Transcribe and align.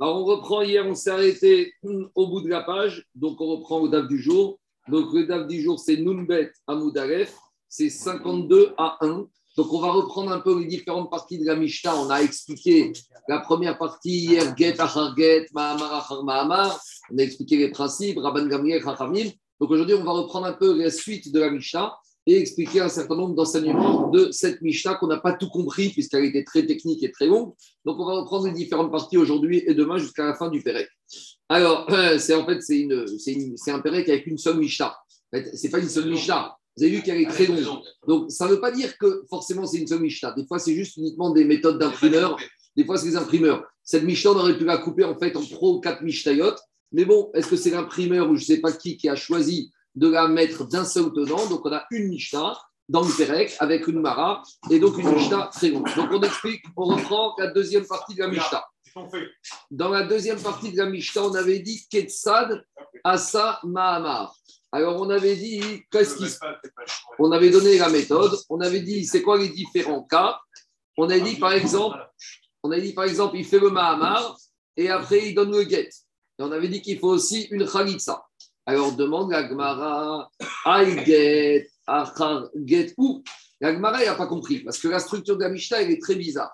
On 0.00 0.24
reprend. 0.24 0.62
Hier, 0.62 0.86
on 0.86 0.94
s'est 0.94 1.10
arrêté 1.10 1.72
au 2.14 2.28
bout 2.28 2.40
de 2.40 2.48
la 2.48 2.62
page. 2.62 3.04
Donc, 3.14 3.40
on 3.40 3.56
reprend 3.56 3.80
au 3.80 3.88
DAF 3.88 4.06
du 4.06 4.20
jour. 4.20 4.58
Donc, 4.88 5.12
le 5.12 5.26
DAF 5.26 5.46
du 5.46 5.60
jour, 5.60 5.78
c'est 5.78 5.96
Numbet 5.96 6.52
Amoudalef. 6.66 7.34
C'est 7.68 7.90
52 7.90 8.74
à 8.78 8.96
1. 9.00 9.26
Donc, 9.56 9.72
on 9.72 9.80
va 9.80 9.90
reprendre 9.90 10.30
un 10.30 10.40
peu 10.40 10.58
les 10.60 10.66
différentes 10.66 11.10
parties 11.10 11.38
de 11.38 11.44
la 11.44 11.56
Mishnah. 11.56 11.96
On 11.96 12.10
a 12.10 12.20
expliqué 12.20 12.92
la 13.26 13.40
première 13.40 13.76
partie 13.76 14.26
hier, 14.26 14.56
Get 14.56 14.80
Achar 14.80 15.16
Get, 15.16 15.46
Mahamar 15.52 15.94
Achar 15.94 16.22
Mahamar. 16.22 16.80
On 17.12 17.18
a 17.18 17.22
expliqué 17.22 17.56
les 17.56 17.70
principes, 17.70 18.18
Rabban 18.18 18.46
Gamliel, 18.46 18.82
Chachamim. 18.82 19.30
Donc, 19.60 19.70
aujourd'hui, 19.70 19.96
on 19.96 20.04
va 20.04 20.12
reprendre 20.12 20.46
un 20.46 20.52
peu 20.52 20.80
la 20.80 20.90
suite 20.90 21.32
de 21.32 21.40
la 21.40 21.50
Mishnah 21.50 21.92
et 22.28 22.38
expliquer 22.38 22.80
un 22.80 22.90
certain 22.90 23.16
nombre 23.16 23.34
d'enseignements 23.34 24.10
de 24.10 24.30
cette 24.32 24.60
Mishnah 24.60 24.96
qu'on 24.96 25.06
n'a 25.06 25.16
pas 25.16 25.32
tout 25.32 25.48
compris 25.48 25.88
puisqu'elle 25.88 26.26
était 26.26 26.44
très 26.44 26.66
technique 26.66 27.02
et 27.02 27.10
très 27.10 27.26
longue. 27.26 27.54
Donc, 27.86 27.98
on 27.98 28.04
va 28.04 28.20
reprendre 28.20 28.46
les 28.46 28.52
différentes 28.52 28.92
parties 28.92 29.16
aujourd'hui 29.16 29.62
et 29.66 29.72
demain 29.72 29.96
jusqu'à 29.96 30.26
la 30.26 30.34
fin 30.34 30.50
du 30.50 30.62
Pérec. 30.62 30.88
Alors, 31.48 31.90
c'est 32.18 32.34
en 32.34 32.44
fait, 32.44 32.60
c'est, 32.60 32.80
une, 32.80 33.06
c'est, 33.56 33.70
un 33.70 33.80
Pérec 33.80 34.10
avec 34.10 34.26
une 34.26 34.36
seule 34.36 34.58
Mishnah. 34.58 34.94
En 35.32 35.38
fait, 35.38 35.56
c'est 35.56 35.70
pas 35.70 35.78
une 35.78 35.88
seule 35.88 36.10
Mishnah. 36.10 36.54
Vous 36.76 36.84
avez 36.84 36.96
vu 36.96 37.02
qu'elle 37.02 37.22
est 37.22 37.30
très 37.30 37.46
longue. 37.46 37.80
Donc, 38.06 38.30
ça 38.30 38.46
ne 38.46 38.52
veut 38.52 38.60
pas 38.60 38.72
dire 38.72 38.98
que 38.98 39.24
forcément 39.30 39.66
c'est 39.66 39.78
une 39.78 39.86
seule 39.86 40.00
Mishnah. 40.00 40.32
Des 40.32 40.46
fois, 40.46 40.58
c'est 40.58 40.74
juste 40.74 40.98
uniquement 40.98 41.30
des 41.30 41.46
méthodes 41.46 41.78
d'imprimeur. 41.78 42.38
Des 42.76 42.84
fois, 42.84 42.98
c'est 42.98 43.08
des 43.08 43.16
imprimeurs. 43.16 43.64
Cette 43.82 44.04
Mishnah, 44.04 44.32
on 44.32 44.36
aurait 44.36 44.58
pu 44.58 44.66
la 44.66 44.76
couper 44.76 45.04
en 45.04 45.18
fait 45.18 45.34
en 45.34 45.42
trois 45.42 45.70
ou 45.70 45.80
quatre 45.80 46.02
Mishnayot. 46.02 46.56
Mais 46.92 47.06
bon, 47.06 47.30
est-ce 47.32 47.48
que 47.48 47.56
c'est 47.56 47.70
l'imprimeur 47.70 48.30
ou 48.30 48.36
je 48.36 48.42
ne 48.42 48.46
sais 48.46 48.60
pas 48.60 48.72
qui 48.72 48.98
qui 48.98 49.08
a 49.08 49.16
choisi 49.16 49.72
de 49.98 50.08
la 50.08 50.28
mettre 50.28 50.64
d'un 50.64 50.84
seul 50.84 51.12
tenant. 51.12 51.46
Donc, 51.48 51.66
on 51.66 51.72
a 51.72 51.84
une 51.90 52.08
Mishnah 52.08 52.56
dans 52.88 53.02
le 53.02 53.16
Pérec 53.16 53.54
avec 53.58 53.86
une 53.88 54.00
Mara 54.00 54.42
et 54.70 54.78
donc 54.78 54.96
une 54.96 55.10
Mishnah 55.12 55.50
très 55.52 55.70
longue. 55.70 55.92
Donc, 55.96 56.10
on 56.12 56.22
explique, 56.22 56.62
on 56.76 56.84
reprend 56.84 57.34
la 57.38 57.48
deuxième 57.48 57.86
partie 57.86 58.14
de 58.14 58.20
la 58.20 58.28
Mishnah. 58.28 58.64
Dans 59.70 59.90
la 59.90 60.04
deuxième 60.04 60.40
partie 60.40 60.72
de 60.72 60.78
la 60.78 60.86
Mishnah, 60.86 61.22
on 61.22 61.34
avait 61.34 61.58
dit 61.58 61.86
Ketsad 61.90 62.64
Asa 63.02 63.60
Mahamar. 63.64 64.34
Alors, 64.70 65.00
on 65.00 65.10
avait 65.10 65.36
dit, 65.36 65.82
qu'est-ce 65.90 66.16
qui 66.16 66.26
On 67.18 67.32
avait 67.32 67.50
donné 67.50 67.78
la 67.78 67.88
méthode, 67.88 68.38
on 68.48 68.60
avait 68.60 68.80
dit, 68.80 69.04
c'est 69.04 69.22
quoi 69.22 69.38
les 69.38 69.48
différents 69.48 70.04
cas? 70.04 70.38
On 70.96 71.08
a 71.10 71.18
dit, 71.18 71.36
par 71.36 71.52
exemple, 71.52 71.98
on 72.62 72.70
a 72.70 72.78
dit, 72.78 72.92
par 72.92 73.04
exemple, 73.04 73.36
il 73.36 73.44
fait 73.44 73.58
le 73.58 73.70
Mahamar 73.70 74.36
et 74.76 74.90
après, 74.90 75.28
il 75.28 75.34
donne 75.34 75.50
le 75.50 75.68
Get. 75.68 75.88
Et 76.38 76.42
on 76.42 76.52
avait 76.52 76.68
dit 76.68 76.82
qu'il 76.82 76.98
faut 76.98 77.08
aussi 77.08 77.48
une 77.50 77.66
Khalitsa. 77.66 78.27
Alors 78.68 78.92
demande 78.92 79.30
la 79.30 79.48
Gemara, 79.48 80.30
I 80.66 81.02
get, 81.06 81.70
où 82.98 83.24
La 83.62 83.72
Gemara, 83.72 84.04
n'a 84.04 84.14
pas 84.14 84.26
compris, 84.26 84.58
parce 84.58 84.76
que 84.76 84.88
la 84.88 84.98
structure 84.98 85.38
de 85.38 85.44
la 85.44 85.48
Mishnah, 85.48 85.80
elle 85.80 85.90
est 85.90 86.02
très 86.02 86.16
bizarre. 86.16 86.52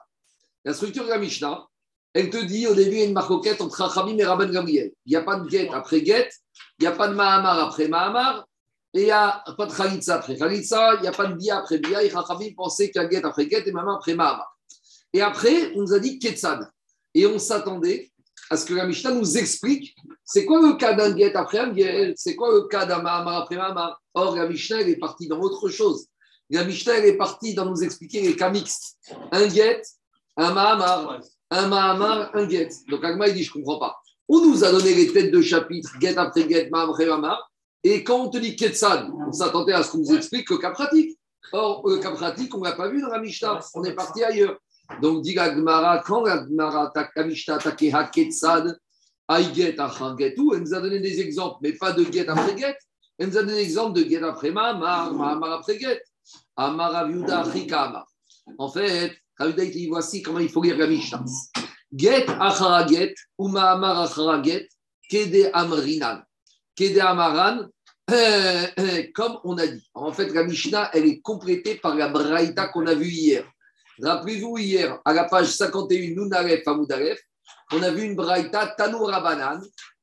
La 0.65 0.75
structure 0.75 1.03
de 1.03 1.09
la 1.09 1.19
Mishnah, 1.19 1.67
elle 2.13 2.31
te 2.31 2.37
dit 2.37 2.69
au 2.69 2.75
début, 2.75 2.93
il 2.93 2.99
y 3.01 3.03
a 3.03 3.07
une 3.07 3.15
marcoquette 3.15 3.61
entre 3.61 3.77
Chachamim 3.77 4.17
et 4.17 4.25
Rabban 4.25 4.47
Gamriel. 4.47 4.93
Il 5.05 5.11
n'y 5.11 5.17
a 5.17 5.23
pas 5.23 5.41
de 5.41 5.49
get 5.51 5.69
après 5.73 6.05
get, 6.05 6.29
il 6.79 6.83
n'y 6.83 6.87
a 6.87 6.93
pas 6.93 7.09
de 7.09 7.15
Mahamar 7.15 7.59
après 7.59 7.89
Mahamar, 7.89 8.47
et 8.95 9.01
il 9.01 9.05
n'y 9.07 9.11
a 9.11 9.43
pas 9.59 9.67
de 9.67 9.73
Khalitsa 9.73 10.15
après 10.15 10.37
Khalitsa, 10.37 10.95
il 10.95 11.01
n'y 11.01 11.09
a 11.09 11.13
pas 11.13 11.27
de 11.27 11.35
Bia 11.35 11.59
après 11.59 11.79
Bia, 11.79 12.01
et 12.01 12.11
Chachamim 12.11 12.55
pensait 12.57 12.93
qu'il 12.93 13.03
y 13.03 13.05
a 13.05 13.11
get 13.11 13.25
après 13.25 13.51
get 13.51 13.65
et 13.67 13.73
Mahamar 13.73 13.97
après 13.97 14.15
Mahamar. 14.15 14.57
Et 15.13 15.21
après, 15.21 15.73
on 15.75 15.81
nous 15.81 15.93
a 15.93 15.99
dit 15.99 16.21
Ketsad. 16.21 16.71
Et 17.13 17.27
on 17.27 17.41
s'attendait 17.41 18.13
à 18.51 18.57
ce 18.57 18.67
que 18.67 18.75
la 18.75 18.87
Mishnah 18.87 19.13
nous 19.13 19.37
explique 19.37 19.95
c'est 20.25 20.47
quoi 20.47 20.61
le 20.61 20.77
cas 20.77 20.95
d'un 20.95 21.13
guet 21.13 21.35
après 21.37 21.59
un 21.59 21.71
guet, 21.71 22.15
c'est 22.17 22.35
quoi 22.35 22.51
le 22.51 22.63
cas 22.63 22.87
d'un 22.87 23.03
Mahamar 23.03 23.43
après 23.43 23.57
Mahamar. 23.57 24.01
Or, 24.15 24.35
la 24.37 24.49
Mishnah, 24.49 24.81
elle 24.81 24.89
est 24.89 24.97
partie 24.97 25.29
dans 25.29 25.39
autre 25.39 25.69
chose. 25.69 26.07
La 26.49 26.65
Mishnah, 26.65 26.95
elle 26.95 27.07
est 27.07 27.17
partie 27.17 27.55
dans 27.55 27.67
nous 27.67 27.83
expliquer 27.83 28.23
les 28.23 28.35
cas 28.35 28.51
mixtes. 28.51 28.97
Un 29.33 29.47
guet, 29.47 29.83
un 30.37 30.53
Mahamar, 30.53 31.21
un 31.51 31.69
Mahamar, 31.69 32.31
un 32.35 32.47
guet. 32.47 32.71
Donc, 32.89 33.05
Agma, 33.05 33.29
il 33.29 33.35
dit, 33.35 33.45
je 33.45 33.51
ne 33.51 33.63
comprends 33.63 33.79
pas. 33.79 33.97
On 34.29 34.41
nous 34.41 34.65
a 34.65 34.73
donné 34.73 34.95
les 34.95 35.13
têtes 35.13 35.31
de 35.31 35.43
chapitre, 35.43 35.91
guet 35.99 36.17
après 36.17 36.45
guet, 36.45 36.71
Mahamar 36.71 36.91
après 36.91 37.07
Mahamar. 37.07 37.51
Et 37.83 38.03
quand 38.03 38.23
on 38.23 38.31
te 38.31 38.39
dit 38.39 38.57
Ketsan, 38.57 39.13
on 39.29 39.33
s'attendait 39.33 39.75
à 39.75 39.83
ce 39.83 39.91
qu'on 39.91 39.99
nous 39.99 40.15
explique 40.15 40.49
le 40.49 40.57
cas 40.57 40.71
pratique. 40.71 41.19
Or, 41.53 41.87
le 41.87 41.99
cas 41.99 42.13
pratique, 42.13 42.55
on 42.55 42.61
ne 42.61 42.65
l'a 42.65 42.73
pas 42.73 42.89
vu 42.89 43.03
dans 43.03 43.09
la 43.09 43.19
Mishnah. 43.19 43.61
On 43.75 43.85
est 43.85 43.93
parti 43.93 44.25
ailleurs. 44.25 44.59
Donc, 45.01 45.23
dit 45.23 45.35
Gmara, 45.35 46.03
quand 46.05 46.25
la 46.25 46.39
Gmara, 46.39 46.93
la 47.17 47.25
Mishnah 47.25 47.55
attaqué 47.55 47.93
Haketsad, 47.93 48.79
Aïget, 49.27 49.81
Achangetou, 49.81 50.55
elle 50.55 50.61
nous 50.61 50.75
a 50.75 50.81
donné 50.81 51.01
des 51.01 51.21
exemples, 51.21 51.59
mais 51.63 51.73
pas 51.73 51.93
de 51.93 52.05
get 52.05 52.29
après 52.29 52.57
get. 52.57 52.77
Elle 53.19 53.29
nous 53.29 53.39
a 53.39 53.43
donné 53.43 53.55
des 53.55 53.63
exemples 53.63 53.99
de 53.99 54.09
get 54.09 54.23
après 54.23 54.51
Mahamar, 54.51 55.15
Mahamar 55.15 55.53
après 55.53 55.79
get. 55.79 56.03
Amar 56.57 56.95
Aviuda. 56.95 57.45
En 58.59 58.69
fait, 58.69 59.17
Aviuda, 59.39 59.65
il 59.65 59.71
dit 59.71 59.89
voici 59.89 60.23
comment 60.23 60.39
il 60.39 60.51
faut 60.51 60.63
lire 60.63 60.77
la 60.77 60.87
Mishnah. 60.87 61.25
Get 61.93 62.27
Acharaget, 62.29 63.15
ou 63.39 63.49
Mahamar 63.49 64.03
Acharaget, 64.03 64.69
Kede 65.09 65.51
Amrinan. 65.55 66.23
Kede 66.77 66.99
Amaran, 66.99 67.69
comme 69.15 69.39
on 69.45 69.57
a 69.57 69.67
dit. 69.67 69.89
En 69.95 70.13
fait, 70.13 70.29
la 70.35 70.45
Mishnah, 70.45 70.91
elle 70.93 71.07
est 71.07 71.21
complétée 71.21 71.77
par 71.77 71.95
la 71.95 72.09
Braïta 72.09 72.69
qu'on 72.69 72.87
a 72.87 72.95
vue 72.95 73.09
hier. 73.09 73.47
Rappelez-vous 74.03 74.59
hier, 74.59 75.01
à 75.05 75.13
la 75.13 75.25
page 75.25 75.49
51, 75.49 76.15
Nunaref 76.15 76.67
Amoudalef, 76.67 77.21
on 77.73 77.83
a 77.83 77.91
vu 77.91 78.03
une 78.03 78.15
braïta 78.15 78.75
Tanou 78.77 79.05
Rabanan, 79.05 79.63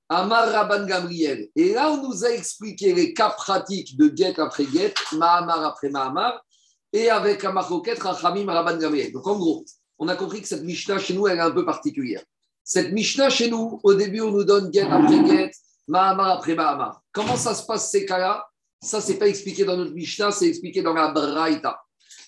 Amar 0.10 0.52
Rabban 0.52 0.86
Gamriel. 0.86 1.50
Et 1.56 1.74
là, 1.74 1.92
on 1.92 2.10
nous 2.10 2.26
a 2.26 2.30
expliqué 2.30 2.94
les 2.94 3.14
cas 3.14 3.30
pratiques 3.30 3.98
de 3.98 4.12
Get 4.16 4.40
après 4.40 4.66
Get, 4.66 4.94
Mahamar 5.14 5.64
après 5.64 5.90
Mahamar, 5.90 6.44
et 6.94 7.10
avec 7.10 7.44
la 7.44 7.52
marcoquette 7.52 8.02
Rachamim 8.02 8.46
Rabban 8.52 8.78
Gamriel. 8.78 9.12
Donc 9.12 9.28
en 9.28 9.38
gros, 9.38 9.66
on 10.00 10.08
a 10.08 10.16
compris 10.16 10.42
que 10.42 10.48
cette 10.48 10.64
Mishnah 10.64 11.00
chez 11.00 11.14
nous, 11.14 11.28
elle 11.28 11.38
est 11.38 11.42
un 11.42 11.52
peu 11.52 11.66
particulière. 11.66 12.22
Cette 12.64 12.92
Mishnah 12.92 13.30
chez 13.30 13.50
nous, 13.50 13.80
au 13.84 13.94
début, 13.94 14.22
on 14.22 14.32
nous 14.32 14.44
donne 14.44 14.72
Get 14.74 14.82
après 14.90 15.26
Get, 15.26 15.52
Mahamar 15.88 16.30
après 16.38 16.56
Mahamar. 16.56 17.02
Comment 17.12 17.36
ça 17.36 17.54
se 17.56 17.66
passe 17.66 17.90
ces 17.90 18.06
cas-là? 18.06 18.46
Ça, 18.82 19.00
c'est 19.00 19.18
pas 19.18 19.28
expliqué 19.28 19.64
dans 19.64 19.78
notre 19.78 19.94
Mishnah, 19.94 20.32
c'est 20.32 20.48
expliqué 20.48 20.82
dans 20.82 20.94
la 20.94 21.10
Braïta. 21.10 21.80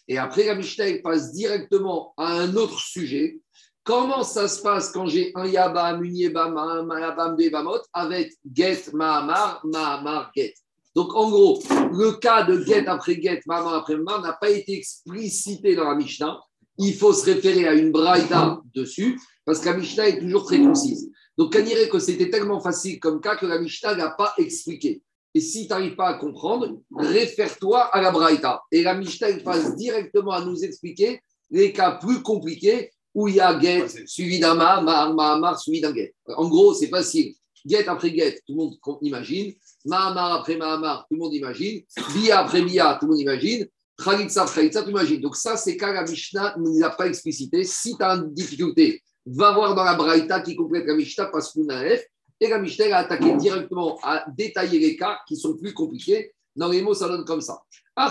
Et 0.07 0.17
après, 0.17 0.45
la 0.45 0.55
Mishnah, 0.55 0.85
passe 1.03 1.31
directement 1.31 2.13
à 2.17 2.33
un 2.33 2.55
autre 2.55 2.79
sujet. 2.79 3.39
Comment 3.83 4.23
ça 4.23 4.47
se 4.47 4.61
passe 4.61 4.91
quand 4.91 5.07
j'ai 5.07 5.31
un 5.35 5.45
Yabam, 5.45 6.03
une 6.03 6.15
Yebam, 6.15 6.57
un 6.57 6.99
Yabam, 6.99 7.35
des 7.35 7.49
Bamot 7.49 7.81
avec 7.91 8.33
Get, 8.53 8.91
Mahamar, 8.93 9.61
Mahamar, 9.65 10.31
Get 10.35 10.53
Donc, 10.95 11.13
en 11.13 11.29
gros, 11.29 11.61
le 11.91 12.13
cas 12.13 12.43
de 12.43 12.63
Get 12.63 12.87
après 12.87 13.21
Get, 13.21 13.41
Mahamar 13.45 13.75
après 13.75 13.95
Mahamar 13.95 14.21
n'a 14.21 14.33
pas 14.33 14.49
été 14.49 14.77
explicité 14.77 15.75
dans 15.75 15.89
la 15.89 15.95
Mishnah. 15.95 16.39
Il 16.77 16.93
faut 16.95 17.13
se 17.13 17.25
référer 17.25 17.67
à 17.67 17.73
une 17.73 17.91
Braïda 17.91 18.61
dessus, 18.73 19.19
parce 19.45 19.59
que 19.59 19.69
la 19.69 19.77
Mishnah 19.77 20.07
est 20.07 20.19
toujours 20.19 20.45
très 20.45 20.59
concise. 20.59 21.09
Donc, 21.37 21.55
on 21.57 21.63
dirait 21.63 21.89
que 21.89 21.99
c'était 21.99 22.29
tellement 22.29 22.61
facile 22.61 22.99
comme 22.99 23.19
cas 23.19 23.35
que 23.35 23.45
la 23.45 23.59
Mishnah 23.59 23.95
n'a 23.95 24.11
pas 24.11 24.33
expliqué. 24.37 25.01
Et 25.35 25.41
si 25.41 25.63
tu 25.63 25.69
n'arrives 25.69 25.95
pas 25.95 26.09
à 26.09 26.13
comprendre, 26.15 26.79
réfère-toi 26.95 27.79
à 27.79 28.01
la 28.01 28.11
Braïta. 28.11 28.61
Et 28.71 28.83
la 28.83 28.93
Mishnah, 28.93 29.31
il 29.31 29.43
passe 29.43 29.75
directement 29.75 30.31
à 30.31 30.45
nous 30.45 30.63
expliquer 30.63 31.21
les 31.49 31.73
cas 31.73 31.93
plus 31.93 32.21
compliqués 32.21 32.91
où 33.15 33.27
il 33.27 33.35
y 33.35 33.39
a 33.39 33.59
get 33.59 33.87
suivi 34.05 34.39
d'un 34.39 34.55
Mahamar, 34.55 35.13
Mahamar 35.13 35.59
suivi 35.59 35.81
d'un 35.81 35.93
get. 35.93 36.13
En 36.27 36.47
gros, 36.47 36.73
c'est 36.73 36.87
facile. 36.87 37.33
Get 37.65 37.87
après 37.87 38.09
get, 38.13 38.41
tout 38.45 38.53
le 38.53 38.55
monde 38.55 38.77
imagine. 39.01 39.53
Mahamar 39.85 40.33
après 40.33 40.57
Mahamar, 40.57 41.05
tout 41.07 41.15
le 41.15 41.19
monde 41.19 41.33
imagine. 41.33 41.81
Bia 42.13 42.39
après 42.39 42.61
Bia, 42.61 42.97
tout 42.99 43.05
le 43.05 43.11
monde 43.11 43.21
imagine. 43.21 43.67
Khalitsa 44.03 44.43
après 44.43 44.61
Khalitsa, 44.61 44.81
tout 44.81 44.87
le 44.87 44.93
monde 44.93 45.01
imagine. 45.01 45.21
Donc 45.21 45.35
ça, 45.35 45.57
c'est 45.57 45.77
cas 45.77 45.93
la 45.93 46.03
Mishnah 46.03 46.55
ne 46.57 46.63
nous 46.63 46.83
a 46.83 46.89
pas 46.89 47.07
explicité. 47.07 47.63
Si 47.63 47.95
tu 47.95 48.03
as 48.03 48.15
une 48.15 48.33
difficulté, 48.33 49.01
va 49.25 49.53
voir 49.53 49.75
dans 49.75 49.83
la 49.83 49.95
Braïta 49.95 50.41
qui 50.41 50.55
complète 50.55 50.85
la 50.85 50.95
Mishnah, 50.95 51.27
parce 51.27 51.53
qu'on 51.53 51.67
a 51.69 51.97
F. 51.97 52.01
Et 52.43 52.49
la 52.49 52.59
Mishnah 52.59 52.93
a 52.93 52.99
attaqué 52.99 53.33
directement 53.37 53.97
à 54.03 54.25
détailler 54.35 54.77
les 54.77 54.97
cas 54.97 55.19
qui 55.25 55.37
sont 55.37 55.55
plus 55.55 55.73
compliqués. 55.73 56.33
Dans 56.57 56.67
les 56.67 56.81
mots, 56.81 56.93
ça 56.93 57.07
donne 57.07 57.23
comme 57.23 57.39
ça. 57.39 57.63
Ça, 57.95 58.09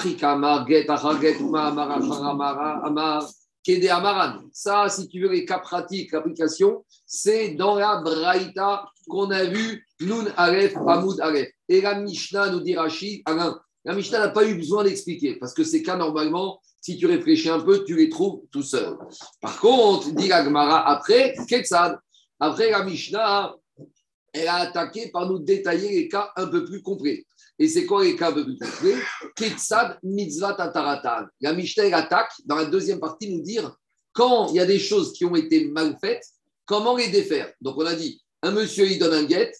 si 4.88 5.08
tu 5.08 5.20
veux 5.20 5.28
les 5.28 5.44
cas 5.44 5.58
pratiques, 5.58 6.12
l'application, 6.12 6.82
c'est 7.04 7.50
dans 7.50 7.74
la 7.74 8.00
Braïta 8.00 8.86
qu'on 9.06 9.30
a 9.30 9.44
vu 9.44 9.86
Nun 10.00 10.24
Aleph, 10.38 10.78
Hamoud 10.78 11.20
Aleph. 11.20 11.50
Et 11.68 11.82
la 11.82 12.00
Mishnah 12.00 12.52
nous 12.52 12.60
dit 12.60 12.74
Rachid, 12.74 13.20
Alain, 13.26 13.60
la 13.84 13.94
Mishnah 13.94 14.18
n'a 14.18 14.30
pas 14.30 14.46
eu 14.46 14.54
besoin 14.54 14.84
d'expliquer 14.84 15.34
parce 15.34 15.52
que 15.52 15.62
ces 15.62 15.82
cas, 15.82 15.96
normalement, 15.96 16.58
si 16.80 16.96
tu 16.96 17.04
réfléchis 17.04 17.50
un 17.50 17.60
peu, 17.60 17.84
tu 17.84 17.96
les 17.96 18.08
trouves 18.08 18.40
tout 18.50 18.62
seul. 18.62 18.96
Par 19.42 19.60
contre, 19.60 20.10
dit 20.12 20.28
la 20.28 20.42
Gemara, 20.42 20.88
après, 20.88 21.34
Ketsad, 21.46 21.98
après 22.40 22.70
la 22.70 22.82
Mishnah, 22.82 23.56
elle 24.32 24.48
a 24.48 24.56
attaqué 24.56 25.10
par 25.10 25.28
nous 25.28 25.38
détailler 25.38 25.90
les 25.90 26.08
cas 26.08 26.30
un 26.36 26.46
peu 26.46 26.64
plus 26.64 26.82
complets. 26.82 27.26
Et 27.58 27.68
c'est 27.68 27.84
quoi 27.84 28.04
les 28.04 28.16
cas 28.16 28.30
un 28.30 28.32
peu 28.32 28.44
plus 28.44 28.58
complets? 28.58 28.96
Ketsad 29.36 29.98
mitzvah 30.02 30.54
tataratan. 30.54 31.26
La 31.40 31.52
Mishnah 31.52 31.96
attaque, 31.96 32.32
dans 32.46 32.56
la 32.56 32.64
deuxième 32.64 32.98
partie, 32.98 33.32
nous 33.32 33.42
dire 33.42 33.74
quand 34.12 34.48
il 34.48 34.56
y 34.56 34.60
a 34.60 34.66
des 34.66 34.78
choses 34.78 35.12
qui 35.12 35.24
ont 35.24 35.36
été 35.36 35.66
mal 35.66 35.96
faites, 36.00 36.24
comment 36.64 36.96
les 36.96 37.08
défaire? 37.08 37.52
Donc 37.60 37.76
on 37.78 37.86
a 37.86 37.94
dit, 37.94 38.20
un 38.42 38.50
monsieur, 38.50 38.86
il 38.86 38.98
donne 38.98 39.14
un 39.14 39.24
guet, 39.24 39.52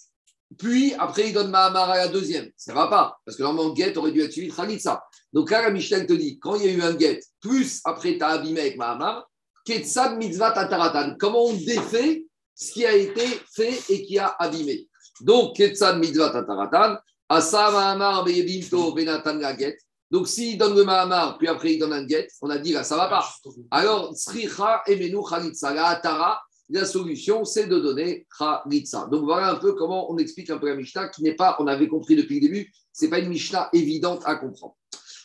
puis 0.59 0.93
après, 0.99 1.29
il 1.29 1.33
donne 1.33 1.51
Mahamar 1.51 1.91
à 1.91 1.97
la 1.97 2.09
deuxième. 2.09 2.51
Ça 2.57 2.73
ne 2.73 2.77
va 2.77 2.89
pas, 2.89 3.19
parce 3.25 3.37
que 3.37 3.43
normalement, 3.43 3.73
guet 3.73 3.97
aurait 3.97 4.13
dû 4.13 4.21
être 4.21 4.33
suivi 4.33 4.49
de 4.49 4.55
Khalitsa. 4.55 5.03
Donc 5.33 5.51
là, 5.51 5.63
la 5.63 5.71
Mishnah 5.71 6.05
te 6.05 6.13
dit, 6.13 6.39
quand 6.39 6.57
il 6.57 6.67
y 6.67 6.69
a 6.69 6.73
eu 6.73 6.83
un 6.83 6.95
guet, 6.95 7.21
plus 7.41 7.81
après, 7.85 8.19
tu 8.19 8.23
as 8.23 8.29
abîmé 8.29 8.61
avec 8.61 8.77
Mahamar, 8.77 9.27
Ketsad 9.65 10.19
mitzvah 10.19 10.51
tataratan. 10.51 11.17
Comment 11.19 11.45
on 11.45 11.55
défait 11.55 12.27
ce 12.63 12.73
qui 12.73 12.87
a 12.87 12.95
été 12.95 13.27
fait 13.55 13.83
et 13.89 14.05
qui 14.05 14.19
a 14.19 14.37
abîmé. 14.39 14.89
Donc, 15.21 15.57
Ketsan 15.57 15.99
Mitzvah 15.99 16.31
Tataratan, 16.31 16.97
Asa 17.29 17.71
Mahamar 17.71 18.25
Beyebimto 18.25 18.93
Benatan 18.93 19.39
Gaget. 19.39 19.79
Donc, 20.11 20.29
s'il 20.29 20.59
donne 20.59 20.77
le 20.77 20.85
Mahamar, 20.85 21.39
puis 21.39 21.49
après 21.49 21.75
il 21.75 21.79
donne 21.79 21.93
un 21.93 22.07
get, 22.07 22.29
on 22.41 22.51
a 22.51 22.59
dit 22.59 22.73
là, 22.73 22.85
ça 22.85 22.97
va 22.97 23.09
pas. 23.09 23.27
Alors, 23.71 24.15
Sricha 24.15 24.83
Emenu 24.87 25.25
Khalitsa, 25.29 25.75
la 25.75 25.87
Atara, 25.87 26.41
la 26.69 26.85
solution, 26.85 27.45
c'est 27.45 27.67
de 27.67 27.79
donner 27.79 28.27
Khalitsa. 28.39 29.09
Donc, 29.11 29.25
voilà 29.25 29.51
un 29.51 29.57
peu 29.57 29.73
comment 29.73 30.13
on 30.13 30.19
explique 30.19 30.51
un 30.51 30.59
peu 30.59 30.69
la 30.69 30.77
Mishnah, 30.77 31.09
qui 31.09 31.23
n'est 31.23 31.35
pas, 31.35 31.57
on 31.59 31.67
avait 31.67 31.89
compris 31.89 32.15
depuis 32.15 32.37
le 32.37 32.49
début, 32.49 32.73
c'est 32.93 33.09
pas 33.09 33.19
une 33.19 33.29
Mishnah 33.29 33.71
évidente 33.73 34.23
à 34.25 34.37
comprendre. 34.37 34.77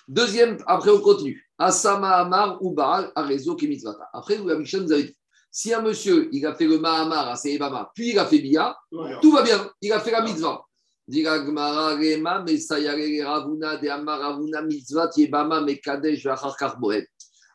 Deuxième, 0.07 0.57
après 0.67 0.89
on 0.89 1.01
continue. 1.01 1.43
Asama 1.57 2.15
Amar 2.15 2.63
ou 2.63 2.71
Baal 2.71 3.11
Arezo 3.13 3.55
Kemitzvata. 3.55 4.09
Après, 4.13 4.37
la 4.37 4.55
Mishnah 4.55 4.79
nous 4.79 4.91
avait 4.93 5.03
dit 5.03 5.17
si 5.51 5.73
un 5.73 5.81
monsieur, 5.81 6.29
il 6.31 6.45
a 6.45 6.53
fait 6.53 6.67
le 6.67 6.79
Mahamar 6.79 7.29
à 7.29 7.35
Seibama, 7.35 7.91
puis 7.95 8.11
il 8.11 8.19
a 8.19 8.25
fait 8.25 8.39
Bia, 8.39 8.77
tout 9.21 9.31
va 9.31 9.41
bien, 9.41 9.69
il 9.81 9.91
a 9.91 9.99
fait 9.99 10.11
la 10.11 10.21
mitzvah. 10.21 10.63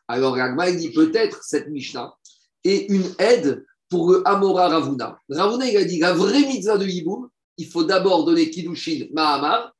Alors, 0.07 0.35
Ragma, 0.35 0.69
il 0.69 0.77
dit 0.77 0.91
peut-être 0.91 1.43
cette 1.43 1.69
Mishnah 1.69 2.13
est 2.63 2.89
une 2.89 3.13
aide 3.19 3.63
pour 3.89 4.11
le 4.11 4.27
Amora 4.27 4.69
Ravuna. 4.69 5.17
Ravuna, 5.29 5.69
il 5.69 5.77
a 5.77 5.83
dit 5.83 5.99
la 5.99 6.13
vraie 6.13 6.47
mitzvah 6.47 6.77
de 6.77 6.87
Yiboum, 6.87 7.29
il 7.57 7.67
faut 7.67 7.83
d'abord 7.83 8.25
donner 8.25 8.49
Kiddushin 8.49 9.05
Mahamar, 9.13 9.71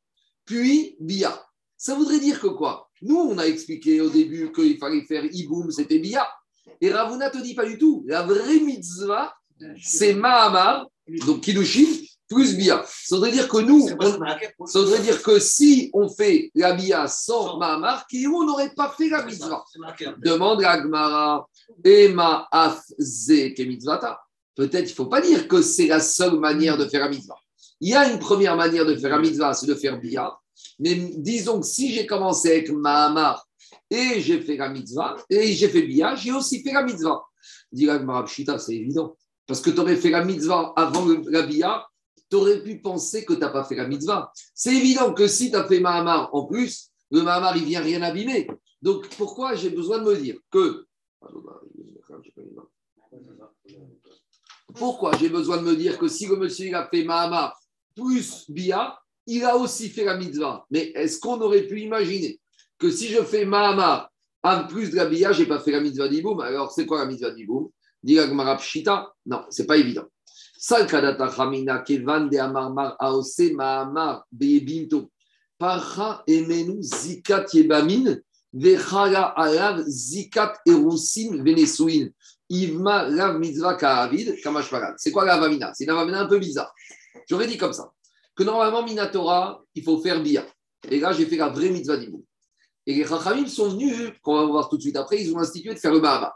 puis 0.45 0.95
Bia. 0.99 1.43
Ça 1.75 1.95
voudrait 1.95 2.19
dire 2.19 2.39
que 2.39 2.47
quoi? 2.47 2.89
Nous, 3.01 3.17
on 3.17 3.37
a 3.39 3.45
expliqué 3.45 3.99
au 4.01 4.09
début 4.09 4.51
qu'il 4.51 4.77
fallait 4.77 5.03
faire 5.03 5.25
Yiboum, 5.25 5.71
c'était 5.71 5.99
Bia. 5.99 6.27
Et 6.81 6.91
Ravuna 6.91 7.29
te 7.29 7.37
dit 7.37 7.55
pas 7.55 7.65
du 7.65 7.77
tout. 7.77 8.03
La 8.07 8.23
vraie 8.23 8.59
mitzvah, 8.59 9.33
c'est 9.81 10.13
Mahamar, 10.13 10.87
donc 11.25 11.41
Kiddushin, 11.41 11.85
plus 12.27 12.55
Bia. 12.55 12.83
Ça 12.85 13.15
voudrait 13.15 13.31
dire 13.31 13.47
que 13.47 13.57
nous, 13.57 13.87
ça 13.87 14.79
voudrait 14.79 15.01
dire 15.01 15.21
que 15.21 15.39
si 15.39 15.89
on 15.93 16.09
fait 16.09 16.51
la 16.55 16.73
Bia 16.73 17.07
sans 17.07 17.57
Mahamar, 17.57 18.05
on 18.13 18.43
n'aurait 18.43 18.73
pas 18.75 18.93
fait 18.97 19.09
la 19.09 19.25
mitzvah. 19.25 19.63
Demande 20.17 20.61
la 20.61 20.77
Gmara, 20.79 21.47
Ema 21.83 22.47
Afze 22.51 23.53
mitzvata. 23.59 24.19
Peut-être 24.55 24.87
il 24.87 24.91
ne 24.91 24.95
faut 24.95 25.07
pas 25.07 25.21
dire 25.21 25.47
que 25.47 25.61
c'est 25.61 25.87
la 25.87 25.99
seule 25.99 26.39
manière 26.39 26.77
de 26.77 26.85
faire 26.85 27.01
la 27.01 27.09
mitzvah. 27.09 27.37
Il 27.81 27.89
y 27.89 27.95
a 27.95 28.11
une 28.11 28.19
première 28.19 28.55
manière 28.55 28.85
de 28.85 28.95
faire 28.95 29.09
la 29.09 29.19
mitzvah, 29.19 29.53
c'est 29.53 29.67
de 29.67 29.75
faire 29.75 29.99
Bia. 29.99 30.37
Mais 30.79 30.95
disons 30.95 31.59
que 31.59 31.65
si 31.65 31.93
j'ai 31.93 32.05
commencé 32.05 32.51
avec 32.51 32.71
Mahamar 32.71 33.45
et 33.93 34.21
j'ai 34.21 34.41
fait 34.41 34.57
la 34.57 34.69
mitzvah, 34.69 35.15
et 35.29 35.53
j'ai 35.53 35.69
fait 35.69 35.83
Bia, 35.83 36.15
j'ai 36.15 36.31
aussi 36.31 36.63
fait 36.63 36.73
la 36.73 36.83
mitzvah. 36.83 37.23
Dit 37.71 37.85
la 37.85 38.25
c'est 38.57 38.75
évident. 38.75 39.15
Parce 39.45 39.61
que 39.61 39.69
tu 39.69 39.79
aurais 39.79 39.97
fait 39.97 40.09
la 40.09 40.25
mitzvah 40.25 40.73
avant 40.75 41.05
la 41.27 41.43
Bia, 41.43 41.85
tu 42.29 42.37
aurais 42.37 42.63
pu 42.63 42.81
penser 42.81 43.23
que 43.23 43.33
tu 43.33 43.39
n'as 43.39 43.49
pas 43.49 43.63
fait 43.63 43.75
la 43.75 43.87
mitzvah. 43.87 44.31
C'est 44.55 44.75
évident 44.75 45.13
que 45.13 45.27
si 45.27 45.51
tu 45.51 45.55
as 45.55 45.65
fait 45.65 45.79
Mahamar 45.79 46.33
en 46.33 46.45
plus, 46.45 46.89
le 47.11 47.21
Mahamar, 47.21 47.55
il 47.55 47.65
vient 47.65 47.81
rien 47.81 48.01
abîmer. 48.01 48.47
Donc 48.81 49.07
pourquoi 49.09 49.53
j'ai 49.53 49.69
besoin 49.69 49.99
de 49.99 50.05
me 50.05 50.15
dire 50.15 50.37
que. 50.49 50.85
Pourquoi 54.73 55.11
j'ai 55.19 55.29
besoin 55.29 55.57
de 55.57 55.63
me 55.63 55.75
dire 55.75 55.99
que 55.99 56.07
si 56.07 56.25
le 56.25 56.35
monsieur 56.35 56.73
a 56.75 56.87
fait 56.87 57.03
Mahamar 57.03 57.55
plus 57.95 58.49
Bia, 58.49 58.97
il 59.27 59.43
a 59.43 59.55
aussi 59.55 59.89
fait 59.89 60.05
la 60.05 60.17
mitzvah? 60.17 60.65
Mais 60.71 60.91
est-ce 60.95 61.19
qu'on 61.19 61.39
aurait 61.41 61.67
pu 61.67 61.81
imaginer 61.81 62.39
que 62.83 62.91
si 62.91 63.07
je 63.07 63.23
fais 63.23 63.45
Mahama 63.45 64.11
en 64.43 64.67
plus 64.67 64.89
de 64.89 64.97
la 64.97 65.05
Bia, 65.05 65.31
je 65.31 65.43
n'ai 65.43 65.47
pas 65.47 65.59
fait 65.59 65.71
la 65.71 65.79
mitzvah 65.79 66.09
d'Iboum. 66.09 66.41
Alors, 66.41 66.69
c'est 66.69 66.85
quoi 66.85 66.99
la 66.99 67.05
mitzvah 67.05 67.31
d'Iboum? 67.31 67.69
Shita 68.59 69.13
Non, 69.25 69.45
c'est 69.49 69.65
pas 69.65 69.77
évident. 69.77 70.03
Salkadata 70.57 71.27
Hamina 71.27 71.79
Kevan 71.79 72.27
de 72.27 72.37
Amarmar 72.37 72.97
Aose 72.99 73.53
Mahamar 73.53 74.25
Bebinto. 74.29 75.09
Parha 75.57 76.23
Emenu 76.27 76.83
Zikat 76.83 77.45
Yebamin 77.53 78.17
Vechala 78.51 79.27
Alav 79.37 79.81
Zikat 79.87 80.55
Erusin 80.67 81.41
Venesuin. 81.41 82.09
Ivma 82.49 83.07
Lav 83.07 83.39
Mitzvah 83.39 83.75
Kaavid 83.75 84.41
Kamashparan. 84.41 84.95
C'est 84.97 85.11
quoi 85.11 85.23
la 85.23 85.39
Vamina 85.39 85.71
C'est 85.73 85.85
une 85.85 85.93
Vamina 85.93 86.19
un 86.19 86.27
peu 86.27 86.37
bizarre. 86.37 86.73
J'aurais 87.29 87.47
dit 87.47 87.57
comme 87.57 87.71
ça 87.71 87.93
que 88.35 88.43
normalement, 88.43 88.83
Minatora, 88.83 89.63
il 89.73 89.83
faut 89.83 90.01
faire 90.01 90.21
Bia. 90.21 90.45
Et 90.89 90.99
là, 90.99 91.13
j'ai 91.13 91.25
fait 91.27 91.37
la 91.37 91.47
vraie 91.47 91.69
mitzvah 91.69 91.95
d'Iboum. 91.95 92.23
Et 92.85 92.95
les 92.95 93.05
Chachamim 93.05 93.47
sont 93.47 93.69
venus, 93.69 94.11
qu'on 94.21 94.35
va 94.35 94.45
voir 94.45 94.69
tout 94.69 94.77
de 94.77 94.81
suite 94.81 94.97
après, 94.97 95.21
ils 95.21 95.33
ont 95.33 95.39
institué 95.39 95.73
de 95.73 95.79
faire 95.79 95.93
le 95.93 96.01
Mahamar. 96.01 96.33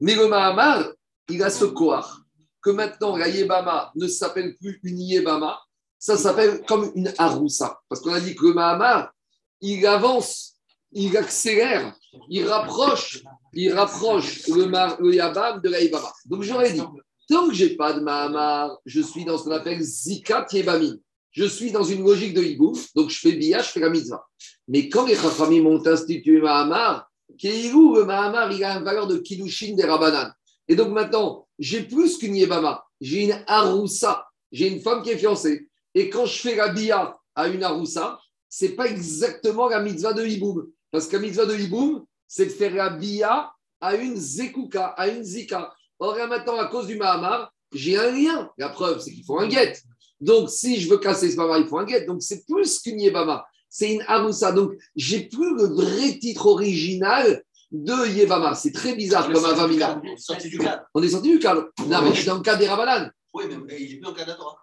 Mais 0.00 0.14
le 0.14 0.28
Mahamar, 0.28 0.92
il 1.28 1.42
a 1.42 1.50
ce 1.50 1.64
koar 1.64 2.22
que 2.62 2.70
maintenant 2.70 3.16
la 3.16 3.28
Yébama 3.28 3.90
ne 3.94 4.06
s'appelle 4.06 4.56
plus 4.58 4.78
une 4.82 5.00
Yébama, 5.00 5.58
ça 5.98 6.16
s'appelle 6.16 6.62
comme 6.66 6.92
une 6.94 7.12
Aroussa. 7.18 7.80
Parce 7.88 8.00
qu'on 8.02 8.12
a 8.12 8.20
dit 8.20 8.34
que 8.34 8.46
le 8.46 8.54
Mahamar, 8.54 9.12
il 9.60 9.84
avance, 9.86 10.56
il 10.92 11.16
accélère, 11.16 11.94
il 12.28 12.46
rapproche, 12.46 13.22
il 13.54 13.72
rapproche 13.72 14.46
le, 14.48 14.66
le 15.02 15.14
Yabam 15.14 15.60
de 15.60 15.70
la 15.70 15.80
Yébama. 15.80 16.12
Donc 16.26 16.42
j'aurais 16.42 16.72
dit, 16.72 16.82
tant 17.28 17.48
que 17.48 17.54
je 17.54 17.64
n'ai 17.64 17.76
pas 17.76 17.94
de 17.94 18.00
Mahamar, 18.00 18.78
je 18.84 19.00
suis 19.00 19.24
dans 19.24 19.38
ce 19.38 19.44
qu'on 19.44 19.52
appelle 19.52 19.80
Zikat 19.80 20.46
Yébamim 20.52 20.98
je 21.32 21.44
suis 21.44 21.70
dans 21.70 21.84
une 21.84 22.04
logique 22.04 22.34
de 22.34 22.42
hibou, 22.42 22.76
donc 22.94 23.10
je 23.10 23.18
fais 23.18 23.32
bia, 23.32 23.62
je 23.62 23.68
fais 23.68 23.80
la 23.80 23.90
mitzvah. 23.90 24.26
Mais 24.70 24.88
quand 24.88 25.06
les 25.06 25.16
chachamim 25.16 25.66
ont 25.66 25.84
institué 25.84 26.40
Mahamar, 26.40 27.10
Keilou, 27.36 27.96
le 27.96 28.04
Mahamar, 28.04 28.52
il 28.52 28.62
a 28.62 28.78
une 28.78 28.84
valeur 28.84 29.08
de 29.08 29.18
Kiddushin 29.18 29.74
des 29.74 29.84
Rabanan. 29.84 30.32
Et 30.68 30.76
donc 30.76 30.90
maintenant, 30.90 31.48
j'ai 31.58 31.82
plus 31.82 32.16
qu'une 32.16 32.36
Yebama, 32.36 32.84
j'ai 33.00 33.24
une 33.24 33.44
Aroussa, 33.48 34.28
j'ai 34.52 34.68
une 34.68 34.80
femme 34.80 35.02
qui 35.02 35.10
est 35.10 35.18
fiancée. 35.18 35.68
Et 35.92 36.08
quand 36.08 36.24
je 36.24 36.38
fais 36.38 36.54
la 36.54 36.68
bia 36.68 37.18
à 37.34 37.48
une 37.48 37.64
Aroussa, 37.64 38.20
c'est 38.48 38.76
pas 38.76 38.86
exactement 38.86 39.68
la 39.68 39.80
mitzvah 39.80 40.12
de 40.12 40.24
hiboum. 40.24 40.70
Parce 40.92 41.08
que 41.08 41.16
la 41.16 41.22
mitzvah 41.22 41.46
de 41.46 41.56
hiboum, 41.56 42.04
c'est 42.28 42.46
de 42.46 42.50
faire 42.50 42.72
la 42.72 42.90
bia 42.90 43.50
à 43.80 43.96
une 43.96 44.14
Zekuka, 44.14 44.86
à 44.86 45.08
une 45.08 45.24
Zika. 45.24 45.74
Or 45.98 46.16
maintenant, 46.28 46.58
à 46.58 46.66
cause 46.66 46.86
du 46.86 46.96
Mahamar, 46.96 47.52
j'ai 47.72 47.98
un 47.98 48.12
lien. 48.12 48.48
La 48.56 48.68
preuve, 48.68 49.00
c'est 49.00 49.10
qu'il 49.10 49.24
faut 49.24 49.40
un 49.40 49.48
guet. 49.48 49.76
Donc, 50.20 50.48
si 50.48 50.80
je 50.80 50.88
veux 50.88 50.98
casser 50.98 51.28
ce 51.28 51.36
bama, 51.36 51.58
il 51.58 51.66
faut 51.66 51.78
un 51.78 51.84
guet. 51.84 52.04
Donc, 52.04 52.22
c'est 52.22 52.46
plus 52.46 52.78
qu'une 52.78 53.00
Yébama. 53.00 53.44
C'est 53.70 53.92
une 53.94 54.02
Aroussa. 54.08 54.52
Donc, 54.52 54.72
j'ai 54.96 55.20
plus 55.20 55.54
le 55.56 55.64
vrai 55.68 56.18
titre 56.18 56.46
original 56.46 57.42
de 57.70 58.08
Yébama. 58.08 58.54
C'est 58.56 58.72
très 58.72 58.94
bizarre 58.94 59.30
comme 59.32 59.44
Avamina. 59.44 60.02
On 60.04 60.12
est 60.12 60.16
sorti 60.18 60.48
du 60.48 60.58
cadre. 60.58 60.82
On 60.92 61.02
est 61.02 61.08
sorti 61.08 61.30
du 61.30 61.38
cadre. 61.38 61.68
Non, 61.86 62.02
mais 62.02 62.10
je 62.10 62.16
suis 62.16 62.26
dans 62.26 62.36
le 62.36 62.42
cadre 62.42 62.58
des 62.58 62.68
Rabanan. 62.68 63.10
Oui, 63.32 63.44
mais 63.64 63.80
il 63.80 63.92
est 63.92 63.94
plus 63.94 64.00
dans 64.00 64.10
le 64.10 64.16
cadre 64.16 64.32
d'Atora. 64.32 64.56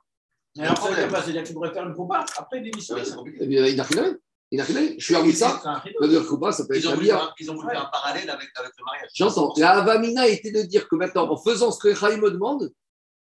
Mais 0.58 0.65
alors, 0.65 0.77
ça 0.77 1.08
pas, 1.08 1.22
c'est-à-dire 1.22 1.43
qu'il 1.43 1.53
pourrait 1.53 1.72
faire 1.72 1.88
une 1.88 1.93
combat 1.93 2.25
après 2.38 2.60
l'émission? 2.60 2.98
Eh 2.98 3.46
il 3.46 3.75
n'a 3.75 3.84
rien 3.84 4.17
il 4.51 4.58
n'a 4.58 4.63
rien 4.63 4.93
Je 4.98 5.03
suis 5.03 5.15
à 5.15 5.31
ça. 5.34 5.84
Le 6.00 6.20
combat, 6.22 6.51
ça 6.51 6.65
peut 6.65 6.75
être 6.75 6.84
ils 6.84 6.88
ont, 6.88 6.96
voulu 6.96 7.08
faire, 7.08 7.36
ils 7.39 7.51
ont 7.51 7.55
voulu 7.55 7.70
faire 7.70 7.86
un 7.86 7.89
parallèle 7.91 8.29
avec, 8.29 8.48
avec 8.55 8.72
le 8.77 8.86
mariage. 8.86 9.10
J'entends. 9.13 9.53
La 9.58 9.72
Avamina 9.72 10.27
était 10.27 10.51
de 10.51 10.62
dire 10.62 10.88
que 10.88 10.96
maintenant, 10.96 11.29
en 11.29 11.38
faisant 11.38 11.72
ce 11.72 11.79
que 11.79 11.93
Chaim 11.93 12.17
me 12.17 12.31
demande, 12.31 12.72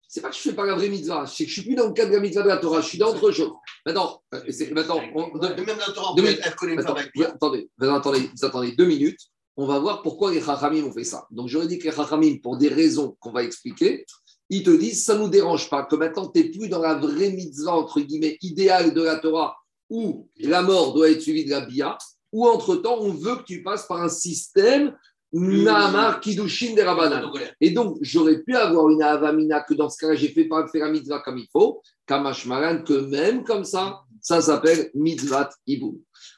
c'est 0.07 0.21
pas 0.21 0.29
que 0.29 0.35
je 0.35 0.41
fais 0.41 0.53
pas 0.53 0.65
la 0.65 0.75
vraie 0.75 0.89
mitzvah, 0.89 1.25
c'est 1.25 1.45
que 1.45 1.49
je 1.49 1.53
suis 1.53 1.63
plus 1.63 1.75
dans 1.75 1.87
le 1.87 1.93
cadre 1.93 2.11
de 2.11 2.15
la 2.15 2.21
mitzvah 2.21 2.43
de 2.43 2.47
la 2.47 2.57
Torah, 2.57 2.81
je 2.81 2.87
suis 2.87 2.97
dans 2.97 3.09
autre 3.09 3.31
chose. 3.31 3.51
Maintenant, 3.85 4.21
euh, 4.33 4.41
maintenant 4.73 5.01
on, 5.15 5.37
de, 5.37 5.47
même 5.47 5.77
la 5.77 5.93
Torah, 5.93 6.13
deux, 6.15 6.25
elle 6.25 6.55
connaît 6.55 6.73
une 6.73 6.79
attendez, 6.79 7.69
attendez, 7.79 8.29
attendez 8.41 8.71
deux 8.73 8.85
minutes. 8.85 9.19
On 9.55 9.67
va 9.67 9.77
voir 9.77 10.01
pourquoi 10.01 10.31
les 10.31 10.41
Chachamim 10.41 10.83
ont 10.85 10.91
fait 10.91 11.03
ça. 11.03 11.27
Donc, 11.29 11.47
j'aurais 11.47 11.67
dit 11.67 11.77
que 11.77 11.83
les 11.83 11.91
Chachamim, 11.91 12.37
pour 12.41 12.57
des 12.57 12.69
raisons 12.69 13.15
qu'on 13.19 13.31
va 13.31 13.43
expliquer, 13.43 14.05
ils 14.49 14.63
te 14.63 14.71
disent 14.71 15.03
ça 15.03 15.15
ne 15.15 15.19
nous 15.19 15.29
dérange 15.29 15.69
pas, 15.69 15.83
que 15.83 15.95
maintenant 15.95 16.27
tu 16.27 16.41
n'es 16.41 16.49
plus 16.49 16.69
dans 16.69 16.81
la 16.81 16.95
vraie 16.95 17.31
mitzvah, 17.31 17.75
entre 17.75 18.01
guillemets, 18.01 18.37
idéale 18.41 18.93
de 18.93 19.01
la 19.01 19.17
Torah, 19.17 19.55
où 19.89 20.27
la 20.39 20.61
mort 20.63 20.93
doit 20.93 21.11
être 21.11 21.21
suivie 21.21 21.45
de 21.45 21.51
la 21.51 21.61
Bia, 21.61 21.97
ou 22.31 22.47
entre-temps, 22.47 22.97
on 22.99 23.13
veut 23.13 23.35
que 23.37 23.43
tu 23.43 23.61
passes 23.61 23.85
par 23.85 24.01
un 24.01 24.09
système 24.09 24.95
Naamar 25.33 26.19
Kidushin 26.19 26.75
des 26.75 26.83
Rabanan. 26.83 27.31
Et 27.59 27.71
donc, 27.71 27.97
j'aurais 28.01 28.39
pu 28.43 28.55
avoir 28.55 28.89
une 28.89 29.01
Avamina 29.01 29.61
que 29.61 29.73
dans 29.73 29.89
ce 29.89 29.97
cas-là, 29.97 30.15
j'ai 30.15 30.29
fait 30.29 30.45
pas 30.45 30.67
faire 30.67 30.85
la 30.85 30.91
mitzvah 30.91 31.19
comme 31.19 31.39
il 31.39 31.47
faut, 31.51 31.81
Kamashmaran, 32.05 32.83
que 32.83 32.93
même 32.93 33.43
comme 33.43 33.63
ça, 33.63 34.01
ça 34.21 34.41
s'appelle 34.41 34.91
mitzvah 34.93 35.49
iboum. 35.65 35.97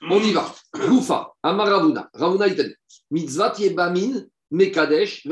On 0.09 0.19
y 0.19 0.31
va. 0.31 0.49
Goufa, 0.73 1.33
Amar 1.43 1.67
Ravuna. 1.67 2.09
Ravuna, 2.13 2.47
il 2.47 2.55
te 2.55 2.61
dit 2.61 2.75
mitzvah 3.11 3.53
yebamin, 3.57 4.25
Mekadesh, 4.51 5.27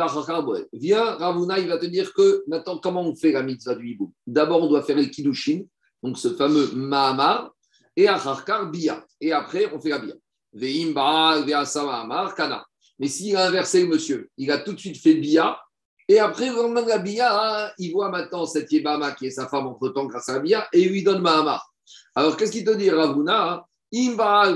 Viens, 0.74 1.16
Ravuna, 1.16 1.58
il 1.60 1.70
va 1.70 1.78
te 1.78 1.86
dire 1.86 2.14
que 2.14 2.44
maintenant, 2.48 2.80
comment 2.80 3.02
on 3.02 3.16
fait 3.16 3.32
la 3.32 3.44
mitzvah 3.44 3.76
du 3.76 3.92
iboum? 3.92 4.12
D'abord, 4.28 4.64
on 4.64 4.68
doit 4.68 4.84
faire 4.84 4.98
le 4.98 5.06
Kidushin, 5.06 5.62
donc 6.02 6.18
ce 6.18 6.34
fameux 6.34 6.70
Mahamar, 6.74 7.52
et 7.96 8.10
Acharkar 8.10 8.70
Bia. 8.70 9.06
Et 9.22 9.32
après, 9.32 9.72
on 9.74 9.80
fait 9.80 9.90
la 9.90 10.00
Bia. 10.00 10.16
Veim 10.52 10.92
Baal, 10.92 11.46
Veasama 11.46 12.02
Amar, 12.02 12.36
Kana. 12.36 12.66
Mais 13.00 13.08
s'il 13.08 13.36
a 13.36 13.48
inversé 13.48 13.82
le 13.82 13.88
monsieur, 13.88 14.30
il 14.38 14.52
a 14.52 14.60
tout 14.60 14.74
de 14.74 14.80
suite 14.80 14.98
fait 14.98 15.16
Bia, 15.16 15.60
et 16.10 16.20
après, 16.20 16.50
le 16.50 16.56
lendemain 16.56 16.98
Bia, 17.00 17.66
hein, 17.66 17.72
il 17.78 17.92
voit 17.92 18.10
maintenant 18.10 18.46
cette 18.46 18.72
Yébama 18.72 19.14
qui 19.14 19.28
est 19.28 19.32
sa 19.32 19.48
femme 19.48 19.68
entre-temps 19.68 20.06
grâce 20.06 20.30
à 20.30 20.34
la 20.34 20.40
Bia, 20.40 20.68
et 20.74 20.82
il 20.82 20.90
lui 20.90 21.04
donne 21.04 21.22
Mahamar. 21.22 21.74
Alors, 22.16 22.36
qu'est-ce 22.38 22.52
qu'il 22.52 22.66
te 22.66 22.72
dit, 22.72 22.90
Ravuna 22.90 23.54
hein? 23.54 23.64
Imba 23.96 24.50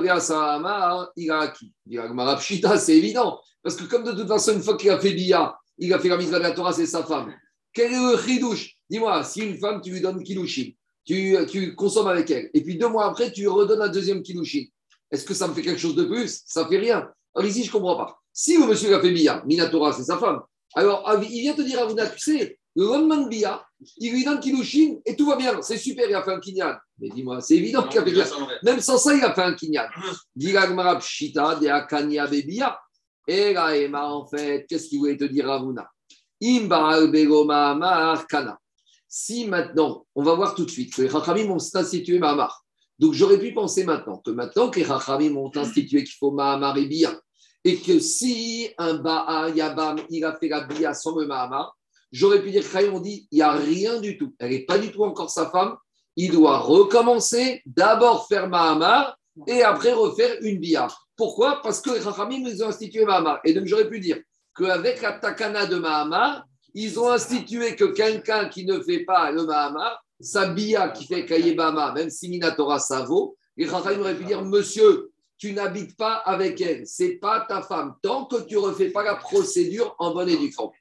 il 1.15 1.32
a 1.32 1.48
qui 1.50 1.72
Il 1.86 2.00
a 2.00 2.77
c'est 2.77 2.98
évident. 2.98 3.39
Parce 3.62 3.75
que 3.75 3.84
comme 3.84 4.03
de 4.03 4.12
toute 4.12 4.27
façon, 4.27 4.53
une 4.53 4.63
fois 4.63 4.75
qu'il 4.75 4.89
a 4.89 5.00
fait 5.00 5.13
Bia, 5.13 5.56
il 5.77 5.94
a 5.94 6.00
fait 6.00 6.10
la 6.10 6.17
mise 6.17 6.32
de 6.32 6.38
la 6.38 6.51
Torah, 6.51 6.74
c'est 6.74 6.88
sa 6.88 7.03
femme. 7.03 7.34
Quel 7.72 7.94
est 7.94 8.12
le 8.12 8.17
chidouche? 8.17 8.75
Dis-moi, 8.89 9.24
si 9.24 9.41
une 9.41 9.58
femme, 9.58 9.82
tu 9.82 9.91
lui 9.91 10.01
donnes 10.01 10.24
Kilushin, 10.24 10.72
tu, 11.06 11.38
tu 11.50 11.75
consommes 11.75 12.08
avec 12.08 12.32
elle, 12.32 12.50
et 12.53 12.63
puis 12.63 12.77
deux 12.77 12.88
mois 12.88 13.06
après, 13.06 13.32
tu 13.32 13.41
lui 13.41 13.48
redonnes 13.48 13.82
un 13.82 13.89
deuxième 13.89 14.24
Kilushin, 14.24 14.65
est-ce 15.12 15.24
que 15.24 15.34
ça 15.34 15.48
me 15.48 15.53
fait 15.53 15.62
quelque 15.62 15.79
chose 15.79 15.96
de 15.96 16.06
plus? 16.06 16.41
Ça 16.46 16.67
fait 16.67 16.79
rien. 16.79 17.08
Alors 17.38 17.50
ici, 17.50 17.63
je 17.63 17.70
ne 17.70 17.74
comprends 17.74 17.96
pas. 17.96 18.20
Si 18.34 18.58
le 18.58 18.65
monsieur 18.65 18.96
a 18.96 19.00
fait 19.00 19.12
Bia, 19.12 19.44
Minatora, 19.46 19.94
c'est 19.94 20.03
sa 20.03 20.17
femme, 20.17 20.41
alors 20.74 21.08
il 21.22 21.41
vient 21.41 21.53
te 21.53 21.62
dire 21.62 21.79
à 21.79 21.86
vous 21.86 21.96
tu 21.96 22.20
sais, 22.20 22.60
le 22.75 22.86
lendemain 22.86 23.17
de 23.17 23.29
Bia, 23.29 23.63
il 23.98 24.12
lui 24.12 24.24
donne 24.24 24.39
Kilushin 24.39 24.98
et 25.06 25.15
tout 25.15 25.27
va 25.27 25.36
bien. 25.36 25.62
C'est 25.62 25.77
super, 25.77 26.10
il 26.10 26.15
a 26.15 26.24
fait 26.24 26.34
un 26.34 26.39
kinyan. 26.39 26.75
Mais 27.00 27.10
dis-moi, 27.10 27.41
c'est 27.41 27.56
évident 27.56 27.88
qu'il 27.88 28.00
a 28.00 28.06
fait 28.06 28.13
Même 28.63 28.79
sans 28.82 28.98
ça, 28.98 29.15
il 29.15 29.24
a 29.24 29.34
fait 29.34 29.41
un 29.41 29.53
kinyan. 29.53 29.86
Diragmarab 30.36 31.01
Shita 31.01 31.56
de 31.56 31.67
Akanya 31.67 32.27
Bebia. 32.27 32.79
Et 33.27 33.53
là, 33.53 33.75
Emma, 33.75 34.08
en 34.08 34.25
fait, 34.27 34.65
qu'est-ce 34.67 34.89
qu'il 34.89 35.00
voulait 35.00 35.17
te 35.17 35.25
dire 35.25 35.50
à 35.50 35.60
Vouna 35.60 35.89
Si 39.08 39.46
maintenant, 39.46 40.06
on 40.15 40.24
va 40.24 40.34
voir 40.34 40.56
tout 40.56 40.65
de 40.65 40.72
suite 40.72 40.94
que 40.94 41.01
les 41.03 41.10
Chachamim 41.10 41.51
ont 41.51 41.58
institué 41.58 42.20
Mahamar. 42.20 42.63
Donc 43.00 43.13
j'aurais 43.13 43.39
pu 43.39 43.53
penser 43.53 43.84
maintenant 43.84 44.17
que 44.17 44.32
maintenant 44.32 44.70
que 44.70 44.79
les 44.79 44.86
Chachamim 44.86 45.36
ont 45.36 45.51
institué 45.56 46.03
qu'il 46.03 46.15
faut 46.17 46.32
Mahamar 46.32 46.77
et 46.77 46.86
Bia, 46.86 47.20
et 47.67 47.81
que 47.81 48.00
si 48.00 48.69
un 48.77 48.93
Ba'a 48.93 49.50
Yabam, 49.50 50.00
il 50.09 50.24
a 50.24 50.38
fait 50.38 50.47
la 50.47 50.62
Bia 50.62 50.93
sans 50.93 51.17
le 51.17 51.27
Mahamar, 51.27 51.75
j'aurais 52.13 52.41
pu 52.41 52.50
dire 52.50 52.63
on 52.93 53.01
dit, 53.01 53.27
il 53.29 53.36
n'y 53.36 53.41
a 53.41 53.51
rien 53.51 54.00
du 54.00 54.17
tout. 54.17 54.33
Elle 54.39 54.51
n'est 54.51 54.65
pas 54.65 54.77
du 54.77 54.89
tout 54.89 55.03
encore 55.03 55.29
sa 55.29 55.50
femme. 55.50 55.75
Il 56.15 56.31
doit 56.31 56.59
recommencer, 56.59 57.62
d'abord 57.65 58.25
faire 58.29 58.47
Mahamar 58.47 59.17
et 59.47 59.63
après 59.63 59.91
refaire 59.91 60.38
une 60.43 60.59
Bia. 60.59 60.88
Pourquoi? 61.17 61.62
Parce 61.62 61.81
que 61.81 61.89
les 61.89 62.01
Chachamim, 62.01 62.47
ils 62.47 62.63
ont 62.63 62.69
institué 62.69 63.03
Mahamar. 63.03 63.41
Et 63.43 63.53
donc 63.53 63.65
j'aurais 63.65 63.89
pu 63.89 64.00
dire 64.00 64.21
qu'avec 64.55 65.01
la 65.01 65.19
Takana 65.19 65.65
de 65.65 65.75
Mahamar, 65.75 66.45
ils 66.74 66.97
ont 66.97 67.09
institué 67.09 67.75
que 67.75 67.83
quelqu'un 67.83 68.47
qui 68.47 68.63
ne 68.63 68.79
fait 68.79 69.03
pas 69.03 69.29
le 69.29 69.45
Mahamar, 69.45 70.01
sa 70.21 70.47
Bia 70.47 70.88
qui 70.88 71.05
fait 71.05 71.25
Kayebama, 71.25 71.91
même 71.91 72.09
si 72.09 72.29
Minatora 72.29 72.79
ça 72.79 73.03
vaut, 73.03 73.36
les 73.57 73.67
Chachamim 73.67 74.00
auraient 74.00 74.15
pu 74.15 74.24
dire 74.24 74.41
Monsieur, 74.41 75.12
tu 75.38 75.53
n'habites 75.53 75.96
pas 75.96 76.15
avec 76.15 76.60
elle, 76.62 76.88
c'est 76.88 77.15
pas 77.15 77.46
ta 77.48 77.62
femme, 77.62 77.96
tant 78.01 78.25
que 78.25 78.41
tu 78.48 78.56
ne 78.56 78.60
refais 78.60 78.89
pas 78.89 79.03
la 79.03 79.15
procédure 79.15 79.96
en 80.00 80.13
bonne 80.13 80.29
et 80.29 80.38
due 80.38 80.51
forme. 80.51 80.72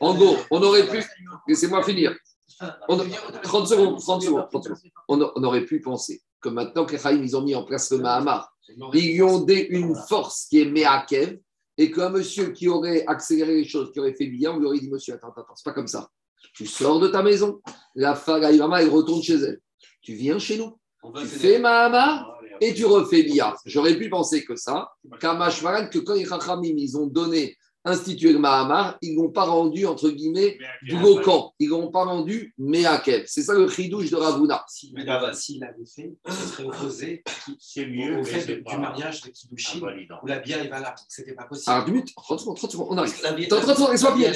En 0.00 0.14
gros, 0.14 0.36
on 0.50 0.62
aurait 0.62 0.86
pu, 0.86 1.02
laissez-moi 1.48 1.82
finir, 1.82 2.14
30 2.58 3.66
secondes, 3.66 3.98
30 3.98 4.22
secondes, 4.22 4.48
On, 5.08 5.20
aurait 5.44 5.64
pu 5.64 5.80
penser 5.80 6.22
que 6.40 6.48
maintenant 6.48 6.84
que 6.84 6.96
les 6.96 7.16
ils 7.16 7.36
ont 7.36 7.42
mis 7.42 7.54
en 7.54 7.64
place 7.64 7.90
le 7.90 7.98
Mahamar, 7.98 8.52
ils 8.92 9.14
lui 9.14 9.22
ont 9.22 9.38
donné 9.38 9.68
une 9.68 9.94
force 9.94 10.46
qui 10.48 10.60
est 10.60 10.66
Meakev, 10.66 11.38
et 11.78 11.90
qu'un 11.90 12.10
monsieur 12.10 12.50
qui 12.50 12.68
aurait 12.68 13.04
accéléré 13.06 13.54
les 13.54 13.64
choses, 13.64 13.90
qui 13.92 14.00
aurait 14.00 14.14
fait 14.14 14.26
bien, 14.26 14.52
on 14.52 14.58
lui 14.58 14.66
aurait 14.66 14.78
dit 14.78 14.90
Monsieur, 14.90 15.14
attends, 15.14 15.30
attends, 15.30 15.54
c'est 15.54 15.64
pas 15.64 15.72
comme 15.72 15.86
ça. 15.86 16.10
Tu 16.54 16.66
sors 16.66 17.00
de 17.00 17.08
ta 17.08 17.22
maison, 17.22 17.62
la 17.94 18.14
femme, 18.14 18.42
elle 18.42 18.90
retourne 18.90 19.22
chez 19.22 19.36
elle. 19.36 19.60
Tu 20.02 20.14
viens 20.14 20.38
chez 20.38 20.58
nous, 20.58 20.78
tu 21.16 21.26
fais 21.26 21.58
Mahamar, 21.58 22.41
et 22.62 22.74
tu 22.74 22.84
refais 22.84 23.24
Bia. 23.24 23.56
J'aurais 23.66 23.96
pu 23.96 24.08
penser 24.08 24.44
que 24.44 24.54
ça, 24.54 24.88
Kamashmaran, 25.20 25.88
que 25.88 25.98
quand 25.98 26.14
les 26.14 26.24
Chachamim, 26.24 26.74
ils 26.76 26.96
ont 26.96 27.06
donné, 27.06 27.56
institué 27.84 28.32
le 28.32 28.38
Mahamar, 28.38 28.96
ils 29.02 29.16
n'ont 29.16 29.30
pas 29.30 29.42
rendu, 29.42 29.84
entre 29.86 30.08
guillemets, 30.10 30.56
du 30.82 30.96
camp. 31.24 31.52
Ils 31.58 31.70
n'ont 31.70 31.90
pas 31.90 32.04
rendu 32.04 32.54
Meakev. 32.56 33.24
C'est 33.26 33.42
ça 33.42 33.54
le 33.54 33.68
chidouche 33.68 34.10
de 34.10 34.16
Ravuna. 34.16 34.64
S'il 34.68 34.96
avait 35.64 35.84
fait, 35.84 36.12
ce 36.28 36.32
serait 36.32 36.64
opposé 36.64 37.24
mieux, 37.78 38.20
au 38.20 38.24
fait 38.24 38.62
du 38.62 38.76
mariage 38.76 39.22
de 39.22 39.30
Kidushin, 39.30 39.80
où 40.22 40.26
la 40.28 40.38
Bia 40.38 40.58
est 40.62 40.68
valable. 40.68 40.96
C'était 41.08 41.34
pas 41.34 41.44
possible. 41.44 41.72
Alors, 41.72 41.84
30 41.84 42.38
secondes, 42.38 42.56
30 42.56 42.70
secondes, 42.70 42.86
on 42.90 42.98
arrive. 42.98 43.48
30 43.48 43.66
secondes, 43.66 43.90
laisse-moi 43.90 44.12
finir. 44.12 44.32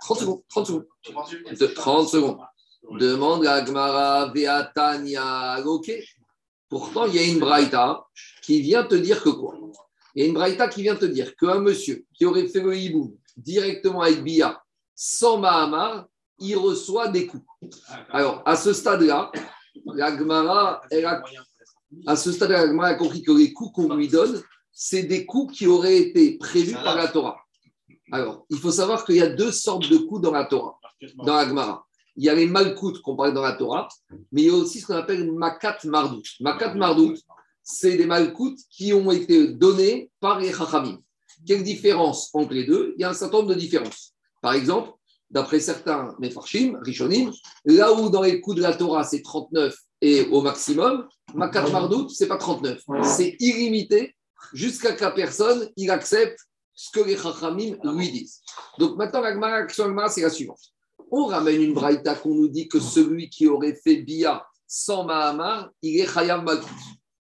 30 0.00 0.18
secondes, 0.18 0.42
30 0.48 0.66
secondes. 0.66 0.86
30 1.74 2.08
secondes. 2.08 2.38
Demande 2.98 3.46
à 3.46 3.60
Gmara 3.60 4.32
Veatania, 4.32 5.62
ok 5.66 5.92
Pourtant, 6.74 7.04
il 7.06 7.14
y 7.14 7.20
a 7.20 7.22
une 7.22 7.38
braïta 7.38 8.04
qui 8.42 8.60
vient 8.60 8.82
te 8.82 8.96
dire 8.96 9.22
que 9.22 9.28
quoi? 9.28 9.54
Il 10.12 10.22
y 10.22 10.26
a 10.26 10.28
une 10.28 10.34
braïta 10.34 10.66
qui 10.66 10.82
vient 10.82 10.96
te 10.96 11.04
dire 11.04 11.36
qu'un 11.36 11.60
monsieur 11.60 12.04
qui 12.12 12.24
aurait 12.24 12.48
fait 12.48 12.62
le 12.62 12.76
hibou 12.76 13.16
directement 13.36 14.00
avec 14.00 14.24
Bia 14.24 14.60
sans 14.92 15.38
Mahamar, 15.38 16.06
il 16.40 16.56
reçoit 16.56 17.06
des 17.06 17.28
coups. 17.28 17.44
Alors, 18.10 18.42
à 18.44 18.56
ce 18.56 18.72
stade-là, 18.72 19.30
la 19.86 20.18
Gemara, 20.18 20.82
stade-là, 22.16 22.66
la 22.66 22.86
a 22.86 22.94
compris 22.94 23.22
que 23.22 23.30
les 23.30 23.52
coups 23.52 23.70
qu'on 23.72 23.94
lui 23.94 24.08
donne, 24.08 24.42
c'est 24.72 25.04
des 25.04 25.26
coups 25.26 25.56
qui 25.56 25.68
auraient 25.68 25.98
été 25.98 26.38
prévus 26.38 26.74
par 26.74 26.96
la 26.96 27.06
Torah. 27.06 27.36
Alors, 28.10 28.46
il 28.50 28.58
faut 28.58 28.72
savoir 28.72 29.04
qu'il 29.04 29.14
y 29.14 29.22
a 29.22 29.28
deux 29.28 29.52
sortes 29.52 29.88
de 29.88 29.98
coups 29.98 30.22
dans 30.22 30.32
la 30.32 30.46
Torah, 30.46 30.76
dans 31.18 31.36
la 31.36 31.46
Gemara 31.46 31.86
il 32.16 32.24
y 32.24 32.28
a 32.28 32.34
les 32.34 32.46
malkout 32.46 33.00
qu'on 33.02 33.16
parlait 33.16 33.32
dans 33.32 33.42
la 33.42 33.54
Torah, 33.54 33.88
mais 34.32 34.42
il 34.42 34.46
y 34.46 34.50
a 34.50 34.54
aussi 34.54 34.80
ce 34.80 34.86
qu'on 34.86 34.94
appelle 34.94 35.32
makat 35.32 35.78
mardout. 35.84 36.24
Makat 36.40 36.74
mardout, 36.74 37.16
c'est 37.62 37.96
des 37.96 38.06
malkout 38.06 38.56
qui 38.70 38.92
ont 38.92 39.10
été 39.10 39.48
donnés 39.48 40.10
par 40.20 40.38
les 40.38 40.52
chachamim. 40.52 40.98
Quelle 41.46 41.62
différence 41.62 42.30
entre 42.34 42.52
les 42.52 42.64
deux? 42.64 42.94
Il 42.96 43.02
y 43.02 43.04
a 43.04 43.10
un 43.10 43.14
certain 43.14 43.38
nombre 43.38 43.50
de 43.50 43.54
différences. 43.54 44.14
Par 44.40 44.52
exemple, 44.52 44.90
d'après 45.30 45.58
certains 45.58 46.14
mefarshim, 46.18 46.78
rishonim, 46.82 47.32
là 47.64 47.92
où 47.92 48.10
dans 48.10 48.22
les 48.22 48.40
coups 48.40 48.56
de 48.56 48.62
la 48.62 48.74
Torah 48.74 49.04
c'est 49.04 49.22
39 49.22 49.74
et 50.00 50.26
au 50.28 50.42
maximum, 50.42 51.08
makat 51.34 51.68
mardout, 51.70 52.10
c'est 52.10 52.28
pas 52.28 52.36
39, 52.36 52.82
c'est 53.02 53.36
illimité 53.40 54.14
jusqu'à 54.52 54.92
que 54.92 55.02
la 55.02 55.10
personne 55.10 55.68
il 55.76 55.90
accepte 55.90 56.38
ce 56.74 56.90
que 56.90 57.04
les 57.04 57.16
chachamim 57.16 57.76
lui 57.82 58.10
disent. 58.10 58.40
Donc 58.78 58.96
maintenant, 58.96 59.20
la 59.20 60.08
c'est 60.08 60.22
la 60.22 60.30
suivante 60.30 60.73
on 61.16 61.26
ramène 61.26 61.62
une 61.62 61.74
braïta 61.74 62.16
qu'on 62.16 62.34
nous 62.34 62.48
dit 62.48 62.66
que 62.66 62.80
celui 62.80 63.30
qui 63.30 63.46
aurait 63.46 63.74
fait 63.74 63.96
Bia 63.96 64.44
sans 64.66 65.04
Mahamar, 65.04 65.70
il 65.80 66.00
est 66.00 66.12
Chayav 66.12 66.42
Malkout. 66.42 66.68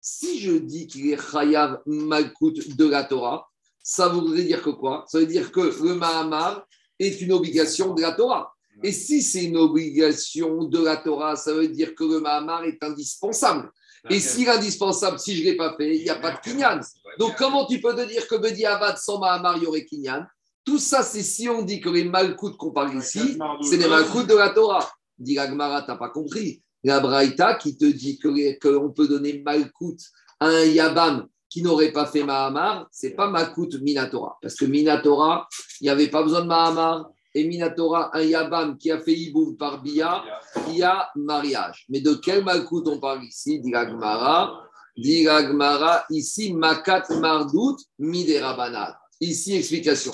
Si 0.01 0.39
je 0.39 0.53
dis 0.53 0.87
qu'il 0.87 1.11
est 1.11 1.21
Chayav 1.21 1.81
Malkout 1.87 2.77
de 2.77 2.87
la 2.87 3.03
Torah, 3.03 3.49
ça 3.83 4.07
voudrait 4.09 4.45
dire 4.45 4.63
que 4.63 4.71
quoi? 4.71 5.05
Ça 5.09 5.19
veut 5.19 5.27
dire 5.27 5.51
que 5.51 5.61
le 5.61 5.95
Mahamar 5.95 6.65
est 7.01 7.21
une 7.21 7.33
obligation 7.33 7.93
de 7.95 8.03
la 8.03 8.13
Torah. 8.13 8.53
Et 8.85 8.93
si 8.93 9.23
c'est 9.23 9.45
une 9.45 9.57
obligation 9.57 10.65
de 10.65 10.83
la 10.83 10.97
Torah, 10.97 11.35
ça 11.35 11.53
veut 11.53 11.69
dire 11.69 11.95
que 11.97 12.05
le 12.05 12.21
Mahamar 12.21 12.65
est 12.65 12.83
indispensable. 12.83 13.71
Et 14.09 14.21
s'il 14.21 14.47
est 14.47 14.51
indispensable, 14.51 15.19
si 15.19 15.37
je 15.37 15.41
ne 15.41 15.51
l'ai 15.51 15.57
pas 15.57 15.75
fait, 15.77 15.97
il 15.97 16.05
n'y 16.05 16.11
a 16.11 16.15
pas 16.15 16.31
de 16.31 16.39
Kinyan. 16.41 16.81
Donc 17.19 17.35
comment 17.37 17.67
tu 17.67 17.81
peux 17.81 17.95
te 17.95 18.07
dire 18.07 18.27
que 18.29 18.37
Bedi 18.37 18.65
Avad 18.65 18.97
sans 18.97 19.19
Mahamar, 19.19 19.57
il 19.57 19.65
y 19.65 19.67
aurait 19.67 19.85
Kinyan? 19.85 20.27
Tout 20.64 20.79
ça, 20.79 21.02
c'est 21.02 21.23
si 21.23 21.49
on 21.49 21.62
dit 21.62 21.81
que 21.81 21.88
les 21.88 22.05
malkoutes 22.05 22.57
qu'on 22.57 22.73
parle 22.73 22.97
ici, 22.97 23.38
c'est 23.62 23.79
des 23.79 23.88
malkoutes 23.88 24.26
de 24.26 24.37
la 24.37 24.50
Torah. 24.50 24.90
Dit 25.19 25.38
Agmara, 25.38 25.83
tu 25.83 25.90
n'as 25.90 25.97
pas 25.97 26.11
compris. 26.11 26.62
La 26.83 27.00
Braïta 27.00 27.55
qui 27.55 27.76
te 27.76 27.85
dit 27.85 28.19
qu'on 28.19 28.90
peut 28.90 29.09
donner 29.09 29.43
malkout 29.45 29.99
à 30.38 30.47
un 30.47 30.64
Yabam 30.64 31.26
qui 31.50 31.62
n'aurait 31.62 31.90
pas 31.90 32.07
fait 32.07 32.23
Mahamar, 32.23 32.87
c'est 32.93 33.11
pas 33.11 33.29
Malkout 33.29 33.75
Minatora. 33.83 34.38
Parce 34.40 34.55
que 34.55 34.64
Minatora, 34.64 35.49
il 35.81 35.85
n'y 35.85 35.90
avait 35.90 36.09
pas 36.09 36.23
besoin 36.23 36.43
de 36.43 36.47
Mahamar. 36.47 37.11
Et 37.35 37.47
Minatora, 37.47 38.17
un 38.17 38.23
Yabam 38.23 38.79
qui 38.79 38.90
a 38.90 39.00
fait 39.00 39.12
Iboum 39.12 39.57
par 39.57 39.83
Bia, 39.83 40.23
il 40.69 40.79
y 40.79 40.83
a 40.83 41.11
mariage. 41.17 41.87
Mais 41.88 42.00
de 42.00 42.14
quel 42.14 42.45
Malkout 42.45 42.85
on 42.87 42.99
parle 42.99 43.25
ici 43.25 43.61
Dit 43.61 43.75
Agmara. 43.75 44.62
Dit 44.97 45.29
Agmara, 45.29 46.05
ici, 46.11 46.52
Makat 46.55 47.05
Mardout 47.21 47.76
Miderabanat. 47.99 48.97
Ici, 49.21 49.57
explication. 49.57 50.12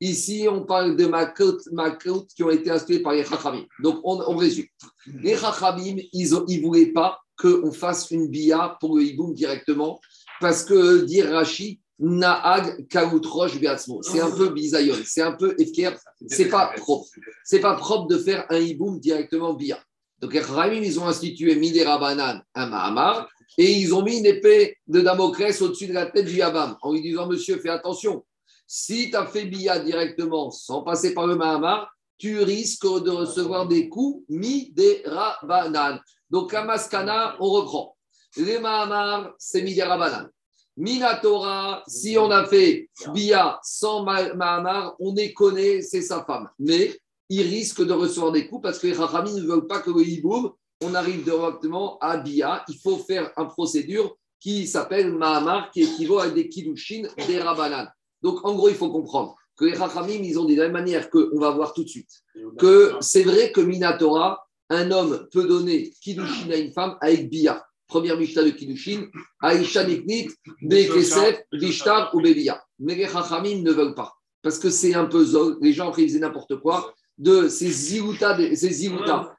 Ici, 0.00 0.46
on 0.50 0.64
parle 0.64 0.96
de 0.96 1.06
makot, 1.06 2.26
qui 2.34 2.42
ont 2.42 2.50
été 2.50 2.70
instruits 2.70 2.98
par 2.98 3.14
les 3.14 3.24
Chachamim. 3.24 3.64
Donc, 3.82 4.00
on, 4.04 4.36
résume. 4.36 4.66
Les 5.06 5.36
Chachamim, 5.36 5.96
ils 6.12 6.30
ne 6.30 6.60
voulaient 6.62 6.92
pas 6.92 7.18
qu'on 7.38 7.72
fasse 7.72 8.10
une 8.10 8.28
bia 8.28 8.76
pour 8.80 8.96
le 8.96 9.04
hiboum 9.04 9.32
directement, 9.32 10.00
parce 10.40 10.64
que, 10.64 11.04
dire 11.04 11.30
Rashi, 11.30 11.80
Naag 11.98 12.86
Kaoutrosh 12.88 13.58
C'est 14.02 14.20
un 14.20 14.30
peu 14.30 14.50
bisayon, 14.50 14.96
c'est 15.06 15.22
un 15.22 15.32
peu 15.32 15.54
efker, 15.58 15.96
c'est 16.26 16.50
pas 16.50 16.74
propre. 16.76 17.08
C'est 17.42 17.60
pas 17.60 17.74
propre 17.74 18.06
de 18.08 18.18
faire 18.18 18.44
un 18.50 18.58
hiboum 18.58 19.00
directement 19.00 19.54
bia. 19.54 19.78
Donc, 20.20 20.34
les 20.34 20.42
Chachamim, 20.42 20.82
ils 20.82 21.00
ont 21.00 21.06
institué 21.06 21.56
Midera 21.56 21.98
Banan, 21.98 22.42
un 22.54 22.66
Mahamar, 22.66 23.28
et 23.58 23.72
ils 23.72 23.94
ont 23.94 24.02
mis 24.02 24.18
une 24.18 24.26
épée 24.26 24.76
de 24.86 25.00
Damoclès 25.00 25.60
au-dessus 25.62 25.86
de 25.86 25.94
la 25.94 26.06
tête 26.06 26.26
du 26.26 26.36
Yabam, 26.36 26.76
en 26.82 26.92
lui 26.92 27.00
disant 27.00 27.26
Monsieur, 27.26 27.58
fais 27.58 27.70
attention, 27.70 28.24
si 28.66 29.10
tu 29.10 29.16
as 29.16 29.26
fait 29.26 29.44
Bia 29.44 29.78
directement 29.78 30.50
sans 30.50 30.82
passer 30.82 31.14
par 31.14 31.26
le 31.26 31.36
Mahamar, 31.36 31.90
tu 32.18 32.38
risques 32.40 32.86
de 32.86 33.10
recevoir 33.10 33.68
des 33.68 33.88
coups 33.88 34.24
mi 34.28 34.70
des 34.72 35.02
rabanan. 35.04 36.00
Donc, 36.30 36.50
Kamaskana, 36.50 37.36
on 37.40 37.50
reprend. 37.50 37.96
Les 38.36 38.58
Mahamar, 38.58 39.34
c'est 39.38 39.62
mi 39.62 39.74
des 39.74 39.82
rabanan. 39.82 40.28
Minatora, 40.76 41.82
si 41.86 42.18
on 42.18 42.30
a 42.30 42.44
fait 42.46 42.90
Bia 43.14 43.58
sans 43.62 44.04
Mahamar, 44.04 44.94
on 44.98 45.16
est 45.16 45.32
connu, 45.32 45.82
c'est 45.82 46.02
sa 46.02 46.22
femme. 46.24 46.48
Mais 46.58 46.98
il 47.30 47.42
risque 47.42 47.82
de 47.84 47.92
recevoir 47.92 48.32
des 48.32 48.46
coups 48.46 48.62
parce 48.62 48.78
que 48.78 48.86
les 48.86 48.92
Rachamim 48.92 49.34
ne 49.34 49.46
veulent 49.46 49.66
pas 49.66 49.80
que 49.80 49.90
le 49.90 50.06
hiboum, 50.06 50.52
on 50.84 50.94
arrive 50.94 51.24
directement 51.24 51.98
à 52.00 52.18
Bia. 52.18 52.62
Il 52.68 52.78
faut 52.78 52.98
faire 52.98 53.32
une 53.36 53.48
procédure 53.48 54.16
qui 54.38 54.66
s'appelle 54.66 55.12
Mahamar, 55.12 55.70
qui 55.70 55.82
équivaut 55.82 56.18
à 56.18 56.28
des 56.28 56.48
Kilushin 56.48 57.08
des 57.26 57.38
Rabanan. 57.38 57.88
Donc, 58.22 58.44
en 58.44 58.54
gros, 58.54 58.68
il 58.68 58.74
faut 58.74 58.90
comprendre 58.90 59.36
que 59.56 59.64
les 59.64 59.76
Chachamim, 59.76 60.22
ils 60.22 60.38
ont 60.38 60.44
dit 60.44 60.54
de 60.54 60.60
la 60.60 60.68
même 60.68 60.84
manière 60.84 61.10
qu'on 61.10 61.38
va 61.38 61.50
voir 61.50 61.72
tout 61.72 61.84
de 61.84 61.88
suite, 61.88 62.10
que 62.58 62.92
c'est 63.00 63.22
vrai 63.22 63.52
que 63.52 63.60
Minatora, 63.60 64.46
un 64.68 64.90
homme 64.90 65.26
peut 65.32 65.46
donner 65.46 65.90
Kiddushin 66.02 66.50
à 66.50 66.56
une 66.56 66.72
femme 66.72 66.96
avec 67.00 67.30
Bia. 67.30 67.64
Première 67.86 68.18
Mishnah 68.18 68.42
de 68.42 68.50
Kiddushin, 68.50 69.06
Aisha 69.40 69.84
Niknit, 69.84 70.30
Bekesef, 70.60 71.40
Vishtar 71.52 72.12
ou 72.14 72.20
Bebia. 72.20 72.60
Mais 72.80 72.96
les 72.96 73.08
Chachamim 73.08 73.62
ne 73.62 73.70
veulent 73.70 73.94
pas. 73.94 74.12
Parce 74.42 74.58
que 74.58 74.70
c'est 74.70 74.94
un 74.94 75.06
peu 75.06 75.24
zol, 75.24 75.56
les 75.60 75.72
gens 75.72 75.94
ils 75.96 76.08
faisaient 76.08 76.18
n'importe 76.18 76.56
quoi, 76.56 76.94
de 77.16 77.48
ces 77.48 77.70
ziruta, 77.70 78.36
ces 78.54 78.90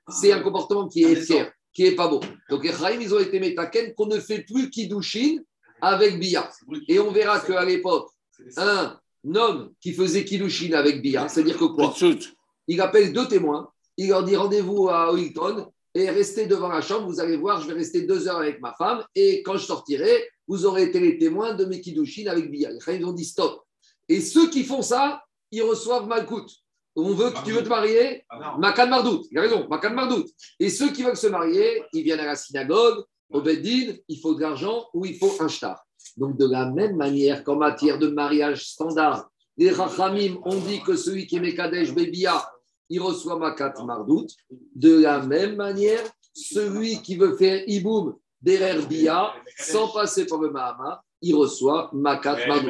C'est 0.10 0.31
un 0.31 0.39
comportement 0.39 0.88
qui 0.88 1.03
est 1.03 1.15
fier, 1.17 1.51
qui 1.74 1.86
est 1.86 1.96
pas 1.96 2.07
beau. 2.07 2.22
Donc 2.50 2.63
les 2.63 2.72
Chachamim, 2.72 3.01
ils 3.01 3.13
ont 3.13 3.19
été 3.19 3.39
métaken 3.39 3.93
qu'on 3.93 4.07
ne 4.07 4.19
fait 4.19 4.43
plus 4.43 4.69
Kiddushin 4.69 5.39
avec 5.81 6.17
Bia. 6.17 6.50
Et 6.88 7.00
on 7.00 7.12
verra 7.12 7.41
qu'à 7.41 7.65
l'époque, 7.65 8.10
un 8.58 9.00
homme 9.36 9.72
qui 9.82 9.94
faisait 9.94 10.25
Kiddushin 10.25 10.74
avec 10.74 11.01
Bia, 11.01 11.27
c'est-à-dire 11.27 11.58
que 11.58 11.65
quoi 11.65 11.94
Il 12.67 12.82
appelle 12.82 13.13
deux 13.13 13.27
témoins, 13.27 13.70
il 13.98 14.10
leur 14.10 14.24
dit 14.24 14.36
rendez-vous 14.36 14.89
à 14.89 15.12
Holyton 15.12 15.72
et 15.94 16.10
restez 16.10 16.46
devant 16.46 16.67
la 16.67 16.82
chambre, 16.82 17.08
vous 17.08 17.20
allez 17.20 17.38
voir, 17.38 17.62
je 17.62 17.67
vais 17.67 17.74
rester 17.74 18.03
deux 18.03 18.27
heures 18.27 18.38
avec 18.38 18.62
ma 18.62 18.74
femme 18.74 19.03
et 19.15 19.41
quand 19.44 19.58
je 19.58 19.65
sortirai, 19.65 20.29
vous 20.48 20.65
aurez 20.65 20.84
été 20.84 21.00
les 21.00 21.17
témoins 21.17 21.53
de 21.56 21.65
mes 21.65 21.82
Kiddushin 21.82 22.27
avec 22.27 22.50
Bia. 22.50 22.70
Ils 22.88 23.06
ont 23.06 23.13
dit 23.13 23.25
stop. 23.25 23.63
Et 24.08 24.22
ceux 24.22 24.50
qui 24.50 24.63
font 24.63 24.82
ça, 24.82 25.24
ils 25.51 25.63
reçoivent 25.63 26.08
Malkout. 26.08 26.48
On 26.96 27.13
veut, 27.13 27.32
tu 27.46 27.51
veux 27.51 27.63
te 27.63 27.70
marier? 27.70 28.24
Ah 28.29 28.56
Makan 28.58 28.88
Mardout. 28.88 29.27
Il 29.29 29.38
a 29.38 29.41
raison, 29.41 29.67
Makan 29.70 29.91
Mardout. 29.91 30.25
Et 30.60 30.70
ceux 30.70 30.91
qui 30.91 31.03
veulent 31.03 31.17
se 31.17 31.27
marier, 31.27 31.84
ils 31.94 32.03
viennent 32.03 32.20
à 32.20 32.25
la 32.25 32.36
synagogue, 32.36 33.03
au 33.29 33.41
Beddin, 33.41 33.94
il 34.08 34.20
faut 34.20 34.34
de 34.34 34.41
l'argent 34.41 34.88
ou 34.94 35.06
il 35.06 35.15
faut 35.15 35.32
un 35.39 35.48
shtar. 35.48 35.87
Donc, 36.17 36.38
de 36.38 36.50
la 36.50 36.69
même 36.71 36.95
manière 36.95 37.43
qu'en 37.43 37.55
matière 37.55 38.00
de 38.00 38.07
mariage 38.07 38.65
standard, 38.65 39.29
les 39.57 39.71
Rachamim 39.71 40.39
ont 40.43 40.59
dit 40.59 40.81
que 40.81 40.95
celui 40.95 41.27
qui 41.27 41.38
est 41.38 41.39
Mekadesh 41.39 41.93
Bebia, 41.93 42.43
il 42.89 43.01
reçoit 43.01 43.38
Makat 43.38 43.74
Mardout. 43.86 44.27
De 44.75 45.01
la 45.01 45.19
même 45.19 45.55
manière, 45.55 46.01
celui 46.33 47.01
qui 47.01 47.15
veut 47.17 47.36
faire 47.36 47.63
Iboum 47.67 48.15
derer 48.41 48.86
Bia, 48.88 49.33
sans 49.57 49.89
passer 49.89 50.25
par 50.25 50.39
le 50.39 50.51
Mahama, 50.51 51.03
il 51.21 51.36
reçoit 51.36 51.89
Makat 51.93 52.47
Mardout. 52.47 52.69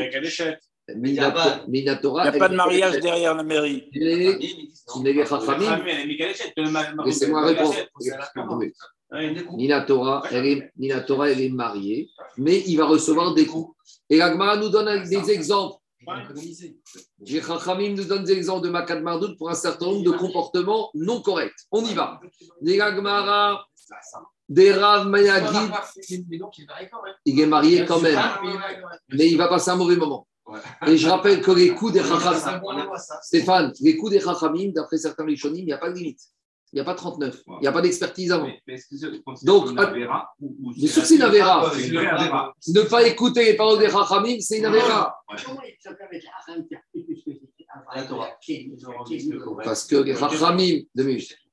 Il 0.90 1.02
n'y 1.02 1.20
a, 1.20 1.32
pas 1.32 2.48
de 2.48 2.56
mariage 2.56 3.00
derrière 3.02 3.36
la 3.36 3.44
mairie. 3.44 3.90
Laissez-moi 7.06 7.46
répondre. 7.46 7.76
Minatora, 9.12 10.24
elle 10.32 10.46
est, 10.46 10.72
elle 10.80 11.42
est 11.42 11.50
mariée, 11.50 12.10
mais 12.38 12.64
il 12.68 12.76
va 12.78 12.86
recevoir 12.86 13.34
des 13.34 13.46
coups. 13.46 13.74
Et 14.10 14.18
l'Agmara 14.18 14.58
nous 14.58 14.70
donne 14.70 15.08
des 15.08 15.32
exemples. 15.32 15.78
Les 17.20 17.42
Chachamim 17.42 17.96
nous 17.96 18.06
donne 18.06 18.24
des 18.24 18.34
exemples 18.34 18.66
de 18.66 18.72
Makad 18.72 19.02
Mardoud 19.02 19.38
pour 19.38 19.50
un 19.50 19.56
certain 19.56 19.88
nombre 19.88 20.04
de 20.04 20.12
comportements 20.12 20.90
non 20.94 21.22
corrects. 21.22 21.68
On 21.72 21.84
y 21.84 21.94
va. 21.94 22.20
Les 22.62 22.80
Agmara, 22.80 23.66
des 24.48 24.72
Rav 24.72 25.08
Mayagid, 25.08 25.72
il 27.26 27.40
est 27.40 27.46
marié 27.46 27.86
quand 27.86 28.00
même, 28.00 28.20
mais 29.10 29.28
il 29.28 29.38
va 29.38 29.48
passer 29.48 29.72
un 29.72 29.76
mauvais 29.76 29.98
moment. 29.98 30.28
Et 30.86 30.96
je 30.96 31.10
rappelle 31.10 31.42
que 31.42 31.52
les 31.52 31.70
coups 31.70 31.94
des 31.94 32.04
Chachamim, 32.04 32.62
Stéphane, 33.22 33.74
les 33.82 33.98
coups 33.98 34.12
des 34.12 34.22
Chachamim, 34.22 34.72
d'après 34.74 34.98
certains 34.98 35.26
Rishonim, 35.26 35.60
il 35.60 35.66
n'y 35.66 35.74
a 35.74 35.78
pas 35.78 35.90
de 35.90 35.96
limite. 35.96 36.22
Il 36.74 36.76
n'y 36.76 36.82
a 36.82 36.84
pas 36.84 36.96
39. 36.96 37.44
Il 37.48 37.60
n'y 37.62 37.68
a 37.68 37.72
pas 37.72 37.82
d'expertise 37.82 38.32
avant. 38.32 38.50
Donc, 39.44 39.74
bien 39.74 40.88
sûr 40.88 41.02
que 41.02 41.08
c'est 41.08 41.16
une 41.16 41.22
Avera. 41.22 41.72
Ne 41.74 42.82
pas 42.90 43.08
écouter 43.08 43.46
les 43.46 43.56
paroles 43.56 43.80
des 43.80 43.90
Chachamim, 43.90 44.40
c'est 44.40 44.60
une 44.60 44.66
Avera. 44.66 45.18
Parce 49.64 49.86
que 49.86 49.96
les 49.98 50.16
Chachamim, 50.16 50.82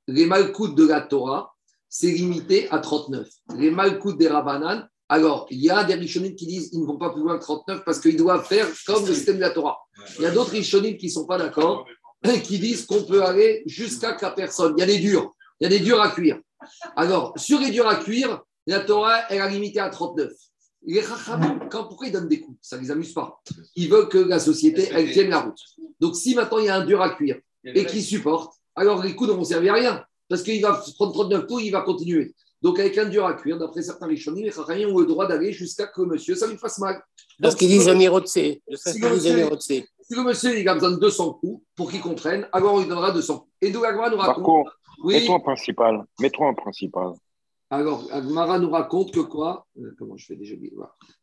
les 0.08 0.26
malkoutes 0.26 0.74
de 0.74 0.86
la 0.88 1.02
Torah, 1.02 1.54
c'est 1.88 2.10
limité 2.10 2.68
à 2.70 2.80
39. 2.80 3.28
Les 3.56 3.70
malkoutes 3.70 4.18
des 4.18 4.26
Rabbanan, 4.28 4.88
alors, 5.08 5.46
il 5.50 5.60
y 5.60 5.70
a 5.70 5.84
des 5.84 5.94
Rishonim 5.94 6.34
qui 6.34 6.46
disent 6.46 6.70
qu'ils 6.70 6.80
ne 6.80 6.86
vont 6.86 6.96
pas 6.96 7.10
plus 7.10 7.22
loin 7.22 7.38
que 7.38 7.44
39 7.44 7.84
parce 7.84 8.00
qu'ils 8.00 8.16
doivent 8.16 8.44
faire 8.44 8.66
comme 8.86 9.06
le 9.06 9.14
système 9.14 9.36
de 9.36 9.42
la 9.42 9.50
Torah. 9.50 9.78
Il 10.16 10.22
y 10.22 10.26
a 10.26 10.30
d'autres 10.30 10.52
Rishonim 10.52 10.96
qui 10.96 11.06
ne 11.06 11.10
sont 11.12 11.26
pas 11.26 11.38
d'accord 11.38 11.86
qui 12.32 12.58
disent 12.58 12.86
qu'on 12.86 13.02
peut 13.04 13.22
aller 13.22 13.62
jusqu'à 13.66 14.16
la 14.20 14.30
personne. 14.30 14.74
Il 14.76 14.80
y 14.80 14.84
a 14.84 14.86
des 14.86 14.98
durs, 14.98 15.34
il 15.60 15.64
y 15.64 15.66
a 15.66 15.70
des 15.70 15.80
durs 15.80 16.00
à 16.00 16.10
cuire. 16.10 16.40
Alors, 16.96 17.34
sur 17.36 17.60
les 17.60 17.70
durs 17.70 17.86
à 17.86 17.96
cuire, 17.96 18.42
la 18.66 18.80
Torah, 18.80 19.24
elle 19.28 19.40
a 19.40 19.48
limité 19.48 19.80
à 19.80 19.90
39. 19.90 20.32
Les 20.86 21.02
quand, 21.70 21.84
pourquoi 21.84 22.06
ils 22.06 22.12
donnent 22.12 22.28
des 22.28 22.40
coups? 22.40 22.58
Ça 22.60 22.76
ne 22.76 22.82
les 22.82 22.90
amuse 22.90 23.12
pas. 23.12 23.40
Ils 23.74 23.88
veulent 23.88 24.08
que 24.08 24.18
la 24.18 24.38
société, 24.38 24.88
elle 24.92 25.10
tienne 25.10 25.30
la 25.30 25.40
route. 25.40 25.58
Donc, 26.00 26.16
si 26.16 26.34
maintenant 26.34 26.58
il 26.58 26.66
y 26.66 26.68
a 26.68 26.76
un 26.76 26.84
dur 26.84 27.00
à 27.00 27.14
cuire 27.14 27.38
et 27.64 27.86
qui 27.86 28.02
supporte, 28.02 28.54
alors 28.74 29.02
les 29.02 29.14
coups 29.14 29.30
ne 29.30 29.34
vont 29.34 29.44
servir 29.44 29.72
à 29.72 29.76
rien. 29.76 30.04
Parce 30.28 30.42
qu'il 30.42 30.60
va 30.60 30.82
prendre 30.96 31.12
39 31.12 31.46
coups, 31.46 31.64
il 31.64 31.70
va 31.70 31.82
continuer. 31.82 32.34
Donc, 32.60 32.78
avec 32.78 32.96
un 32.96 33.06
dur 33.06 33.26
à 33.26 33.34
cuire, 33.34 33.58
d'après 33.58 33.82
certains 33.82 34.06
Rishonim, 34.06 34.44
les 34.44 34.50
Chachamim 34.50 34.88
ont 34.88 34.98
le 34.98 35.06
droit 35.06 35.26
d'aller 35.26 35.52
jusqu'à 35.52 35.86
que 35.86 36.00
monsieur, 36.00 36.34
ça 36.34 36.46
lui 36.46 36.56
fasse 36.56 36.78
mal. 36.78 37.02
Parce 37.40 37.54
qu'ils 37.54 37.68
disent 37.68 37.88
Amirotse. 37.88 38.32
Si 38.32 38.58
le 40.10 40.22
monsieur 40.22 40.58
il 40.58 40.68
a 40.68 40.74
besoin 40.74 40.92
de 40.92 40.96
200 40.96 41.34
coups 41.34 41.62
pour 41.76 41.90
qu'il 41.90 42.00
comprenne, 42.00 42.48
alors 42.52 42.74
on 42.74 42.80
lui 42.80 42.88
donnera 42.88 43.12
200 43.12 43.38
coups. 43.38 43.50
Et 43.60 43.70
donc, 43.70 43.84
Agmara 43.84 44.10
nous 44.10 44.16
raconte. 44.16 44.66
oui, 45.02 45.14
mets-toi 45.14 45.34
en 45.34 45.40
principal. 45.40 46.04
Mets-toi 46.20 46.46
en 46.48 46.54
principal. 46.54 47.12
Alors, 47.70 48.06
Agmara 48.12 48.58
nous 48.58 48.70
raconte 48.70 49.12
que 49.12 49.20
quoi 49.20 49.66
euh, 49.78 49.94
Comment 49.98 50.16
je 50.16 50.26
fais 50.26 50.36
déjà 50.36 50.54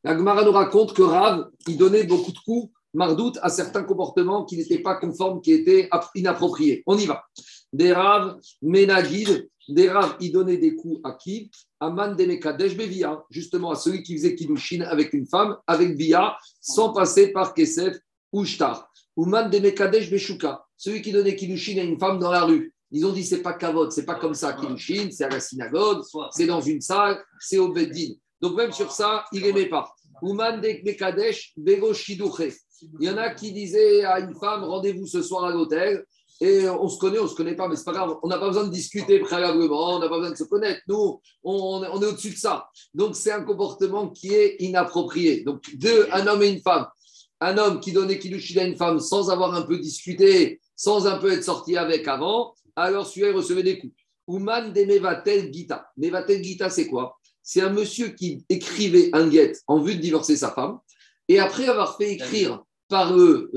Agmara 0.03 0.43
nous 0.43 0.51
raconte 0.51 0.93
que 0.93 1.01
Rav, 1.01 1.49
il 1.67 1.77
donnait 1.77 2.03
beaucoup 2.03 2.31
de 2.31 2.39
coups 2.39 2.71
Mardout 2.93 3.33
à 3.41 3.49
certains 3.49 3.83
comportements 3.83 4.43
qui 4.43 4.57
n'étaient 4.57 4.79
pas 4.79 4.95
conformes, 4.95 5.41
qui 5.41 5.53
étaient 5.53 5.89
inappropriés. 6.15 6.83
On 6.85 6.97
y 6.97 7.05
va. 7.05 7.23
Des 7.71 7.93
raves 7.93 8.37
Ménagid, 8.61 9.49
des 9.69 9.89
raves, 9.89 10.17
ils 10.19 10.31
donnaient 10.31 10.57
des 10.57 10.75
coups 10.75 10.99
à 11.05 11.13
qui? 11.13 11.49
À 11.79 11.89
Mandemekadesh 11.89 12.75
Bevia, 12.75 13.23
justement 13.29 13.71
à 13.71 13.75
celui 13.75 14.03
qui 14.03 14.17
faisait 14.17 14.35
Kiddushin 14.35 14.81
avec 14.81 15.13
une 15.13 15.25
femme, 15.25 15.55
avec 15.67 15.95
Bia, 15.95 16.35
sans 16.59 16.91
passer 16.91 17.31
par 17.31 17.53
Kesef 17.53 17.97
ou 18.31 18.45
Shtar. 18.45 18.89
Ou 19.15 19.25
Mandemekadesh 19.25 20.09
Beshuka, 20.09 20.63
celui 20.77 21.01
qui 21.01 21.11
donnait 21.11 21.35
Kiddushin 21.35 21.77
à 21.79 21.83
une 21.83 21.99
femme 21.99 22.19
dans 22.19 22.31
la 22.31 22.43
rue. 22.43 22.73
Ils 22.91 23.05
ont 23.05 23.11
dit 23.11 23.25
c'est 23.25 23.41
pas 23.41 23.53
kavod, 23.53 23.91
c'est 23.91 24.05
pas 24.05 24.15
comme 24.15 24.33
ça 24.33 24.53
Kiddushin, 24.53 25.09
c'est 25.11 25.25
à 25.25 25.29
la 25.29 25.39
synagogue, 25.39 26.03
c'est 26.31 26.45
dans 26.45 26.61
une 26.61 26.81
salle, 26.81 27.21
c'est 27.39 27.57
au 27.57 27.71
Beddin. 27.71 28.13
Donc 28.41 28.55
même 28.55 28.71
sur 28.71 28.91
ça, 28.91 29.25
il 29.31 29.43
n'aimait 29.43 29.69
pas. 29.69 29.93
Ou 30.21 30.33
Mandemekadesh 30.33 31.53
Bego 31.57 31.93
il 32.99 33.07
y 33.07 33.09
en 33.09 33.17
a 33.17 33.29
qui 33.29 33.51
disaient 33.51 34.03
à 34.03 34.19
une 34.19 34.35
femme 34.35 34.63
rendez-vous 34.63 35.05
ce 35.05 35.21
soir 35.21 35.45
à 35.45 35.51
l'hôtel. 35.51 36.03
Et 36.39 36.67
on 36.67 36.89
se 36.89 36.97
connaît, 36.97 37.19
on 37.19 37.25
ne 37.25 37.29
se 37.29 37.35
connaît 37.35 37.55
pas, 37.55 37.67
mais 37.67 37.75
c'est 37.75 37.83
pas 37.83 37.91
grave. 37.91 38.17
On 38.23 38.27
n'a 38.27 38.39
pas 38.39 38.47
besoin 38.47 38.63
de 38.63 38.71
discuter 38.71 39.19
préalablement, 39.19 39.97
on 39.97 39.99
n'a 39.99 40.09
pas 40.09 40.17
besoin 40.17 40.31
de 40.31 40.37
se 40.37 40.43
connaître. 40.45 40.81
Nous, 40.87 41.21
on, 41.43 41.83
est 41.83 42.05
au-dessus 42.07 42.31
de 42.31 42.37
ça. 42.37 42.67
Donc, 42.95 43.15
c'est 43.15 43.31
un 43.31 43.43
comportement 43.43 44.09
qui 44.09 44.33
est 44.33 44.55
inapproprié. 44.59 45.43
Donc, 45.43 45.61
deux, 45.75 46.07
un 46.11 46.25
homme 46.25 46.41
et 46.41 46.49
une 46.49 46.61
femme. 46.61 46.87
Un 47.41 47.58
homme 47.58 47.80
qui 47.80 47.91
donnait 47.91 48.19
Kiddushin 48.19 48.62
à 48.62 48.65
une 48.65 48.77
femme 48.77 48.99
sans 48.99 49.30
avoir 49.30 49.54
un 49.56 49.63
peu 49.63 49.80
discuté, 49.80 50.62
sans 50.75 51.08
un 51.08 51.17
peu 51.17 51.32
être 51.32 51.43
sorti 51.43 51.75
avec 51.75 52.08
avant, 52.08 52.54
alors 52.75 53.06
celui-là, 53.08 53.34
recevait 53.34 53.63
des 53.63 53.80
coups. 53.80 53.93
Ouman 54.27 54.71
de 54.71 54.84
Mevatel 54.86 55.51
Gita. 55.51 55.88
Mevatel 55.97 56.43
Gita, 56.43 56.69
c'est 56.69 56.88
quoi? 56.88 57.17
C'est 57.43 57.62
un 57.62 57.71
monsieur 57.71 58.10
qui 58.10 58.45
écrivait 58.47 59.10
un 59.13 59.27
guet 59.27 59.54
en 59.67 59.82
vue 59.82 59.95
de 59.95 60.01
divorcer 60.01 60.38
sa 60.38 60.51
femme. 60.51 60.80
Et 61.27 61.39
après 61.39 61.67
avoir 61.67 61.97
fait 61.97 62.12
écrire 62.13 62.63
par 62.88 63.15
le 63.15 63.51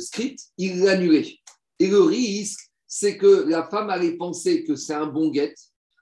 script, 0.00 0.40
il 0.56 0.80
l'annulait. 0.80 1.38
Et 1.78 1.88
le 1.88 2.00
risque, 2.00 2.70
c'est 2.86 3.18
que 3.18 3.44
la 3.48 3.68
femme 3.68 3.90
allait 3.90 4.16
penser 4.16 4.64
que 4.64 4.76
c'est 4.76 4.94
un 4.94 5.06
bon 5.06 5.28
guet. 5.28 5.54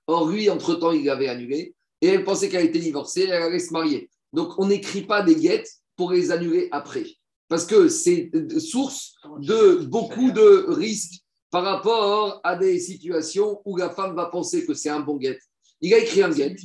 Or, 0.07 0.29
lui, 0.29 0.49
entre-temps, 0.49 0.93
il 0.93 1.05
l'avait 1.05 1.29
annulé. 1.29 1.75
Et 2.01 2.09
elle 2.09 2.25
pensait 2.25 2.49
qu'elle 2.49 2.67
était 2.67 2.79
divorcée, 2.79 3.23
elle 3.23 3.43
allait 3.43 3.59
se 3.59 3.73
marier. 3.73 4.09
Donc, 4.33 4.53
on 4.59 4.67
n'écrit 4.67 5.03
pas 5.03 5.23
des 5.23 5.37
guettes 5.37 5.71
pour 5.97 6.13
les 6.13 6.31
annuler 6.31 6.69
après. 6.71 7.07
Parce 7.49 7.67
que 7.67 7.89
c'est 7.89 8.31
source 8.59 9.15
de 9.41 9.85
beaucoup 9.85 10.31
de 10.31 10.67
risques 10.69 11.21
par 11.51 11.63
rapport 11.63 12.41
à 12.43 12.57
des 12.57 12.81
situations 12.81 13.61
où 13.65 13.77
la 13.77 13.91
femme 13.91 14.17
va 14.17 14.27
penser 14.27 14.67
que 14.67 14.75
c'est 14.75 14.89
un 14.89 15.01
bon 15.01 15.17
guet. 15.17 15.39
Il 15.81 15.93
a 15.95 15.99
écrit 15.99 16.23
un 16.23 16.31
guet. 16.31 16.57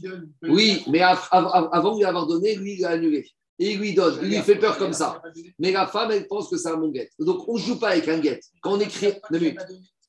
Oui, 0.43 0.83
mais 0.87 1.01
avant 1.01 1.93
de 1.93 1.97
lui 1.99 2.05
avoir 2.05 2.25
donné, 2.25 2.55
lui, 2.55 2.73
il 2.73 2.81
l'a 2.81 2.91
annulé 2.91 3.27
et 3.59 3.73
il 3.73 3.79
lui 3.79 3.93
donne, 3.93 4.17
il 4.23 4.29
lui 4.29 4.37
fait 4.37 4.55
peur 4.55 4.77
comme 4.77 4.93
ça. 4.93 5.21
Mais 5.59 5.71
la 5.71 5.85
femme, 5.85 6.11
elle 6.11 6.27
pense 6.27 6.49
que 6.49 6.57
c'est 6.57 6.69
un 6.69 6.77
bon 6.77 6.89
guet. 6.89 7.09
Donc, 7.19 7.47
on 7.47 7.55
ne 7.55 7.59
joue 7.59 7.77
pas 7.77 7.89
avec 7.89 8.07
un 8.07 8.19
guet. 8.19 8.39
Quand 8.61 8.77
on 8.77 8.79
écrit, 8.79 9.13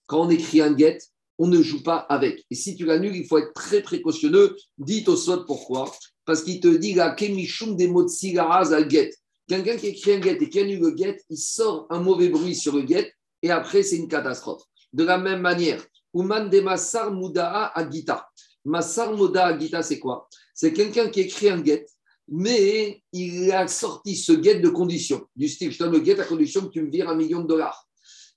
quand 0.06 0.22
on 0.22 0.30
écrit 0.30 0.60
un 0.60 0.72
guet, 0.72 0.98
on 1.38 1.48
ne 1.48 1.60
joue 1.60 1.82
pas 1.82 1.96
avec. 1.96 2.44
Et 2.50 2.54
si 2.54 2.76
tu 2.76 2.84
l'annules, 2.84 3.16
il 3.16 3.26
faut 3.26 3.38
être 3.38 3.52
très 3.52 3.82
précautionneux. 3.82 4.56
Dites 4.78 5.08
au 5.08 5.16
SOT 5.16 5.46
pourquoi. 5.46 5.90
Parce 6.24 6.42
qu'il 6.42 6.60
te 6.60 6.68
dit 6.68 6.94
la 6.94 7.10
kemichum 7.10 7.76
des 7.76 7.88
mots 7.88 8.04
de 8.04 8.74
à 8.74 8.82
guet. 8.82 9.10
Quelqu'un 9.50 9.76
qui 9.76 9.88
écrit 9.88 10.12
un 10.12 10.20
guet 10.20 10.38
et 10.40 10.48
qui 10.48 10.60
annule 10.60 10.78
le 10.78 10.90
guet, 10.92 11.20
il 11.28 11.36
sort 11.36 11.88
un 11.90 11.98
mauvais 11.98 12.28
bruit 12.28 12.54
sur 12.54 12.72
le 12.76 12.82
guet 12.82 13.12
et 13.42 13.50
après, 13.50 13.82
c'est 13.82 13.96
une 13.96 14.06
catastrophe. 14.06 14.62
De 14.92 15.02
la 15.02 15.18
même 15.18 15.40
manière, 15.40 15.84
Uman 16.14 16.48
de 16.48 16.60
Massar 16.60 17.12
Mudaa 17.12 17.72
Agita. 17.74 18.28
Massar 18.64 19.12
Mudaa 19.16 19.46
Agita, 19.46 19.82
c'est 19.82 19.98
quoi? 19.98 20.28
C'est 20.54 20.72
quelqu'un 20.72 21.08
qui 21.08 21.22
écrit 21.22 21.48
un 21.48 21.60
guet 21.60 21.84
mais 22.28 23.02
il 23.12 23.50
a 23.50 23.66
sorti 23.66 24.14
ce 24.14 24.30
guet 24.30 24.60
de 24.60 24.68
condition, 24.68 25.26
du 25.34 25.48
style, 25.48 25.72
je 25.72 25.80
donne 25.80 25.94
le 25.94 25.98
guet 25.98 26.20
à 26.20 26.24
condition 26.24 26.60
que 26.60 26.70
tu 26.70 26.82
me 26.82 26.88
vires 26.88 27.08
un 27.08 27.16
million 27.16 27.42
de 27.42 27.48
dollars. 27.48 27.88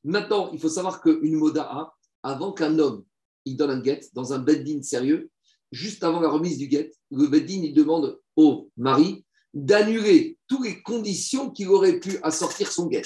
Maintenant, 0.04 0.50
il 0.52 0.60
faut 0.60 0.68
savoir 0.68 1.00
qu'une 1.00 1.36
moda, 1.36 1.94
avant 2.24 2.54
qu'un 2.54 2.80
homme 2.80 3.06
il 3.46 3.56
donne 3.56 3.70
un 3.70 3.82
guet 3.82 4.02
dans 4.14 4.34
un 4.34 4.40
beddin 4.40 4.82
sérieux, 4.82 5.30
juste 5.72 6.04
avant 6.04 6.22
la 6.22 6.30
remise 6.30 6.58
du 6.58 6.68
guet, 6.68 6.92
le 7.12 7.28
beddin 7.28 7.62
il 7.62 7.76
demande 7.76 8.20
au 8.36 8.72
mari 8.78 9.24
d'annuler 9.54 10.38
toutes 10.48 10.66
les 10.66 10.82
conditions 10.82 11.50
qu'il 11.52 11.70
aurait 11.70 12.00
pu 12.00 12.18
assortir 12.24 12.72
son 12.72 12.88
guet. 12.88 13.04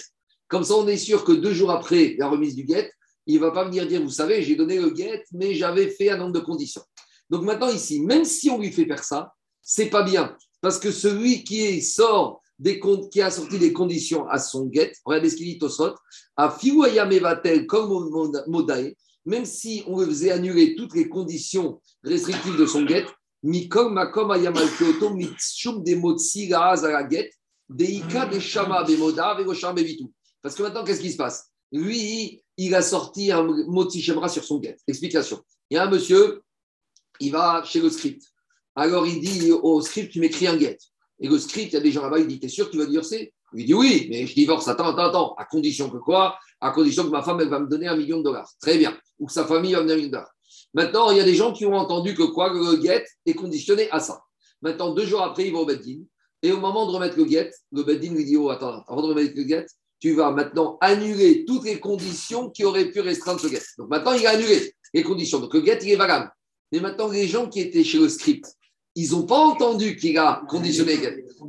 Comme 0.47 0.63
ça, 0.63 0.75
on 0.75 0.87
est 0.87 0.97
sûr 0.97 1.23
que 1.23 1.33
deux 1.33 1.53
jours 1.53 1.71
après 1.71 2.15
la 2.17 2.29
remise 2.29 2.55
du 2.55 2.63
guet, 2.63 2.91
il 3.25 3.35
ne 3.35 3.39
va 3.41 3.51
pas 3.51 3.65
venir 3.65 3.85
dire, 3.85 4.01
vous 4.01 4.09
savez, 4.09 4.41
j'ai 4.41 4.55
donné 4.55 4.79
le 4.79 4.89
guet, 4.89 5.23
mais 5.33 5.53
j'avais 5.53 5.89
fait 5.89 6.09
un 6.09 6.17
nombre 6.17 6.31
de 6.31 6.39
conditions. 6.39 6.83
Donc 7.29 7.43
maintenant 7.43 7.69
ici, 7.69 8.01
même 8.01 8.23
si 8.23 8.49
on 8.49 8.57
lui 8.57 8.71
fait 8.71 8.85
faire 8.85 9.03
ça, 9.03 9.33
c'est 9.61 9.89
pas 9.89 10.03
bien. 10.03 10.35
Parce 10.61 10.79
que 10.79 10.91
celui 10.91 11.43
qui 11.43 11.81
sort 11.81 12.41
des 12.57 12.79
comptes, 12.79 13.11
qui 13.11 13.21
a 13.21 13.29
sorti 13.29 13.59
des 13.59 13.73
conditions 13.73 14.27
à 14.29 14.39
son 14.39 14.65
guet, 14.65 14.93
regardez 15.03 15.29
ce 15.29 15.35
qu'il 15.35 15.45
dit 15.45 15.59
Tosot, 15.59 15.93
à 16.37 16.49
Fiwayamevatel 16.49 17.67
comme 17.67 18.09
Modae, 18.47 18.93
même 19.25 19.45
si 19.45 19.83
on 19.87 19.99
le 19.99 20.05
faisait 20.05 20.31
annuler 20.31 20.75
toutes 20.75 20.95
les 20.95 21.09
conditions 21.09 21.81
restrictives 22.03 22.57
de 22.57 22.65
son 22.65 22.83
guet, 22.83 23.05
Makom 23.43 24.31
Ayamal 24.31 24.67
Kyoto, 24.77 25.13
Mitshum 25.13 25.83
Motsi 25.99 26.47
la 26.49 27.03
guet, 27.03 27.31
Deika 27.69 28.25
de 28.25 28.39
Shama 28.39 28.83
Bemoda, 28.83 29.35
Vegosham 29.35 29.75
Bevitu. 29.75 30.05
Parce 30.41 30.55
que 30.55 30.63
maintenant, 30.63 30.83
qu'est-ce 30.83 31.01
qui 31.01 31.11
se 31.11 31.17
passe? 31.17 31.51
Lui, 31.71 32.43
il 32.57 32.75
a 32.75 32.81
sorti 32.81 33.31
un 33.31 33.43
Motsi 33.43 34.01
Shemra 34.01 34.29
sur 34.29 34.43
son 34.43 34.59
guet. 34.59 34.77
Explication. 34.87 35.41
Il 35.69 35.75
y 35.75 35.77
a 35.77 35.83
un 35.83 35.89
monsieur, 35.89 36.41
il 37.19 37.31
va 37.31 37.63
chez 37.63 37.79
le 37.79 37.89
script. 37.89 38.23
Alors 38.75 39.05
il 39.07 39.19
dit 39.19 39.51
au 39.51 39.81
script, 39.81 40.11
tu 40.11 40.19
m'écris 40.19 40.47
un 40.47 40.55
guet. 40.55 40.77
Et 41.19 41.27
le 41.27 41.39
script, 41.39 41.71
il 41.71 41.73
y 41.73 41.77
a 41.77 41.81
des 41.81 41.91
gens 41.91 42.03
là-bas, 42.03 42.19
il 42.19 42.27
dit, 42.27 42.39
t'es 42.39 42.47
sûr 42.47 42.67
que 42.67 42.71
tu 42.71 42.77
vas 42.77 42.85
divorcer? 42.85 43.33
Il 43.53 43.65
dit 43.65 43.73
oui, 43.73 44.07
mais 44.09 44.27
je 44.27 44.35
divorce, 44.35 44.67
attends, 44.67 44.87
attends, 44.87 45.09
attends, 45.09 45.33
à 45.35 45.45
condition 45.45 45.89
que 45.89 45.97
quoi? 45.97 46.37
À 46.61 46.71
condition 46.71 47.03
que 47.03 47.09
ma 47.09 47.23
femme, 47.23 47.39
elle 47.41 47.49
va 47.49 47.59
me 47.59 47.67
donner 47.67 47.87
un 47.87 47.95
million 47.95 48.19
de 48.19 48.23
dollars. 48.23 48.49
Très 48.61 48.77
bien. 48.77 48.97
Ou 49.19 49.25
que 49.25 49.33
sa 49.33 49.45
famille 49.45 49.73
va 49.73 49.81
me 49.81 49.87
donner 49.87 49.93
un 49.93 49.97
million 49.97 50.09
de 50.09 50.13
dollars. 50.13 50.36
Maintenant, 50.73 51.11
il 51.11 51.17
y 51.17 51.21
a 51.21 51.23
des 51.23 51.35
gens 51.35 51.53
qui 51.53 51.65
ont 51.65 51.75
entendu 51.75 52.13
que 52.13 52.23
quoi 52.23 52.51
Le 52.53 52.77
guet 52.77 53.05
est 53.25 53.33
conditionné 53.33 53.89
à 53.91 53.99
ça. 53.99 54.21
Maintenant, 54.61 54.93
deux 54.93 55.05
jours 55.05 55.21
après, 55.21 55.47
il 55.47 55.53
va 55.53 55.59
au 55.59 55.65
Beddin. 55.65 56.01
Et 56.43 56.51
au 56.51 56.59
moment 56.59 56.85
de 56.85 56.91
remettre 56.91 57.17
le 57.17 57.25
guet, 57.25 57.51
le 57.71 57.83
Beddin 57.83 58.13
lui 58.13 58.25
dit, 58.25 58.37
oh, 58.37 58.49
attends, 58.49 58.83
avant 58.87 59.01
de 59.01 59.07
remettre 59.07 59.33
le 59.35 59.43
guet, 59.43 59.65
tu 59.99 60.13
vas 60.13 60.31
maintenant 60.31 60.77
annuler 60.81 61.45
toutes 61.45 61.65
les 61.65 61.79
conditions 61.79 62.49
qui 62.49 62.63
auraient 62.63 62.91
pu 62.91 62.99
restreindre 62.99 63.39
ce 63.39 63.47
guet. 63.47 63.61
Donc 63.77 63.89
maintenant, 63.89 64.13
il 64.13 64.25
a 64.27 64.31
annulé 64.31 64.73
les 64.93 65.03
conditions. 65.03 65.39
Donc 65.39 65.53
le 65.53 65.61
guet, 65.61 65.79
il 65.81 65.91
est 65.91 65.95
valable. 65.95 66.31
Mais 66.71 66.79
maintenant, 66.79 67.07
les 67.07 67.27
gens 67.27 67.49
qui 67.49 67.61
étaient 67.61 67.83
chez 67.83 67.97
le 67.97 68.09
script, 68.09 68.45
ils 68.93 69.11
n'ont 69.11 69.25
pas 69.25 69.37
entendu 69.37 69.95
qu'il 69.95 70.17
a 70.17 70.43
conditionné 70.47 70.99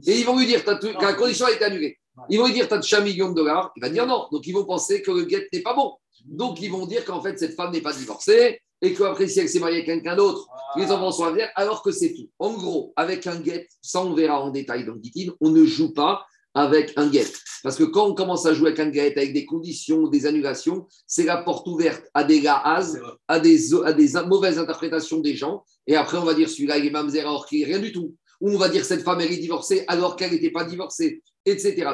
Et 0.07 0.18
ils 0.18 0.24
vont 0.24 0.38
lui 0.38 0.46
dire 0.46 0.64
que 0.64 1.02
la 1.02 1.14
condition 1.14 1.46
a 1.46 1.52
été 1.52 1.64
annulée. 1.64 1.98
Ils 2.28 2.38
vont 2.38 2.46
lui 2.46 2.52
dire, 2.52 2.68
tu 2.68 2.74
as 2.74 2.78
touché 2.78 2.96
un 2.96 3.00
million 3.00 3.31
de 3.31 3.35
dollars. 3.35 3.72
Il 3.76 3.81
va 3.81 3.88
dire 3.88 4.07
non. 4.07 4.26
Donc, 4.31 4.46
ils 4.46 4.52
vont 4.52 4.64
penser 4.64 5.02
que 5.02 5.11
le 5.11 5.24
guet 5.24 5.48
n'est 5.52 5.62
pas 5.62 5.74
bon. 5.74 5.94
Donc, 6.24 6.61
ils 6.61 6.70
vont 6.70 6.87
dire 6.87 7.04
qu'en 7.04 7.22
fait, 7.22 7.38
cette 7.38 7.54
femme 7.54 7.72
n'est 7.72 7.81
pas 7.81 7.92
divorcée 7.92 8.61
et 8.80 8.94
qu'après, 8.94 9.26
si 9.26 9.40
elle 9.40 9.48
s'est 9.48 9.58
mariée 9.58 9.76
avec 9.76 9.86
quelqu'un 9.86 10.16
d'autre, 10.16 10.46
les 10.76 10.90
enfants 10.90 11.10
sont 11.10 11.24
à 11.24 11.30
venir, 11.30 11.48
alors 11.56 11.82
que 11.82 11.90
c'est 11.90 12.14
tout. 12.14 12.28
En 12.38 12.52
gros, 12.52 12.92
avec 12.96 13.26
un 13.26 13.36
guet, 13.36 13.68
ça 13.82 14.02
on 14.02 14.14
verra 14.14 14.40
en 14.40 14.50
détail 14.50 14.84
dans 14.84 14.94
le 14.94 15.00
on 15.40 15.50
ne 15.50 15.64
joue 15.64 15.92
pas 15.92 16.24
avec 16.54 16.92
un 16.96 17.08
guet. 17.08 17.26
Parce 17.62 17.76
que 17.76 17.84
quand 17.84 18.06
on 18.06 18.14
commence 18.14 18.46
à 18.46 18.54
jouer 18.54 18.68
avec 18.68 18.80
un 18.80 18.90
guet, 18.90 19.16
avec 19.16 19.32
des 19.32 19.44
conditions, 19.44 20.08
des 20.08 20.26
annulations, 20.26 20.86
c'est 21.06 21.24
la 21.24 21.38
porte 21.38 21.66
ouverte 21.66 22.04
à 22.14 22.24
des 22.24 22.40
gaz, 22.40 23.00
à 23.26 23.40
des, 23.40 23.74
à 23.84 23.92
des 23.92 24.12
mauvaises 24.26 24.58
interprétations 24.58 25.20
des 25.20 25.34
gens. 25.34 25.64
Et 25.86 25.96
après, 25.96 26.18
on 26.18 26.24
va 26.24 26.34
dire 26.34 26.48
celui-là, 26.48 26.78
il 26.78 26.86
est 26.86 26.90
mamzer 26.90 27.20
alors 27.20 27.46
qu'il 27.46 27.64
rien 27.64 27.78
du 27.78 27.92
tout. 27.92 28.14
Ou 28.40 28.50
on 28.50 28.58
va 28.58 28.68
dire 28.68 28.84
cette 28.84 29.02
femme, 29.02 29.20
elle 29.20 29.32
est 29.32 29.38
divorcée 29.38 29.84
alors 29.88 30.14
qu'elle 30.14 30.30
n'était 30.30 30.52
pas 30.52 30.64
divorcée, 30.64 31.22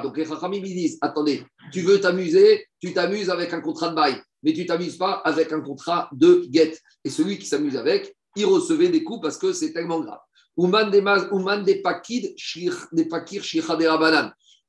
Donc 0.02 0.16
les 0.16 0.24
Rachamim, 0.24 0.62
ils 0.64 0.74
disent 0.74 0.98
attendez, 1.00 1.42
tu 1.72 1.80
veux 1.80 2.00
t'amuser, 2.00 2.66
tu 2.80 2.92
t'amuses 2.92 3.30
avec 3.30 3.52
un 3.52 3.60
contrat 3.60 3.90
de 3.90 3.94
bail, 3.94 4.16
mais 4.42 4.52
tu 4.52 4.66
t'amuses 4.66 4.96
pas 4.96 5.22
avec 5.24 5.52
un 5.52 5.60
contrat 5.60 6.08
de 6.12 6.44
guet. 6.48 6.76
Et 7.04 7.10
celui 7.10 7.38
qui 7.38 7.46
s'amuse 7.46 7.76
avec, 7.76 8.14
il 8.36 8.46
recevait 8.46 8.88
des 8.88 9.04
coups 9.04 9.20
parce 9.22 9.38
que 9.38 9.52
c'est 9.52 9.72
tellement 9.72 10.00
grave. 10.00 10.20
Ouman 10.56 10.90
des 10.90 11.02
des 11.64 11.82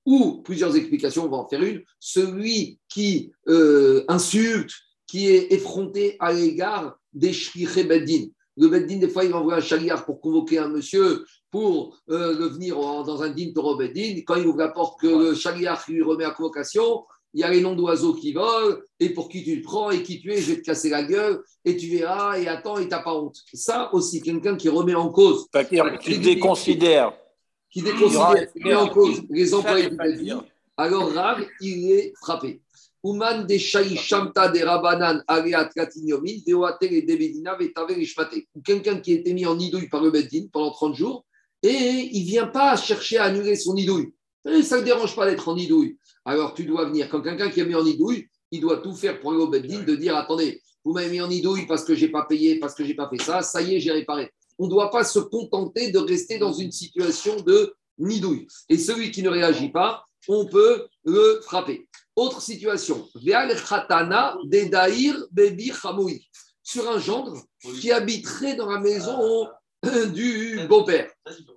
ou 0.06 0.42
plusieurs 0.44 0.76
explications, 0.76 1.26
on 1.26 1.30
va 1.30 1.38
en 1.38 1.48
faire 1.48 1.64
une, 1.64 1.82
celui 2.00 2.80
qui 2.88 3.32
euh, 3.48 4.06
insulte, 4.08 4.72
qui 5.08 5.28
est 5.28 5.52
effronté 5.52 6.16
à 6.20 6.32
l'égard 6.32 6.98
des 7.14 7.34
shriché 7.34 7.84
beddin. 7.84 8.28
Le 8.58 8.68
beddin, 8.68 8.98
des 8.98 9.10
fois, 9.10 9.26
il 9.26 9.34
envoie 9.34 9.56
un 9.56 9.62
chaliar 9.62 10.06
pour 10.06 10.22
convoquer 10.22 10.60
un 10.60 10.70
monsieur 10.70 11.26
pour 11.52 11.98
euh, 12.10 12.50
venir 12.50 12.76
dans 12.78 13.22
un 13.22 13.30
din 13.30 13.52
toro 13.54 13.76
beddin. 13.76 14.22
Quand 14.26 14.36
il 14.36 14.48
ouvre 14.48 14.60
la 14.60 14.70
porte, 14.70 15.00
que 15.00 15.08
le 15.08 15.36
chaliar 15.36 15.84
lui 15.88 16.02
remet 16.02 16.26
à 16.26 16.32
convocation, 16.32 17.06
il 17.34 17.42
y 17.42 17.44
a 17.44 17.50
les 17.52 17.60
noms 17.60 17.76
d'oiseaux 17.76 18.14
qui 18.14 18.32
volent, 18.32 18.78
et 19.00 19.10
pour 19.10 19.28
qui 19.28 19.44
tu 19.44 19.58
le 19.58 19.62
prends, 19.62 19.92
et 19.92 20.02
qui 20.02 20.22
tu 20.22 20.32
es, 20.32 20.38
je 20.38 20.54
vais 20.54 20.62
te 20.62 20.66
casser 20.66 20.90
la 20.90 21.04
gueule, 21.04 21.44
et 21.66 21.76
tu 21.76 21.88
verras, 21.90 22.40
et 22.40 22.48
attends, 22.48 22.78
et 22.78 22.88
t'as 22.88 23.04
pas 23.04 23.14
honte. 23.14 23.38
Ça 23.54 23.94
aussi, 23.94 24.22
quelqu'un 24.22 24.56
qui 24.56 24.70
remet 24.70 24.96
en 24.96 25.10
cause. 25.10 25.48
Tu 26.02 26.18
déconsidères 26.18 27.14
qui 27.76 27.82
déconsidère, 27.82 28.48
met 28.56 28.74
en 28.74 28.88
cause 28.88 29.24
les 29.30 29.54
employés 29.54 29.90
du 29.90 29.98
Belgique, 29.98 30.32
alors 30.78 31.12
Rav, 31.14 31.46
il 31.60 31.92
est 31.92 32.14
frappé. 32.22 32.62
Ouman 33.06 33.46
de 33.46 33.58
Shamta 33.58 34.50
de 34.50 34.64
Rabanan 34.64 35.24
Ariat 35.28 35.70
Katinyomin, 35.76 36.38
Deoate 36.46 36.84
et 36.84 37.04
Debedina 37.04 37.56
Vetave 37.56 38.00
Ishmate. 38.00 38.48
Ou 38.56 38.62
quelqu'un 38.62 39.00
qui 39.00 39.12
a 39.12 39.16
été 39.18 39.34
mis 39.34 39.46
en 39.46 39.60
idouille 39.60 39.90
par 39.90 40.02
le 40.02 40.10
Bedin 40.10 40.48
pendant 40.52 40.72
30 40.72 40.96
jours 40.96 41.26
et 41.62 41.70
il 41.70 42.24
ne 42.24 42.28
vient 42.28 42.48
pas 42.48 42.76
chercher 42.76 43.20
à 43.20 43.26
annuler 43.26 43.56
son 43.56 43.76
idouille. 43.76 44.12
Ça 44.64 44.80
ne 44.80 44.84
dérange 44.84 45.16
pas 45.16 45.26
d'être 45.26 45.48
en 45.48 45.56
idouille. 45.56 45.98
Alors 46.26 46.56
tu 46.56 46.66
dois 46.66 46.86
venir. 46.86 47.08
Quand 47.10 47.22
quelqu'un 47.22 47.50
qui 47.50 47.60
est 47.60 47.66
mis 47.66 47.76
en 47.76 47.86
idouille, 47.86 48.28
il 48.50 48.60
doit 48.60 48.78
tout 48.78 48.94
faire 48.94 49.20
pour 49.20 49.32
le 49.34 49.46
Bedin 49.46 49.84
de 49.84 49.96
dire 49.96 50.16
attendez, 50.16 50.62
vous 50.84 50.94
m'avez 50.94 51.12
mis 51.12 51.22
en 51.22 51.30
idouille 51.30 51.68
parce 51.68 51.84
que 51.84 51.94
je 51.94 52.06
n'ai 52.06 52.12
pas 52.12 52.26
payé, 52.26 52.60
parce 52.60 52.74
que 52.74 52.84
je 52.84 52.90
n'ai 52.90 52.96
pas 52.96 53.10
fait 53.10 53.22
ça, 53.22 53.42
ça 53.42 53.62
y 53.62 53.76
est, 53.76 53.80
j'ai 53.80 53.92
réparé 53.92 54.32
on 54.58 54.66
ne 54.66 54.70
doit 54.70 54.92
pas 54.92 55.04
se 55.04 55.20
contenter 55.20 55.92
de 55.92 56.00
rester 56.00 56.38
dans 56.38 56.54
une 56.54 56.72
situation 56.72 57.36
de 57.42 57.76
nidouille. 57.98 58.48
Et 58.70 58.78
celui 58.78 59.12
qui 59.12 59.22
ne 59.24 59.30
réagit 59.30 59.70
pas, 59.70 60.06
on 60.28 60.46
peut 60.46 60.88
le 61.04 61.40
frapper. 61.44 61.85
Autre 62.16 62.42
situation, 62.42 63.08
sur 66.64 66.90
un 66.90 67.00
gendre 67.00 67.38
qui 67.80 67.92
habiterait 67.92 68.56
dans 68.56 68.72
la 68.72 68.80
maison 68.80 69.48
du 70.14 70.62
beau-père. 70.68 71.12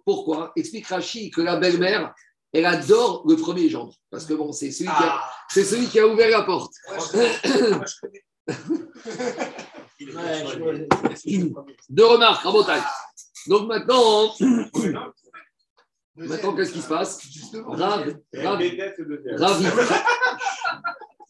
Pourquoi? 0.05 0.53
Explique 0.57 0.87
Rachid 0.87 1.33
que 1.33 1.41
la 1.41 1.57
belle-mère, 1.57 2.13
elle 2.53 2.67
adore 2.67 3.25
le 3.27 3.37
premier 3.37 3.69
gendre. 3.69 3.95
Parce 4.11 4.25
que 4.25 4.35
bon, 4.35 4.53
c'est 4.53 4.71
celui, 4.71 4.91
celui, 5.51 5.87
qui 5.87 6.01
a 6.01 6.07
ouvert 6.07 6.31
la 6.31 6.43
porte. 6.43 6.73
Deux 11.89 12.05
remarques 12.05 12.47
en 12.47 12.53
montagne. 12.53 12.83
Donc 13.47 13.69
maintenant, 13.69 14.35
maintenant 16.19 16.55
qu'est-ce 16.55 16.73
qui 16.73 16.81
se 16.81 16.89
passe 16.89 17.21
Rav, 17.67 18.15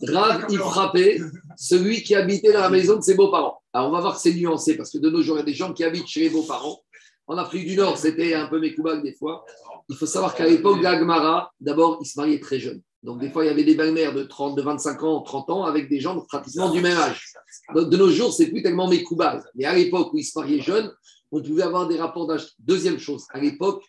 Rav, 0.07 0.47
il 0.49 0.59
frappait 0.59 1.21
celui 1.57 2.03
qui 2.03 2.15
habitait 2.15 2.53
dans 2.53 2.61
la 2.61 2.71
maison 2.71 2.97
de 2.97 3.03
ses 3.03 3.15
beaux-parents. 3.15 3.61
Alors 3.73 3.89
on 3.89 3.93
va 3.93 4.01
voir 4.01 4.15
que 4.15 4.21
c'est 4.21 4.35
nuancé 4.35 4.77
parce 4.77 4.91
que 4.91 4.99
de 4.99 5.11
nos 5.11 5.23
jours, 5.23 5.37
il 5.37 5.41
y 5.41 5.43
a 5.43 5.47
des 5.47 5.55
gens 5.55 5.73
qui 5.73 5.85
habitent 5.85 6.07
chez 6.07 6.21
les 6.21 6.31
beaux-parents. 6.31 6.81
En 7.27 7.37
Afrique 7.37 7.67
du 7.67 7.77
Nord, 7.77 7.99
c'était 7.99 8.35
un 8.35 8.47
peu 8.47 8.59
mécoubag 8.59 9.03
des 9.03 9.13
fois. 9.13 9.45
Il 9.89 9.97
faut 9.97 10.07
savoir 10.07 10.35
qu'à 10.35 10.47
l'époque 10.47 10.81
d'Agmara, 10.81 11.53
d'abord, 11.61 11.99
ils 12.01 12.07
se 12.07 12.19
mariaient 12.19 12.41
très 12.41 12.59
jeunes. 12.59 12.81
Donc, 13.03 13.21
des 13.21 13.31
fois, 13.31 13.45
il 13.45 13.49
y 13.49 13.51
avait 13.51 13.65
des 13.65 13.75
belles-mères 13.75 14.13
de 14.13 14.25
30, 14.25 14.57
de 14.57 14.63
25 14.63 15.03
ans, 15.05 15.21
30 15.23 15.51
ans, 15.51 15.65
avec 15.65 15.89
des 15.89 16.01
gens 16.01 16.19
pratiquement 16.23 16.71
du 16.71 16.81
même 16.81 16.97
âge. 16.97 17.33
De 17.75 17.97
nos 17.97 18.11
jours, 18.11 18.33
c'est 18.33 18.49
plus 18.49 18.63
tellement 18.63 18.89
mécoubal. 18.89 19.43
Mais 19.55 19.67
à 19.67 19.75
l'époque 19.75 20.13
où 20.13 20.19
ils 20.19 20.25
se 20.25 20.39
mariaient 20.39 20.61
jeunes, 20.61 20.93
on 21.31 21.41
pouvait 21.43 21.63
avoir 21.63 21.87
des 21.87 21.97
rapports 21.97 22.27
d'âge. 22.27 22.49
Deuxième 22.59 22.99
chose, 22.99 23.25
à 23.31 23.39
l'époque, 23.39 23.85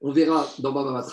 on 0.00 0.12
verra 0.12 0.48
dans 0.58 0.72
Baba 0.72 1.06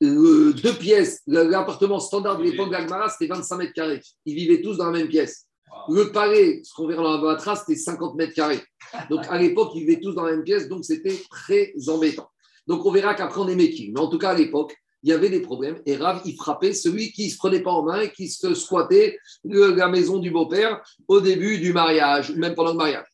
deux 0.00 0.74
pièces, 0.78 1.22
l'appartement 1.26 2.00
standard 2.00 2.38
de 2.38 2.44
l'époque 2.44 2.70
d'Agmara, 2.70 3.08
c'était 3.08 3.32
25 3.32 3.56
mètres 3.56 3.72
carrés. 3.72 4.00
Ils 4.26 4.34
vivaient 4.34 4.60
tous 4.60 4.76
dans 4.76 4.86
la 4.86 4.98
même 4.98 5.08
pièce. 5.08 5.46
Le 5.88 6.12
palais, 6.12 6.60
ce 6.62 6.72
qu'on 6.74 6.86
verra 6.86 7.02
dans 7.02 7.22
Baba 7.22 7.56
c'était 7.56 7.78
50 7.78 8.14
mètres 8.14 8.34
carrés. 8.34 8.62
Donc, 9.10 9.24
à 9.28 9.38
l'époque, 9.38 9.72
ils 9.74 9.80
vivaient 9.80 10.00
tous 10.00 10.12
dans 10.12 10.24
la 10.24 10.32
même 10.32 10.44
pièce, 10.44 10.68
donc 10.68 10.84
c'était 10.84 11.18
très 11.30 11.72
embêtant. 11.88 12.28
Donc, 12.66 12.84
on 12.84 12.90
verra 12.90 13.14
qu'après, 13.14 13.40
on 13.40 13.48
est 13.48 13.56
métier. 13.56 13.90
Mais 13.94 14.00
en 14.00 14.08
tout 14.08 14.18
cas, 14.18 14.30
à 14.30 14.34
l'époque, 14.34 14.76
il 15.02 15.10
y 15.10 15.12
avait 15.12 15.28
des 15.28 15.40
problèmes. 15.40 15.80
Et 15.84 15.96
Rav, 15.96 16.22
il 16.24 16.34
frappait 16.34 16.72
celui 16.72 17.12
qui 17.12 17.26
ne 17.26 17.30
se 17.30 17.36
prenait 17.36 17.60
pas 17.60 17.72
en 17.72 17.82
main 17.82 18.00
et 18.00 18.10
qui 18.10 18.28
se 18.28 18.54
squattait 18.54 19.18
la 19.44 19.88
maison 19.88 20.18
du 20.18 20.30
beau-père 20.30 20.82
au 21.08 21.20
début 21.20 21.58
du 21.58 21.74
mariage, 21.74 22.30
ou 22.30 22.36
même 22.36 22.54
pendant 22.54 22.72
le 22.72 22.78
mariage. 22.78 23.06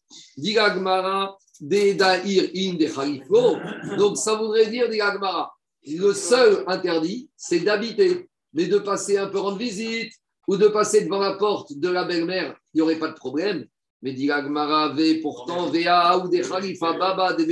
Digagmara, 1.61 2.19
in 2.55 3.97
Donc, 3.97 4.17
ça 4.17 4.35
voudrait 4.35 4.67
dire, 4.67 4.89
Digagmara, 4.89 5.53
le 5.87 6.13
seul 6.13 6.65
interdit, 6.67 7.31
c'est 7.37 7.61
d'habiter, 7.61 8.29
mais 8.53 8.67
de 8.67 8.79
passer 8.79 9.19
un 9.19 9.29
peu 9.29 9.39
rendre 9.39 9.59
visite 9.59 10.13
ou 10.49 10.57
de 10.57 10.69
passer 10.69 11.05
devant 11.05 11.21
la 11.21 11.35
porte 11.35 11.73
de 11.73 11.89
la 11.89 12.05
belle-mère, 12.05 12.57
il 12.75 12.79
n'y 12.79 12.83
aurait 12.83 12.99
pas 12.99 13.09
de 13.09 13.15
problème. 13.15 13.67
Mais 14.03 14.13
Digagmara, 14.13 14.95
pourtant, 15.23 15.67
Vea 15.71 16.19
ou 16.19 16.29
des 16.29 16.41
Khalifa, 16.41 16.95
Baba, 16.95 17.35
de 17.35 17.45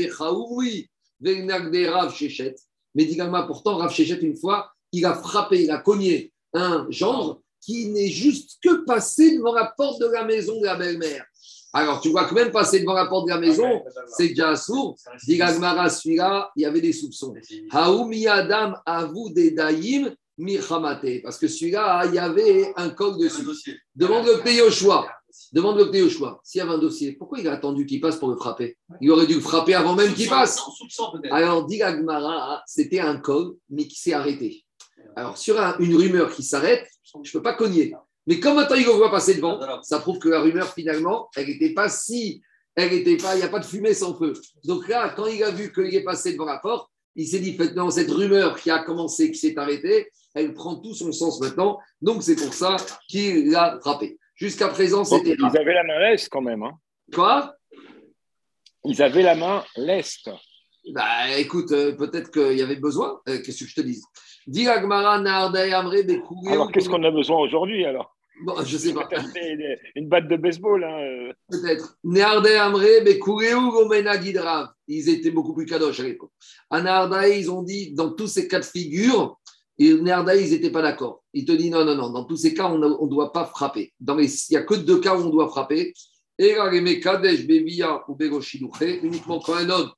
oui, 0.50 0.88
Venag 1.20 1.70
de 1.70 1.86
Rav 1.86 2.14
Shechet 2.14 2.54
Mais 2.94 3.04
Digama, 3.04 3.42
pourtant, 3.42 3.76
Rav 3.76 3.92
Shechet, 3.92 4.20
une 4.22 4.36
fois, 4.36 4.72
il 4.92 5.04
a 5.04 5.14
frappé, 5.14 5.62
il 5.64 5.70
a 5.70 5.78
cogné 5.78 6.32
un 6.54 6.86
gendre 6.88 7.42
qui 7.60 7.86
n'est 7.86 8.08
juste 8.08 8.58
que 8.62 8.84
passé 8.84 9.36
devant 9.36 9.52
la 9.52 9.72
porte 9.76 10.00
de 10.00 10.06
la 10.06 10.24
maison 10.24 10.58
de 10.60 10.66
la 10.66 10.76
belle-mère. 10.76 11.26
Alors, 11.72 12.00
tu 12.00 12.10
vois 12.10 12.24
que 12.24 12.34
même 12.34 12.50
passer 12.50 12.80
devant 12.80 12.94
la 12.94 13.06
porte 13.06 13.26
de 13.26 13.32
la 13.32 13.38
maison, 13.38 13.82
c'est 14.06 14.28
déjà 14.28 14.56
sourd. 14.56 14.96
Digagmara, 15.26 15.90
celui-là, 15.90 16.50
il 16.56 16.62
y 16.62 16.66
avait 16.66 16.80
des 16.80 16.92
soupçons. 16.92 17.34
Haoumi 17.70 18.26
Adam 18.26 18.74
avou 18.86 19.30
des 19.30 19.50
daïm. 19.50 20.14
Parce 21.24 21.36
que 21.36 21.48
celui-là, 21.48 22.04
il 22.06 22.14
y 22.14 22.18
avait 22.18 22.72
un 22.76 22.90
col 22.90 23.18
dessus. 23.18 23.44
Demande 23.96 24.24
le 24.24 24.40
pays 24.40 24.60
au 24.60 24.70
choix. 24.70 25.08
Demande 25.52 25.78
le 25.78 25.90
pays 25.90 26.02
au 26.02 26.08
choix. 26.08 26.40
S'il 26.44 26.60
y 26.60 26.62
avait 26.62 26.74
un 26.74 26.78
dossier, 26.78 27.10
pourquoi 27.12 27.40
il 27.40 27.48
a 27.48 27.54
attendu 27.54 27.84
qu'il 27.84 28.00
passe 28.00 28.16
pour 28.16 28.28
le 28.28 28.36
frapper? 28.36 28.78
Il 29.00 29.10
aurait 29.10 29.26
dû 29.26 29.34
le 29.34 29.40
frapper 29.40 29.74
avant 29.74 29.96
même 29.96 30.14
qu'il 30.14 30.28
passe. 30.28 30.60
Alors, 31.32 31.66
Digagmara, 31.66 32.62
c'était 32.66 33.00
un 33.00 33.16
col, 33.16 33.56
mais 33.68 33.88
qui 33.88 33.98
s'est 33.98 34.12
arrêté. 34.12 34.64
Alors, 35.16 35.36
sur 35.36 35.56
une 35.80 35.96
rumeur 35.96 36.32
qui 36.32 36.44
s'arrête, 36.44 36.88
je 37.02 37.18
ne 37.18 37.32
peux 37.32 37.42
pas 37.42 37.54
cogner. 37.54 37.92
Mais 38.28 38.40
comme 38.40 38.56
maintenant 38.56 38.76
il 38.76 38.84
le 38.84 38.92
voit 38.92 39.10
passer 39.10 39.36
devant, 39.36 39.58
ça 39.82 40.00
prouve 40.00 40.18
que 40.18 40.28
la 40.28 40.40
rumeur, 40.40 40.74
finalement, 40.74 41.30
elle 41.34 41.46
n'était 41.46 41.72
pas 41.72 41.88
si. 41.88 42.42
Elle 42.76 42.90
n'était 42.90 43.16
pas. 43.16 43.34
Il 43.34 43.38
n'y 43.38 43.44
a 43.44 43.48
pas 43.48 43.58
de 43.58 43.64
fumée 43.64 43.94
sans 43.94 44.14
feu. 44.14 44.34
Donc 44.64 44.86
là, 44.86 45.14
quand 45.16 45.26
il 45.26 45.42
a 45.42 45.50
vu 45.50 45.72
qu'il 45.72 45.94
est 45.94 46.04
passé 46.04 46.34
devant 46.34 46.44
la 46.44 46.58
porte, 46.58 46.90
il 47.16 47.26
s'est 47.26 47.40
dit 47.40 47.56
maintenant, 47.58 47.88
cette 47.88 48.10
rumeur 48.10 48.60
qui 48.60 48.70
a 48.70 48.80
commencé, 48.80 49.30
qui 49.32 49.38
s'est 49.38 49.58
arrêtée, 49.58 50.10
elle 50.34 50.52
prend 50.52 50.76
tout 50.76 50.92
son 50.92 51.10
sens 51.10 51.40
maintenant. 51.40 51.78
Donc 52.02 52.22
c'est 52.22 52.36
pour 52.36 52.52
ça 52.52 52.76
qu'il 53.08 53.50
l'a 53.50 53.78
frappé. 53.80 54.18
Jusqu'à 54.34 54.68
présent, 54.68 55.04
c'était. 55.04 55.34
Ils 55.38 55.58
avaient 55.58 55.72
la 55.72 55.84
main 55.84 55.98
leste 55.98 56.28
quand 56.30 56.42
même. 56.42 56.62
Hein. 56.62 56.78
Quoi? 57.14 57.54
Ils 58.84 59.02
avaient 59.02 59.22
la 59.22 59.36
main 59.36 59.64
leste. 59.74 60.30
Bah 60.92 61.34
écoute, 61.38 61.72
euh, 61.72 61.96
peut-être 61.96 62.30
qu'il 62.30 62.58
y 62.58 62.62
avait 62.62 62.76
besoin. 62.76 63.20
Euh, 63.26 63.38
qu'est-ce 63.42 63.64
que 63.64 63.70
je 63.70 63.74
te 63.74 63.80
dis 63.80 64.02
Alors 66.46 66.70
qu'est-ce 66.70 66.90
qu'on 66.90 67.02
a 67.04 67.10
besoin 67.10 67.38
aujourd'hui 67.38 67.86
alors? 67.86 68.17
Bon, 68.42 68.54
je 68.64 68.76
sais 68.76 68.92
pas. 68.92 69.08
Une 69.94 70.08
batte 70.08 70.28
de 70.28 70.36
baseball. 70.36 70.84
Hein. 70.84 71.00
Euh. 71.00 71.32
Peut-être. 71.50 71.96
Ils 74.88 75.08
étaient 75.08 75.30
beaucoup 75.30 75.54
plus 75.54 75.66
kadosh 75.66 76.00
à 76.00 76.02
l'époque. 76.04 76.32
À 76.70 77.28
ils 77.28 77.50
ont 77.50 77.62
dit, 77.62 77.92
dans 77.92 78.10
tous 78.10 78.28
ces 78.28 78.48
cas 78.48 78.60
de 78.60 78.64
figure, 78.64 79.38
Néarda, 79.78 80.36
ils 80.36 80.50
n'étaient 80.50 80.70
pas 80.70 80.82
d'accord. 80.82 81.22
Ils 81.32 81.44
te 81.44 81.52
disent 81.52 81.70
non, 81.70 81.84
non, 81.84 81.94
non, 81.94 82.10
dans 82.10 82.24
tous 82.24 82.36
ces 82.36 82.54
cas, 82.54 82.66
on 82.66 82.78
ne 82.78 83.10
doit 83.10 83.32
pas 83.32 83.44
frapper. 83.44 83.92
Dans 84.00 84.16
les, 84.16 84.26
il 84.26 84.52
n'y 84.52 84.56
a 84.56 84.62
que 84.62 84.74
deux 84.74 85.00
cas 85.00 85.16
où 85.16 85.20
on 85.20 85.30
doit 85.30 85.48
frapper. 85.48 85.92
Et 86.38 86.54
Kadesh, 87.00 87.46
Bebia 87.46 88.04
ou 88.08 88.16
uniquement 89.02 89.40
quand 89.40 89.54
un 89.54 89.70
homme, 89.70 89.90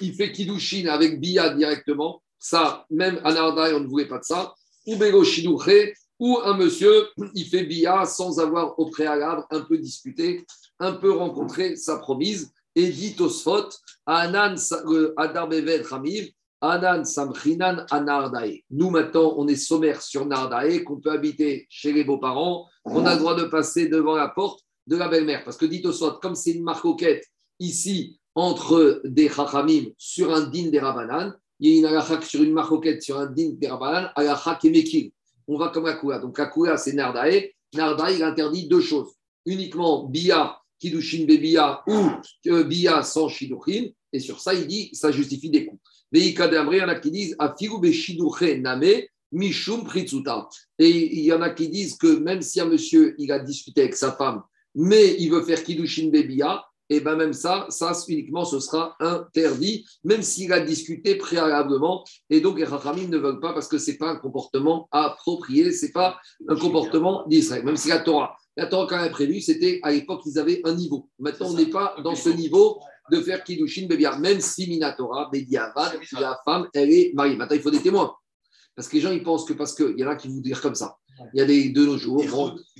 il 0.00 0.14
fait 0.14 0.30
Kidushin 0.30 0.86
avec 0.86 1.20
Bia 1.20 1.50
directement. 1.50 2.22
Ça, 2.38 2.86
même 2.90 3.20
à 3.24 3.32
Nardaï, 3.32 3.74
on 3.74 3.80
ne 3.80 3.86
voulait 3.86 4.08
pas 4.08 4.18
de 4.18 4.24
ça. 4.24 4.54
Ou 4.86 4.96
Begoshiduche, 4.96 5.94
ou 6.22 6.38
un 6.44 6.56
monsieur, 6.56 7.08
il 7.34 7.46
fait 7.46 7.64
Bia 7.64 8.04
sans 8.06 8.38
avoir 8.38 8.78
au 8.78 8.86
préalable 8.86 9.44
un 9.50 9.60
peu 9.62 9.76
discuté, 9.76 10.46
un 10.78 10.92
peu 10.92 11.10
rencontré 11.10 11.74
sa 11.74 11.98
promise. 11.98 12.52
Et 12.76 12.88
dit 12.88 13.16
Tosfot, 13.16 13.68
Anan 14.06 14.54
Adar 15.16 15.48
Bevet 15.48 15.82
Ramiv, 15.82 16.30
Anan 16.60 17.04
Samchinan 17.04 17.84
Anardae. 17.90 18.60
Nous, 18.70 18.88
maintenant, 18.88 19.34
on 19.36 19.48
est 19.48 19.56
sommaire 19.56 20.00
sur 20.00 20.24
Nardae, 20.24 20.84
qu'on 20.84 21.00
peut 21.00 21.10
habiter 21.10 21.66
chez 21.68 21.92
les 21.92 22.04
beaux-parents, 22.04 22.68
on 22.84 23.04
a 23.04 23.14
le 23.14 23.18
droit 23.18 23.34
de 23.34 23.44
passer 23.44 23.88
devant 23.88 24.14
la 24.14 24.28
porte 24.28 24.60
de 24.86 24.96
la 24.96 25.08
belle-mère. 25.08 25.42
Parce 25.44 25.56
que 25.56 25.66
dit 25.66 25.82
Tosfot, 25.82 26.20
comme 26.22 26.36
c'est 26.36 26.52
une 26.52 26.62
marcoquette 26.62 27.26
ici 27.58 28.20
entre 28.36 29.02
des 29.04 29.28
chachamim 29.28 29.86
sur 29.98 30.32
un 30.32 30.42
din 30.42 30.70
des 30.70 30.78
rabanan, 30.78 31.34
il 31.58 31.70
y 31.70 31.74
a 31.74 31.78
une 31.80 31.86
alachak 31.86 32.22
sur 32.22 32.42
une 32.42 32.52
marcoquette 32.52 33.02
sur 33.02 33.18
un 33.18 33.26
din 33.26 33.54
des 33.54 33.68
rabanan, 33.68 34.08
alachak 34.14 34.64
et 34.64 34.70
on 35.46 35.58
va 35.58 35.68
comme 35.68 35.86
Akula. 35.86 36.18
Donc 36.18 36.38
Akula, 36.38 36.76
c'est 36.76 36.92
Nardae. 36.92 37.50
Nardae, 37.74 38.16
il 38.16 38.22
interdit 38.22 38.68
deux 38.68 38.80
choses. 38.80 39.12
Uniquement 39.46 40.04
Bia, 40.06 40.58
Kidushin 40.78 41.24
Bebia 41.26 41.82
ou 41.86 42.10
euh, 42.48 42.64
Bia 42.64 43.02
sans 43.02 43.28
Shiduchin. 43.28 43.88
Et 44.12 44.20
sur 44.20 44.40
ça, 44.40 44.54
il 44.54 44.66
dit, 44.66 44.90
ça 44.92 45.10
justifie 45.10 45.50
des 45.50 45.66
coups. 45.66 45.80
Mais 46.12 46.20
il 46.20 46.38
y 46.38 46.82
en 46.82 46.88
a 46.88 46.94
qui 46.96 47.10
disent 47.10 47.36
Afigu 47.38 47.74
Name. 48.60 49.02
Mishum 49.32 49.84
Pritsuta. 49.84 50.48
Et 50.78 51.16
il 51.16 51.24
y 51.24 51.32
en 51.32 51.40
a 51.40 51.50
qui 51.50 51.68
disent 51.68 51.96
que 51.96 52.18
même 52.18 52.42
si 52.42 52.60
un 52.60 52.66
monsieur 52.66 53.14
il 53.18 53.32
a 53.32 53.38
discuté 53.38 53.80
avec 53.80 53.96
sa 53.96 54.12
femme, 54.12 54.42
mais 54.74 55.16
il 55.18 55.30
veut 55.30 55.42
faire 55.42 55.62
Kidushin 55.64 56.10
Bebia, 56.10 56.62
et 56.92 57.00
bien 57.00 57.16
même 57.16 57.32
ça, 57.32 57.66
ça 57.70 57.92
uniquement 58.08 58.44
ce 58.44 58.60
sera 58.60 58.96
interdit, 59.00 59.84
même 60.04 60.22
s'il 60.22 60.52
a 60.52 60.60
discuté 60.60 61.16
préalablement. 61.16 62.04
Et 62.30 62.40
donc 62.40 62.58
les 62.58 62.64
Rachamim 62.64 63.08
ne 63.08 63.18
veulent 63.18 63.40
pas 63.40 63.52
parce 63.52 63.68
que 63.68 63.78
ce 63.78 63.90
n'est 63.90 63.96
pas 63.96 64.10
un 64.10 64.16
comportement 64.16 64.88
approprié, 64.90 65.72
ce 65.72 65.86
n'est 65.86 65.92
pas 65.92 66.18
un 66.48 66.56
comportement 66.56 67.24
d'Israël. 67.26 67.64
Même 67.64 67.76
si 67.76 67.88
la 67.88 68.00
Torah, 68.00 68.36
la 68.56 68.66
Torah 68.66 68.86
quand 68.88 69.00
même 69.00 69.12
prévu, 69.12 69.40
c'était 69.40 69.80
à 69.82 69.90
l'époque 69.90 70.22
ils 70.26 70.38
avaient 70.38 70.60
un 70.64 70.74
niveau. 70.74 71.08
Maintenant 71.18 71.48
on 71.50 71.54
n'est 71.54 71.66
pas 71.70 71.96
dans 72.04 72.14
ce 72.14 72.28
niveau 72.28 72.80
de 73.10 73.20
faire 73.20 73.42
Kiddushin 73.42 73.86
Bébia, 73.86 74.16
même 74.18 74.40
si 74.40 74.68
Minatora, 74.68 75.28
Bédiavad, 75.32 75.98
la 76.12 76.40
femme, 76.44 76.68
elle 76.74 76.92
est 76.92 77.12
mariée. 77.14 77.36
Maintenant 77.36 77.56
il 77.56 77.62
faut 77.62 77.70
des 77.70 77.82
témoins. 77.82 78.14
Parce 78.74 78.88
que 78.88 78.96
les 78.96 79.02
gens 79.02 79.12
ils 79.12 79.22
pensent 79.22 79.44
que 79.44 79.52
parce 79.52 79.74
qu'il 79.74 79.98
y 79.98 80.04
en 80.04 80.08
a 80.08 80.16
qui 80.16 80.28
vont 80.28 80.40
dire 80.40 80.60
comme 80.60 80.74
ça. 80.74 80.96
Il 81.34 81.38
y 81.38 81.42
a 81.42 81.44
des 81.44 81.70
de 81.70 81.84
nos 81.84 81.98
jours, 81.98 82.22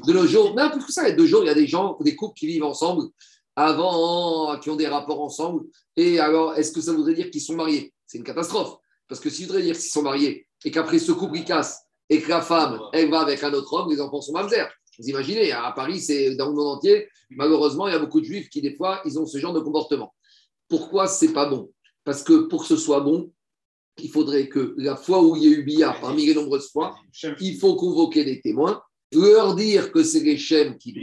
de 0.07 0.13
nos 0.13 0.27
jours, 0.27 0.55
non, 0.57 0.71
plus 0.71 0.85
que 0.85 0.93
ça, 0.93 1.03
il 1.07 1.11
y 1.11 1.13
a 1.13 1.17
deux 1.17 1.27
jours, 1.27 1.43
il 1.43 1.47
y 1.47 1.51
a 1.51 1.55
des 1.55 1.67
gens, 1.67 1.99
des 2.01 2.17
couples 2.17 2.35
qui 2.35 2.47
vivent 2.47 2.65
ensemble 2.65 3.05
avant, 3.57 4.59
qui 4.59 4.71
ont 4.71 4.77
des 4.77 4.87
rapports 4.87 5.21
ensemble. 5.23 5.65
Et 5.97 6.19
alors, 6.19 6.55
est-ce 6.55 6.73
que 6.73 6.81
ça 6.81 6.93
voudrait 6.93 7.15
dire 7.15 7.31
qu'ils 7.31 7.43
sont 7.43 7.55
mariés? 7.55 7.93
C'est 8.07 8.19
une 8.19 8.25
catastrophe. 8.25 8.77
Parce 9.09 9.21
que 9.21 9.31
si 9.31 9.45
voudrait 9.45 9.63
dire 9.63 9.75
qu'ils 9.75 9.91
sont 9.91 10.03
mariés 10.03 10.47
et 10.65 10.71
qu'après 10.71 10.99
ce 10.99 11.13
couple 11.13 11.39
il 11.39 11.45
casse 11.45 11.83
et 12.09 12.21
que 12.21 12.29
la 12.29 12.41
femme, 12.41 12.81
elle 12.93 13.11
va 13.11 13.21
avec 13.21 13.43
un 13.43 13.53
autre 13.53 13.73
homme, 13.75 13.91
les 13.91 14.01
enfants 14.01 14.21
sont 14.21 14.33
mamzer. 14.33 14.69
Vous 14.99 15.09
imaginez, 15.09 15.53
à 15.53 15.73
Paris, 15.73 16.01
c'est 16.01 16.35
dans 16.35 16.49
le 16.49 16.55
monde 16.55 16.77
entier, 16.77 17.09
malheureusement, 17.31 17.89
il 17.89 17.93
y 17.93 17.97
a 17.97 17.99
beaucoup 17.99 18.21
de 18.21 18.27
juifs 18.27 18.49
qui, 18.51 18.61
des 18.61 18.75
fois, 18.75 19.01
ils 19.05 19.19
ont 19.19 19.27
ce 19.27 19.39
genre 19.39 19.55
de 19.55 19.61
comportement. 19.61 20.15
Pourquoi 20.69 21.07
c'est 21.07 21.33
pas 21.33 21.47
bon? 21.47 21.71
Parce 22.05 22.23
que 22.23 22.47
pour 22.47 22.63
que 22.63 22.69
ce 22.69 22.77
soit 22.77 23.01
bon, 23.01 23.33
il 23.99 24.11
faudrait 24.11 24.49
que 24.49 24.75
la 24.79 24.97
fois 24.97 25.23
où 25.23 25.37
il 25.37 25.45
y 25.45 25.47
a 25.47 25.51
eu 25.51 25.63
billard, 25.63 26.01
parmi 26.01 26.27
les 26.27 26.35
nombreuses 26.35 26.71
fois, 26.71 26.95
il 27.41 27.59
faut 27.59 27.77
convoquer 27.77 28.25
des 28.25 28.41
témoins 28.41 28.83
leur 29.15 29.55
dire 29.55 29.93
que 29.93 30.03
c'est 30.03 30.21
les 30.21 30.37
Shem 30.37 30.77
qui 30.79 30.93
le 30.93 31.03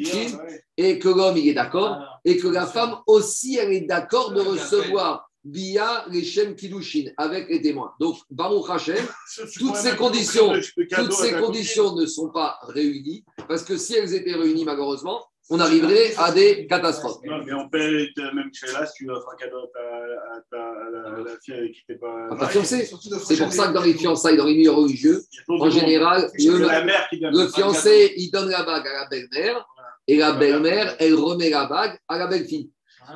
et 0.77 0.99
que 0.99 1.09
l'homme 1.09 1.37
il 1.37 1.47
est 1.47 1.53
d'accord 1.53 1.97
et 2.25 2.37
que 2.37 2.47
la 2.47 2.65
femme 2.65 2.97
aussi 3.07 3.57
elle 3.57 3.73
est 3.73 3.81
d'accord 3.81 4.31
de 4.31 4.41
recevoir 4.41 5.29
via 5.45 6.05
les 6.09 6.23
Shem 6.23 6.55
Kiddushin 6.55 7.11
avec 7.17 7.49
les 7.49 7.61
témoins. 7.61 7.93
Donc, 7.99 8.17
Baruch 8.29 8.69
Hashem, 8.69 9.05
toutes 9.57 9.75
ces 9.75 9.95
conditions, 9.95 10.53
toutes 10.95 11.13
ces 11.13 11.33
conditions 11.33 11.95
ne 11.95 12.05
sont 12.05 12.29
pas 12.29 12.59
réunies 12.63 13.23
parce 13.47 13.63
que 13.63 13.77
si 13.77 13.95
elles 13.95 14.13
étaient 14.13 14.35
réunies, 14.35 14.65
malheureusement, 14.65 15.23
on 15.49 15.59
arriverait 15.59 16.13
à 16.17 16.31
des 16.31 16.67
catastrophes. 16.67 17.23
Non, 17.25 17.43
mais 17.43 17.53
on 17.53 17.67
peut 17.69 18.07
même 18.17 18.49
chez 18.53 18.67
là, 18.67 18.85
si 18.85 19.03
tu 19.03 19.09
offres 19.09 19.29
un 19.33 19.35
cadeau 19.35 19.69
à, 19.75 21.17
la, 21.23 21.37
fille 21.43 21.55
avec 21.55 21.71
qui 21.73 21.83
tu 21.85 21.91
n'es 21.93 21.97
pas. 21.97 22.27
À 22.31 22.35
ta 22.35 22.47
fiancée. 22.47 22.85
C'est 23.25 23.37
pour 23.37 23.51
ça 23.51 23.67
que 23.67 23.73
dans 23.73 23.81
les 23.81 23.95
fiançailles, 23.95 24.37
dans 24.37 24.45
les 24.45 24.55
milieux 24.55 24.71
religieux, 24.71 25.23
en 25.47 25.69
général, 25.69 26.29
le, 26.37 27.47
fiancé, 27.47 28.13
il 28.17 28.29
donne 28.29 28.49
la 28.49 28.63
bague 28.63 28.87
à 28.87 28.93
la 28.93 29.07
belle-mère 29.07 29.67
et 30.07 30.17
la 30.17 30.33
belle-mère, 30.33 30.95
elle 30.99 31.15
remet 31.15 31.49
la 31.49 31.65
bague 31.65 31.99
à 32.07 32.17
la 32.17 32.27
belle-fille. 32.27 32.69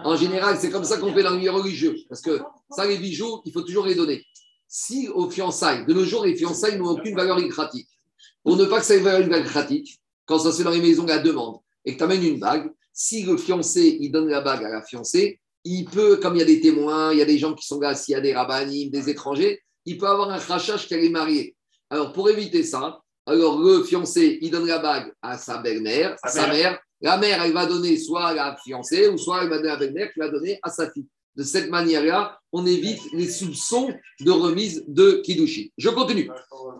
En 0.03 0.15
général, 0.15 0.57
c'est 0.59 0.71
comme 0.71 0.83
ça 0.83 0.97
qu'on 0.97 1.13
fait 1.13 1.21
dans 1.21 1.31
les 1.31 1.37
milieux 1.37 1.51
religieux. 1.51 1.95
Parce 2.09 2.21
que 2.21 2.39
ça, 2.71 2.87
les 2.87 2.97
bijoux, 2.97 3.41
il 3.45 3.51
faut 3.51 3.61
toujours 3.61 3.85
les 3.85 3.93
donner. 3.95 4.25
Si 4.67 5.07
aux 5.09 5.29
fiançailles, 5.29 5.85
de 5.85 5.93
nos 5.93 6.03
jours, 6.03 6.25
les 6.25 6.35
fiançailles 6.35 6.79
n'ont 6.79 6.89
aucune 6.89 7.15
valeur 7.15 7.37
écratique, 7.37 7.89
pour 8.43 8.57
ne 8.57 8.65
pas 8.65 8.79
que 8.79 8.85
ça 8.85 8.95
ait 8.95 8.97
une 8.97 9.03
valeur 9.03 9.39
écratique, 9.39 9.99
quand 10.25 10.39
ça 10.39 10.51
se 10.51 10.57
fait 10.57 10.63
dans 10.63 10.71
les 10.71 10.81
maisons 10.81 11.07
à 11.09 11.19
demande, 11.19 11.57
et 11.85 11.93
que 11.93 11.97
tu 11.97 12.03
amènes 12.03 12.23
une 12.23 12.39
bague, 12.39 12.71
si 12.93 13.23
le 13.23 13.37
fiancé, 13.37 13.97
il 14.01 14.11
donne 14.11 14.29
la 14.29 14.41
bague 14.41 14.63
à 14.63 14.69
la 14.69 14.83
fiancée, 14.83 15.39
il 15.63 15.85
peut, 15.85 16.17
comme 16.17 16.35
il 16.35 16.39
y 16.39 16.41
a 16.43 16.45
des 16.45 16.61
témoins, 16.61 17.11
il 17.13 17.19
y 17.19 17.21
a 17.21 17.25
des 17.25 17.37
gens 17.37 17.53
qui 17.53 17.65
sont 17.65 17.79
là, 17.79 17.95
s'il 17.95 18.13
y 18.13 18.15
a 18.15 18.21
des 18.21 18.33
rabbinim, 18.33 18.89
des 18.89 19.09
étrangers, 19.09 19.61
il 19.85 19.97
peut 19.97 20.07
avoir 20.07 20.29
un 20.29 20.39
crachage 20.39 20.87
qu'elle 20.87 21.03
est 21.03 21.09
mariée. 21.09 21.55
Alors, 21.89 22.13
pour 22.13 22.29
éviter 22.29 22.63
ça, 22.63 23.01
alors 23.25 23.59
le 23.59 23.83
fiancé, 23.83 24.39
il 24.41 24.51
donne 24.51 24.67
la 24.67 24.79
bague 24.79 25.13
à 25.21 25.37
sa 25.37 25.59
belle-mère, 25.59 26.15
à 26.21 26.29
sa 26.29 26.47
mère. 26.47 26.79
La 27.01 27.17
mère, 27.17 27.41
elle 27.43 27.53
va 27.53 27.65
donner 27.65 27.97
soit 27.97 28.27
à 28.27 28.33
la 28.33 28.57
fiancée, 28.57 29.07
ou 29.07 29.17
soit 29.17 29.43
elle 29.43 29.49
va 29.49 29.57
donner 29.57 29.69
à 29.69 29.73
la 29.73 29.79
belle-mère 29.79 30.11
qui 30.13 30.19
va 30.19 30.29
donner 30.29 30.59
à 30.61 30.69
sa 30.69 30.89
fille. 30.91 31.07
De 31.35 31.43
cette 31.43 31.69
manière-là, 31.69 32.39
on 32.51 32.65
évite 32.65 33.01
les 33.13 33.27
soupçons 33.27 33.91
de 34.19 34.31
remise 34.31 34.83
de 34.87 35.21
Kidushi. 35.25 35.73
Je 35.77 35.89
continue. 35.89 36.29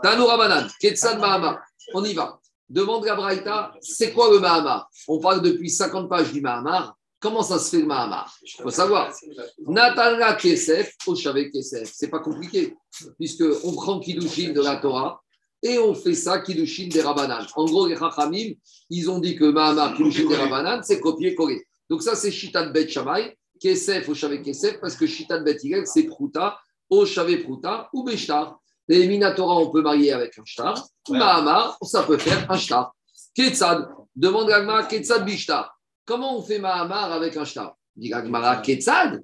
Tanoura 0.04 0.38
Banan, 0.38 0.68
Ketsan 0.80 1.20
Mahama. 1.20 1.60
On 1.94 2.04
y 2.04 2.14
va. 2.14 2.40
Demande 2.74 3.06
la 3.06 3.14
Braïta, 3.14 3.72
c'est 3.82 4.12
quoi 4.14 4.32
le 4.32 4.40
Mahamar? 4.40 4.90
On 5.08 5.20
parle 5.20 5.44
depuis 5.44 5.70
50 5.70 6.10
pages 6.10 6.34
du 6.34 6.42
Mahamar. 6.42 6.98
Comment 7.20 7.44
ça 7.44 7.60
se 7.60 7.70
fait 7.70 7.82
le 7.82 7.86
Mahamar? 7.86 8.36
Il 8.42 8.64
faut 8.64 8.72
savoir. 8.72 9.14
Natana 9.68 10.34
Kesef, 10.34 10.96
Oshavé 11.06 11.52
Kesef. 11.52 11.92
C'est 11.94 12.08
pas 12.08 12.18
compliqué, 12.18 12.76
puisqu'on 13.20 13.74
prend 13.74 14.00
Kiddushin 14.00 14.54
de 14.54 14.62
la 14.62 14.78
Torah 14.78 15.22
et 15.62 15.78
on 15.78 15.94
fait 15.94 16.16
ça 16.16 16.40
Kiddushin 16.40 16.88
des 16.88 17.02
Rabanan. 17.02 17.46
En 17.56 17.66
gros, 17.66 17.86
les 17.86 17.96
Chachamim, 17.96 18.54
ils 18.90 19.08
ont 19.08 19.20
dit 19.20 19.36
que 19.36 19.46
Mahamar, 19.46 19.96
Kiddushin 19.96 20.28
des 20.28 20.36
Rabanan, 20.36 20.82
c'est 20.82 21.00
copier-coller. 21.00 21.64
Donc 21.92 22.02
ça, 22.02 22.16
c'est 22.16 22.32
Shitat 22.32 22.70
Bet 22.70 22.88
Shamay, 22.88 23.38
Kesef, 23.62 24.10
Oshavé 24.10 24.42
Kesef, 24.42 24.80
parce 24.82 24.96
que 24.96 25.06
Shitat 25.06 25.42
Bet 25.42 25.60
c'est 25.86 26.08
Pruta, 26.08 26.58
au 26.90 27.06
Shavé 27.06 27.38
Pruta 27.38 27.88
ou 27.94 28.04
Beshtar. 28.04 28.60
Les 28.88 29.08
Minatora, 29.08 29.58
on 29.58 29.70
peut 29.70 29.82
marier 29.82 30.12
avec 30.12 30.38
un 30.38 30.46
shtar. 30.46 30.88
Ouais. 31.08 31.18
Mahamar, 31.18 31.78
ça 31.84 32.04
peut 32.04 32.18
faire 32.18 32.50
un 32.50 32.58
shtar. 32.58 32.94
Ketzad, 33.34 33.88
demande 34.16 34.50
Gagmara, 34.50 34.84
Ketzad 34.84 35.26
Bishtar. 35.26 35.78
Comment 36.06 36.38
on 36.38 36.42
fait 36.42 36.60
Mahamar 36.60 37.12
avec 37.12 37.36
un 37.38 37.46
shtar? 37.46 37.76
Dit 37.96 38.10
Gagmara, 38.10 38.58
Ketzad 38.58 39.24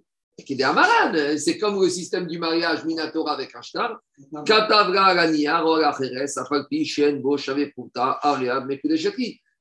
c'est 1.37 1.57
comme 1.57 1.81
le 1.81 1.89
système 1.89 2.27
du 2.27 2.37
mariage 2.37 2.85
Minatora 2.85 3.33
avec 3.33 3.55
un 3.55 3.61
shtar. 3.61 3.99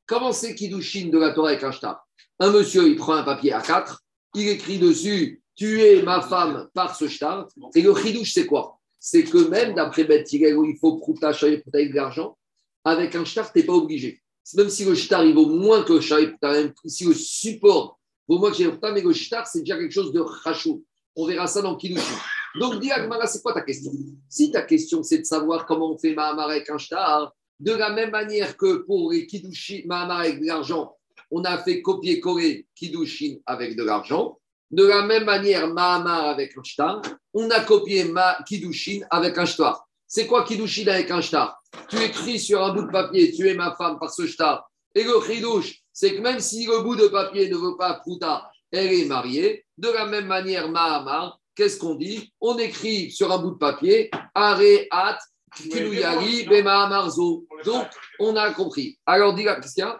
Comment 0.07 0.33
c'est 0.33 0.55
Kiddushin 0.55 1.09
de 1.09 1.19
la 1.19 1.31
Torah 1.31 1.51
avec 1.51 1.63
un 1.65 1.71
shtar? 1.71 2.07
Un 2.41 2.51
monsieur, 2.51 2.87
il 2.87 2.97
prend 2.97 3.15
un 3.15 3.25
papier 3.25 3.53
à 3.53 3.61
4, 3.61 4.01
il 4.35 4.49
écrit 4.49 4.79
dessus 4.79 5.43
Tu 5.57 5.83
es 5.83 6.03
ma 6.03 6.21
femme 6.21 6.69
par 6.73 6.95
ce 6.95 7.09
shtar. 7.09 7.49
Et 7.75 7.83
le 7.83 7.95
chidouche, 7.95 8.33
c'est 8.33 8.47
quoi? 8.47 8.78
C'est 9.11 9.25
que 9.25 9.49
même 9.49 9.75
d'après 9.75 10.05
Beth 10.05 10.29
où 10.55 10.65
il 10.67 10.77
faut 10.79 10.99
prouta, 10.99 11.29
avec 11.29 11.91
de 11.91 11.95
l'argent, 11.95 12.37
avec 12.85 13.15
un 13.15 13.25
shtar, 13.25 13.51
tu 13.51 13.59
n'es 13.59 13.65
pas 13.65 13.73
obligé. 13.73 14.21
Même 14.55 14.69
si 14.69 14.85
le 14.85 14.95
shtar, 14.95 15.25
il 15.25 15.35
vaut 15.35 15.47
moins 15.47 15.83
que 15.83 15.95
le 15.95 16.37
même 16.43 16.75
si 16.85 17.05
le 17.05 17.15
support 17.15 17.99
pour 18.27 18.39
moi, 18.39 18.53
j'ai 18.53 18.71
mais 18.93 19.01
le 19.01 19.13
shtar, 19.15 19.47
c'est 19.47 19.61
déjà 19.61 19.79
quelque 19.79 19.95
chose 19.95 20.13
de 20.13 20.21
rachou. 20.21 20.85
On 21.17 21.27
verra 21.27 21.47
ça 21.47 21.63
dans 21.63 21.75
Kiddushin. 21.75 22.19
Donc, 22.61 22.81
dis 22.81 22.91
c'est 23.27 23.43
quoi 23.43 23.55
ta 23.55 23.63
question? 23.63 23.91
Si 24.29 24.51
ta 24.51 24.61
question, 24.61 25.03
c'est 25.03 25.21
de 25.21 25.25
savoir 25.25 25.65
comment 25.65 25.93
on 25.93 25.99
fait 25.99 26.15
Mahamar 26.15 26.51
avec 26.51 26.69
un 26.69 26.77
shtar, 26.77 27.35
de 27.59 27.73
la 27.73 27.91
même 27.91 28.11
manière 28.11 28.59
que 28.59 28.85
pour 28.85 29.11
les 29.11 29.27
Kiddushin, 29.27 29.81
Mahamar 29.87 30.21
avec 30.21 30.41
de 30.41 30.47
l'argent, 30.47 30.95
on 31.31 31.43
a 31.45 31.57
fait 31.57 31.81
copier-coller 31.81 32.67
Kiddushin 32.75 33.39
avec 33.47 33.75
de 33.75 33.85
l'argent. 33.85 34.39
De 34.71 34.85
la 34.85 35.03
même 35.03 35.25
manière, 35.25 35.67
Mahamar 35.69 36.27
avec 36.27 36.57
un 36.57 36.63
shtar, 36.63 37.01
on 37.33 37.51
a 37.51 37.61
copié 37.61 38.05
ma 38.05 38.39
Kiddushin 38.47 39.01
avec 39.11 39.39
un 39.39 39.47
shtar. 39.47 39.87
C'est 40.07 40.27
quoi 40.27 40.45
Kiddushin 40.45 40.87
avec 40.89 41.11
un 41.11 41.21
shtar? 41.21 41.61
Tu 41.89 41.97
écris 41.97 42.39
sur 42.39 42.63
un 42.63 42.73
bout 42.73 42.83
de 42.83 42.91
papier, 42.91 43.33
tu 43.33 43.49
es 43.49 43.55
ma 43.55 43.75
femme 43.77 43.99
par 43.99 44.11
ce 44.11 44.27
shtar. 44.27 44.71
Et 44.95 45.05
le 45.05 45.21
chidouche, 45.27 45.83
c'est 45.93 46.15
que 46.15 46.21
même 46.21 46.41
si 46.41 46.67
le 46.67 46.83
bout 46.83 46.97
de 46.97 47.09
papier 47.09 47.49
ne 47.49 47.57
veut 47.57 47.77
pas 47.77 47.95
Prouta, 47.95 48.51
elle 48.71 48.93
est 48.93 49.05
mariée. 49.05 49.65
De 49.77 49.89
la 49.89 50.07
même 50.07 50.27
manière, 50.27 50.69
Mahamar, 50.71 51.39
qu'est-ce 51.55 51.79
qu'on 51.79 51.95
dit? 51.95 52.33
On 52.41 52.59
écrit 52.59 53.11
sur 53.11 53.33
un 53.33 53.39
bout 53.39 53.53
de 53.53 53.59
papier 53.59 54.11
Areat 54.35 55.19
Kiluyari 55.55 56.45
Bemahamarzo. 56.45 57.47
Donc, 57.65 57.87
on 58.19 58.37
a 58.37 58.53
compris. 58.53 58.99
Alors, 59.07 59.35
dis 59.35 59.45
qu'est-ce 59.45 59.75
qu'il 59.75 59.85
y 59.85 59.87
a 59.87 59.99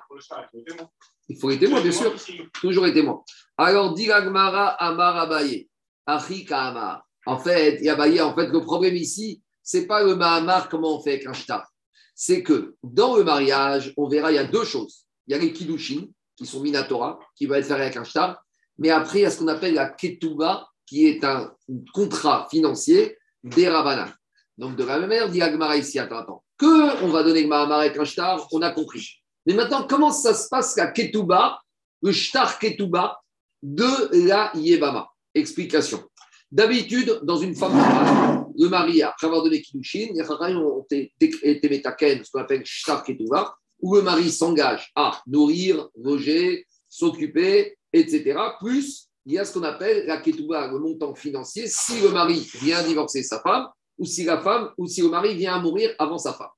Il 1.29 1.39
faut 1.39 1.51
les 1.51 1.59
témoins, 1.59 1.81
bien 1.81 1.93
sûr. 1.93 2.15
Toujours 2.61 2.85
les 2.85 2.93
témoins. 2.93 3.23
Alors, 3.59 3.93
dit 3.93 4.07
Gmara 4.07 4.69
Amar 4.69 5.17
Abaye. 5.17 5.69
Achika 6.07 6.69
Amar. 6.69 7.05
En 7.27 7.39
fait, 7.39 7.81
Yabaye, 7.83 8.21
en 8.23 8.35
fait, 8.35 8.47
le 8.47 8.61
problème 8.63 8.97
ici, 8.97 9.43
c'est 9.63 9.87
pas 9.87 10.03
le 10.03 10.17
Mahamar, 10.17 10.69
comment 10.71 10.97
on 10.97 11.03
fait 11.03 11.15
avec 11.15 11.27
un 11.27 11.35
shtar. 11.35 11.69
C'est 12.15 12.43
que 12.43 12.77
dans 12.83 13.17
le 13.17 13.25
mariage, 13.25 13.93
on 13.99 14.09
verra, 14.09 14.33
il 14.33 14.37
y 14.37 14.39
a 14.39 14.45
deux 14.45 14.65
choses 14.65 15.05
il 15.29 15.33
y 15.33 15.35
a 15.35 15.39
les 15.39 15.53
Kiddushin, 15.53 16.07
qui 16.37 16.47
sont 16.47 16.61
Minatora, 16.61 17.21
qui 17.37 17.47
va 17.47 17.59
être 17.59 17.67
fait 17.67 17.75
avec 17.75 17.97
un 17.97 18.05
shtar. 18.05 18.43
Mais 18.79 18.91
après, 18.91 19.21
il 19.21 19.23
y 19.23 19.25
a 19.27 19.31
ce 19.31 19.39
qu'on 19.39 19.49
appelle 19.49 19.75
la 19.75 19.91
Ketuba, 19.91 20.67
qui 20.87 21.07
est 21.07 21.23
un 21.23 21.53
contrat 21.93 22.49
financier 22.51 23.19
des 23.45 23.69
Rabbanan. 23.69 24.11
Donc, 24.57 24.77
de 24.77 24.85
la 24.85 24.99
même 24.99 25.11
manière, 25.11 25.29
dit 25.29 25.43
Agmara 25.43 25.77
ici, 25.77 25.99
attends, 25.99 26.19
attends, 26.19 26.45
que 26.57 27.05
on 27.05 27.09
va 27.09 27.23
donner 27.23 27.43
le 27.43 27.49
Mahamar 27.49 27.81
avec 27.81 27.99
un 27.99 28.05
shtar, 28.05 28.49
on 28.53 28.63
a 28.63 28.71
compris. 28.71 29.23
Mais 29.47 29.53
maintenant, 29.53 29.87
comment 29.87 30.11
ça 30.11 30.33
se 30.33 30.49
passe 30.49 30.77
la 30.77 30.87
Ketuba, 30.87 31.61
le 32.03 32.13
shtar 32.13 32.59
Ketuba 32.59 33.21
de 33.63 34.27
la 34.27 34.53
Yebama 34.55 35.09
Explication. 35.35 36.03
D'habitude, 36.51 37.21
dans 37.23 37.37
une 37.37 37.55
femme 37.55 37.75
le 38.59 38.69
mari, 38.69 39.03
après 39.03 39.27
avoir 39.27 39.43
donné 39.43 39.61
Kiddushin, 39.61 40.09
les 40.15 40.31
ont 40.57 40.85
été 40.91 41.13
ce 41.21 42.31
qu'on 42.31 42.41
appelle 42.41 42.63
shtar 42.65 43.05
Ketuba, 43.05 43.55
où 43.81 43.95
le 43.95 44.03
mari 44.03 44.31
s'engage 44.31 44.91
à 44.95 45.21
nourrir, 45.27 45.89
loger, 45.97 46.67
s'occuper, 46.89 47.77
etc. 47.93 48.39
Plus, 48.61 49.09
il 49.27 49.35
y 49.35 49.39
a 49.39 49.45
ce 49.45 49.53
qu'on 49.53 49.63
appelle 49.63 50.07
la 50.07 50.17
ketouba, 50.17 50.69
le 50.69 50.79
montant 50.79 51.15
financier, 51.15 51.67
si 51.67 52.01
le 52.01 52.09
mari 52.09 52.49
vient 52.63 52.83
divorcer 52.83 53.23
sa 53.23 53.41
femme, 53.41 53.67
ou 53.99 54.07
si 54.07 54.25
la 54.25 54.41
femme, 54.41 54.71
ou 54.79 54.87
si 54.87 55.03
le 55.03 55.09
mari 55.09 55.35
vient 55.35 55.57
à 55.57 55.61
mourir 55.61 55.95
avant 55.99 56.19
sa 56.19 56.33
femme. 56.33 56.49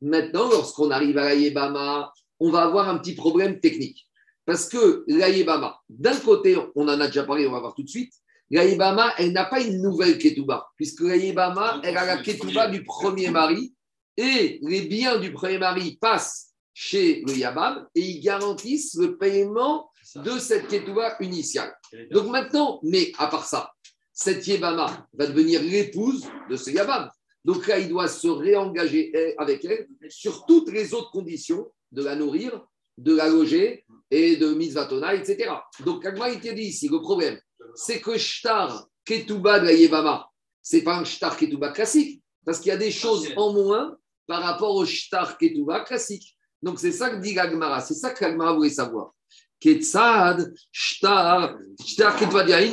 Maintenant, 0.00 0.48
lorsqu'on 0.50 0.90
arrive 0.90 1.16
à 1.18 1.26
la 1.26 1.34
Yébama, 1.34 2.12
on 2.40 2.50
va 2.50 2.62
avoir 2.64 2.88
un 2.88 2.98
petit 2.98 3.14
problème 3.14 3.60
technique. 3.60 4.07
Parce 4.48 4.66
que 4.66 5.04
la 5.08 5.28
Yébama, 5.28 5.78
d'un 5.90 6.16
côté, 6.16 6.56
on 6.74 6.88
en 6.88 7.00
a 7.00 7.06
déjà 7.06 7.24
parlé, 7.24 7.46
on 7.46 7.52
va 7.52 7.60
voir 7.60 7.74
tout 7.74 7.82
de 7.82 7.88
suite, 7.88 8.14
la 8.50 8.64
Yébama, 8.64 9.12
elle 9.18 9.32
n'a 9.32 9.44
pas 9.44 9.60
une 9.60 9.82
nouvelle 9.82 10.16
ketouba, 10.16 10.70
puisque 10.74 11.02
la 11.02 11.16
Yébama, 11.16 11.82
elle 11.84 11.98
a 11.98 12.06
la 12.06 12.22
ketouba 12.22 12.68
du 12.68 12.82
premier 12.82 13.28
mari, 13.28 13.74
et 14.16 14.58
les 14.62 14.80
biens 14.80 15.18
du 15.18 15.32
premier 15.32 15.58
mari 15.58 15.98
passent 16.00 16.54
chez 16.72 17.22
le 17.26 17.36
Yabam 17.36 17.86
et 17.94 18.00
ils 18.00 18.20
garantissent 18.20 18.94
le 18.94 19.18
paiement 19.18 19.90
de 20.14 20.38
cette 20.38 20.68
Ketouba 20.68 21.16
initiale. 21.20 21.76
Donc 22.10 22.28
maintenant, 22.28 22.80
mais 22.82 23.12
à 23.18 23.26
part 23.26 23.44
ça, 23.44 23.72
cette 24.14 24.46
Yébama 24.46 25.06
va 25.12 25.26
devenir 25.26 25.62
l'épouse 25.62 26.26
de 26.48 26.56
ce 26.56 26.70
Yabam. 26.70 27.10
Donc 27.44 27.66
là, 27.66 27.78
il 27.78 27.88
doit 27.88 28.08
se 28.08 28.28
réengager 28.28 29.12
avec 29.36 29.64
elle 29.66 29.88
sur 30.08 30.46
toutes 30.46 30.72
les 30.72 30.94
autres 30.94 31.10
conditions 31.10 31.70
de 31.92 32.02
la 32.02 32.16
nourrir, 32.16 32.64
de 32.98 33.14
la 33.14 33.28
loger 33.28 33.84
et 34.10 34.36
de 34.36 34.52
Mizvatona, 34.52 35.14
etc. 35.14 35.50
Donc, 35.84 36.02
Kagma, 36.02 36.30
il 36.30 36.40
te 36.40 36.48
dit 36.48 36.62
ici, 36.62 36.88
le 36.88 37.00
problème, 37.00 37.38
c'est 37.74 38.00
que 38.00 38.18
Shtar 38.18 38.86
Ketouba 39.04 39.60
de 39.60 39.66
la 39.66 39.72
Yébama, 39.72 40.28
ce 40.62 40.76
n'est 40.76 40.82
pas 40.82 40.96
un 40.96 41.04
Shtar 41.04 41.36
Ketouba 41.36 41.70
classique, 41.70 42.22
parce 42.44 42.58
qu'il 42.58 42.68
y 42.68 42.72
a 42.72 42.76
des 42.76 42.90
choses 42.90 43.28
en 43.36 43.52
moins 43.52 43.96
par 44.26 44.42
rapport 44.42 44.74
au 44.74 44.84
Shtar 44.84 45.38
Ketouba 45.38 45.80
classique. 45.80 46.36
Donc 46.62 46.80
c'est 46.80 46.92
ça 46.92 47.10
que 47.10 47.16
dit 47.16 47.34
Gagmara, 47.34 47.80
c'est 47.80 47.94
ça 47.94 48.10
que 48.10 48.20
Gagmara 48.20 48.54
voulait 48.54 48.70
savoir. 48.70 49.12
Ketsad, 49.60 50.52
Shtar, 50.70 51.56
Shtar 51.84 52.16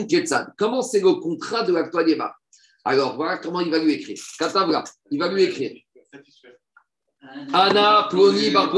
Ketsad. 0.07 0.53
Comment 0.57 0.81
c'est 0.81 1.01
le 1.01 1.13
contrat 1.13 1.63
de 1.63 1.73
l'actualité 1.73 2.21
Alors 2.83 3.15
voilà 3.15 3.37
comment 3.37 3.59
il 3.59 3.71
va 3.71 3.79
lui 3.79 3.93
écrire. 3.93 4.17
Katavra, 4.37 4.83
il 5.11 5.19
va 5.19 5.31
lui 5.31 5.43
écrire. 5.43 5.73
Anna 7.53 8.07
Ploni 8.09 8.49
Bar 8.51 8.71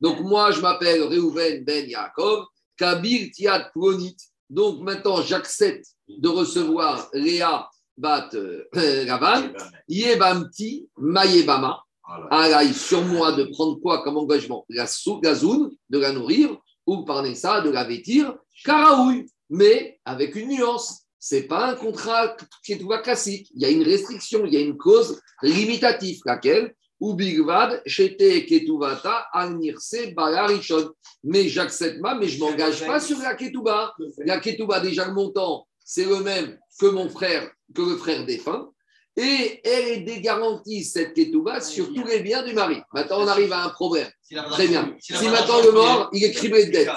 Donc 0.00 0.20
moi 0.20 0.50
je 0.50 0.60
m'appelle 0.60 1.02
Reuven 1.02 1.64
Ben 1.64 1.88
Yaakov, 1.88 2.46
Kabir 2.76 3.30
Tiat 3.32 3.70
Plonit. 3.72 4.16
Donc 4.48 4.80
maintenant 4.80 5.22
j'accepte 5.22 5.86
de 6.08 6.28
recevoir 6.28 7.08
Léa 7.12 7.68
Bat 7.96 8.30
euh, 8.34 8.64
Yebamti 9.88 10.88
Mayebama. 10.96 11.82
Ah 12.30 12.62
sur 12.72 13.02
moi 13.02 13.32
de 13.32 13.44
prendre 13.44 13.80
quoi 13.80 14.02
comme 14.02 14.16
engagement? 14.16 14.64
La 14.68 14.86
sougazoun, 14.86 15.70
de 15.90 15.98
la 15.98 16.12
nourrir, 16.12 16.56
ou 16.86 17.04
par 17.04 17.26
ça, 17.34 17.60
de 17.60 17.70
la 17.70 17.82
vêtir, 17.82 18.34
karaouille, 18.64 19.26
mais 19.50 19.98
avec 20.04 20.36
une 20.36 20.48
nuance. 20.48 21.02
C'est 21.18 21.48
pas 21.48 21.72
un 21.72 21.74
contrat 21.74 22.36
qui 22.64 22.74
est 22.74 22.78
tout 22.78 22.88
classique. 23.02 23.50
Il 23.54 23.62
y 23.62 23.64
a 23.64 23.70
une 23.70 23.82
restriction, 23.82 24.46
il 24.46 24.54
y 24.54 24.56
a 24.56 24.60
une 24.60 24.76
cause 24.76 25.20
limitative, 25.42 26.20
laquelle? 26.24 26.72
Ou 27.00 27.14
bigvad, 27.14 27.82
chete 27.86 28.46
ketuvata, 28.46 29.26
alnirse 29.32 30.14
balarishon. 30.14 30.90
Mais 31.24 31.48
j'accepte 31.48 32.00
pas, 32.00 32.14
mais 32.14 32.28
je 32.28 32.40
m'engage 32.40 32.86
pas 32.86 33.00
sur 33.00 33.18
la 33.18 33.34
ketuba. 33.34 33.94
La 34.18 34.38
ketuba, 34.40 34.80
déjà 34.80 35.06
le 35.06 35.12
montant, 35.12 35.66
c'est 35.84 36.04
le 36.04 36.20
même 36.20 36.58
que 36.78 36.86
mon 36.86 37.08
frère, 37.08 37.50
que 37.74 37.82
le 37.82 37.96
frère 37.96 38.24
défunt 38.24 38.70
et 39.16 39.60
elle 39.64 39.88
est 39.88 40.00
dégarantie, 40.00 40.84
cette 40.84 41.14
ketouba, 41.14 41.60
sur 41.60 41.92
tous 41.94 42.04
les 42.04 42.20
biens 42.20 42.42
du 42.42 42.52
mari. 42.52 42.82
Maintenant, 42.92 43.22
on 43.22 43.26
arrive 43.26 43.52
à 43.52 43.64
un 43.64 43.70
problème. 43.70 44.10
Très 44.50 44.68
bien. 44.68 44.94
Si 45.00 45.28
maintenant 45.28 45.62
le 45.62 45.72
mort, 45.72 46.10
il 46.12 46.22
est 46.22 46.32
criblé 46.32 46.66
de 46.66 46.72
dette, 46.72 46.90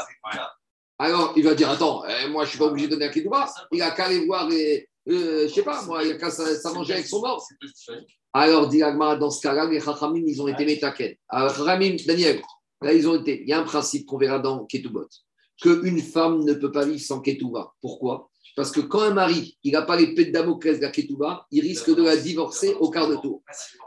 alors 0.98 1.32
il 1.38 1.46
va 1.46 1.56
dire 1.56 1.70
Attends, 1.70 2.04
eh, 2.06 2.28
moi 2.28 2.44
je 2.44 2.48
ne 2.48 2.50
suis 2.50 2.60
pas 2.60 2.66
obligé 2.66 2.88
de 2.88 2.92
donner 2.92 3.06
la 3.06 3.12
ketouba. 3.14 3.50
Il 3.72 3.82
a 3.82 3.92
qu'à 3.92 4.06
aller 4.06 4.26
voir 4.26 4.50
les. 4.50 4.90
Euh, 5.08 5.48
je 5.48 5.54
sais 5.54 5.64
pas, 5.64 5.82
moi, 5.86 6.04
il 6.04 6.12
a 6.12 6.16
qu'à 6.16 6.30
s'arranger 6.30 6.94
avec 6.94 7.08
son 7.08 7.22
mort. 7.22 7.44
Alors, 8.34 8.68
dit 8.68 8.80
dans 8.80 9.32
ce 9.32 9.42
cas-là, 9.42 9.66
les 9.66 9.80
Chachamim, 9.80 10.24
ils 10.26 10.42
ont 10.42 10.48
été 10.48 10.66
métaken. 10.66 11.16
Alors, 11.28 11.56
Chachamim, 11.56 11.96
Daniel, 12.06 12.42
là, 12.82 12.94
ils 12.94 13.08
ont 13.08 13.20
été. 13.20 13.42
Il 13.42 13.50
y 13.50 13.54
a 13.54 13.60
un 13.60 13.64
principe 13.64 14.06
qu'on 14.06 14.18
verra 14.18 14.40
dans 14.40 14.66
Ketubot 14.66 15.08
qu'une 15.62 16.00
femme 16.02 16.44
ne 16.44 16.54
peut 16.54 16.72
pas 16.72 16.86
vivre 16.86 17.02
sans 17.02 17.20
Ketouba. 17.20 17.74
Pourquoi? 17.82 18.30
Parce 18.56 18.72
que 18.72 18.82
quand 18.82 19.02
un 19.02 19.14
mari, 19.14 19.58
il 19.64 19.74
n'a 19.74 19.84
pas 19.84 19.96
les 19.96 20.14
de 20.14 20.32
Damoclès 20.32 20.78
de 20.78 20.84
la 20.84 20.90
Ketouba, 20.90 21.46
il 21.52 21.62
risque 21.62 21.94
de 21.94 22.04
la 22.04 22.18
divorcer 22.18 22.76
au 22.80 22.90
quart 22.90 23.08
de 23.08 23.16
tour. 23.16 23.42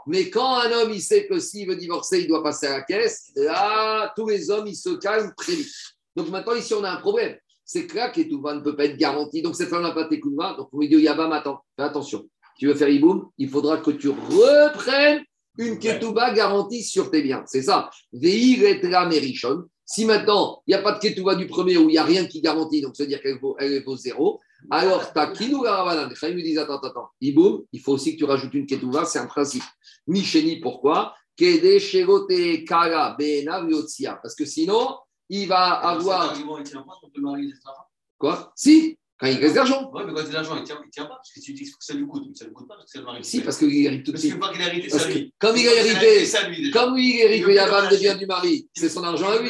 Mais 0.07 0.29
quand 0.29 0.55
un 0.55 0.71
homme, 0.71 0.91
il 0.91 1.01
sait 1.01 1.27
que 1.27 1.39
s'il 1.39 1.67
veut 1.67 1.75
divorcer, 1.75 2.21
il 2.21 2.27
doit 2.27 2.43
passer 2.43 2.67
à 2.67 2.77
la 2.77 2.81
caisse, 2.81 3.31
là, 3.35 4.11
tous 4.15 4.27
les 4.27 4.49
hommes, 4.49 4.67
ils 4.67 4.75
se 4.75 4.89
calment 4.97 5.33
très 5.35 5.53
vite. 5.53 5.71
Donc 6.15 6.29
maintenant, 6.29 6.55
ici, 6.55 6.73
on 6.73 6.83
a 6.83 6.91
un 6.91 6.97
problème. 6.97 7.35
C'est 7.65 7.87
que 7.87 7.95
la 7.95 8.09
Ketouba 8.09 8.55
ne 8.55 8.61
peut 8.61 8.75
pas 8.75 8.85
être 8.85 8.97
garantie. 8.97 9.41
Donc 9.41 9.55
cette 9.55 9.69
femme 9.69 9.83
n'a 9.83 9.91
pas 9.91 10.07
Ketouba. 10.07 10.55
Donc 10.57 10.69
on 10.71 10.79
lui 10.79 10.89
dit, 10.89 10.95
Yabam, 10.95 11.31
attends, 11.31 11.63
fais 11.75 11.83
attention. 11.83 12.27
Tu 12.57 12.67
veux 12.67 12.75
faire 12.75 12.89
Iboum, 12.89 13.29
il 13.37 13.49
faudra 13.49 13.77
que 13.77 13.91
tu 13.91 14.09
reprennes 14.09 15.23
une 15.57 15.79
Ketouba 15.79 16.33
garantie 16.33 16.83
sur 16.83 17.11
tes 17.11 17.21
biens. 17.21 17.43
C'est 17.45 17.61
ça. 17.61 17.89
Si 19.85 20.05
maintenant, 20.05 20.61
il 20.65 20.71
n'y 20.71 20.75
a 20.75 20.81
pas 20.81 20.93
de 20.93 20.99
ketouba 20.99 21.35
du 21.35 21.45
premier 21.45 21.77
où 21.77 21.89
il 21.89 21.93
n'y 21.93 21.97
a 21.97 22.03
rien 22.03 22.25
qui 22.25 22.41
garantit, 22.41 22.81
donc 22.81 22.95
ça 22.95 23.03
veut 23.03 23.09
dire 23.09 23.21
qu'elle 23.21 23.37
vaut, 23.39 23.55
elle 23.59 23.83
vaut 23.83 23.97
zéro, 23.97 24.39
alors 24.71 25.11
ta 25.11 25.27
kinou 25.27 25.61
Ravanan. 25.61 26.13
Chaim 26.15 26.29
lui 26.29 26.43
dit 26.43 26.57
attends, 26.57 26.77
attends, 26.77 26.87
attends. 26.87 27.09
Iboum, 27.21 27.63
il 27.73 27.81
faut 27.81 27.91
aussi 27.93 28.13
que 28.13 28.19
tu 28.19 28.23
rajoutes 28.23 28.53
une 28.53 28.65
ketouba, 28.65 29.05
c'est 29.05 29.19
un 29.19 29.27
principe. 29.27 29.63
Pourquoi? 30.61 31.13
Sherote 31.37 32.63
Kara 32.65 33.15
Be'enav 33.17 33.69
Yotzia. 33.69 34.19
Parce 34.21 34.35
que 34.35 34.45
sinon, 34.45 34.97
il 35.29 35.47
va 35.47 35.73
avoir. 35.73 36.33
Quoi? 38.17 38.53
Si, 38.55 38.97
quand 39.19 39.27
il 39.27 39.37
reste 39.37 39.55
d'argent. 39.55 39.89
Oui, 39.93 40.01
mais 40.05 40.13
quand 40.13 40.21
il 40.23 40.29
a 40.29 40.33
l'argent, 40.33 40.55
il 40.55 40.61
ne 40.61 40.65
tient, 40.65 40.79
il 40.83 40.89
tient 40.89 41.05
pas. 41.05 41.15
Parce 41.15 41.31
que 41.31 41.39
tu 41.39 41.53
dis 41.53 41.63
que 41.63 41.69
ça 41.79 41.93
lui 41.93 42.05
coûte, 42.07 42.23
mais 42.27 42.35
ça 42.35 42.45
ne 42.45 42.49
lui 42.49 42.55
coûte 42.55 42.67
pas 42.67 42.75
parce 42.75 42.85
que 42.85 42.91
c'est 42.91 42.99
le 42.99 43.05
mari. 43.05 43.23
Si, 43.23 43.41
parce 43.41 43.57
qu'il 43.57 43.85
hérite 43.85 44.03
tout 44.05 44.11
de 44.11 44.17
Parce 44.17 44.23
que 44.23 44.29
suite. 44.29 44.39
pas 44.41 44.51
qu'il 44.51 44.61
a 44.61 44.67
hérité, 44.67 44.87
Parce 44.89 45.05
que 45.05 45.13
lui. 45.13 45.33
comme 45.39 45.57
il 45.57 45.67
a 45.67 45.73
hérité, 45.75 46.35
à 46.37 46.47
lui, 46.49 46.71
comme 46.71 46.97
il 46.97 47.39
le 47.39 47.45
veut 47.45 47.53
Yavam 47.53 47.89
devient 47.89 48.15
du 48.19 48.25
mari, 48.25 48.67
c'est 48.75 48.89
son 48.89 49.03
argent 49.03 49.29
à 49.29 49.39
lui. 49.39 49.49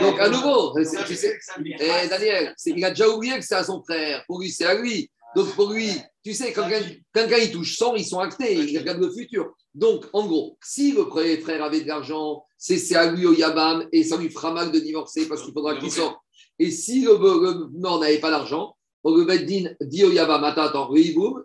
Donc 0.00 0.20
à 0.20 0.28
nouveau, 0.28 0.74
tu 1.06 1.14
sais, 1.14 1.38
lui. 1.58 1.74
eh, 1.78 2.08
Daniel, 2.08 2.54
il 2.66 2.84
a 2.84 2.90
déjà 2.90 3.08
oublié 3.08 3.38
que 3.38 3.44
c'est 3.44 3.54
à 3.54 3.64
son 3.64 3.82
frère. 3.82 4.24
Pour 4.26 4.40
lui, 4.40 4.50
c'est 4.50 4.66
à 4.66 4.74
lui. 4.80 5.10
Donc 5.36 5.52
pour 5.54 5.72
lui, 5.72 5.90
tu 6.24 6.32
sais, 6.32 6.52
quand 6.52 6.68
quelqu'un 6.68 7.38
il 7.38 7.50
touche 7.50 7.76
100, 7.76 7.96
ils 7.96 8.04
sont 8.04 8.20
actés, 8.20 8.54
ils 8.54 8.78
regardent 8.78 9.00
le 9.02 9.10
futur. 9.12 9.52
Donc 9.74 10.04
en 10.12 10.26
gros, 10.26 10.56
si 10.62 10.92
le 10.92 11.08
premier 11.08 11.38
frère 11.38 11.62
avait 11.64 11.80
de 11.80 11.88
l'argent, 11.88 12.44
c'est 12.56 12.78
c'est 12.78 12.94
à 12.94 13.10
lui 13.10 13.26
au 13.26 13.32
Yabam 13.34 13.88
et 13.92 14.04
ça 14.04 14.16
lui 14.16 14.30
fera 14.30 14.52
mal 14.52 14.70
de 14.70 14.78
divorcer 14.78 15.26
parce 15.26 15.42
qu'il 15.42 15.52
faudra 15.52 15.76
qu'il 15.76 15.90
sorte. 15.90 16.16
Et 16.60 16.70
si 16.70 17.02
le, 17.02 17.14
le 17.14 17.66
mort 17.80 17.98
n'avait 17.98 18.20
pas 18.20 18.30
l'argent, 18.30 18.73
le 19.04 19.24
Beddin 19.24 19.70
dit 19.80 20.04
au 20.04 20.10
attends, 20.44 20.88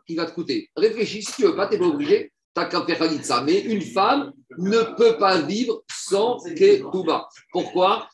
il 0.08 0.16
va 0.16 0.26
te 0.26 0.34
coûter. 0.34 0.70
Réfléchis, 0.76 1.24
si 1.24 1.34
tu 1.36 1.44
veux 1.44 1.56
pas, 1.56 1.68
tu 1.68 1.74
n'es 1.74 1.80
pas 1.80 1.88
obligé, 1.88 2.32
t'as 2.54 2.66
qu'à 2.66 2.82
faire 2.96 3.12
ça. 3.26 3.42
Mais 3.42 3.60
une 3.60 3.82
femme 3.82 4.32
ne 4.58 4.96
peut 4.96 5.18
pas 5.18 5.40
vivre 5.42 5.84
sans 5.92 6.38
Ketouba. 6.56 7.28
Pourquoi? 7.52 8.08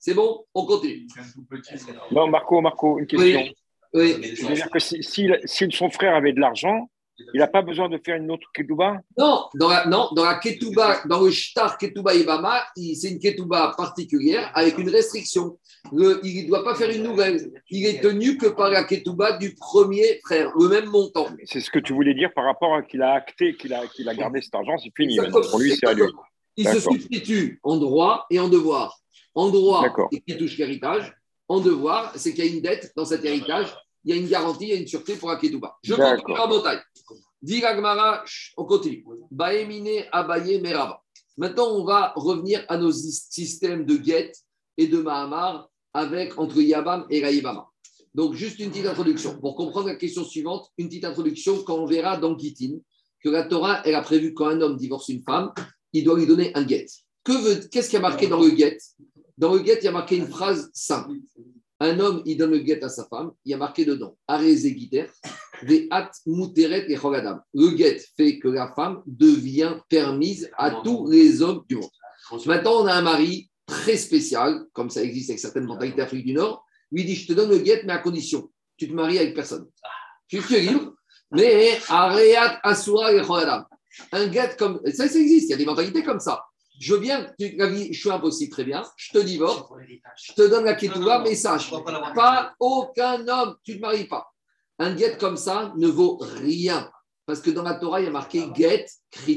C'est 0.00 0.14
bon? 0.14 0.44
On 0.54 0.66
continue. 0.66 1.06
Non, 2.12 2.28
Marco, 2.28 2.60
Marco, 2.60 2.98
une 2.98 3.06
question. 3.06 3.40
Oui. 3.40 3.56
Oui. 3.94 4.34
C'est-à-dire 4.36 4.70
que 4.70 4.78
si, 4.78 5.02
si- 5.02 5.30
si 5.44 5.66
son 5.70 5.88
frère 5.88 6.14
avait 6.14 6.32
de 6.34 6.40
l'argent, 6.40 6.90
il 7.34 7.38
n'a 7.40 7.46
pas 7.46 7.62
besoin 7.62 7.88
de 7.88 7.98
faire 8.04 8.16
une 8.16 8.30
autre 8.30 8.48
Kedouba 8.52 9.00
Non, 9.18 9.46
dans 9.54 9.68
la, 9.68 9.86
non, 9.86 10.08
dans 10.14 10.24
la 10.24 10.34
Ketouba, 10.38 11.00
dans 11.08 11.20
le 11.22 11.30
Shtar 11.30 11.78
Ketouba 11.78 12.14
Ibama, 12.14 12.62
il- 12.76 12.94
c'est 12.96 13.10
une 13.10 13.18
Ketouba 13.18 13.72
particulière 13.76 14.50
avec 14.54 14.78
une 14.78 14.88
restriction. 14.90 15.58
Le- 15.92 16.20
il 16.24 16.44
ne 16.44 16.48
doit 16.48 16.64
pas 16.64 16.74
faire 16.74 16.90
une 16.90 17.02
nouvelle. 17.02 17.50
Il 17.70 17.86
est 17.86 18.00
tenu 18.00 18.36
que 18.36 18.46
par 18.46 18.70
la 18.70 18.84
Ketouba 18.84 19.38
du 19.38 19.54
premier 19.54 20.20
frère, 20.24 20.50
le 20.58 20.68
même 20.68 20.86
montant. 20.90 21.26
C'est 21.44 21.60
ce 21.60 21.70
que 21.70 21.78
tu 21.78 21.92
voulais 21.92 22.14
dire 22.14 22.32
par 22.34 22.44
rapport 22.44 22.74
à 22.74 22.82
qu'il 22.82 23.02
a 23.02 23.12
acté, 23.14 23.56
qu'il 23.56 23.72
a, 23.72 23.86
qu'il 23.86 24.08
a 24.08 24.14
gardé 24.14 24.40
cet 24.42 24.54
argent, 24.54 24.76
c'est 24.78 24.92
fini. 24.96 25.16
Pour 25.50 25.58
lui, 25.60 25.70
c'est 25.76 25.86
à 25.86 25.94
lui. 25.94 26.02
Il 26.58 26.66
se 26.68 26.80
substitue 26.80 27.60
en 27.62 27.76
droit 27.76 28.26
et 28.30 28.40
en 28.40 28.48
devoir. 28.48 28.98
En 29.34 29.50
droit, 29.50 29.82
qu'il 30.24 30.36
touche 30.38 30.56
l'héritage. 30.58 31.12
En 31.48 31.60
devoir, 31.60 32.12
c'est 32.16 32.32
qu'il 32.34 32.44
y 32.44 32.48
a 32.48 32.50
une 32.52 32.62
dette 32.62 32.92
dans 32.96 33.04
cet 33.04 33.24
héritage. 33.24 33.68
Il 34.06 34.14
y 34.14 34.18
a 34.18 34.22
une 34.22 34.28
garantie, 34.28 34.66
il 34.66 34.70
y 34.70 34.72
a 34.72 34.76
une 34.76 34.86
sûreté 34.86 35.16
pour 35.16 35.30
la 35.30 35.36
Ketouba. 35.36 35.76
Je 35.82 35.94
continue 35.94 36.38
à 36.38 36.46
Botaï. 36.46 36.78
Dit 37.42 37.60
on 38.56 38.64
continue. 38.64 39.04
Baemine 39.32 40.04
Abaye 40.12 40.60
Meraba. 40.60 41.02
Maintenant, 41.36 41.74
on 41.74 41.84
va 41.84 42.12
revenir 42.14 42.64
à 42.68 42.78
nos 42.78 42.92
systèmes 42.92 43.84
de 43.84 44.02
Get 44.02 44.32
et 44.78 44.86
de 44.86 44.98
Mahamar 44.98 45.68
avec 45.92 46.38
entre 46.38 46.60
Yabam 46.60 47.04
et 47.10 47.20
Raïbama. 47.22 47.68
Donc, 48.14 48.34
juste 48.34 48.60
une 48.60 48.70
petite 48.70 48.86
introduction. 48.86 49.38
Pour 49.40 49.56
comprendre 49.56 49.88
la 49.88 49.96
question 49.96 50.24
suivante, 50.24 50.70
une 50.78 50.88
petite 50.88 51.04
introduction 51.04 51.62
quand 51.64 51.76
on 51.76 51.86
verra 51.86 52.16
dans 52.16 52.38
Gitin 52.38 52.78
que 53.22 53.28
la 53.28 53.42
Torah, 53.42 53.82
elle 53.84 53.96
a 53.96 54.02
prévu 54.02 54.32
quand 54.32 54.46
un 54.46 54.60
homme 54.60 54.76
divorce 54.76 55.08
une 55.08 55.22
femme, 55.22 55.52
il 55.92 56.04
doit 56.04 56.16
lui 56.16 56.26
donner 56.26 56.52
un 56.54 56.64
veut, 56.64 57.68
qu'est-ce 57.70 57.90
qu'il 57.90 57.96
y 57.96 57.98
a 57.98 58.00
marqué 58.00 58.28
dans 58.28 58.40
le 58.40 58.54
get? 58.56 58.78
Dans 59.36 59.52
le 59.52 59.64
get, 59.64 59.78
il 59.80 59.84
y 59.84 59.88
a 59.88 59.92
marqué 59.92 60.16
une 60.16 60.28
phrase 60.28 60.70
simple. 60.72 61.16
Un 61.80 62.00
homme, 62.00 62.22
il 62.24 62.38
donne 62.38 62.52
le 62.52 62.64
get 62.64 62.82
à 62.82 62.88
sa 62.88 63.04
femme, 63.06 63.32
il 63.44 63.50
y 63.50 63.54
a 63.54 63.58
marqué 63.58 63.84
dedans 63.84 64.16
des 65.62 65.88
at 65.90 66.10
muteret 66.26 66.90
et 66.90 66.96
chogadam. 66.96 67.40
Le 67.54 67.76
get 67.76 67.98
fait 68.16 68.38
que 68.38 68.48
la 68.48 68.72
femme 68.74 69.02
devient 69.06 69.76
permise 69.88 70.50
à 70.58 70.82
tous 70.82 71.08
les 71.10 71.42
hommes 71.42 71.64
du 71.68 71.76
monde. 71.76 71.90
Maintenant, 72.46 72.82
on 72.82 72.86
a 72.86 72.94
un 72.94 73.02
mari 73.02 73.50
très 73.66 73.96
spécial, 73.96 74.66
comme 74.72 74.90
ça 74.90 75.02
existe 75.02 75.30
avec 75.30 75.40
certaines 75.40 75.64
mentalités 75.64 75.96
d'Afrique 75.96 76.26
du 76.26 76.32
Nord. 76.32 76.64
Lui 76.90 77.04
dit 77.04 77.14
Je 77.14 77.26
te 77.26 77.32
donne 77.32 77.50
le 77.50 77.64
get, 77.64 77.82
mais 77.84 77.92
à 77.92 77.98
condition 77.98 78.50
tu 78.76 78.88
te 78.88 78.92
maries 78.92 79.18
avec 79.18 79.34
personne. 79.34 79.66
Tu 80.28 80.38
es 80.54 80.60
libre, 80.60 80.94
mais 81.30 81.78
areat 81.88 82.60
asura 82.62 83.12
et 83.12 83.22
chogadam. 83.22 83.64
Un 84.12 84.30
get 84.30 84.56
comme 84.58 84.80
ça, 84.92 85.08
ça 85.08 85.18
existe, 85.18 85.48
il 85.48 85.50
y 85.50 85.54
a 85.54 85.56
des 85.56 85.64
mentalités 85.64 86.02
comme 86.02 86.20
ça. 86.20 86.44
Je 86.78 86.94
bien, 86.96 87.32
tu, 87.38 87.56
la 87.56 87.68
vie, 87.68 87.92
je 87.92 87.98
suis 87.98 88.10
impossible, 88.10 88.52
très 88.52 88.64
bien, 88.64 88.84
je 88.96 89.12
te 89.12 89.18
divorce, 89.18 89.64
je 90.16 90.32
te 90.34 90.42
donne 90.48 90.64
la 90.64 90.74
ketouba, 90.74 91.20
mais 91.20 91.34
sache, 91.34 91.72
pas 92.14 92.54
aucun 92.60 93.26
homme, 93.26 93.56
tu 93.64 93.72
ne 93.72 93.76
te 93.76 93.80
maries 93.82 94.06
pas. 94.06 94.32
Un 94.78 94.96
get 94.96 95.16
comme 95.18 95.36
ça 95.36 95.72
ne 95.76 95.88
vaut 95.88 96.18
rien. 96.20 96.90
Parce 97.24 97.40
que 97.40 97.50
dans 97.50 97.62
la 97.62 97.74
Torah, 97.74 98.00
il 98.00 98.04
y 98.04 98.08
a 98.08 98.10
marqué 98.10 98.46
get, 98.54 98.86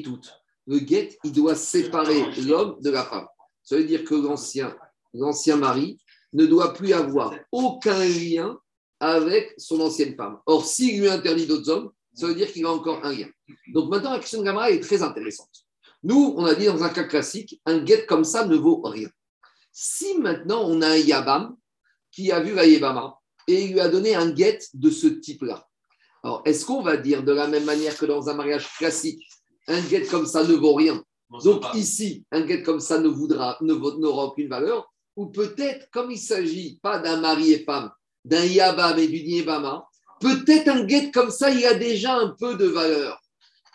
tout. 0.03 0.21
Le 0.67 0.79
get, 0.79 1.17
il 1.23 1.31
doit 1.31 1.55
séparer 1.55 2.23
l'homme 2.45 2.77
de 2.81 2.89
la 2.89 3.03
femme. 3.03 3.27
Ça 3.63 3.75
veut 3.75 3.85
dire 3.85 4.03
que 4.03 4.15
l'ancien, 4.15 4.75
l'ancien 5.13 5.55
mari 5.55 5.99
ne 6.33 6.45
doit 6.45 6.73
plus 6.73 6.93
avoir 6.93 7.33
aucun 7.51 7.97
lien 8.05 8.59
avec 8.99 9.53
son 9.57 9.79
ancienne 9.79 10.15
femme. 10.15 10.39
Or, 10.45 10.65
s'il 10.65 10.99
lui 10.99 11.09
interdit 11.09 11.47
d'autres 11.47 11.69
hommes, 11.69 11.91
ça 12.13 12.27
veut 12.27 12.35
dire 12.35 12.51
qu'il 12.51 12.65
a 12.65 12.71
encore 12.71 13.03
un 13.03 13.13
lien. 13.13 13.29
Donc 13.73 13.89
maintenant, 13.89 14.11
la 14.11 14.19
question 14.19 14.39
de 14.39 14.45
Gamara 14.45 14.71
est 14.71 14.81
très 14.81 15.01
intéressante. 15.01 15.65
Nous, 16.03 16.33
on 16.37 16.45
a 16.45 16.55
dit 16.55 16.65
dans 16.65 16.83
un 16.83 16.89
cas 16.89 17.03
classique, 17.03 17.59
un 17.65 17.85
get 17.85 18.05
comme 18.05 18.23
ça 18.23 18.45
ne 18.45 18.55
vaut 18.55 18.81
rien. 18.83 19.09
Si 19.71 20.17
maintenant 20.17 20.63
on 20.65 20.81
a 20.81 20.89
un 20.89 20.97
Yabam 20.97 21.55
qui 22.11 22.31
a 22.31 22.39
vu 22.39 22.53
la 22.53 22.65
Yébama 22.65 23.17
et 23.47 23.65
il 23.65 23.73
lui 23.73 23.79
a 23.79 23.89
donné 23.89 24.15
un 24.15 24.33
get 24.35 24.59
de 24.73 24.89
ce 24.89 25.07
type-là, 25.07 25.67
alors 26.23 26.41
est-ce 26.45 26.65
qu'on 26.65 26.81
va 26.81 26.97
dire 26.97 27.23
de 27.23 27.31
la 27.31 27.47
même 27.47 27.65
manière 27.65 27.97
que 27.97 28.05
dans 28.05 28.29
un 28.29 28.33
mariage 28.33 28.67
classique, 28.77 29.25
un 29.67 29.81
get 29.81 30.05
comme 30.05 30.25
ça 30.25 30.43
ne 30.43 30.53
vaut 30.53 30.73
rien 30.73 31.01
Donc 31.43 31.63
ici, 31.75 32.25
un 32.31 32.45
get 32.47 32.63
comme 32.63 32.79
ça 32.79 32.99
ne 32.99 33.07
voudra, 33.07 33.57
ne 33.61 33.73
n'aura 33.73 34.25
aucune 34.25 34.49
valeur, 34.49 34.91
ou 35.15 35.27
peut-être, 35.27 35.89
comme 35.91 36.11
il 36.11 36.15
ne 36.15 36.19
s'agit 36.19 36.79
pas 36.81 36.99
d'un 36.99 37.19
mari 37.19 37.53
et 37.53 37.63
femme, 37.63 37.91
d'un 38.25 38.43
Yabam 38.43 38.97
et 38.99 39.07
d'une 39.07 39.29
Yébama, 39.29 39.85
peut-être 40.19 40.69
un 40.69 40.87
get 40.87 41.11
comme 41.11 41.31
ça, 41.31 41.49
il 41.49 41.65
a 41.65 41.73
déjà 41.73 42.15
un 42.15 42.35
peu 42.39 42.55
de 42.55 42.65
valeur. 42.65 43.21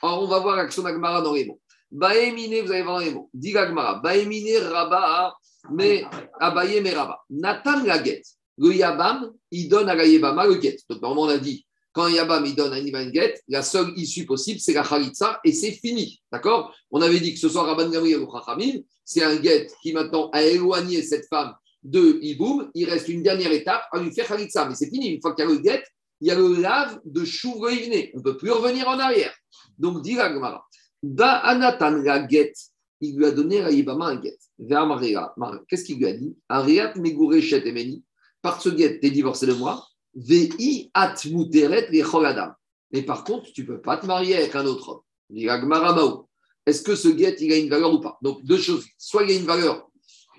Alors 0.03 0.22
on 0.22 0.27
va 0.27 0.39
voir 0.39 0.57
l'action 0.57 0.83
d'Agmara 0.83 1.22
dans 1.22 1.33
les 1.33 1.47
mots. 1.47 1.61
Baemine, 1.95 2.64
vous 2.64 2.72
allez 2.72 2.82
voir 2.82 2.99
les 2.99 3.12
mots. 3.12 3.30
Dit 3.32 3.53
l'Agmara, 3.53 4.01
Baemine 4.01 4.59
Rabba, 4.59 5.32
mais 5.70 6.05
Abaye 6.40 6.80
mais 6.80 6.92
Rabba. 6.92 7.20
Nathan 7.30 7.84
la 7.84 8.03
get. 8.03 8.22
Le 8.59 8.74
Yabam, 8.74 9.32
il 9.53 9.68
donne 9.68 9.88
à 9.88 9.95
la 9.95 10.05
Yébama 10.05 10.47
le 10.47 10.61
get. 10.61 10.76
Donc 10.90 11.01
normalement, 11.01 11.32
on 11.32 11.36
a 11.36 11.38
dit, 11.38 11.64
quand 11.92 12.09
Yabam, 12.09 12.45
il 12.47 12.57
donne 12.57 12.72
à 12.72 12.78
Ivan 12.80 13.11
get, 13.12 13.40
la 13.47 13.62
seule 13.62 13.92
issue 13.97 14.26
possible, 14.26 14.59
c'est 14.59 14.72
la 14.72 14.82
Khalitsa 14.82 15.40
et 15.45 15.53
c'est 15.53 15.70
fini. 15.70 16.20
D'accord? 16.32 16.74
On 16.90 17.01
avait 17.01 17.20
dit 17.20 17.32
que 17.32 17.38
ce 17.40 17.49
soit 17.49 17.62
Rabban 17.62 17.88
Gamriel 17.88 18.20
ou 18.20 18.30
Chachamim, 18.30 18.80
c'est 19.05 19.22
un 19.22 19.40
get 19.40 19.68
qui 19.80 19.92
maintenant 19.92 20.30
a 20.30 20.42
éloigné 20.42 21.03
cette 21.03 21.28
femme 21.28 21.55
de 21.84 22.18
Iboum. 22.22 22.70
Il 22.74 22.90
reste 22.90 23.09
une 23.09 23.22
dernière 23.22 23.53
étape 23.53 23.84
à 23.92 24.01
lui 24.01 24.12
faire 24.12 24.26
Khalitsa. 24.26 24.68
Mais 24.68 24.74
c'est 24.74 24.90
fini. 24.90 25.11
Une 25.11 25.20
fois 25.20 25.34
qu'il 25.34 25.45
y 25.45 25.49
a 25.49 25.51
le 25.53 25.62
get, 25.62 25.84
il 26.20 26.28
y 26.28 26.30
a 26.32 26.34
le 26.34 26.61
lave 26.61 27.01
de 27.05 27.22
Ivne. 27.22 28.11
On 28.14 28.18
ne 28.18 28.22
peut 28.22 28.36
plus 28.36 28.51
revenir 28.51 28.88
en 28.88 28.99
arrière. 28.99 29.32
Donc, 29.78 30.03
dit 30.03 30.14
la 30.14 30.32
Gemara, 30.32 30.64
Da 31.07 32.26
get, 32.30 32.55
il 33.02 33.16
lui 33.16 33.26
a 33.26 33.30
donné 33.30 33.61
à 33.61 33.70
Yibama 33.70 34.07
un 34.07 34.22
get. 34.22 34.38
Qu'est-ce 35.68 35.84
qu'il 35.84 35.98
lui 35.98 36.07
a 36.07 36.14
dit? 36.14 36.34
Ariat 36.48 36.94
Megure 36.96 37.42
Shet 37.42 37.68
Emeni, 37.68 38.02
par 38.40 38.62
ce 38.62 38.74
get, 38.74 39.00
t'es 39.00 39.11
divorcé 39.11 39.46
de 39.46 39.52
moi. 39.52 39.86
Vei 40.14 40.90
at 40.94 41.16
muteret 41.26 41.90
choladam. 42.02 42.55
Mais 42.90 43.02
par 43.02 43.24
contre, 43.24 43.52
tu 43.52 43.62
ne 43.62 43.66
peux 43.66 43.80
pas 43.82 43.98
te 43.98 44.07
marier 44.07 44.36
avec 44.36 44.55
un 44.57 44.64
autre 44.64 45.05
homme. 45.28 46.24
Est-ce 46.64 46.82
que 46.82 46.94
ce 46.94 47.14
get, 47.14 47.36
il 47.40 47.52
a 47.52 47.59
une 47.59 47.68
valeur 47.68 47.92
ou 47.92 48.00
pas? 48.00 48.16
Donc, 48.22 48.42
deux 48.42 48.57
choses. 48.57 48.86
Soit 48.96 49.24
il 49.24 49.32
a 49.32 49.34
une 49.34 49.44
valeur, 49.44 49.90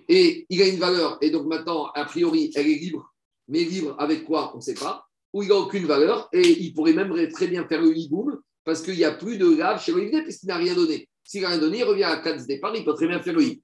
et 0.09 0.47
il 0.49 0.61
a 0.63 0.68
une 0.68 0.80
valeur, 0.80 1.20
et 1.22 1.30
donc 1.30 1.45
maintenant, 1.45 1.91
a 1.93 2.05
priori, 2.05 2.51
elle 2.55 2.68
est 2.68 2.80
libre. 2.80 3.13
Mais 3.49 3.63
libre 3.63 3.95
avec 3.99 4.24
quoi? 4.26 4.51
On 4.55 4.57
ne 4.57 4.61
sait 4.61 4.74
pas. 4.74 5.05
Ou 5.32 5.43
il 5.43 5.49
n'a 5.49 5.55
aucune 5.57 5.86
valeur, 5.86 6.28
et 6.34 6.41
il 6.41 6.74
pourrait 6.74 6.93
même 6.93 7.13
très 7.30 7.47
bien 7.47 7.68
faire 7.68 7.82
le 7.82 7.95
hiboum, 7.95 8.41
parce 8.66 8.82
qu'il 8.82 8.95
n'y 8.95 9.03
a 9.05 9.11
plus 9.11 9.38
de 9.38 9.55
lave 9.57 9.82
chez 9.82 9.91
l'Olivnet, 9.93 10.24
puisqu'il 10.24 10.47
n'a 10.47 10.57
rien 10.57 10.74
donné. 10.74 11.07
S'il 11.24 11.41
n'a 11.41 11.49
rien 11.49 11.57
donné, 11.57 11.80
il 11.80 11.84
revient 11.84 12.03
à 12.03 12.18
4 12.18 12.45
départ, 12.45 12.76
il 12.76 12.84
peut 12.86 12.93
très 12.93 13.07
bien 13.07 13.20
faire 13.22 13.34
le 13.34 13.41
hiboum. 13.43 13.61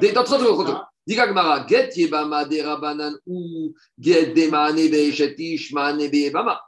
Des- 0.00 0.12
dans 0.12 0.22
30 0.24 0.40
secondes, 0.40 0.76
Diga 1.06 1.26
Gemara, 1.26 1.66
get 1.66 1.90
yebama 1.96 2.44
de 2.44 2.60
rabanan 2.60 3.16
ou 3.26 3.74
get 3.98 4.26
de 4.26 4.48
maane 4.48 4.76
be'eshetish 4.88 5.72
maane 5.72 6.08
be'ebama. 6.08 6.60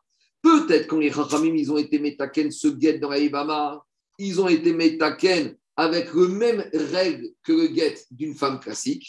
Peut-être 0.42 0.88
quand 0.88 0.98
les 0.98 1.12
Chachamim, 1.12 1.54
ils 1.54 1.70
ont 1.70 1.78
été 1.78 1.98
métaken, 2.00 2.50
ce 2.50 2.68
get 2.76 2.98
dans 2.98 3.10
la 3.10 3.18
Yebama, 3.18 3.80
ils 4.18 4.40
ont 4.40 4.48
été 4.48 4.72
métaken 4.72 5.54
avec 5.76 6.12
le 6.12 6.26
même 6.28 6.68
règle 6.92 7.28
que 7.44 7.52
le 7.52 7.72
get 7.72 7.94
d'une 8.10 8.34
femme 8.34 8.58
classique. 8.58 9.06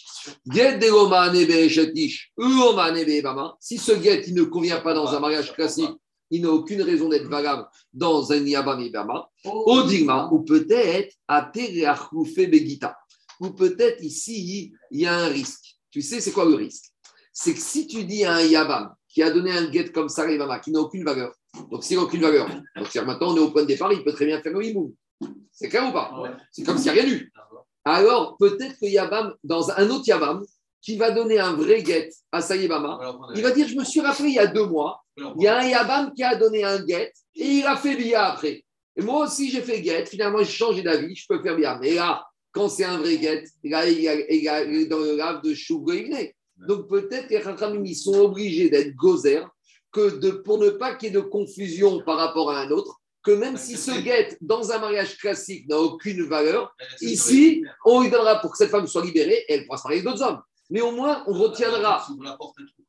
Get 0.52 0.78
de 0.78 0.90
romane 0.92 1.34
be'eshetish 1.46 2.32
ou 2.38 2.44
romane 2.64 3.04
be'ebama. 3.04 3.56
Si 3.60 3.80
ce 3.80 4.00
get, 4.00 4.22
il 4.28 4.36
ne 4.36 4.44
convient 4.44 4.82
pas 4.82 4.94
dans 4.94 5.08
un 5.16 5.20
mariage 5.20 5.52
classique, 5.54 5.90
il 6.34 6.42
n'a 6.42 6.50
aucune 6.50 6.82
raison 6.82 7.10
d'être 7.10 7.28
valable 7.28 7.68
dans 7.94 8.32
un 8.32 8.44
Yabam 8.44 8.82
Yebama. 8.82 9.30
Odigma, 9.46 10.30
ou 10.32 10.40
peut-être 10.40 11.16
à 11.28 11.52
Begita. 11.54 12.98
ou 13.40 13.52
peut-être 13.52 14.04
ici, 14.04 14.74
il 14.90 15.00
y 15.00 15.06
a 15.06 15.16
un 15.16 15.28
risque. 15.28 15.78
Tu 15.92 16.02
sais, 16.02 16.20
c'est 16.22 16.32
quoi 16.32 16.46
le 16.46 16.56
risque? 16.56 16.86
C'est 17.32 17.54
que 17.54 17.60
si 17.60 17.86
tu 17.86 18.04
dis 18.06 18.26
à 18.26 18.34
un 18.34 18.42
Yabam 18.42 18.96
qui 19.08 19.22
a 19.22 19.30
donné 19.30 19.52
un 19.52 19.66
guet 19.70 19.92
comme 19.92 20.10
ça, 20.10 20.26
qui 20.60 20.72
n'a 20.72 20.80
aucune 20.80 21.04
valeur, 21.04 21.36
donc 21.70 21.84
s'il 21.84 21.98
n'a 21.98 22.04
aucune 22.04 22.22
valeur, 22.22 22.50
donc 22.76 22.96
maintenant 22.96 23.34
on 23.34 23.38
est 23.38 23.40
au 23.40 23.52
point 23.52 23.62
de 23.62 23.68
départ, 23.68 23.94
il 23.94 24.04
peut 24.04 24.14
très 24.14 24.26
bien 24.26 24.42
faire 24.42 24.54
le 24.54 24.66
hibou. 24.66 24.96
C'est 25.52 25.70
clair 25.70 25.88
ou 25.88 25.94
pas? 25.94 26.36
C'est 26.52 26.64
comme 26.64 26.78
s'il 26.80 26.92
n'y 26.94 27.00
a 27.00 27.04
rien 27.04 27.14
eu. 27.14 27.32
Alors 27.86 28.38
peut-être 28.38 28.80
que 28.80 28.88
Yabam, 28.88 29.36
dans 29.44 29.70
un 29.70 29.88
autre 29.92 30.08
Yabam, 30.08 30.44
qui 30.84 30.98
va 30.98 31.12
donner 31.12 31.40
un 31.40 31.54
vrai 31.54 31.82
guet 31.82 32.10
à 32.32 32.42
Sayebama, 32.42 33.00
il 33.36 33.42
va 33.42 33.52
dire 33.52 33.68
Je 33.68 33.76
me 33.76 33.86
suis 33.86 34.02
rappelé 34.02 34.30
il 34.30 34.36
y 34.36 34.40
a 34.40 34.48
deux 34.48 34.66
mois, 34.66 35.02
il 35.18 35.44
y 35.44 35.48
a 35.48 35.60
un 35.60 35.64
Yabam 35.64 36.14
qui 36.14 36.24
a 36.24 36.36
donné 36.36 36.64
un 36.64 36.84
guet 36.84 37.12
et 37.36 37.46
il 37.46 37.66
a 37.66 37.78
fait 37.78 37.96
bien 37.96 38.22
après. 38.22 38.64
Et 38.96 39.02
moi 39.02 39.26
aussi, 39.26 39.50
j'ai 39.50 39.62
fait 39.62 39.82
guet. 39.82 40.06
Finalement, 40.06 40.40
j'ai 40.40 40.52
changé 40.52 40.84
d'avis, 40.84 41.16
je 41.16 41.26
peux 41.28 41.42
faire 41.42 41.56
bien. 41.56 41.80
Mais 41.80 41.96
là, 41.96 42.24
quand 42.52 42.70
c'est 42.70 42.84
un 42.84 42.98
vrai 42.98 43.18
guet, 43.18 43.44
là, 43.64 43.88
il 43.88 44.06
est 44.06 44.86
dans 44.86 45.00
le 45.00 45.20
rave 45.20 45.42
de 45.42 45.54
Chougoïné. 45.54 46.36
Donc 46.58 46.88
peut-être 46.88 47.28
que 47.28 47.34
les 47.34 47.90
ils 47.90 47.96
sont 47.96 48.20
obligés 48.20 48.70
d'être 48.70 48.94
gozer 48.94 49.48
que 49.92 50.18
de, 50.20 50.32
pour 50.32 50.60
ne 50.60 50.70
pas 50.70 50.96
qu'il 50.96 51.10
y 51.10 51.12
ait 51.12 51.16
de 51.16 51.22
confusion 51.22 52.02
par 52.04 52.18
rapport 52.18 52.52
à 52.52 52.60
un 52.60 52.72
autre, 52.72 53.00
que 53.24 53.32
même 53.32 53.58
si 53.58 53.78
ce 53.78 53.92
guet 54.02 54.38
dans 54.42 54.72
un 54.72 54.80
mariage 54.80 55.18
classique 55.18 55.68
n'a 55.70 55.80
aucune 55.80 56.24
valeur, 56.24 56.76
ici, 57.02 57.64
on 57.86 58.02
lui 58.02 58.10
donnera 58.10 58.42
pour 58.42 58.52
que 58.52 58.58
cette 58.58 58.70
femme 58.70 58.86
soit 58.86 59.06
libérée 59.06 59.46
et 59.48 59.54
elle 59.54 59.66
pourra 59.66 59.78
se 59.78 59.84
marier 59.84 60.02
avec 60.02 60.12
d'autres 60.12 60.24
hommes. 60.28 60.42
Mais 60.70 60.82
au 60.82 60.92
moins, 60.92 61.24
on 61.28 61.34
retiendra. 61.34 62.06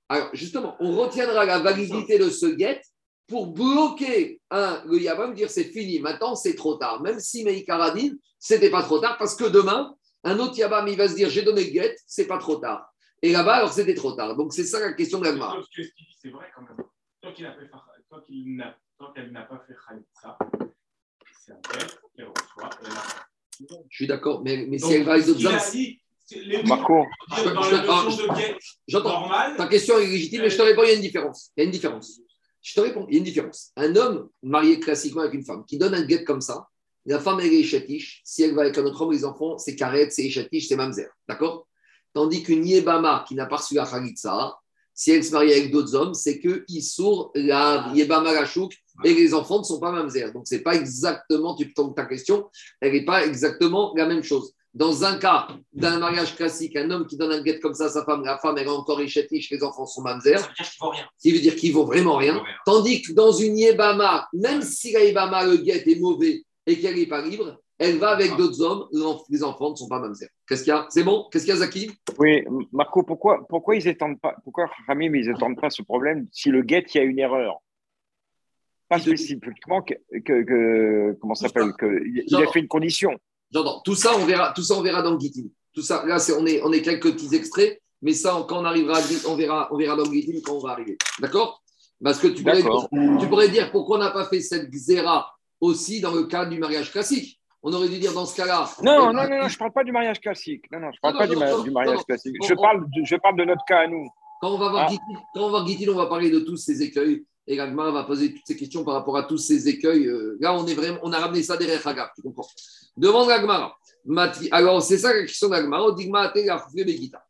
Alors, 0.08 0.30
justement, 0.34 0.76
on 0.80 0.96
retiendra 0.96 1.44
la 1.44 1.58
validité 1.58 2.18
de 2.18 2.30
ce 2.30 2.46
guet 2.46 2.80
pour 3.26 3.46
bloquer 3.48 4.40
un, 4.50 4.82
le 4.86 4.98
Yavam, 4.98 5.34
dire 5.34 5.50
c'est 5.50 5.64
fini, 5.64 5.98
maintenant 5.98 6.34
c'est 6.34 6.54
trop 6.54 6.76
tard. 6.76 7.02
Même 7.02 7.20
si 7.20 7.44
Meïkaradin, 7.44 8.10
c'était 8.38 8.70
pas 8.70 8.82
trop 8.82 8.98
tard, 8.98 9.16
parce 9.18 9.34
que 9.34 9.44
demain, 9.44 9.94
un 10.24 10.38
autre 10.38 10.58
Yavam, 10.58 10.86
il 10.88 10.96
va 10.96 11.08
se 11.08 11.14
dire 11.14 11.30
j'ai 11.30 11.42
donné 11.42 11.64
le 11.64 11.70
guet, 11.70 11.96
c'est 12.06 12.26
pas 12.26 12.38
trop 12.38 12.56
tard. 12.56 12.92
Et 13.22 13.32
là-bas, 13.32 13.54
alors 13.54 13.72
c'était 13.72 13.94
trop 13.94 14.12
tard. 14.12 14.36
Donc 14.36 14.52
c'est 14.52 14.64
ça 14.64 14.80
la 14.80 14.92
question 14.92 15.18
de 15.18 15.24
l'Agma. 15.24 15.56
Qu'il 15.74 15.90
c'est 16.20 16.28
vrai 16.28 16.46
quand 16.54 16.62
même. 16.62 16.76
Tant 17.22 17.32
qu'elle 19.12 19.32
n'a 19.32 19.42
pas 19.42 19.64
fait 19.66 19.74
Khalitsa, 19.74 20.38
c'est 21.40 21.52
un 21.52 21.56
guet 21.56 21.86
qu'elle 22.14 22.26
reçoit. 22.26 22.70
Je 23.88 23.96
suis 23.96 24.06
d'accord, 24.06 24.42
mais, 24.42 24.66
mais 24.68 24.78
si 24.78 24.92
elle 24.92 25.04
va 25.04 25.14
avec 25.14 25.26
d'autres 25.26 25.46
hommes. 25.46 25.58
Marco, 26.66 27.04
j'entends. 28.88 29.28
Ta 29.56 29.66
question 29.66 29.98
est 29.98 30.06
légitime, 30.06 30.42
mais 30.42 30.50
je 30.50 30.56
te 30.56 30.62
réponds, 30.62 30.82
il 30.84 30.88
y 30.88 30.92
a 30.92 30.94
une 30.94 31.00
différence. 31.00 31.50
Il 31.56 31.60
y 31.60 31.62
a 31.62 31.64
une 31.64 31.72
différence. 31.72 32.20
Je 32.62 32.74
te 32.74 32.80
réponds, 32.80 33.06
il 33.08 33.14
y 33.14 33.16
a 33.16 33.18
une 33.18 33.24
différence. 33.24 33.72
Un 33.76 33.94
homme 33.96 34.28
marié 34.42 34.80
classiquement 34.80 35.22
avec 35.22 35.34
une 35.34 35.44
femme 35.44 35.64
qui 35.66 35.76
donne 35.76 35.94
un 35.94 36.04
guet 36.04 36.24
comme 36.24 36.40
ça, 36.40 36.66
la 37.06 37.18
femme, 37.18 37.40
elle 37.40 37.52
est 37.52 37.62
chatiche. 37.62 38.22
Si 38.24 38.42
elle 38.42 38.54
va 38.54 38.62
avec 38.62 38.78
un 38.78 38.84
autre 38.84 39.02
homme, 39.02 39.12
les 39.12 39.24
enfants, 39.24 39.58
c'est 39.58 39.76
carrette, 39.76 40.12
c'est 40.12 40.28
chatiche, 40.30 40.68
c'est 40.68 40.76
mamzer. 40.76 41.08
D'accord? 41.28 41.66
Tandis 42.14 42.42
qu'une 42.42 42.64
Yébama 42.66 43.24
qui 43.28 43.34
n'a 43.34 43.46
pas 43.46 43.56
reçu 43.56 43.74
la 43.74 43.84
Khalitsa, 43.84 44.56
si 44.94 45.10
elle 45.10 45.24
se 45.24 45.32
marie 45.32 45.52
avec 45.52 45.70
d'autres 45.70 45.94
hommes, 45.94 46.14
c'est 46.14 46.38
que 46.38 46.64
Issour, 46.68 47.32
la 47.34 47.90
Yébama 47.94 48.32
Rachouk, 48.32 48.74
et 49.02 49.12
les 49.12 49.34
enfants 49.34 49.58
ne 49.58 49.64
sont 49.64 49.80
pas 49.80 49.90
mamzer. 49.90 50.32
Donc, 50.32 50.46
ce 50.46 50.54
n'est 50.54 50.62
pas 50.62 50.76
exactement, 50.76 51.56
tu 51.56 51.74
tombes 51.74 51.96
ta 51.96 52.06
question, 52.06 52.48
elle 52.80 52.92
n'est 52.92 53.04
pas 53.04 53.26
exactement 53.26 53.92
la 53.96 54.06
même 54.06 54.22
chose. 54.22 54.54
Dans 54.74 55.04
un 55.04 55.18
cas 55.18 55.46
d'un 55.72 56.00
mariage 56.00 56.34
classique, 56.34 56.74
un 56.74 56.90
homme 56.90 57.06
qui 57.06 57.16
donne 57.16 57.30
un 57.30 57.42
guet 57.42 57.60
comme 57.60 57.74
ça 57.74 57.84
à 57.84 57.88
sa 57.90 58.04
femme, 58.04 58.24
la 58.24 58.38
femme 58.38 58.56
elle 58.58 58.66
est 58.66 58.70
encore 58.70 59.00
échatiche, 59.00 59.48
les 59.50 59.62
enfants 59.62 59.86
sont 59.86 60.02
mamzer. 60.02 60.36
Ça 60.38 60.44
veut 60.50 60.58
dire 60.58 60.64
qu'il 60.66 60.82
vaut 60.82 60.90
rien. 60.90 61.06
Ça 61.16 61.30
veut 61.30 61.38
dire 61.38 61.56
qu'il 61.56 61.72
vaut 61.72 61.86
vraiment 61.86 62.16
rien. 62.16 62.42
Tandis 62.66 63.02
que 63.02 63.12
dans 63.12 63.30
une 63.30 63.56
Yébama, 63.56 64.26
même 64.32 64.62
si 64.62 64.90
la 64.90 65.04
Yébama, 65.04 65.44
le 65.44 65.58
guet 65.58 65.84
est 65.88 66.00
mauvais 66.00 66.42
et 66.66 66.80
qu'elle 66.80 66.96
n'est 66.96 67.06
pas 67.06 67.22
libre, 67.22 67.60
elle 67.78 67.98
va 67.98 68.10
avec 68.10 68.36
d'autres 68.36 68.60
hommes, 68.62 68.88
les 69.30 69.44
enfants 69.44 69.70
ne 69.70 69.76
sont 69.76 69.88
pas 69.88 70.00
mamzer. 70.00 70.28
Qu'est-ce 70.48 70.64
qu'il 70.64 70.72
y 70.72 70.76
a? 70.76 70.86
C'est 70.90 71.04
bon? 71.04 71.28
Qu'est-ce 71.30 71.44
qu'il 71.44 71.54
y 71.54 71.56
a, 71.56 71.60
Zaki? 71.60 71.92
Oui, 72.18 72.44
Marco, 72.72 73.04
pourquoi, 73.04 73.46
pourquoi 73.48 73.76
ils 73.76 73.86
étendent 73.86 74.20
pas, 74.20 74.34
pourquoi 74.42 74.68
Ramim, 74.88 75.14
ils 75.14 75.30
n'étendent 75.30 75.60
pas 75.60 75.70
ce 75.70 75.82
problème 75.82 76.26
si 76.32 76.50
le 76.50 76.62
guet, 76.62 76.84
il 76.94 76.98
y 76.98 77.00
a 77.00 77.04
une 77.04 77.20
erreur? 77.20 77.58
Pas 78.88 78.98
spécifiquement 78.98 79.82
que, 79.82 79.94
que, 80.24 81.16
comment 81.20 81.34
ça 81.36 81.46
s'appelle? 81.46 81.72
Il 82.26 82.36
a 82.36 82.46
fait 82.50 82.58
une 82.58 82.68
condition. 82.68 83.16
J'entends. 83.54 83.80
Tout 83.84 83.94
ça, 83.94 84.10
on 84.16 84.26
verra, 84.26 84.52
tout 84.52 84.62
ça, 84.62 84.74
on 84.74 84.82
verra 84.82 85.00
dans 85.00 85.12
le. 85.12 85.18
Tout 85.72 85.82
ça, 85.82 86.04
là, 86.06 86.18
c'est, 86.18 86.32
on, 86.32 86.44
est, 86.44 86.60
on 86.62 86.72
est 86.72 86.82
quelques 86.82 87.12
petits 87.12 87.34
extraits, 87.34 87.80
mais 88.02 88.12
ça, 88.12 88.44
quand 88.48 88.60
on 88.60 88.64
arrivera, 88.64 88.98
on 89.28 89.36
verra, 89.36 89.68
on 89.70 89.76
verra 89.76 89.96
dans 89.96 90.04
le 90.04 90.12
Gitin 90.12 90.40
quand 90.44 90.54
on 90.54 90.60
va 90.60 90.72
arriver. 90.72 90.98
D'accord? 91.20 91.62
Parce 92.02 92.18
que 92.18 92.26
tu 92.26 92.42
pourrais, 92.42 92.62
tu 93.20 93.28
pourrais, 93.28 93.48
dire 93.48 93.70
pourquoi 93.70 93.96
on 93.96 94.00
n'a 94.00 94.10
pas 94.10 94.26
fait 94.26 94.40
cette 94.40 94.68
xéra 94.70 95.32
aussi 95.60 96.00
dans 96.00 96.12
le 96.12 96.24
cas 96.24 96.44
du 96.44 96.58
mariage 96.58 96.90
classique? 96.90 97.40
On 97.62 97.72
aurait 97.72 97.88
dû 97.88 97.98
dire 97.98 98.12
dans 98.12 98.26
ce 98.26 98.36
cas-là. 98.36 98.68
Non, 98.82 99.06
non, 99.06 99.12
non, 99.12 99.28
non, 99.28 99.48
je 99.48 99.54
ne 99.54 99.58
parle 99.58 99.72
pas 99.72 99.84
du 99.84 99.92
mariage 99.92 100.20
classique. 100.20 100.64
Non, 100.70 100.80
non, 100.80 100.90
je 100.90 100.98
ne 100.98 101.00
parle 101.00 101.16
pas 101.16 101.26
du, 101.62 101.70
mariage 101.70 102.04
classique. 102.04 102.36
Je 102.46 102.54
parle, 102.54 102.84
de, 102.84 103.04
je 103.04 103.16
parle 103.16 103.36
de 103.38 103.44
notre 103.44 103.64
cas 103.66 103.80
à 103.80 103.86
nous. 103.86 104.06
Quand 104.40 104.50
on 104.50 104.58
va 104.58 104.68
voir 104.68 104.88
ah. 104.90 104.94
quand 105.34 105.40
on 105.40 105.50
va 105.50 105.62
voir 105.62 105.66
on 105.88 105.94
va 105.94 106.06
parler 106.06 106.30
de 106.30 106.40
tous 106.40 106.56
ces 106.56 106.82
écueils. 106.82 107.24
Et 107.46 107.56
Gagmar 107.56 107.92
va 107.92 108.04
poser 108.04 108.32
toutes 108.32 108.46
ces 108.46 108.56
questions 108.56 108.84
par 108.84 108.94
rapport 108.94 109.16
à 109.16 109.24
tous 109.24 109.38
ces 109.38 109.68
écueils. 109.68 110.06
Euh, 110.06 110.36
là, 110.40 110.54
on, 110.54 110.66
est 110.66 110.74
vraiment, 110.74 110.98
on 111.02 111.12
a 111.12 111.18
ramené 111.18 111.42
ça 111.42 111.56
derrière 111.56 111.86
Hagab, 111.86 112.08
tu 112.14 112.22
comprends 112.22 112.48
Demande 112.96 113.28
Gagmar. 113.28 113.78
Alors, 114.50 114.82
c'est 114.82 114.98
ça 114.98 115.12
la 115.12 115.22
question 115.22 115.48
d'Agmar. 115.48 115.94
Digma 115.94 116.32
Begita. 116.32 117.22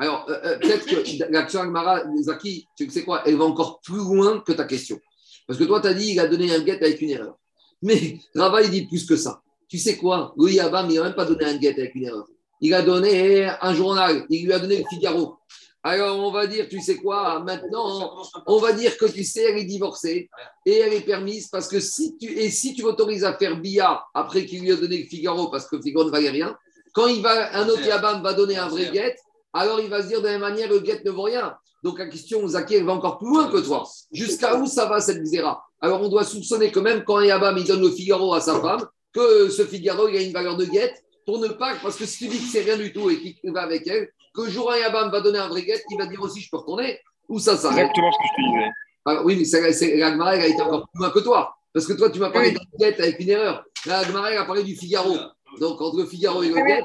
Alors, 0.00 0.26
euh, 0.28 0.38
euh, 0.44 0.58
peut-être 0.58 0.86
que 0.86 1.32
l'action 1.32 1.60
Agmara, 1.60 2.02
Zaki, 2.22 2.68
tu 2.76 2.88
sais 2.88 3.02
quoi, 3.02 3.22
elle 3.26 3.36
va 3.36 3.44
encore 3.44 3.80
plus 3.80 3.96
loin 3.96 4.40
que 4.40 4.52
ta 4.52 4.64
question. 4.64 5.00
Parce 5.46 5.58
que 5.58 5.64
toi, 5.64 5.80
tu 5.80 5.88
as 5.88 5.94
dit, 5.94 6.12
il 6.12 6.20
a 6.20 6.28
donné 6.28 6.54
un 6.54 6.60
guet 6.60 6.82
avec 6.82 7.00
une 7.00 7.10
erreur. 7.10 7.36
Mais 7.82 8.18
Rava, 8.34 8.62
il 8.62 8.70
dit 8.70 8.86
plus 8.86 9.06
que 9.06 9.16
ça. 9.16 9.42
Tu 9.68 9.78
sais 9.78 9.96
quoi 9.96 10.32
Louis 10.36 10.60
Abam, 10.60 10.88
il 10.88 10.96
n'a 10.96 11.04
même 11.04 11.14
pas 11.14 11.24
donné 11.24 11.44
un 11.44 11.56
guet 11.56 11.74
avec 11.78 11.94
une 11.94 12.04
erreur 12.04 12.26
il 12.60 12.74
a 12.74 12.82
donné 12.82 13.50
un 13.60 13.74
journal, 13.74 14.26
il 14.30 14.46
lui 14.46 14.52
a 14.52 14.58
donné 14.58 14.78
le 14.78 14.84
Figaro. 14.88 15.38
Alors 15.82 16.18
on 16.18 16.32
va 16.32 16.46
dire, 16.46 16.68
tu 16.68 16.80
sais 16.80 16.96
quoi, 16.96 17.40
maintenant, 17.40 18.22
on 18.46 18.58
va 18.58 18.72
dire 18.72 18.98
que 18.98 19.06
tu 19.06 19.22
sais, 19.24 19.44
elle 19.44 19.58
est 19.58 19.64
divorcée 19.64 20.28
et 20.66 20.78
elle 20.78 20.92
est 20.92 21.02
permise 21.02 21.48
parce 21.48 21.68
que 21.68 21.78
si 21.78 22.16
tu, 22.18 22.26
et 22.36 22.50
si 22.50 22.74
tu 22.74 22.84
autorises 22.84 23.24
à 23.24 23.32
faire 23.34 23.60
Bia 23.60 24.02
après 24.12 24.44
qu'il 24.44 24.62
lui 24.62 24.72
a 24.72 24.76
donné 24.76 24.98
le 24.98 25.04
Figaro 25.04 25.48
parce 25.48 25.66
que 25.66 25.76
le 25.76 25.82
Figaro 25.82 26.04
ne 26.04 26.10
valait 26.10 26.30
rien, 26.30 26.56
quand 26.92 27.06
il 27.06 27.22
va, 27.22 27.56
un 27.56 27.68
autre 27.68 27.86
Yabam 27.86 28.22
va 28.22 28.34
donner 28.34 28.56
un 28.56 28.68
vrai 28.68 28.90
guet, 28.90 29.16
alors 29.52 29.80
il 29.80 29.88
va 29.88 30.02
se 30.02 30.08
dire 30.08 30.20
de 30.20 30.26
la 30.26 30.32
même 30.32 30.40
manière, 30.40 30.68
le 30.68 30.80
guet 30.80 31.00
ne 31.04 31.10
vaut 31.10 31.22
rien. 31.22 31.56
Donc 31.84 32.00
la 32.00 32.06
question, 32.06 32.46
Zaki, 32.46 32.74
elle 32.74 32.84
va 32.84 32.92
encore 32.92 33.18
plus 33.18 33.28
loin 33.28 33.48
que 33.48 33.58
toi. 33.58 33.84
Jusqu'à 34.10 34.56
où 34.56 34.66
ça 34.66 34.86
va 34.86 35.00
cette 35.00 35.20
misère 35.20 35.62
Alors 35.80 36.02
on 36.02 36.08
doit 36.08 36.24
soupçonner 36.24 36.72
que 36.72 36.80
même 36.80 37.04
quand 37.04 37.18
un 37.18 37.24
Yabam 37.24 37.56
il 37.56 37.64
donne 37.64 37.82
le 37.82 37.90
Figaro 37.90 38.34
à 38.34 38.40
sa 38.40 38.60
femme, 38.60 38.84
que 39.12 39.48
ce 39.48 39.64
Figaro 39.64 40.08
il 40.08 40.16
a 40.16 40.22
une 40.22 40.32
valeur 40.32 40.56
de 40.56 40.64
guet 40.64 40.92
pour 41.28 41.40
ne 41.40 41.48
pas, 41.48 41.74
parce 41.82 41.96
que 41.96 42.06
si 42.06 42.24
tu 42.24 42.28
dis 42.28 42.38
que 42.38 42.50
c'est 42.50 42.62
rien 42.62 42.78
du 42.78 42.90
tout 42.90 43.10
et 43.10 43.20
qu'il 43.20 43.52
va 43.52 43.60
avec 43.60 43.86
elle, 43.86 44.08
que 44.32 44.48
jour 44.48 44.72
un 44.72 44.78
Yabam 44.78 45.10
va 45.10 45.20
donner 45.20 45.38
un 45.38 45.48
vrai 45.48 45.62
guet, 45.62 45.82
il 45.90 45.98
va 45.98 46.06
dire 46.06 46.22
aussi 46.22 46.40
je 46.40 46.48
peux 46.48 46.56
retourner, 46.56 47.00
ou 47.28 47.38
ça 47.38 47.54
s'arrête. 47.54 47.90
Exactement 47.90 48.10
ce 48.12 48.16
que 48.16 48.24
je 48.24 48.34
te 48.34 48.48
disais. 48.48 48.70
Alors, 49.04 49.26
oui, 49.26 49.36
mais 49.36 49.44
c'est, 49.44 49.96
l'Agmara, 49.98 50.36
elle 50.36 50.40
a 50.40 50.46
été 50.46 50.62
encore 50.62 50.88
plus 50.88 50.98
loin 50.98 51.10
que 51.10 51.18
toi. 51.18 51.54
Parce 51.74 51.86
que 51.86 51.92
toi, 51.92 52.08
tu 52.08 52.18
m'as 52.18 52.30
parlé 52.30 52.48
oui. 52.48 52.54
d'un 52.54 52.78
guet 52.78 52.98
avec 52.98 53.20
une 53.20 53.28
erreur. 53.28 53.62
Elle 53.84 53.92
a 53.92 54.44
parlé 54.46 54.62
du 54.62 54.74
Figaro. 54.74 55.18
Donc, 55.60 55.78
entre 55.82 55.98
le 55.98 56.06
Figaro 56.06 56.42
et 56.42 56.48
le 56.48 56.54
guet. 56.54 56.82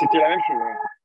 C'était 0.00 0.18
la 0.18 0.30
même 0.30 0.40
chose. 0.48 0.56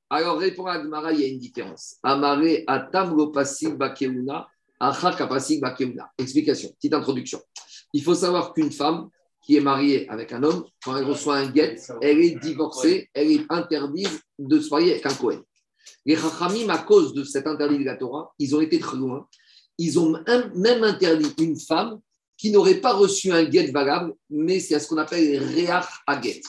Alors, 0.10 0.40
répond 0.40 0.66
à 0.66 0.74
Agmara, 0.74 1.12
il 1.12 1.22
y 1.22 1.24
a 1.24 1.28
une 1.28 1.38
différence. 1.38 1.98
Amare 2.02 2.64
atam 2.66 3.16
lo 3.16 3.28
pasik 3.28 3.76
bakeuna, 3.76 4.48
achak 4.80 5.20
pasik 5.30 5.62
bakeuna. 5.62 6.12
Explication, 6.18 6.70
petite 6.70 6.96
introduction. 6.96 7.40
Il 7.94 8.02
faut 8.02 8.16
savoir 8.16 8.54
qu'une 8.54 8.72
femme, 8.72 9.10
qui 9.42 9.58
est 9.58 9.62
mariée 9.62 10.10
avec 10.10 10.32
un 10.34 10.44
homme, 10.44 10.66
quand 10.84 10.96
elle 10.96 11.06
reçoit 11.06 11.38
un 11.38 11.50
guet, 11.50 11.78
elle 12.02 12.20
est 12.20 12.40
divorcée, 12.40 13.10
elle 13.14 13.32
est 13.32 13.46
interdite 13.50 14.22
de 14.38 14.60
se 14.60 14.70
marier 14.70 14.92
avec 14.92 15.06
un 15.06 15.14
Kohen. 15.14 15.42
Les 16.06 16.16
Chachamim, 16.16 16.70
à 16.70 16.78
cause 16.80 17.14
de 17.14 17.24
cet 17.24 17.48
interdit 17.48 17.80
de 17.80 17.86
la 17.86 17.96
Torah, 17.96 18.34
ils 18.40 18.56
ont 18.56 18.62
été 18.62 18.80
très 18.80 18.98
loin. 18.98 19.28
Ils 19.78 20.00
ont 20.00 20.16
même 20.56 20.84
interdit 20.84 21.34
une 21.40 21.60
femme 21.60 22.00
qui 22.38 22.52
n'aurait 22.52 22.82
pas 22.82 22.94
reçu 22.94 23.32
un 23.32 23.44
guet 23.44 23.72
valable, 23.72 24.14
mais 24.30 24.60
c'est 24.60 24.80
ce 24.80 24.88
qu'on 24.88 24.98
appelle 24.98 25.44
Reach 25.44 25.86
Haget. 26.08 26.42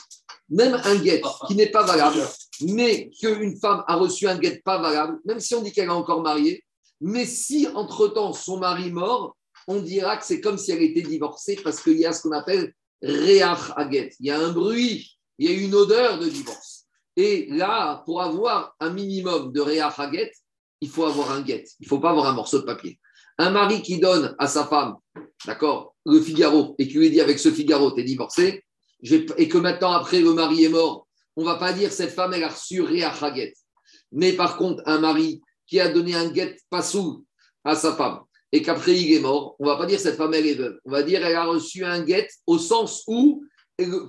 Même 0.49 0.79
un 0.83 0.95
guet 0.95 1.21
qui 1.47 1.55
n'est 1.55 1.71
pas 1.71 1.83
valable, 1.83 2.21
mais 2.61 3.09
qu'une 3.19 3.57
femme 3.57 3.83
a 3.87 3.95
reçu 3.95 4.27
un 4.27 4.37
guet 4.37 4.61
pas 4.63 4.81
valable, 4.81 5.19
même 5.25 5.39
si 5.39 5.55
on 5.55 5.61
dit 5.61 5.71
qu'elle 5.71 5.85
est 5.85 5.91
encore 5.91 6.21
mariée, 6.21 6.63
mais 7.01 7.25
si 7.25 7.67
entre-temps 7.73 8.33
son 8.33 8.57
mari 8.57 8.91
mort, 8.91 9.35
on 9.67 9.81
dira 9.81 10.17
que 10.17 10.25
c'est 10.25 10.41
comme 10.41 10.57
si 10.57 10.71
elle 10.71 10.81
était 10.81 11.01
divorcée 11.01 11.59
parce 11.63 11.81
qu'il 11.81 11.97
y 11.97 12.05
a 12.05 12.11
ce 12.11 12.21
qu'on 12.21 12.31
appelle 12.31 12.73
Haget. 13.03 14.11
Il 14.19 14.27
y 14.27 14.31
a 14.31 14.39
un 14.39 14.51
bruit, 14.51 15.17
il 15.37 15.49
y 15.49 15.53
a 15.53 15.57
une 15.57 15.75
odeur 15.75 16.19
de 16.19 16.27
divorce. 16.27 16.85
Et 17.15 17.47
là, 17.49 18.01
pour 18.05 18.21
avoir 18.21 18.75
un 18.79 18.89
minimum 18.89 19.51
de 19.51 19.61
Reach 19.61 19.99
Haget, 19.99 20.31
il 20.81 20.89
faut 20.89 21.05
avoir 21.05 21.31
un 21.31 21.41
guet. 21.41 21.63
Il 21.79 21.83
ne 21.83 21.87
faut 21.87 21.99
pas 21.99 22.09
avoir 22.09 22.27
un 22.27 22.33
morceau 22.33 22.59
de 22.59 22.65
papier. 22.65 22.99
Un 23.37 23.51
mari 23.51 23.81
qui 23.81 23.99
donne 23.99 24.35
à 24.37 24.47
sa 24.47 24.65
femme, 24.65 24.95
d'accord, 25.45 25.95
le 26.05 26.19
Figaro, 26.19 26.75
et 26.77 26.87
qui 26.87 26.97
lui 26.97 27.09
dit 27.09 27.21
avec 27.21 27.39
ce 27.39 27.51
Figaro, 27.51 27.91
tu 27.91 28.01
es 28.01 28.03
divorcé, 28.03 28.63
et 29.01 29.47
que 29.47 29.57
maintenant, 29.57 29.93
après, 29.93 30.19
le 30.19 30.33
mari 30.33 30.65
est 30.65 30.69
mort, 30.69 31.07
on 31.35 31.43
va 31.43 31.55
pas 31.55 31.73
dire 31.73 31.91
cette 31.91 32.11
femme, 32.11 32.33
elle 32.33 32.43
a 32.43 32.49
reçu 32.49 32.83
Haget. 32.85 33.53
Mais 34.11 34.33
par 34.33 34.57
contre, 34.57 34.83
un 34.85 34.99
mari 34.99 35.41
qui 35.65 35.79
a 35.79 35.89
donné 35.89 36.15
un 36.15 36.29
guet 36.29 36.57
pas 36.69 36.81
sous 36.81 37.25
à 37.63 37.75
sa 37.75 37.95
femme, 37.95 38.19
et 38.53 38.61
qu'après 38.61 38.95
il 38.95 39.11
est 39.11 39.19
mort, 39.19 39.55
on 39.57 39.65
ne 39.65 39.69
va 39.69 39.77
pas 39.77 39.87
dire 39.87 39.99
cette 39.99 40.15
femme 40.15 40.33
elle 40.35 40.45
est 40.45 40.53
veuve. 40.53 40.79
On 40.85 40.91
va 40.91 41.01
dire 41.01 41.25
elle 41.25 41.35
a 41.35 41.45
reçu 41.45 41.83
un 41.83 42.03
guet 42.03 42.29
au 42.45 42.59
sens 42.59 43.03
où, 43.07 43.43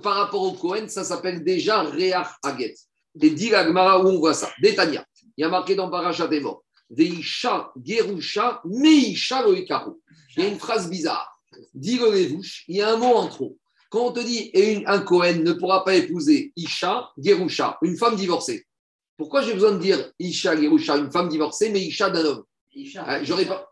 par 0.03 0.13
rapport 0.13 0.43
au 0.43 0.51
Cohen, 0.53 0.87
ça 0.87 1.03
s'appelle 1.03 1.43
déjà 1.43 1.81
Reach 1.81 2.27
Aget. 2.43 2.75
Et 3.19 3.31
dit 3.31 3.49
la 3.49 3.65
Gemara 3.65 4.03
où 4.03 4.07
on 4.07 4.19
voit 4.19 4.35
ça. 4.35 4.51
Détania. 4.61 5.03
Il 5.35 5.41
y 5.41 5.43
a 5.43 5.49
marqué 5.49 5.73
dans 5.73 5.89
Parachat 5.89 6.27
des 6.27 6.41
morts. 6.41 6.63
Veisha 6.91 7.71
Gerusha 7.83 8.61
Meisha 8.65 9.41
Loikaru. 9.41 9.93
Il 10.37 10.43
y 10.43 10.45
a 10.45 10.49
une 10.49 10.59
phrase 10.59 10.91
bizarre. 10.91 11.27
Dit 11.73 11.97
le 11.97 12.15
il 12.15 12.75
y 12.75 12.81
a 12.83 12.93
un 12.93 12.97
mot 12.97 13.15
en 13.15 13.27
trop. 13.27 13.57
Quand 13.89 14.07
on 14.07 14.11
te 14.11 14.19
dit 14.19 14.51
et 14.53 14.83
un 14.85 14.99
Cohen 14.99 15.41
ne 15.43 15.53
pourra 15.53 15.83
pas 15.83 15.95
épouser 15.95 16.53
Isha 16.55 17.09
Gerusha, 17.17 17.79
une 17.81 17.97
femme 17.97 18.15
divorcée. 18.15 18.67
Pourquoi 19.17 19.41
j'ai 19.41 19.53
besoin 19.53 19.71
de 19.71 19.79
dire 19.79 20.11
Isha 20.19 20.55
Gerusha, 20.55 20.97
une 20.97 21.11
femme 21.11 21.29
divorcée, 21.29 21.71
mais 21.71 21.81
Isha 21.81 22.11
d'un 22.11 22.25
homme? 22.25 22.43
Ah, 22.97 23.23
J'aurais 23.23 23.45
pas. 23.45 23.71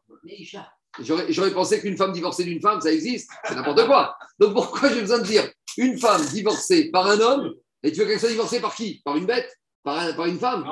J'aurais 1.00 1.52
pensé 1.52 1.80
qu'une 1.80 1.98
femme 1.98 2.12
divorcée 2.12 2.44
d'une 2.44 2.62
femme, 2.62 2.80
ça 2.80 2.92
existe. 2.92 3.30
C'est 3.46 3.56
n'importe 3.56 3.86
quoi. 3.86 4.16
Donc 4.40 4.54
pourquoi 4.54 4.90
j'ai 4.90 5.02
besoin 5.02 5.20
de 5.20 5.26
dire 5.26 5.50
une 5.78 5.98
femme 5.98 6.24
divorcée 6.28 6.92
par 6.92 7.08
un 7.08 7.20
homme 7.20 7.54
et 7.82 7.92
tu 7.92 8.00
veux 8.00 8.06
qu'elle 8.06 8.20
soit 8.20 8.30
divorcée 8.30 8.62
par 8.62 8.76
qui? 8.76 9.02
Par 9.04 9.18
une 9.18 9.26
bête? 9.26 9.52
Par, 9.84 10.16
par, 10.16 10.26
une 10.28 10.40
femme? 10.40 10.64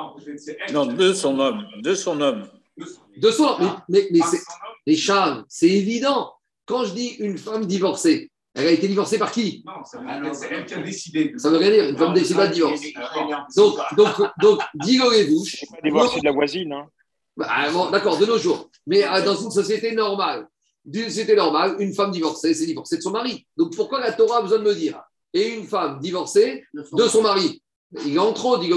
Non, 0.72 0.86
de 0.86 1.12
son 1.12 1.38
homme. 1.38 1.66
De 1.82 1.94
son 1.94 2.20
homme. 2.20 2.48
De 3.16 3.30
son 3.30 3.44
homme. 3.44 3.76
Mais, 3.88 4.08
mais, 4.10 4.20
c'est, 4.20 4.40
mais 4.86 4.94
Charles, 4.94 5.44
c'est 5.48 5.68
évident. 5.68 6.32
Quand 6.64 6.84
je 6.84 6.94
dis 6.94 7.08
une 7.18 7.36
femme 7.36 7.66
divorcée, 7.66 8.30
elle 8.54 8.68
a 8.68 8.70
été 8.70 8.88
divorcée 8.88 9.18
par 9.18 9.30
qui? 9.32 9.62
Non, 9.66 10.32
c'est 10.32 10.50
elle 10.50 10.64
qui 10.64 10.74
a 10.74 10.78
décidé. 10.78 11.34
Ça 11.36 11.50
veut 11.50 11.58
rien 11.58 11.70
dire, 11.70 11.88
une 11.90 11.98
femme 11.98 12.14
décide 12.14 12.36
pas 12.36 12.46
de 12.46 12.54
divorce. 12.54 12.80
Donc, 13.56 13.76
donc, 13.96 14.30
donc, 14.40 14.60
dis-le-vous. 14.76 15.44
Divorcée 15.82 16.20
de 16.20 16.24
la 16.24 16.32
voisine. 16.32 16.72
Hein. 16.72 16.86
Bah, 17.36 17.48
d'accord, 17.90 18.18
de 18.18 18.26
nos 18.26 18.38
jours. 18.38 18.70
Mais 18.86 19.04
euh, 19.04 19.24
dans 19.24 19.36
une 19.36 19.50
société 19.50 19.92
normale, 19.92 20.46
d'une 20.84 21.08
société 21.08 21.34
normale, 21.34 21.76
une 21.78 21.94
femme 21.94 22.10
divorcée, 22.10 22.54
c'est 22.54 22.66
divorcée 22.66 22.96
de 22.98 23.02
son 23.02 23.10
mari. 23.10 23.46
Donc 23.56 23.74
pourquoi 23.74 24.00
la 24.00 24.12
Torah 24.12 24.38
a 24.38 24.42
besoin 24.42 24.58
de 24.58 24.64
me 24.64 24.74
dire 24.74 25.00
Et 25.32 25.54
une 25.54 25.66
femme 25.66 26.00
divorcée 26.00 26.64
de 26.74 27.08
son 27.08 27.22
mari. 27.22 27.62
Il 28.04 28.14
est 28.14 28.18
en 28.18 28.32
trop, 28.32 28.58
dit 28.58 28.68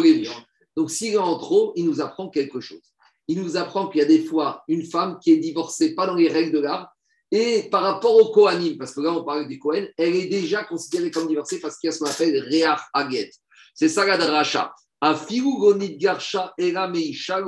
Donc 0.75 0.91
s'il 0.91 1.13
est 1.13 1.17
en 1.17 1.37
trop, 1.37 1.73
il 1.75 1.85
nous 1.85 2.01
apprend 2.01 2.29
quelque 2.29 2.59
chose. 2.59 2.81
Il 3.27 3.41
nous 3.41 3.57
apprend 3.57 3.87
qu'il 3.87 4.01
y 4.01 4.03
a 4.03 4.07
des 4.07 4.23
fois 4.23 4.63
une 4.67 4.83
femme 4.83 5.17
qui 5.19 5.31
est 5.31 5.37
divorcée, 5.37 5.95
pas 5.95 6.05
dans 6.05 6.15
les 6.15 6.27
règles 6.27 6.51
de 6.51 6.59
l'art, 6.59 6.95
et 7.31 7.63
par 7.71 7.81
rapport 7.81 8.15
au 8.15 8.31
Kohanim, 8.31 8.77
parce 8.77 8.93
que 8.93 9.01
là 9.01 9.11
on 9.11 9.23
parle 9.23 9.47
du 9.47 9.57
Kohen, 9.57 9.89
elle 9.97 10.15
est 10.15 10.27
déjà 10.27 10.63
considérée 10.63 11.09
comme 11.09 11.27
divorcée 11.27 11.59
parce 11.59 11.77
qu'il 11.77 11.87
y 11.87 11.89
a 11.89 11.91
ce 11.91 11.99
qu'on 11.99 12.05
appelle 12.05 12.39
Reach 12.39 12.79
Aget. 12.93 13.31
C'est 13.73 13.89
ça 13.89 14.05
la 14.05 14.17
dracha. 14.17 14.73
Garsha 15.01 16.53
Meisha 16.57 17.41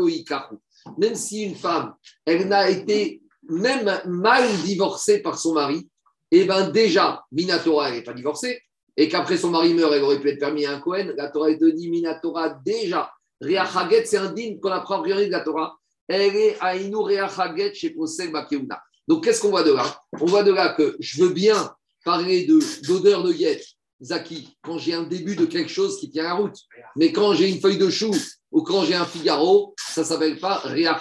même 0.98 1.16
si 1.16 1.44
une 1.44 1.56
femme, 1.56 1.94
elle 2.26 2.48
n'a 2.48 2.70
été 2.70 3.22
même 3.50 4.02
mal 4.06 4.48
divorcée 4.64 5.22
par 5.22 5.40
son 5.40 5.54
mari, 5.54 5.90
et 6.30 6.42
eh 6.42 6.46
bien 6.46 6.70
déjà, 6.70 7.24
Minatora, 7.32 7.90
elle 7.90 7.96
n'est 7.96 8.04
pas 8.04 8.14
divorcée, 8.14 8.60
et 8.98 9.08
qu'après 9.08 9.38
son 9.38 9.52
mari 9.52 9.74
meurt, 9.74 9.94
elle 9.94 10.04
aurait 10.04 10.20
pu 10.20 10.30
être 10.30 10.40
permis 10.40 10.66
à 10.66 10.74
un 10.74 10.80
Cohen, 10.80 11.14
la 11.16 11.30
Torah 11.30 11.54
te 11.54 11.70
dit 11.70 11.90
Minatora 11.90 12.50
déjà. 12.66 13.12
Haget, 13.42 14.06
c'est 14.06 14.18
un 14.18 14.34
digne 14.34 14.60
qu'on 14.60 14.72
apprend 14.72 15.02
rien 15.02 15.16
de 15.18 15.32
la 15.32 15.42
Torah. 15.42 15.78
Elle 16.08 16.36
est 16.36 16.58
Aïnou 16.60 17.06
Haget 17.08 17.76
chez 17.76 17.92
Posel 17.92 18.32
Bakeuna. 18.32 18.82
Donc 19.08 19.24
qu'est-ce 19.24 19.42
qu'on 19.42 19.52
voit 19.52 19.64
de 19.64 19.72
là? 19.72 19.86
On 20.20 20.26
voit 20.26 20.44
de 20.44 20.52
là 20.52 20.74
que 20.74 20.98
je 21.00 21.22
veux 21.22 21.30
bien 21.30 21.72
parler 22.04 22.46
d'odeur 22.46 23.24
de, 23.24 23.32
de 23.32 23.60
Zaki, 24.02 24.58
quand 24.64 24.78
j'ai 24.78 24.94
un 24.94 25.04
début 25.04 25.36
de 25.36 25.46
quelque 25.46 25.72
chose 25.72 26.00
qui 26.00 26.10
tient 26.10 26.24
la 26.24 26.34
route. 26.34 26.58
Mais 26.96 27.12
quand 27.12 27.34
j'ai 27.34 27.50
une 27.50 27.60
feuille 27.60 27.78
de 27.78 27.90
chou 27.90 28.12
ou 28.58 28.64
quand 28.64 28.84
j'ai 28.86 28.96
un 28.96 29.06
Figaro, 29.06 29.76
ça 29.78 30.02
ne 30.02 30.06
s'appelle 30.08 30.40
pas 30.40 30.58
Ria 30.64 31.00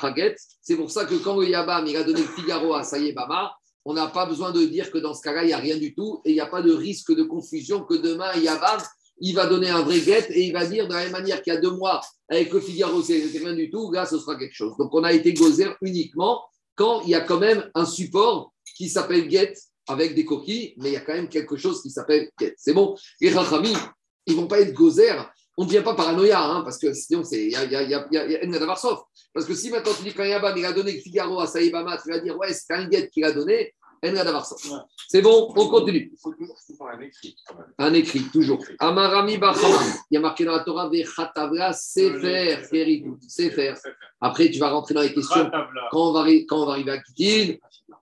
C'est 0.60 0.76
pour 0.76 0.90
ça 0.90 1.06
que 1.06 1.14
quand 1.14 1.40
le 1.40 1.48
Yabam 1.48 1.86
il 1.86 1.96
a 1.96 2.04
donné 2.04 2.20
le 2.20 2.26
Figaro 2.26 2.74
à 2.74 2.82
Sayebama, 2.82 3.50
on 3.86 3.94
n'a 3.94 4.08
pas 4.08 4.26
besoin 4.26 4.52
de 4.52 4.62
dire 4.66 4.90
que 4.90 4.98
dans 4.98 5.14
ce 5.14 5.22
cas-là, 5.22 5.42
il 5.42 5.46
n'y 5.46 5.52
a 5.54 5.58
rien 5.58 5.78
du 5.78 5.94
tout 5.94 6.20
et 6.26 6.32
il 6.32 6.34
n'y 6.34 6.40
a 6.40 6.46
pas 6.48 6.60
de 6.60 6.70
risque 6.74 7.16
de 7.16 7.22
confusion 7.22 7.82
que 7.82 7.94
demain, 7.94 8.30
Yabam, 8.34 8.78
il 9.20 9.34
va 9.34 9.46
donner 9.46 9.70
un 9.70 9.80
vrai 9.80 10.00
guet 10.00 10.26
et 10.32 10.42
il 10.42 10.52
va 10.52 10.66
dire 10.66 10.86
de 10.86 10.92
la 10.92 11.04
même 11.04 11.12
manière 11.12 11.40
qu'il 11.40 11.54
y 11.54 11.56
a 11.56 11.58
deux 11.58 11.70
mois, 11.70 12.02
avec 12.28 12.52
le 12.52 12.60
Figaro, 12.60 13.00
c'est 13.00 13.22
rien 13.22 13.54
du 13.54 13.70
tout, 13.70 13.90
là, 13.90 14.04
ce 14.04 14.18
sera 14.18 14.36
quelque 14.36 14.54
chose. 14.54 14.76
Donc, 14.78 14.92
on 14.92 15.02
a 15.02 15.14
été 15.14 15.32
gozer 15.32 15.74
uniquement 15.80 16.44
quand 16.74 17.00
il 17.04 17.08
y 17.08 17.14
a 17.14 17.22
quand 17.22 17.40
même 17.40 17.70
un 17.74 17.86
support 17.86 18.52
qui 18.76 18.90
s'appelle 18.90 19.28
guet 19.28 19.54
avec 19.88 20.14
des 20.14 20.26
coquilles, 20.26 20.74
mais 20.76 20.90
il 20.90 20.92
y 20.92 20.96
a 20.96 21.00
quand 21.00 21.14
même 21.14 21.30
quelque 21.30 21.56
chose 21.56 21.80
qui 21.80 21.88
s'appelle 21.88 22.28
guet. 22.38 22.54
C'est 22.58 22.74
bon? 22.74 22.94
Les 23.22 23.30
Rachamim, 23.30 23.78
ils 24.26 24.34
ne 24.34 24.40
vont 24.42 24.46
pas 24.46 24.60
être 24.60 24.74
gozer 24.74 25.32
on 25.56 25.64
ne 25.64 25.68
devient 25.68 25.82
pas 25.82 25.94
paranoïa, 25.94 26.42
hein, 26.42 26.62
parce 26.62 26.78
que 26.78 26.92
sinon, 26.92 27.22
il 27.32 27.50
y 27.50 27.56
a, 27.56 27.64
y 27.64 27.76
a, 27.76 27.82
y 27.82 27.94
a, 27.94 28.06
y 28.10 28.56
a 28.56 28.76
sauf. 28.76 29.00
Parce 29.32 29.46
que 29.46 29.54
si 29.54 29.70
maintenant 29.70 29.92
tu 29.96 30.02
dis 30.02 30.14
Yabam, 30.16 30.56
il 30.56 30.64
a 30.64 30.72
donné 30.72 30.92
Figaro 31.00 31.40
à 31.40 31.46
Saïbama, 31.46 31.98
tu 32.02 32.10
vas 32.10 32.20
dire, 32.20 32.36
ouais, 32.38 32.52
c'est 32.52 32.74
un 32.74 32.86
guet 32.86 33.08
qu'il 33.08 33.24
a 33.24 33.32
donné, 33.32 33.74
c'est 35.08 35.22
bon, 35.22 35.52
on 35.56 35.68
continue. 35.68 36.12
Un 36.80 37.00
écrit. 37.00 37.36
Un 37.78 37.94
écrit, 37.94 38.22
toujours. 38.32 38.62
Amarami 38.78 39.38
Bachama. 39.38 39.78
Il 40.10 40.14
y 40.14 40.16
a 40.16 40.20
marqué 40.20 40.44
dans 40.44 40.52
la 40.52 40.60
Torah, 40.64 40.88
Vechatavla, 40.88 41.72
Sefer, 41.72 42.58
Sefer. 43.26 43.74
Après, 44.20 44.50
tu 44.50 44.58
vas 44.58 44.70
rentrer 44.70 44.94
dans 44.94 45.02
les 45.02 45.12
questions. 45.12 45.50
Quand 45.90 46.10
on 46.10 46.12
va, 46.12 46.26
quand 46.48 46.62
on 46.62 46.66
va 46.66 46.72
arriver 46.72 46.92
à 46.92 46.98
Kitin, 46.98 47.54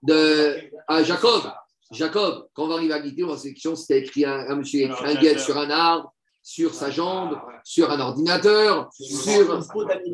de, 0.03 0.57
à 0.87 1.03
Jacob. 1.03 1.43
Jacob, 1.91 2.47
quand 2.53 2.65
on 2.65 2.67
va 2.67 2.75
arriver 2.75 2.93
à 2.93 3.01
Kitin, 3.01 3.23
on 3.23 3.29
va 3.29 3.37
se 3.37 3.47
question 3.47 3.75
si 3.75 3.87
tu 3.87 3.93
as 3.93 3.97
écrit 3.97 4.25
un, 4.25 4.49
un 4.49 4.55
monsieur 4.55 4.81
écrit 4.81 5.05
un 5.05 5.15
guet 5.15 5.37
sur 5.37 5.57
un 5.57 5.69
arbre 5.69 6.14
sur 6.45 6.75
sa 6.75 6.91
jambe, 6.91 7.39
sur 7.63 7.89
un 7.89 7.99
ordinateur, 7.99 8.87
sur, 8.93 9.63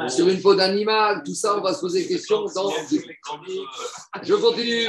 sur 0.09 0.29
une 0.29 0.41
peau 0.41 0.55
d'animal. 0.55 1.23
Tout 1.25 1.35
ça, 1.35 1.57
on 1.57 1.61
va 1.61 1.73
se 1.73 1.81
poser 1.81 2.03
des 2.03 2.07
questions 2.07 2.45
dans. 2.55 2.71
Je 4.23 4.35
continue. 4.35 4.87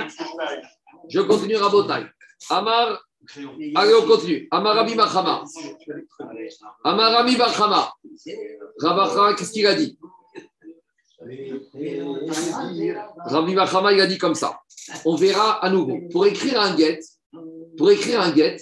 Je 1.09 1.21
continue 1.21 1.57
Rabotai. 1.57 2.07
Amar. 2.49 3.05
Allez, 3.75 3.95
on 3.95 4.07
continue. 4.07 4.47
Amar 4.53 4.77
Rabbi 4.77 4.95
Bachama. 4.95 5.43
Amar 6.85 7.13
Rabbi 7.13 7.37
Bachama. 7.37 7.93
Rabacha, 8.79 9.35
qu'est-ce 9.35 9.51
qu'il 9.51 9.67
a 9.67 9.75
dit? 9.75 9.99
Rabbi 13.27 13.55
Bachama, 13.57 13.93
il 13.93 14.01
a 14.01 14.07
dit 14.07 14.19
comme 14.19 14.37
ça. 14.37 14.61
On 15.05 15.17
verra 15.17 15.65
à 15.65 15.71
nouveau. 15.71 15.99
Pour 16.13 16.25
écrire 16.25 16.61
un 16.61 16.77
get, 16.77 17.01
pour 17.77 17.91
écrire 17.91 18.21
un 18.21 18.33
get, 18.33 18.59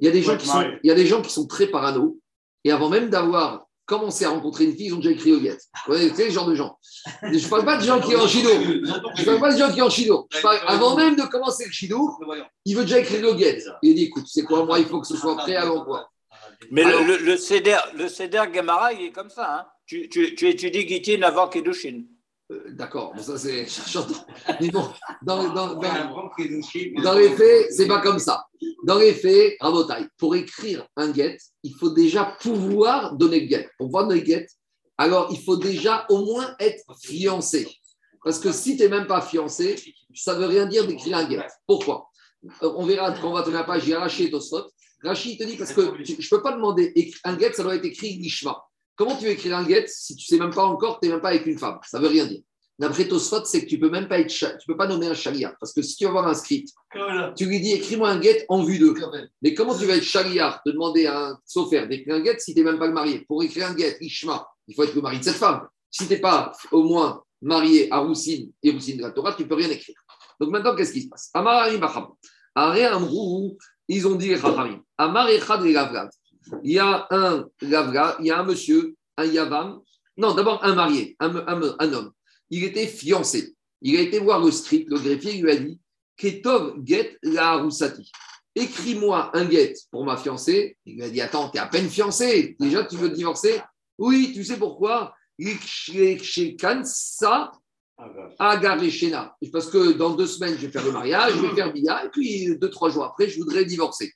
il 0.00 0.06
y 0.06 0.08
a 0.08 0.12
des 0.12 0.22
gens, 0.22 0.36
qui 0.36 0.46
sont, 0.46 0.64
il 0.82 0.88
y 0.88 0.90
a 0.90 0.94
des 0.94 1.06
gens 1.06 1.22
qui 1.22 1.30
sont 1.30 1.46
très 1.46 1.66
parano 1.66 2.18
et 2.64 2.72
avant 2.72 2.88
même 2.88 3.10
d'avoir 3.10 3.66
commencé 3.90 4.24
à 4.24 4.30
rencontrer 4.30 4.64
une 4.64 4.76
fille, 4.76 4.86
ils 4.86 4.94
ont 4.94 4.98
déjà 4.98 5.10
écrit 5.10 5.32
au 5.32 5.40
get. 5.40 5.58
Vous 5.86 5.94
voyez, 5.94 6.12
c'est 6.14 6.28
ce 6.28 6.34
genre 6.34 6.46
de 6.46 6.54
gens. 6.54 6.78
Je 7.22 7.44
ne 7.44 7.48
parle 7.48 7.64
pas 7.64 7.76
de 7.76 7.82
gens 7.82 8.00
qui 8.00 8.12
sont 8.12 8.20
en 8.20 8.28
chino. 8.28 8.50
Je 8.50 9.20
ne 9.20 9.24
parle 9.24 9.40
pas 9.40 9.52
de 9.52 9.58
gens 9.58 9.68
qui 9.70 9.78
sont 9.78 9.86
en 9.86 9.90
chino. 9.90 10.28
avant 10.66 10.96
même 10.96 11.16
de 11.16 11.22
commencer 11.22 11.64
le 11.64 11.72
chino, 11.72 12.16
il 12.64 12.76
veut 12.76 12.84
déjà 12.84 13.00
écrire 13.00 13.26
au 13.28 13.36
get. 13.36 13.58
Il 13.82 13.94
dit 13.94 14.04
écoute, 14.04 14.26
c'est 14.28 14.44
quoi, 14.44 14.64
moi, 14.64 14.78
il 14.78 14.86
faut 14.86 15.00
que 15.00 15.06
ce 15.06 15.16
soit 15.16 15.36
prêt 15.36 15.56
à 15.56 15.64
l'emploi. 15.64 16.08
Mais 16.70 16.84
le, 16.84 17.16
le, 17.16 17.36
CEDER, 17.36 17.78
le 17.94 18.52
Gamara, 18.52 18.92
il 18.92 19.06
est 19.06 19.12
comme 19.12 19.30
ça. 19.30 19.58
Hein. 19.58 19.66
Tu, 19.86 20.08
tu, 20.08 20.34
tu 20.34 20.48
étudies 20.48 20.86
Gitin 20.86 21.22
avant 21.22 21.48
Kedushin. 21.48 22.02
Euh, 22.50 22.70
d'accord, 22.70 23.14
ça 23.18 23.38
c'est. 23.38 23.66
Mais 24.60 24.70
bon, 24.70 24.88
dans, 25.22 25.52
dans, 25.52 25.74
dans, 25.74 27.14
les 27.14 27.30
faits, 27.30 27.66
c'est 27.70 27.86
pas 27.86 28.00
comme 28.00 28.18
ça. 28.18 28.44
Dans 28.84 28.98
les 28.98 29.14
faits, 29.14 29.56
Rabotai, 29.60 30.06
pour 30.18 30.34
écrire 30.34 30.86
un 30.96 31.12
get, 31.14 31.38
il 31.62 31.74
faut 31.74 31.90
déjà 31.90 32.24
pouvoir 32.40 33.14
donner 33.14 33.40
le 33.40 33.48
get. 33.48 33.68
Pour 33.78 33.86
pouvoir 33.86 34.08
donner 34.08 34.20
le 34.20 34.26
get, 34.26 34.46
alors 34.98 35.28
il 35.30 35.40
faut 35.40 35.56
déjà 35.56 36.06
au 36.08 36.24
moins 36.24 36.54
être 36.58 36.84
fiancé. 37.00 37.68
Parce 38.24 38.38
que 38.38 38.52
si 38.52 38.76
tu 38.76 38.82
n'es 38.82 38.88
même 38.88 39.06
pas 39.06 39.20
fiancé, 39.20 39.76
ça 40.14 40.34
ne 40.34 40.40
veut 40.40 40.46
rien 40.46 40.66
dire 40.66 40.86
d'écrire 40.86 41.18
un 41.18 41.28
get. 41.28 41.46
Pourquoi? 41.66 42.08
Euh, 42.62 42.72
On 42.76 42.84
verra 42.84 43.12
quand 43.12 43.30
on 43.30 43.34
va 43.34 43.42
tourner 43.42 43.58
la 43.58 43.64
page, 43.64 43.84
j'ai 43.84 43.94
arraché 43.94 44.30
Tosfot. 44.30 44.64
Rachid 45.02 45.38
te 45.38 45.44
dit 45.44 45.56
parce 45.56 45.72
que 45.72 45.82
je 46.04 46.12
ne 46.12 46.28
peux 46.28 46.42
pas 46.42 46.52
demander 46.52 46.92
un 47.24 47.38
get, 47.38 47.52
ça 47.52 47.62
doit 47.62 47.76
être 47.76 47.84
écrit 47.84 48.18
Lishma. 48.18 48.60
Comment 49.00 49.16
tu 49.16 49.24
veux 49.24 49.30
écrire 49.30 49.56
un 49.56 49.66
get 49.66 49.86
si 49.88 50.14
tu 50.14 50.24
ne 50.30 50.36
sais 50.36 50.44
même 50.44 50.54
pas 50.54 50.64
encore, 50.64 51.00
tu 51.00 51.08
n'es 51.08 51.14
même 51.14 51.22
pas 51.22 51.30
avec 51.30 51.46
une 51.46 51.58
femme? 51.58 51.78
Ça 51.86 51.98
ne 51.98 52.02
veut 52.02 52.10
rien 52.10 52.26
dire. 52.26 52.42
D'après 52.78 53.08
Tosfot, 53.08 53.46
c'est 53.46 53.64
que 53.64 53.66
tu 53.66 53.76
ne 53.76 53.80
peux 53.80 53.88
même 53.88 54.08
pas 54.08 54.18
être, 54.18 54.28
tu 54.28 54.66
peux 54.66 54.76
pas 54.76 54.86
nommer 54.86 55.06
un 55.06 55.14
chariard. 55.14 55.54
Parce 55.58 55.72
que 55.72 55.80
si 55.80 55.96
tu 55.96 56.04
vas 56.04 56.10
voir 56.10 56.28
un 56.28 56.34
script, 56.34 56.68
tu 57.34 57.46
lui 57.46 57.60
dis 57.60 57.72
écris-moi 57.72 58.10
un 58.10 58.20
get 58.20 58.44
en 58.50 58.62
vue 58.62 58.78
d'eux. 58.78 58.94
Mais 59.40 59.54
comment 59.54 59.74
tu 59.74 59.86
vas 59.86 59.96
être 59.96 60.02
chariard, 60.02 60.62
te 60.62 60.68
demander 60.68 61.06
à 61.06 61.28
un 61.28 61.38
sofer 61.46 61.86
d'écrire 61.86 62.16
un 62.16 62.22
get 62.22 62.38
si 62.40 62.52
tu 62.52 62.60
n'es 62.60 62.70
même 62.70 62.78
pas 62.78 62.88
le 62.88 62.92
marié? 62.92 63.20
Pour 63.20 63.42
écrire 63.42 63.68
un 63.70 63.74
get, 63.74 63.96
Ishma, 64.02 64.46
il 64.68 64.74
faut 64.74 64.82
être 64.82 64.94
le 64.94 65.00
mari 65.00 65.18
de 65.18 65.24
cette 65.24 65.36
femme. 65.36 65.66
Si 65.90 66.06
tu 66.06 66.12
n'es 66.12 66.20
pas 66.20 66.52
au 66.70 66.82
moins 66.82 67.22
marié 67.40 67.90
à 67.90 68.00
Roussine 68.00 68.52
et 68.62 68.70
Roussine 68.70 68.98
de 68.98 69.02
la 69.04 69.12
Torah, 69.12 69.32
tu 69.32 69.44
ne 69.44 69.48
peux 69.48 69.54
rien 69.54 69.70
écrire. 69.70 69.96
Donc 70.38 70.50
maintenant, 70.50 70.76
qu'est-ce 70.76 70.92
qui 70.92 71.04
se 71.04 71.08
passe? 71.08 71.30
Ils 73.88 74.06
ont 74.06 74.16
dit 74.16 74.34
Amar 74.98 75.26
Il 76.62 76.72
y 76.72 76.78
a 76.78 77.06
un 77.10 77.46
il 77.62 77.68
y 77.68 78.30
a 78.30 78.40
un 78.40 78.44
monsieur, 78.44 78.94
un 79.16 79.24
Yavam, 79.24 79.80
non, 80.16 80.34
d'abord 80.34 80.62
un 80.64 80.74
marié, 80.74 81.16
un, 81.18 81.34
homme. 81.34 82.12
Il 82.50 82.64
était 82.64 82.86
fiancé. 82.86 83.54
Il 83.80 83.96
a 83.96 84.00
été 84.00 84.18
voir 84.18 84.44
le 84.44 84.50
script, 84.50 84.90
le 84.90 84.98
greffier 84.98 85.40
lui 85.40 85.50
a 85.50 85.56
dit 85.56 85.80
Ketov 86.16 86.74
get 86.84 87.16
la 87.22 87.56
Roussati. 87.56 88.12
Écris-moi 88.54 89.30
un 89.32 89.48
get 89.48 89.74
pour 89.90 90.04
ma 90.04 90.18
fiancée. 90.18 90.76
Il 90.84 90.96
lui 90.96 91.04
a 91.04 91.08
dit 91.08 91.22
Attends, 91.22 91.48
tu 91.48 91.56
es 91.56 91.60
à 91.60 91.66
peine 91.66 91.88
fiancé. 91.88 92.56
Déjà, 92.60 92.84
tu 92.84 92.96
veux 92.96 93.08
divorcer? 93.08 93.62
Oui, 93.96 94.32
tu 94.34 94.44
sais 94.44 94.58
pourquoi? 94.58 95.14
Parce 99.52 99.70
que 99.70 99.92
dans 99.92 100.10
deux 100.10 100.26
semaines, 100.26 100.56
je 100.58 100.66
vais 100.66 100.72
faire 100.72 100.84
le 100.84 100.92
mariage, 100.92 101.32
je 101.36 101.40
vais 101.40 101.54
faire 101.54 101.72
Bia, 101.72 102.04
et 102.04 102.08
puis 102.10 102.56
deux, 102.58 102.70
trois 102.70 102.90
jours 102.90 103.04
après, 103.04 103.28
je 103.28 103.38
voudrais 103.38 103.64
divorcer. 103.64 104.12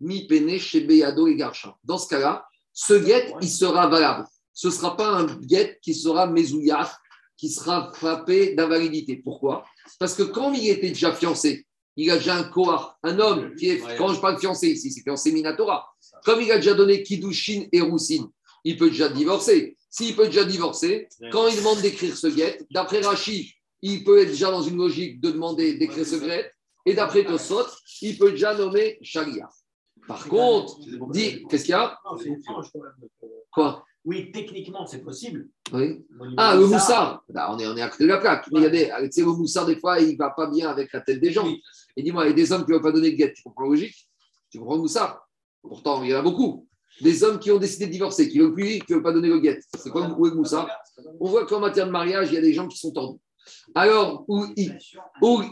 Mi 0.00 0.26
pene 0.26 0.58
chez 0.58 0.80
Beyado 0.80 1.26
et 1.26 1.36
Garcha. 1.36 1.76
Dans 1.84 1.98
ce 1.98 2.08
cas-là, 2.08 2.44
ce 2.72 3.04
get, 3.04 3.32
il 3.40 3.48
sera 3.48 3.86
valable. 3.86 4.26
Ce 4.52 4.68
ne 4.68 4.72
sera 4.72 4.96
pas 4.96 5.08
un 5.08 5.26
get 5.46 5.78
qui 5.82 5.94
sera 5.94 6.26
mezouillaf, 6.26 6.96
qui 7.36 7.48
sera 7.48 7.92
frappé 7.92 8.54
d'invalidité. 8.54 9.16
Pourquoi? 9.16 9.64
Parce 9.98 10.14
que 10.14 10.22
quand 10.22 10.52
il 10.52 10.68
était 10.68 10.88
déjà 10.88 11.12
fiancé, 11.12 11.66
il 11.96 12.10
a 12.10 12.16
déjà 12.16 12.36
un 12.36 12.44
kohar, 12.44 12.98
un 13.02 13.18
homme 13.18 13.54
qui 13.54 13.68
est, 13.68 13.82
quand 13.96 14.14
je 14.14 14.20
parle 14.20 14.36
de 14.36 14.40
fiancé 14.40 14.68
ici, 14.68 14.90
c'est 14.90 15.02
fiancé 15.02 15.32
Minatora. 15.32 15.86
Comme 16.24 16.40
il 16.40 16.50
a 16.50 16.56
déjà 16.56 16.74
donné 16.74 17.02
Kidushin 17.02 17.66
et 17.72 17.80
Roussine, 17.80 18.26
il 18.64 18.76
peut 18.76 18.90
déjà 18.90 19.08
divorcer. 19.08 19.76
S'il 19.90 20.16
peut 20.16 20.26
déjà 20.26 20.44
divorcer, 20.44 21.08
quand 21.30 21.48
il 21.48 21.56
demande 21.56 21.80
d'écrire 21.82 22.16
ce 22.16 22.30
get, 22.30 22.64
d'après 22.70 23.00
Rachid, 23.00 23.46
il 23.82 24.04
peut 24.04 24.22
être 24.22 24.30
déjà 24.30 24.50
dans 24.50 24.62
une 24.62 24.78
logique 24.78 25.20
de 25.20 25.30
demander 25.30 25.74
d'écrire 25.74 26.06
ce 26.06 26.18
get, 26.18 26.50
et 26.84 26.94
d'après 26.94 27.24
Tosot, 27.24 27.66
il 28.00 28.18
peut 28.18 28.30
déjà 28.32 28.54
nommer 28.54 28.98
Sharia. 29.02 29.48
Par 30.06 30.26
contre, 30.26 30.78
dit, 31.10 31.44
qu'est-ce 31.48 31.64
qu'il 31.64 31.72
y 31.72 31.74
a 31.74 31.98
Quoi? 33.52 33.84
Oui, 34.04 34.32
techniquement, 34.32 34.84
c'est 34.84 34.98
possible. 34.98 35.48
Oui. 35.72 36.04
Ah, 36.36 36.56
le 36.56 36.66
moussard. 36.66 37.22
Bah, 37.28 37.48
on 37.52 37.58
est, 37.58 37.66
on 37.66 37.76
est 37.76 37.82
à 37.82 37.88
côté 37.88 38.04
de 38.04 38.08
la 38.08 38.18
plaque. 38.18 38.48
Mais 38.50 38.58
il 38.58 38.62
y 38.64 38.66
a 38.66 38.70
des, 38.70 38.86
le 38.86 39.26
moussard, 39.26 39.64
des 39.64 39.76
fois, 39.76 40.00
il 40.00 40.14
ne 40.14 40.18
va 40.18 40.30
pas 40.30 40.48
bien 40.48 40.68
avec 40.68 40.92
la 40.92 41.00
tête 41.02 41.20
des 41.20 41.30
gens. 41.30 41.46
Et 41.96 42.02
dis-moi, 42.02 42.24
il 42.24 42.28
y 42.28 42.32
a 42.32 42.34
des 42.34 42.50
hommes 42.50 42.64
qui 42.64 42.70
ne 42.70 42.76
veulent 42.76 42.82
pas 42.82 42.90
donner 42.90 43.12
de 43.12 43.16
guette. 43.16 43.34
Tu 43.34 43.42
comprends 43.44 43.64
la 43.64 43.70
logique? 43.70 44.08
Tu 44.50 44.58
comprends 44.58 44.74
le 44.74 44.80
moussard 44.80 45.28
Pourtant, 45.62 46.02
il 46.02 46.10
y 46.10 46.14
en 46.14 46.18
a 46.18 46.22
beaucoup. 46.22 46.66
Des 47.00 47.22
hommes 47.22 47.38
qui 47.38 47.52
ont 47.52 47.58
décidé 47.58 47.86
de 47.86 47.92
divorcer, 47.92 48.28
qui 48.28 48.38
ne 48.38 48.44
veulent 48.44 48.54
plus, 48.54 48.80
qui 48.80 48.86
ne 48.90 48.94
veulent 48.94 49.04
pas 49.04 49.12
donner 49.12 49.28
le 49.28 49.38
guette. 49.38 49.62
C'est 49.78 49.90
quoi 49.90 50.08
le 50.08 50.34
moussard 50.34 50.68
On 51.20 51.28
voit 51.28 51.46
qu'en 51.46 51.60
matière 51.60 51.86
de 51.86 51.92
mariage, 51.92 52.28
il 52.30 52.34
y 52.34 52.38
a 52.38 52.42
des 52.42 52.52
gens 52.52 52.66
qui 52.66 52.78
sont 52.78 52.90
tordus. 52.90 53.20
Alors, 53.74 54.26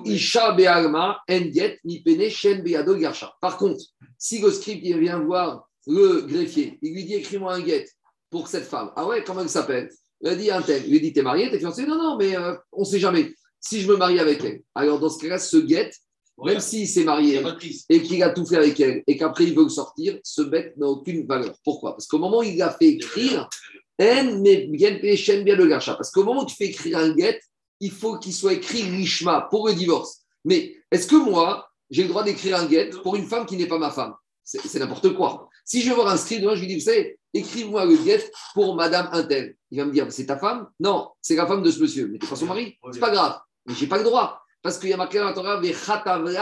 Isha 0.04 0.52
Be'alma, 0.52 1.20
Endiet, 1.28 1.78
Nipene, 1.84 2.28
Shen 2.28 2.62
Beado 2.62 2.96
Garsha. 2.96 3.32
Par 3.40 3.56
contre, 3.56 3.82
si 4.18 4.40
le 4.40 4.50
script 4.50 4.82
vient 4.82 5.20
voir 5.20 5.68
le 5.86 6.22
greffier, 6.22 6.78
il 6.82 6.94
lui 6.94 7.04
dit 7.04 7.14
écris-moi 7.14 7.54
un 7.54 7.60
guet 7.60 7.86
pour 8.28 8.48
cette 8.48 8.64
femme. 8.64 8.90
Ah 8.96 9.06
ouais, 9.06 9.24
comment 9.24 9.42
elle 9.42 9.48
s'appelle 9.48 9.90
Il 10.20 10.28
a 10.28 10.34
dit 10.34 10.50
un 10.50 10.62
tel. 10.62 10.82
Il 10.86 10.92
lui 10.92 11.00
dit 11.00 11.12
T'es 11.12 11.22
marié, 11.22 11.50
t'es 11.50 11.58
fiancé 11.58 11.86
Non, 11.86 11.96
non, 11.96 12.16
mais 12.18 12.36
euh, 12.36 12.54
on 12.72 12.80
ne 12.80 12.86
sait 12.86 12.98
jamais. 12.98 13.34
Si 13.60 13.80
je 13.80 13.88
me 13.88 13.96
marie 13.96 14.20
avec 14.20 14.42
elle. 14.44 14.62
Alors, 14.74 14.98
dans 14.98 15.10
ce 15.10 15.20
cas-là, 15.20 15.38
ce 15.38 15.56
guet, 15.56 15.90
même 16.44 16.60
s'il 16.60 16.88
s'est 16.88 17.04
marié 17.04 17.42
et 17.88 18.02
qu'il 18.02 18.22
a 18.22 18.30
tout 18.30 18.46
fait 18.46 18.56
avec 18.56 18.80
elle 18.80 19.02
et 19.06 19.16
qu'après 19.16 19.44
il 19.44 19.54
veut 19.54 19.68
sortir, 19.68 20.18
ce 20.22 20.42
bête 20.42 20.74
n'a 20.78 20.86
aucune 20.86 21.26
valeur. 21.26 21.54
Pourquoi 21.64 21.92
Parce 21.92 22.06
qu'au 22.06 22.18
moment 22.18 22.38
où 22.38 22.42
il 22.42 22.60
a 22.62 22.70
fait 22.70 22.88
écrire, 22.88 23.48
N, 23.98 24.40
mais 24.40 24.66
bien 24.66 24.98
le 24.98 25.66
Garsha. 25.66 25.94
Parce 25.94 26.10
qu'au 26.10 26.24
moment 26.24 26.42
où 26.42 26.46
tu 26.46 26.56
fais 26.56 26.66
écrire 26.66 26.98
un 26.98 27.14
guet, 27.14 27.38
il 27.80 27.90
faut 27.90 28.18
qu'il 28.18 28.34
soit 28.34 28.52
écrit 28.54 28.82
Rishma 28.82 29.48
pour 29.50 29.68
le 29.68 29.74
divorce. 29.74 30.20
Mais 30.44 30.76
est-ce 30.90 31.06
que 31.06 31.16
moi, 31.16 31.68
j'ai 31.90 32.02
le 32.02 32.08
droit 32.08 32.22
d'écrire 32.22 32.58
un 32.58 32.68
get 32.68 32.90
pour 33.02 33.16
une 33.16 33.26
femme 33.26 33.46
qui 33.46 33.56
n'est 33.56 33.66
pas 33.66 33.78
ma 33.78 33.90
femme? 33.90 34.14
C'est 34.44 34.78
n'importe 34.78 35.14
quoi. 35.14 35.48
Si 35.64 35.82
je 35.82 35.90
veux 35.90 35.94
voir 35.94 36.08
un 36.08 36.16
script, 36.16 36.42
je 36.42 36.60
lui 36.60 36.66
dis, 36.66 36.74
vous 36.74 36.80
savez, 36.80 37.18
écrivez-moi 37.32 37.84
le 37.84 37.96
get 37.96 38.30
pour 38.54 38.74
Madame 38.74 39.08
Intel. 39.12 39.56
Il 39.70 39.78
va 39.78 39.84
me 39.84 39.92
dire, 39.92 40.06
c'est 40.10 40.26
ta 40.26 40.36
femme? 40.36 40.68
Non, 40.80 41.10
c'est 41.20 41.36
la 41.36 41.46
femme 41.46 41.62
de 41.62 41.70
ce 41.70 41.80
monsieur. 41.80 42.08
Mais 42.08 42.18
tu 42.18 42.26
pas 42.26 42.36
son 42.36 42.46
mari 42.46 42.76
C'est 42.92 43.00
pas 43.00 43.10
grave. 43.10 43.38
Mais 43.66 43.74
j'ai 43.74 43.86
pas 43.86 43.98
le 43.98 44.04
droit. 44.04 44.42
Parce 44.62 44.78
qu'il 44.78 44.90
y 44.90 44.92
a 44.92 44.96
marqué 44.96 45.18
dans 45.18 45.26
la 45.26 45.32
Torah, 45.32 45.60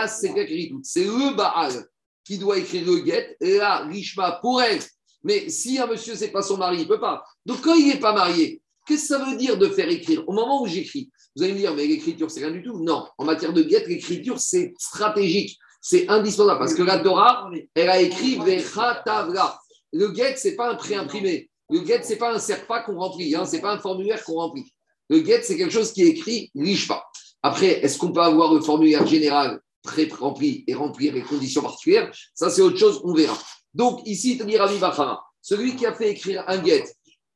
c'est 0.08 0.34
le 0.34 1.36
Baal 1.36 1.86
qui 2.24 2.38
doit 2.38 2.58
écrire 2.58 2.84
le 2.84 3.04
get, 3.04 3.36
et 3.40 3.58
là, 3.58 3.84
Rishma 3.86 4.38
pour 4.42 4.60
elle. 4.60 4.80
Mais 5.22 5.48
si 5.48 5.78
un 5.78 5.86
monsieur, 5.86 6.14
c'est 6.14 6.28
pas 6.28 6.42
son 6.42 6.56
mari, 6.56 6.80
il 6.80 6.88
peut 6.88 7.00
pas. 7.00 7.24
Donc 7.46 7.60
quand 7.62 7.74
il 7.74 7.88
n'est 7.88 8.00
pas 8.00 8.12
marié, 8.12 8.60
qu'est-ce 8.86 9.08
que 9.08 9.18
ça 9.18 9.24
veut 9.24 9.36
dire 9.36 9.56
de 9.56 9.68
faire 9.68 9.88
écrire? 9.88 10.28
Au 10.28 10.32
moment 10.32 10.62
où 10.62 10.66
j'écris, 10.66 11.10
vous 11.36 11.42
allez 11.42 11.52
me 11.52 11.58
dire, 11.58 11.74
mais 11.74 11.86
l'écriture, 11.86 12.30
c'est 12.30 12.40
rien 12.40 12.50
du 12.50 12.62
tout. 12.62 12.82
Non, 12.82 13.06
en 13.16 13.24
matière 13.24 13.52
de 13.52 13.62
guette, 13.62 13.86
l'écriture, 13.86 14.40
c'est 14.40 14.74
stratégique. 14.78 15.56
C'est 15.80 16.08
indispensable 16.08 16.58
parce 16.58 16.74
que 16.74 16.82
la 16.82 16.98
Torah, 16.98 17.48
elle 17.74 17.88
a 17.88 18.00
écrit 18.00 18.36
Vechatavra. 18.36 19.60
Le 19.92 20.08
guet, 20.08 20.36
ce 20.36 20.48
n'est 20.48 20.56
pas 20.56 20.72
un 20.72 20.74
pré-imprimé. 20.74 21.48
Le 21.70 21.80
guet, 21.80 22.02
ce 22.02 22.10
n'est 22.10 22.16
pas 22.16 22.34
un 22.34 22.38
serpa 22.38 22.80
qu'on 22.80 22.98
remplit. 22.98 23.34
Hein, 23.34 23.44
ce 23.44 23.56
n'est 23.56 23.62
pas 23.62 23.72
un 23.72 23.78
formulaire 23.78 24.24
qu'on 24.24 24.34
remplit. 24.34 24.72
Le 25.08 25.20
guet, 25.20 25.42
c'est 25.42 25.56
quelque 25.56 25.72
chose 25.72 25.92
qui 25.92 26.02
est 26.02 26.08
écrit 26.08 26.50
pas. 26.88 27.04
Après, 27.42 27.84
est-ce 27.84 27.98
qu'on 27.98 28.12
peut 28.12 28.20
avoir 28.20 28.52
le 28.52 28.60
formulaire 28.60 29.06
général 29.06 29.60
pré-rempli 29.82 30.64
et 30.66 30.74
remplir 30.74 31.14
les 31.14 31.22
conditions 31.22 31.62
particulières? 31.62 32.12
Ça, 32.34 32.50
c'est 32.50 32.62
autre 32.62 32.78
chose, 32.78 33.00
on 33.04 33.14
verra. 33.14 33.38
Donc, 33.72 34.00
ici, 34.06 34.32
il 34.32 34.38
te 34.38 34.44
dit 34.44 34.56
celui 35.40 35.76
qui 35.76 35.86
a 35.86 35.94
fait 35.94 36.10
écrire 36.10 36.44
un 36.48 36.58
guet 36.58 36.84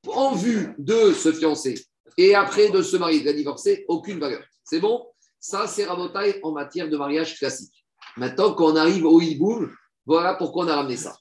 en 0.08 0.34
vue 0.34 0.74
de 0.78 1.12
se 1.12 1.32
fiancer 1.32 1.74
et 2.16 2.34
après 2.34 2.70
de 2.70 2.82
se 2.82 2.96
marier, 2.96 3.20
de 3.20 3.32
divorcer, 3.32 3.84
aucune 3.88 4.18
valeur. 4.18 4.42
C'est 4.64 4.80
bon? 4.80 5.06
Ça, 5.38 5.66
c'est 5.66 5.84
Rabotai 5.84 6.40
en 6.42 6.52
matière 6.52 6.88
de 6.88 6.96
mariage 6.96 7.38
classique. 7.38 7.84
Maintenant, 8.16 8.54
quand 8.54 8.72
on 8.72 8.76
arrive 8.76 9.06
au 9.06 9.20
hiboum, 9.20 9.74
voilà 10.06 10.34
pourquoi 10.34 10.64
on 10.64 10.68
a 10.68 10.76
ramené 10.76 10.96
ça. 10.96 11.16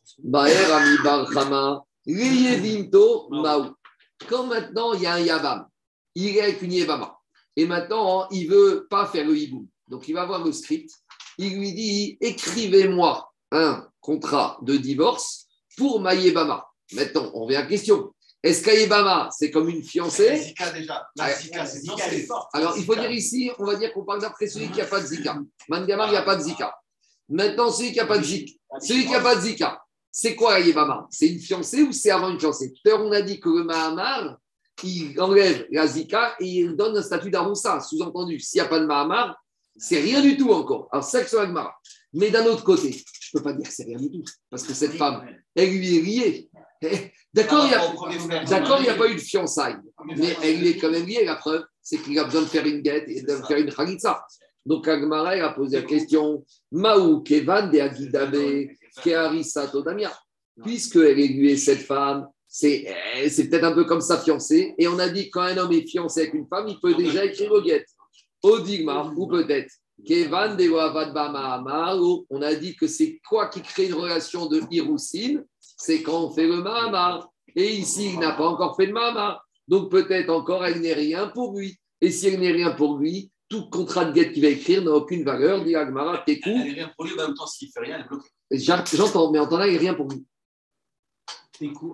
Quand 4.28 4.46
maintenant 4.48 4.94
il 4.94 5.02
y 5.02 5.06
a 5.06 5.14
un 5.14 5.20
Yavam, 5.20 5.68
il 6.16 6.38
est 6.38 6.42
avec 6.42 6.62
une 6.62 6.74
Yevama, 6.74 7.18
et 7.56 7.66
maintenant 7.66 8.28
il 8.30 8.48
ne 8.50 8.54
veut 8.54 8.88
pas 8.90 9.06
faire 9.08 9.26
le 9.26 9.38
hiboum. 9.38 9.68
Donc 9.88 10.08
il 10.08 10.14
va 10.14 10.26
voir 10.26 10.44
le 10.44 10.52
script, 10.52 10.92
il 11.38 11.58
lui 11.58 11.74
dit 11.74 12.18
écrivez-moi 12.22 13.32
un 13.52 13.88
contrat 14.00 14.58
de 14.62 14.78
divorce 14.78 15.48
pour 15.78 16.00
ma 16.02 16.14
Yevama. 16.16 16.66
Maintenant, 16.94 17.32
on 17.34 17.46
revient 17.46 17.58
à 17.58 17.62
la 17.62 17.68
question. 17.68 18.14
Est-ce 18.44 18.64
qu'Aïbama, 18.64 19.30
c'est 19.32 19.52
comme 19.52 19.70
une 19.70 19.84
fiancée 19.84 20.36
Zika 20.38 20.72
déjà. 20.72 21.08
Zika, 21.40 21.66
c'est 21.66 22.28
Alors, 22.54 22.76
il 22.78 22.84
faut 22.84 22.96
dire 22.96 23.12
ici, 23.12 23.52
on 23.60 23.66
va 23.66 23.76
dire 23.76 23.94
qu'on 23.94 24.04
parle 24.04 24.22
d'après 24.22 24.48
celui 24.48 24.70
qui 24.72 24.80
n'a 24.80 24.86
pas 24.86 25.00
de 25.00 25.06
Zika. 25.06 25.38
Mangama, 25.70 26.08
il 26.08 26.12
n'y 26.12 26.18
a 26.18 26.24
pas 26.24 26.36
de 26.36 26.42
Zika. 26.42 26.76
Maintenant, 27.30 27.72
celui 27.72 27.92
qui 27.92 28.00
n'a 28.00 28.08
pas 28.08 28.18
de 28.18 28.24
Zika, 28.24 28.52
celui 28.80 29.06
qui 29.06 29.14
a 29.14 29.22
pas 29.22 29.36
de 29.36 29.42
Zika, 29.42 29.82
c'est 30.12 30.36
quoi 30.36 30.56
Aïbama? 30.56 31.08
C'est 31.12 31.28
une 31.28 31.40
fiancée 31.40 31.84
ou 31.84 31.92
c'est 31.92 32.10
avant 32.10 32.30
une 32.30 32.40
fiancée? 32.40 32.74
Tout 32.74 32.82
à 32.90 32.90
l'heure, 32.90 33.06
on 33.06 33.12
a 33.12 33.22
dit 33.22 33.40
que 33.40 33.50
le 33.50 33.64
Mahamar, 33.64 34.38
il 34.84 35.20
enlève 35.22 35.68
la 35.72 35.86
Zika 35.86 36.36
et 36.40 36.46
il 36.46 36.76
donne 36.76 36.98
un 36.98 37.04
statut 37.04 37.30
d'Aroussa. 37.30 37.80
Sous-entendu, 37.80 38.40
s'il 38.40 38.60
n'y 38.60 38.66
a 38.66 38.70
pas 38.70 38.80
de 38.80 38.86
Mahamar, 38.86 39.38
c'est 39.78 40.00
rien 40.00 40.22
du 40.22 40.36
tout 40.36 40.52
encore. 40.52 40.90
Alors, 40.92 41.04
c'est 41.04 41.24
que 41.30 41.36
Agmara. 41.38 41.76
Mais 42.14 42.30
d'un 42.30 42.46
autre 42.46 42.64
côté, 42.64 42.92
je 42.92 43.30
ne 43.34 43.40
peux 43.40 43.44
pas 43.44 43.54
dire 43.54 43.68
que 43.68 43.74
c'est 43.74 43.86
rien 43.86 43.98
du 43.98 44.12
tout. 44.12 44.24
Parce 44.50 44.64
que 44.64 44.74
cette 44.74 44.94
femme, 44.94 45.26
elle 45.56 45.70
lui 45.70 45.98
est 45.98 46.02
liée. 46.02 46.50
Eh, 46.82 47.12
d'accord, 47.34 47.66
il 47.66 47.70
n'y 47.70 48.90
a, 48.90 48.96
pas 48.96 49.08
eu 49.08 49.16
de 49.16 49.20
fiançailles, 49.20 49.78
mais 50.06 50.36
elle 50.44 50.66
est 50.66 50.78
quand 50.78 50.90
même 50.90 51.06
liée. 51.06 51.24
La 51.26 51.36
preuve, 51.36 51.64
c'est 51.82 51.98
qu'il 51.98 52.18
a 52.20 52.24
besoin 52.24 52.42
de 52.42 52.48
faire 52.48 52.66
une 52.66 52.82
guette 52.82 53.08
et 53.08 53.22
de 53.22 53.36
faire 53.48 53.58
une 53.58 53.72
khalitsa. 53.72 54.26
Donc 54.66 54.88
Agmara 54.88 55.32
a 55.32 55.54
posé 55.54 55.78
la 55.78 55.84
question 55.84 56.44
Maou 56.72 57.22
Kevan 57.22 57.72
de 57.72 57.80
Agidabe 57.80 58.68
Keharisa 59.04 59.68
Todamia. 59.68 60.12
Puisqu'elle 60.62 61.20
est 61.20 61.28
liée, 61.28 61.58
cette 61.58 61.82
femme, 61.82 62.28
c'est 62.48 62.86
peut-être 63.50 63.64
un 63.64 63.72
peu 63.72 63.86
comme 63.86 64.02
sa 64.02 64.20
fiancée. 64.20 64.76
Et 64.78 64.88
on 64.88 65.00
a 65.00 65.10
dit 65.10 65.30
quand 65.30 65.42
un 65.42 65.58
homme 65.58 65.72
est 65.72 65.88
fiancé 65.88 66.22
avec 66.22 66.34
une 66.34 66.48
femme, 66.48 66.68
il 66.68 66.80
peut 66.80 66.94
déjà 66.94 67.26
écrire 67.26 67.52
au 67.52 67.62
guette. 67.62 67.88
Odigma, 68.44 69.12
ou 69.16 69.28
peut-être 69.28 69.72
Kevan 70.06 70.58
de 70.58 70.66
On 72.30 72.42
a 72.42 72.56
dit 72.56 72.76
que 72.76 72.88
c'est 72.88 73.20
quoi 73.28 73.48
qui 73.48 73.62
crée 73.62 73.86
une 73.86 73.94
relation 73.94 74.48
de 74.48 74.62
Hirousine 74.70 75.46
c'est 75.82 76.04
quand 76.04 76.26
on 76.26 76.32
fait 76.32 76.48
le 76.48 76.62
Mahamar. 76.62 77.30
Et 77.56 77.74
ici, 77.74 78.12
il 78.14 78.20
n'a 78.20 78.34
pas 78.34 78.48
encore 78.48 78.76
fait 78.76 78.86
le 78.86 78.94
Mahamar. 78.94 79.46
Donc 79.68 79.90
peut-être 79.90 80.30
encore, 80.30 80.66
elle 80.66 80.80
n'est 80.82 80.94
rien 80.94 81.28
pour 81.28 81.58
lui. 81.58 81.78
Et 82.02 82.12
si 82.12 82.28
elle 82.28 82.40
n'est 82.40 82.52
rien 82.52 82.72
pour 82.72 82.98
lui, 82.98 83.32
tout 83.50 83.70
contrat 83.70 84.06
de 84.06 84.14
guette 84.14 84.34
qu'il 84.34 84.44
va 84.44 84.50
écrire 84.50 84.84
n'a 84.84 84.92
aucune 84.92 85.24
valeur. 85.24 85.64
Dit 85.64 85.76
Agmara, 85.76 86.24
Elle 86.28 86.40
n'est 86.46 86.74
rien 86.74 86.92
pour 86.96 87.06
lui, 87.06 87.14
en 87.14 87.28
même 87.28 87.34
temps, 87.34 87.48
s'il 87.48 87.68
ne 87.68 87.72
fait 87.72 87.80
rien, 87.80 87.96
elle 87.96 88.06
est 88.06 88.08
bloquée. 88.08 88.30
J'entends, 88.96 89.32
mais 89.32 89.40
en 89.40 89.48
temps 89.48 89.58
là, 89.58 89.68
il 89.68 89.74
n'est 89.74 89.80
rien 89.80 89.94
pour 89.94 90.08
lui. 90.08 90.24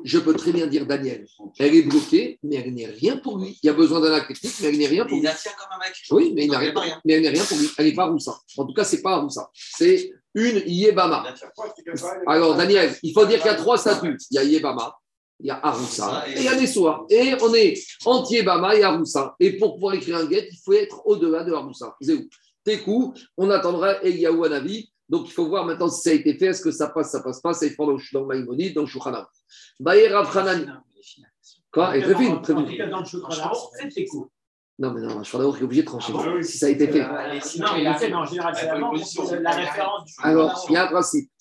Je 0.06 0.20
peux 0.20 0.34
très 0.34 0.52
bien 0.52 0.68
dire 0.68 0.86
Daniel. 0.86 1.28
Elle 1.60 1.76
est 1.76 1.82
bloquée, 1.84 2.40
mais 2.44 2.56
elle 2.56 2.74
n'est 2.74 2.86
rien 2.86 3.18
pour 3.18 3.38
lui. 3.38 3.60
Il 3.62 3.68
y 3.68 3.70
a 3.70 3.74
besoin 3.74 4.00
d'un 4.00 4.14
acte 4.14 4.28
technique, 4.28 4.54
mais 4.62 4.68
elle 4.70 4.78
n'est 4.78 4.88
rien 4.88 5.06
pour 5.06 5.18
lui. 5.18 5.28
Il 5.28 5.36
tient 5.36 5.52
comme 5.58 5.68
un 5.72 5.80
mec. 5.80 5.94
Oui, 6.12 6.32
mais, 6.34 6.46
il 6.46 6.52
n'a 6.52 6.60
rien, 6.60 6.74
mais 7.06 7.14
elle 7.14 7.22
n'est 7.22 7.30
rien 7.30 7.44
pour 7.44 7.58
lui. 7.58 7.68
Elle 7.78 7.86
n'est 7.88 7.94
pas 7.94 8.06
Roussa. 8.06 8.40
En 8.58 8.66
tout 8.66 8.74
cas, 8.74 8.84
ce 8.84 8.96
n'est 8.96 9.02
pas 9.02 9.18
Roussa. 9.18 9.50
C'est 9.54 10.12
une 10.38 10.62
Yébama. 10.68 11.26
Alors, 12.28 12.56
Daniel, 12.56 12.96
il 13.02 13.12
faut 13.12 13.26
dire 13.26 13.40
qu'il 13.40 13.48
y 13.48 13.54
a 13.54 13.56
trois 13.56 13.78
statuts. 13.78 14.18
Il 14.30 14.36
y 14.36 14.38
a 14.38 14.44
Yébama, 14.44 14.96
il 15.40 15.48
y 15.48 15.50
a 15.50 15.60
Aroussa 15.64 16.26
et 16.28 16.38
il 16.38 16.44
y 16.44 16.48
a 16.48 16.56
Nessoa. 16.56 17.06
Et 17.10 17.34
on 17.42 17.54
est 17.56 17.74
entre 18.06 18.32
Yébama 18.32 18.76
et 18.76 18.84
Aroussa. 18.84 19.36
Et 19.40 19.58
pour 19.58 19.74
pouvoir 19.74 19.96
écrire 19.96 20.18
un 20.18 20.26
guet, 20.26 20.48
il 20.52 20.58
faut 20.64 20.74
être 20.74 21.02
au-delà 21.06 21.44
de 21.44 21.54
Aroussa. 21.54 21.96
Zéou. 22.00 22.30
Tekou, 22.64 23.14
on 23.36 23.50
attendra 23.50 24.04
Eliyahu 24.04 24.46
Anavi. 24.46 24.92
Donc, 25.10 25.28
il 25.28 25.32
faut 25.32 25.48
voir 25.48 25.66
maintenant 25.66 25.90
si 25.90 26.02
ça 26.02 26.10
a 26.12 26.14
été 26.14 26.38
fait. 26.38 26.48
Est-ce 26.48 26.62
que 26.62 26.72
ça 26.72 26.90
passe, 26.90 27.12
ça 27.12 27.22
passe 27.22 27.42
pas? 27.42 27.54
Ça 27.54 27.66
est 27.66 27.76
dans 27.78 28.22
le 28.22 28.26
Maïmonide, 28.28 28.76
dans 28.76 28.86
Shouchanam. 28.86 29.26
Bayer 29.80 30.10
Rav 30.10 30.32
Quoi? 31.72 31.98
Et 31.98 32.02
très 32.02 32.16
fine, 32.16 32.42
très 32.42 32.54
fine. 32.54 34.28
C'est 34.80 34.86
non, 34.86 34.94
mais 34.94 35.02
non, 35.02 35.24
je 35.24 35.28
suis 35.28 35.38
est 35.38 35.64
obligé 35.64 35.82
de 35.82 35.88
trancher. 35.88 36.14
Ah, 36.16 36.44
si 36.44 36.58
ça 36.58 36.68
a 36.68 36.70
été 36.70 36.88
fait. 36.88 37.04
Sinon, 37.42 37.68
il 37.78 37.88
a 37.88 37.96
fait, 37.96 38.10
mais 38.10 38.16
en 38.16 38.26
général, 38.26 38.56
c'est 38.56 38.70
avant 38.70 38.92
la 38.92 39.52
référence 39.52 40.06
du 40.06 40.14
Alors, 40.22 40.66
il 40.70 40.74
y 40.74 40.78
a 40.78 40.84
un 40.84 40.88
principe. 40.88 41.32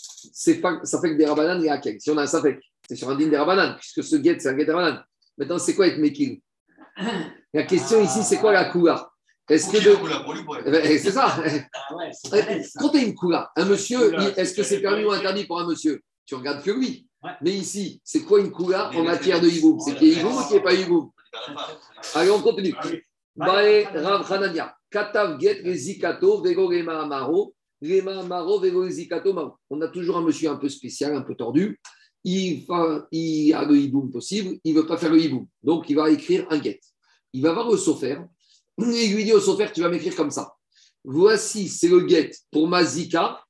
Pas, 0.62 0.80
ça 0.84 1.00
fait 1.00 1.10
que 1.10 1.18
des 1.18 1.26
rabananes, 1.26 1.60
il 1.60 1.66
y 1.66 1.68
a 1.68 1.78
quel 1.78 2.00
Si 2.00 2.10
on 2.10 2.16
a 2.16 2.22
un 2.22 2.26
safek, 2.26 2.58
c'est 2.88 2.96
sur 2.96 3.10
un 3.10 3.14
digne 3.14 3.30
des 3.30 3.36
rabananes, 3.36 3.76
puisque 3.76 4.02
ce 4.02 4.16
guet, 4.16 4.38
c'est 4.38 4.48
un 4.48 4.54
guet 4.54 4.64
des 4.64 4.72
rabananes. 4.72 5.04
Maintenant, 5.36 5.58
c'est 5.58 5.74
quoi 5.74 5.86
être 5.86 5.98
mekil 5.98 6.40
La 7.52 7.64
question 7.64 8.02
ici, 8.02 8.22
c'est 8.22 8.38
quoi 8.38 8.52
la 8.52 8.66
coula 8.66 9.10
Est-ce 9.50 9.70
que 9.70 9.84
de... 9.84 10.82
Eh 10.86 10.98
c'est 10.98 11.10
ça. 11.10 11.36
Ah 11.36 12.38
Quand 12.78 12.88
tu 12.88 12.98
as 12.98 13.02
une 13.02 13.14
coula, 13.14 13.50
un 13.54 13.66
monsieur, 13.66 14.14
est-ce 14.38 14.54
que 14.54 14.62
c'est 14.62 14.80
permis 14.80 15.04
ou 15.04 15.12
interdit 15.12 15.44
pour 15.44 15.60
un 15.60 15.66
monsieur? 15.66 16.00
Tu 16.24 16.34
regardes 16.34 16.62
que 16.62 16.70
lui. 16.70 17.06
Mais 17.42 17.52
ici, 17.52 18.00
c'est 18.02 18.22
quoi 18.22 18.40
une 18.40 18.50
coula 18.50 18.90
en 18.94 19.02
matière 19.02 19.40
de 19.40 19.48
hiboum? 19.48 19.78
C'est 19.80 19.94
qu'il 19.94 20.08
y 20.08 20.16
a 20.16 20.20
hiboum 20.20 20.36
ou 20.36 20.42
qu'il 20.42 20.56
n'y 20.56 20.60
a 20.60 20.62
pas 20.62 20.74
hiboum? 20.74 21.10
Allez, 22.14 22.30
on 22.30 22.40
continue. 22.40 22.74
Bae 23.36 23.84
Rav 23.94 24.30
Hanania. 24.30 24.74
Katav 24.90 25.38
get 25.38 25.62
les 25.62 25.76
zikato 25.76 26.42
vego 26.42 26.70
amaro. 26.70 27.52
amaro 27.82 28.58
vego 28.58 28.88
zikato 28.88 29.58
On 29.70 29.80
a 29.82 29.88
toujours 29.88 30.16
un 30.16 30.22
monsieur 30.22 30.50
un 30.50 30.56
peu 30.56 30.68
spécial, 30.68 31.14
un 31.14 31.22
peu 31.22 31.34
tordu. 31.34 31.78
Il, 32.24 32.64
va, 32.66 33.06
il 33.12 33.52
a 33.54 33.64
le 33.64 33.76
hiboum 33.76 34.10
possible, 34.10 34.58
il 34.64 34.74
ne 34.74 34.80
veut 34.80 34.86
pas 34.86 34.96
faire 34.96 35.12
le 35.12 35.20
hiboum. 35.20 35.46
Donc, 35.62 35.88
il 35.88 35.94
va 35.94 36.10
écrire 36.10 36.46
un 36.50 36.60
get. 36.60 36.80
Il 37.32 37.42
va 37.42 37.52
voir 37.52 37.70
le 37.70 37.76
sofer. 37.76 38.18
Il 38.78 39.14
lui 39.14 39.24
dit 39.24 39.32
au 39.32 39.40
sofer, 39.40 39.70
tu 39.72 39.80
vas 39.80 39.88
m'écrire 39.88 40.16
comme 40.16 40.30
ça. 40.30 40.52
Voici, 41.04 41.68
c'est 41.68 41.88
le 41.88 42.06
get 42.08 42.32
pour 42.50 42.66
ma 42.66 42.84
zika, 42.84 43.40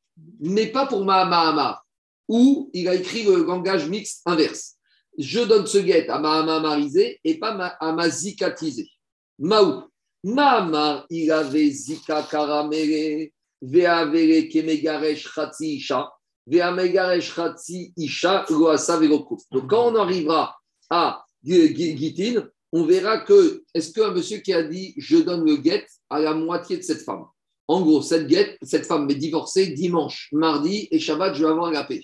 mais 0.41 0.66
pas 0.66 0.87
pour 0.87 1.05
ma 1.05 1.24
Mahamar. 1.24 1.87
Ou 2.28 2.70
il 2.74 2.87
a 2.89 2.95
écrit 2.95 3.22
le 3.22 3.45
langage 3.45 3.89
mixte 3.89 4.20
inverse. 4.26 4.74
Je 5.16 5.41
donne 5.41 5.66
ce 5.66 5.78
get 5.78 6.09
à 6.11 6.18
ma 6.18 6.43
Mahammarisé 6.43 7.18
et 7.24 7.39
pas 7.39 7.53
à 7.80 7.93
ma 7.93 8.11
zikatisé. 8.11 8.91
Maou. 9.39 9.84
Mahamar, 10.24 11.07
il 11.09 11.30
avait 11.30 11.70
zika 11.70 12.22
karamere, 12.28 13.32
ve'avere 13.62 14.49
kemegaresh 14.49 15.28
chatzi 15.32 15.76
isha, 15.76 16.11
ve'amegaresh 16.49 17.32
chatzi 17.32 17.93
isha, 17.97 18.45
loasa 18.51 18.99
Donc 18.99 19.68
quand 19.68 19.93
on 19.93 19.95
arrivera 19.95 20.57
à 20.91 21.24
Gitin, 21.45 22.49
on 22.72 22.84
verra 22.87 23.20
que, 23.20 23.62
est-ce 23.72 23.93
qu'un 23.93 24.11
monsieur 24.11 24.39
qui 24.39 24.53
a 24.53 24.64
dit 24.64 24.95
je 24.97 25.18
donne 25.18 25.45
le 25.47 25.62
get 25.62 25.87
à 26.11 26.18
la 26.18 26.34
moitié 26.34 26.78
de 26.78 26.82
cette 26.82 27.03
femme? 27.03 27.26
En 27.68 27.82
gros, 27.82 28.03
cette, 28.03 28.28
get, 28.28 28.59
cette 28.62 28.87
femme 28.87 29.09
est 29.11 29.14
divorcée 29.14 29.68
dimanche, 29.68 30.28
mardi 30.32 30.89
et 30.91 30.99
Shabbat, 30.99 31.34
je 31.34 31.45
vais 31.45 31.51
avoir 31.51 31.70
la 31.70 31.84
paix. 31.84 32.03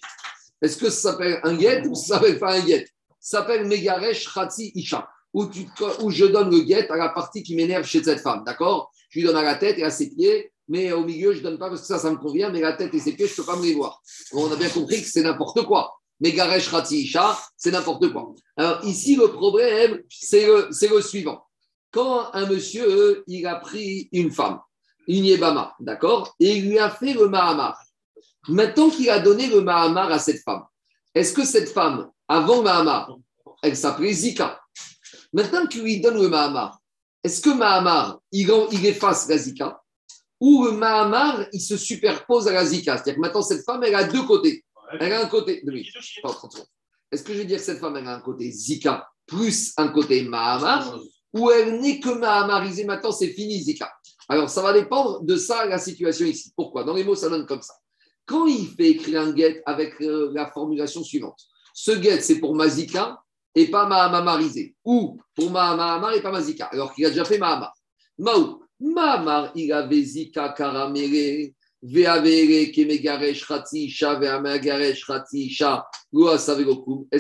Est-ce 0.61 0.77
que 0.77 0.91
ça 0.91 1.11
s'appelle 1.11 1.41
un 1.43 1.59
get 1.59 1.87
ou 1.89 1.95
ça 1.95 2.15
s'appelle 2.15 2.39
pas 2.39 2.55
un 2.55 2.65
get 2.65 2.87
Ça 3.19 3.39
s'appelle 3.39 3.67
Megaresh 3.67 4.33
Khatsi 4.33 4.71
Isha, 4.77 5.09
où, 5.33 6.11
je 6.11 6.27
donne 6.27 6.51
le 6.51 6.65
get 6.67 6.91
à 6.91 6.97
la 6.97 7.09
partie 7.09 7.43
qui 7.43 7.55
m'énerve 7.57 7.85
chez 7.85 8.03
cette 8.03 8.21
femme, 8.21 8.43
d'accord? 8.45 8.91
Je 9.11 9.21
lui 9.21 9.27
donne 9.27 9.37
à 9.37 9.43
la 9.43 9.55
tête 9.55 9.79
et 9.79 9.85
à 9.85 9.91
ses 9.91 10.11
pieds, 10.11 10.53
mais 10.69 10.93
au 10.93 11.05
milieu, 11.05 11.33
je 11.33 11.39
ne 11.39 11.45
donne 11.45 11.59
pas 11.59 11.69
parce 11.69 11.83
que 11.83 11.87
ça, 11.87 11.99
ça 11.99 12.11
me 12.11 12.17
convient, 12.17 12.51
mais 12.51 12.61
la 12.61 12.75
tête 12.75 12.95
et 12.95 12.99
ses 12.99 13.13
pieds, 13.13 13.27
je 13.27 13.33
ne 13.33 13.37
peux 13.37 13.45
pas 13.45 13.57
me 13.57 13.63
les 13.63 13.75
voir. 13.75 14.01
on 14.33 14.51
a 14.51 14.57
bien 14.57 14.69
compris 14.69 15.03
que 15.03 15.09
c'est 15.09 15.23
n'importe 15.23 15.65
quoi. 15.65 15.95
Megaresh 16.21 16.69
Rati 16.69 17.03
Isha, 17.03 17.37
c'est 17.57 17.73
n'importe 17.73 18.13
quoi. 18.13 18.33
Alors 18.57 18.85
ici, 18.85 19.17
le 19.17 19.29
problème, 19.29 20.03
c'est 20.09 20.47
le, 20.47 21.03
suivant. 21.03 21.45
Quand 21.91 22.33
un 22.33 22.47
monsieur, 22.47 23.25
il 23.27 23.47
a 23.47 23.57
pris 23.57 24.09
une 24.13 24.31
femme, 24.31 24.61
une 25.09 25.25
Yébama, 25.25 25.75
d'accord, 25.81 26.35
et 26.39 26.57
il 26.57 26.69
lui 26.69 26.79
a 26.79 26.91
fait 26.91 27.13
le 27.13 27.29
Mahamar. 27.29 27.77
Maintenant 28.49 28.89
qu'il 28.89 29.11
a 29.11 29.19
donné 29.19 29.49
le 29.49 29.61
Mahamar 29.61 30.13
à 30.13 30.19
cette 30.19 30.43
femme, 30.43 30.63
est-ce 31.15 31.33
que 31.33 31.45
cette 31.45 31.69
femme, 31.69 32.11
avant 32.29 32.63
Mahamar, 32.63 33.17
elle 33.63 33.77
s'appelait 33.77 34.13
Zika? 34.13 34.62
Maintenant 35.33 35.67
qu'il 35.67 35.83
lui 35.83 36.01
donne 36.01 36.21
le 36.21 36.29
Mahamar, 36.29 36.79
est-ce 37.25 37.41
que 37.41 37.51
Mahamar, 37.51 38.21
il, 38.33 38.51
il 38.73 38.87
efface 38.87 39.29
la 39.29 39.39
Zika 39.39 39.81
ou 40.41 40.65
le 40.65 40.73
Mahamar, 40.73 41.47
il 41.53 41.61
se 41.61 41.77
superpose 41.77 42.49
à 42.49 42.53
la 42.53 42.65
Zika? 42.65 42.97
C'est-à-dire 42.97 43.15
que 43.15 43.21
maintenant, 43.21 43.43
cette 43.43 43.65
femme, 43.65 43.83
elle 43.85 43.95
a 43.95 44.05
deux 44.05 44.25
côtés. 44.25 44.65
Elle 45.01 45.13
a 45.13 45.23
un 45.23 45.27
côté. 45.27 45.63
Est-ce 47.11 47.23
que 47.23 47.33
je 47.33 47.39
veux 47.39 47.45
dire 47.45 47.59
que 47.59 47.65
cette 47.65 47.79
femme, 47.79 47.97
elle 47.97 48.07
a 48.07 48.17
un 48.17 48.21
côté 48.21 48.51
Zika 48.51 49.09
plus 49.27 49.73
un 49.77 49.89
côté 49.89 50.23
Mahamar 50.23 50.99
ou 51.33 51.51
elle 51.51 51.81
n'est 51.81 52.01
que 52.01 52.11
Mahamarisée 52.11 52.85
Maintenant, 52.85 53.13
c'est 53.13 53.29
fini 53.29 53.61
Zika. 53.63 53.91
Alors, 54.29 54.51
ça 54.51 54.63
va 54.63 54.73
dépendre 54.73 55.23
de 55.23 55.37
ça, 55.37 55.65
la 55.67 55.79
situation 55.79 56.27
ici. 56.27 56.53
Pourquoi? 56.57 56.85
Dans 56.85 56.95
les 56.95 57.05
mots, 57.05 57.15
ça 57.15 57.29
donne 57.29 57.47
comme 57.47 57.63
ça. 57.63 57.75
Quand 58.27 58.47
il 58.47 58.69
fait 58.69 58.91
écrire 58.91 59.23
un 59.23 59.35
get 59.35 59.63
avec 59.67 60.01
euh, 60.01 60.31
la 60.35 60.51
formulation 60.51 61.03
suivante, 61.03 61.39
ce 61.75 62.01
get, 62.01 62.21
c'est 62.21 62.39
pour 62.39 62.55
ma 62.55 62.69
Zika 62.69 63.23
et 63.55 63.71
pas 63.71 63.87
Mahamamarisé. 63.87 64.75
Ou 64.85 65.19
pour 65.35 65.51
Mahamar 65.51 66.15
et 66.15 66.23
pas 66.23 66.33
ma 66.33 66.41
Zika, 66.41 66.67
alors 66.67 66.95
qu'il 66.95 67.05
a 67.07 67.11
déjà 67.11 67.25
fait 67.25 67.39
Mahamar. 67.39 67.73
Maou, 68.19 68.63
Mahamar, 68.81 69.53
il 69.55 69.73
avait 69.73 70.03
Zika 70.03 70.51
Karamere. 70.51 71.53
Est-ce 71.85 72.07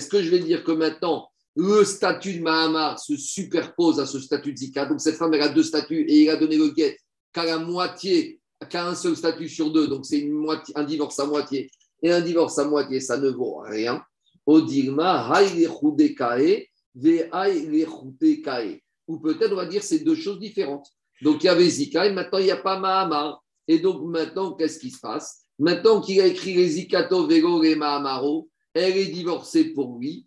que 0.08 0.22
je 0.22 0.30
vais 0.30 0.38
dire 0.38 0.62
que 0.62 0.70
maintenant, 0.70 1.28
le 1.56 1.84
statut 1.84 2.34
de 2.34 2.42
Mahamar 2.42 2.98
se 3.00 3.16
superpose 3.16 3.98
à 3.98 4.06
ce 4.06 4.20
statut 4.20 4.52
de 4.52 4.58
Zika? 4.58 4.86
Donc 4.86 5.00
cette 5.00 5.16
femme, 5.16 5.34
elle 5.34 5.42
a 5.42 5.48
deux 5.48 5.64
statuts 5.64 6.06
et 6.08 6.22
il 6.22 6.30
a 6.30 6.36
donné 6.36 6.56
le 6.56 6.68
guet 6.68 6.96
qu'à 7.32 7.44
la 7.44 7.58
moitié, 7.58 8.40
qu'à 8.70 8.86
un 8.86 8.94
seul 8.94 9.16
statut 9.16 9.48
sur 9.48 9.72
deux. 9.72 9.88
Donc 9.88 10.06
c'est 10.06 10.20
une 10.20 10.30
moitié, 10.32 10.72
un 10.76 10.84
divorce 10.84 11.18
à 11.18 11.26
moitié. 11.26 11.68
Et 12.04 12.12
un 12.12 12.20
divorce 12.20 12.58
à 12.58 12.64
moitié, 12.64 13.00
ça 13.00 13.16
ne 13.16 13.30
vaut 13.30 13.58
rien. 13.64 14.02
Odirma, 14.46 15.30
Ou 19.08 19.18
peut-être 19.18 19.52
on 19.52 19.56
va 19.56 19.66
dire 19.66 19.82
c'est 19.82 20.00
deux 20.00 20.14
choses 20.14 20.38
différentes. 20.38 20.88
Donc 21.22 21.42
il 21.42 21.46
y 21.46 21.48
avait 21.48 21.68
Zika 21.68 22.06
et 22.06 22.12
maintenant 22.12 22.38
il 22.38 22.44
n'y 22.46 22.50
a 22.50 22.56
pas 22.56 22.78
Mahamar. 22.78 23.42
Et 23.68 23.78
donc 23.78 24.02
maintenant, 24.02 24.52
qu'est-ce 24.52 24.78
qui 24.78 24.90
se 24.90 25.00
passe? 25.00 25.44
Maintenant 25.58 26.00
qu'il 26.00 26.20
a 26.20 26.26
écrit 26.26 26.54
les 26.54 26.68
Zikato 26.68 27.26
Vego 27.26 27.62
et 27.62 27.76
Mahamaro, 27.76 28.48
elle 28.74 28.96
est 28.96 29.06
divorcée 29.06 29.72
pour 29.72 29.98
lui, 29.98 30.26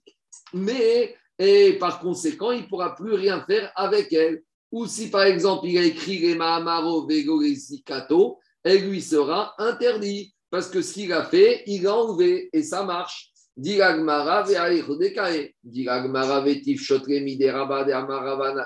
mais 0.53 1.16
et 1.38 1.74
par 1.74 1.99
conséquent, 1.99 2.51
il 2.51 2.61
ne 2.61 2.68
pourra 2.68 2.95
plus 2.95 3.13
rien 3.13 3.43
faire 3.45 3.72
avec 3.76 4.13
elle. 4.13 4.43
Ou 4.72 4.88
si 4.88 5.09
par 5.09 5.24
exemple 5.24 5.68
il 5.68 5.78
a 5.78 5.84
écrit 5.84 6.20
les 6.20 6.36
Mahamaro 6.36 7.05
Vego 7.05 7.41
et 7.41 7.53
Zikato, 7.53 8.39
elle 8.63 8.89
lui 8.89 9.01
sera 9.01 9.53
interdit. 9.57 10.34
Parce 10.49 10.70
que 10.70 10.82
ce 10.82 10.93
qu'il 10.93 11.11
a 11.11 11.26
fait, 11.26 11.63
il 11.68 11.86
a 11.88 11.95
enlevé 11.95 12.49
et 12.53 12.63
ça 12.63 12.84
marche. 12.84 13.32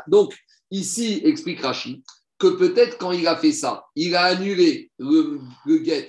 Donc, 0.08 0.36
ici, 0.72 1.22
explique 1.24 1.62
Rachid, 1.62 2.02
que 2.40 2.48
peut-être 2.48 2.98
quand 2.98 3.12
il 3.12 3.28
a 3.28 3.36
fait 3.36 3.52
ça, 3.52 3.86
il 3.96 4.16
a 4.16 4.24
annulé 4.24 4.90
le, 4.98 5.40
le 5.66 6.08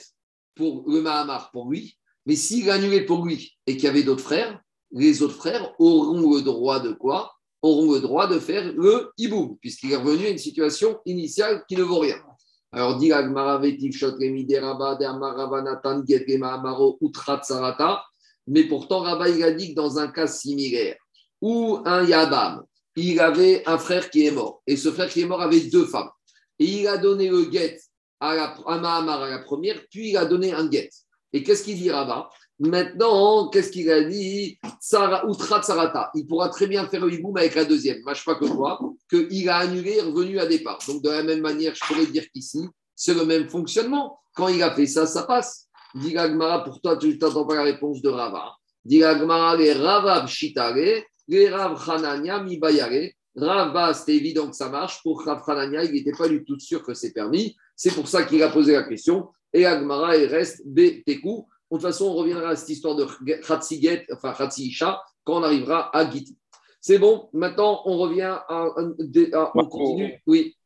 pour 0.54 0.84
le 0.88 1.02
Mahamar 1.02 1.50
pour 1.50 1.70
lui, 1.70 1.98
mais 2.26 2.36
s'il 2.36 2.70
a 2.70 2.74
annulé 2.74 3.02
pour 3.02 3.26
lui 3.26 3.56
et 3.66 3.74
qu'il 3.74 3.84
y 3.84 3.88
avait 3.88 4.02
d'autres 4.02 4.22
frères, 4.22 4.60
les 4.92 5.22
autres 5.22 5.36
frères 5.36 5.72
auront 5.78 6.34
le 6.34 6.42
droit 6.42 6.80
de 6.80 6.92
quoi? 6.92 7.32
Auront 7.62 7.92
le 7.92 8.00
droit 8.00 8.26
de 8.26 8.38
faire 8.38 8.72
le 8.72 9.10
hiboum, 9.18 9.58
puisqu'il 9.60 9.92
est 9.92 9.96
revenu 9.96 10.26
à 10.26 10.30
une 10.30 10.38
situation 10.38 10.98
initiale 11.04 11.64
qui 11.68 11.76
ne 11.76 11.82
vaut 11.82 11.98
rien. 11.98 12.16
Alors, 12.72 12.96
dit 12.96 13.12
mais 18.46 18.64
pourtant, 18.64 19.00
Rabba, 19.00 19.28
il 19.28 19.42
a 19.42 19.52
dit 19.52 19.70
que 19.70 19.74
dans 19.74 19.98
un 19.98 20.08
cas 20.08 20.26
similaire, 20.26 20.96
où 21.40 21.78
un 21.84 22.04
Yabam, 22.04 22.62
il 22.96 23.20
avait 23.20 23.62
un 23.66 23.78
frère 23.78 24.10
qui 24.10 24.26
est 24.26 24.30
mort, 24.30 24.62
et 24.66 24.76
ce 24.76 24.90
frère 24.90 25.08
qui 25.08 25.22
est 25.22 25.26
mort 25.26 25.40
avait 25.40 25.60
deux 25.60 25.86
femmes 25.86 26.10
et 26.60 26.66
il 26.66 26.86
a 26.86 26.98
donné 26.98 27.28
le 27.28 27.46
guet 27.46 27.80
à, 28.20 28.34
la, 28.34 28.54
à 28.66 28.78
Mahamar 28.78 29.22
à 29.22 29.30
la 29.30 29.38
première, 29.38 29.80
puis 29.90 30.10
il 30.10 30.16
a 30.16 30.26
donné 30.26 30.52
un 30.52 30.68
guet. 30.68 30.90
Et 31.32 31.42
qu'est-ce 31.42 31.64
qu'il 31.64 31.78
dit 31.78 31.88
là-bas 31.88 32.28
Maintenant, 32.58 33.48
qu'est-ce 33.48 33.70
qu'il 33.70 33.90
a 33.90 34.04
dit? 34.04 34.58
Outra 35.26 35.62
Sarata. 35.62 36.10
Il 36.14 36.26
pourra 36.26 36.50
très 36.50 36.66
bien 36.66 36.86
faire 36.86 37.06
le 37.06 37.14
hiboum 37.14 37.34
avec 37.38 37.54
la 37.54 37.64
deuxième. 37.64 38.02
Mâche 38.02 38.24
pas 38.24 38.34
que 38.34 38.44
quoi 38.44 38.78
Qu'il 39.08 39.48
a 39.48 39.56
annulé 39.56 39.92
et 39.92 40.00
revenu 40.02 40.38
à 40.38 40.44
départ. 40.44 40.78
Donc, 40.86 41.02
de 41.02 41.08
la 41.08 41.22
même 41.22 41.40
manière, 41.40 41.74
je 41.74 41.80
pourrais 41.86 42.04
dire 42.04 42.26
qu'ici, 42.30 42.60
c'est 42.94 43.14
le 43.14 43.24
même 43.24 43.48
fonctionnement. 43.48 44.20
Quand 44.34 44.48
il 44.48 44.62
a 44.62 44.74
fait 44.74 44.86
ça, 44.86 45.06
ça 45.06 45.22
passe. 45.22 45.69
Dit 45.94 46.14
pour 46.64 46.80
toi, 46.80 46.96
tu 46.96 47.18
n'entends 47.18 47.46
pas 47.46 47.56
la 47.56 47.62
réponse 47.62 48.00
de 48.02 48.08
Rava. 48.08 48.54
Dit 48.84 48.98
les 48.98 49.72
Ravav 49.72 50.28
Shitare, 50.28 51.02
les 51.28 51.48
Rav 51.48 51.90
Hanania 51.90 52.42
Mibayare. 52.42 53.10
Rav 53.36 53.94
c'était 53.94 54.16
évident 54.16 54.50
que 54.50 54.56
ça 54.56 54.68
marche. 54.68 55.02
Pour 55.02 55.22
Rav 55.24 55.42
il 55.84 55.92
n'était 55.92 56.12
pas 56.12 56.28
du 56.28 56.44
tout 56.44 56.58
sûr 56.58 56.82
que 56.82 56.94
c'est 56.94 57.12
permis. 57.12 57.56
C'est 57.76 57.94
pour 57.94 58.08
ça 58.08 58.24
qu'il 58.24 58.42
a 58.42 58.50
posé 58.50 58.72
la 58.72 58.82
question. 58.82 59.28
Et 59.52 59.66
Agmara, 59.66 60.16
il 60.16 60.26
reste 60.26 60.62
Betekou. 60.66 61.48
De 61.70 61.76
toute 61.76 61.82
façon, 61.82 62.06
on 62.06 62.14
reviendra 62.14 62.50
à 62.50 62.56
cette 62.56 62.68
histoire 62.68 62.96
de 62.96 63.06
Khatsi 63.46 63.88
enfin 64.12 64.32
Khatsi 64.32 64.68
Isha, 64.68 65.00
quand 65.24 65.40
on 65.40 65.42
arrivera 65.42 65.94
à 65.96 66.08
Giti. 66.10 66.36
C'est 66.80 66.98
bon, 66.98 67.28
maintenant 67.32 67.82
on 67.84 67.98
revient 67.98 68.38
à. 68.48 68.66
on 69.54 69.66
continue. 69.66 70.20
Oui. 70.26 70.56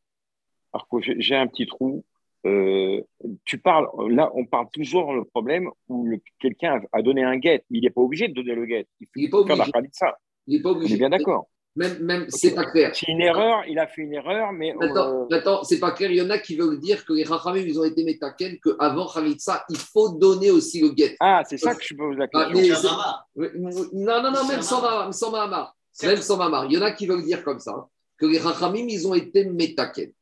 Marco, 0.72 1.00
j'ai 1.00 1.34
un 1.34 1.46
petit 1.46 1.66
trou. 1.66 2.04
Euh, 2.46 3.00
tu 3.44 3.58
parles, 3.58 3.86
là, 4.10 4.30
on 4.34 4.44
parle 4.44 4.66
toujours 4.72 5.14
le 5.14 5.24
problème 5.24 5.70
où 5.88 6.10
quelqu'un 6.38 6.82
a 6.92 7.02
donné 7.02 7.22
un 7.22 7.36
guet, 7.38 7.64
mais 7.70 7.78
il 7.78 7.84
n'est 7.84 7.90
pas 7.90 8.02
obligé 8.02 8.28
de 8.28 8.34
donner 8.34 8.54
le 8.54 8.66
guet. 8.66 8.86
Il, 9.00 9.24
n'est 9.24 9.28
pas 9.30 9.38
obligé. 9.38 9.62
ça. 9.92 10.18
Il 10.46 10.56
n'est 10.56 10.62
pas 10.62 10.70
obligé. 10.70 10.92
On 10.92 10.96
est 10.96 10.98
bien 10.98 11.10
d'accord. 11.10 11.48
Même, 11.76 11.98
même 12.00 12.26
c'est 12.28 12.54
pas 12.54 12.66
clair. 12.66 12.94
C'est 12.94 13.08
une 13.08 13.20
erreur, 13.20 13.64
il 13.66 13.80
a 13.80 13.88
fait 13.88 14.02
une 14.02 14.12
erreur, 14.12 14.52
mais. 14.52 14.74
Attends, 14.80 15.26
attends 15.28 15.64
c'est 15.64 15.80
pas 15.80 15.90
clair. 15.90 16.10
Il 16.12 16.18
y 16.18 16.22
en 16.22 16.30
a 16.30 16.38
qui 16.38 16.54
veulent 16.54 16.78
dire 16.78 17.04
que 17.04 17.12
les 17.14 17.24
Rachamim, 17.24 17.62
ils 17.66 17.80
ont 17.80 17.84
été 17.84 18.04
métaken, 18.04 18.58
qu'avant 18.60 19.08
Khalitsa, 19.08 19.64
il 19.70 19.76
faut 19.76 20.10
donner 20.10 20.52
aussi 20.52 20.80
le 20.80 20.90
guet. 20.90 21.16
Ah, 21.18 21.42
c'est 21.48 21.56
ça 21.56 21.74
que 21.74 21.82
je 21.82 21.94
pose 21.94 22.16
la 22.16 22.28
ah, 22.32 22.50
question. 22.52 22.90
non, 23.92 24.22
non, 24.22 24.30
non, 24.30 24.46
même 24.46 24.62
sans, 24.62 24.80
Mahamar. 24.82 25.74
Même 26.04 26.16
sans 26.18 26.36
Mahamar. 26.36 26.66
Il 26.66 26.74
y 26.74 26.78
en 26.78 26.82
a 26.82 26.92
qui 26.92 27.06
veulent 27.06 27.24
dire 27.24 27.42
comme 27.42 27.58
ça. 27.58 27.88
que 28.18 28.26
les 28.26 28.38
Chachamim, 28.38 28.86
ils 28.88 29.08
ont 29.08 29.14
été 29.14 29.44
métaken. 29.44 30.12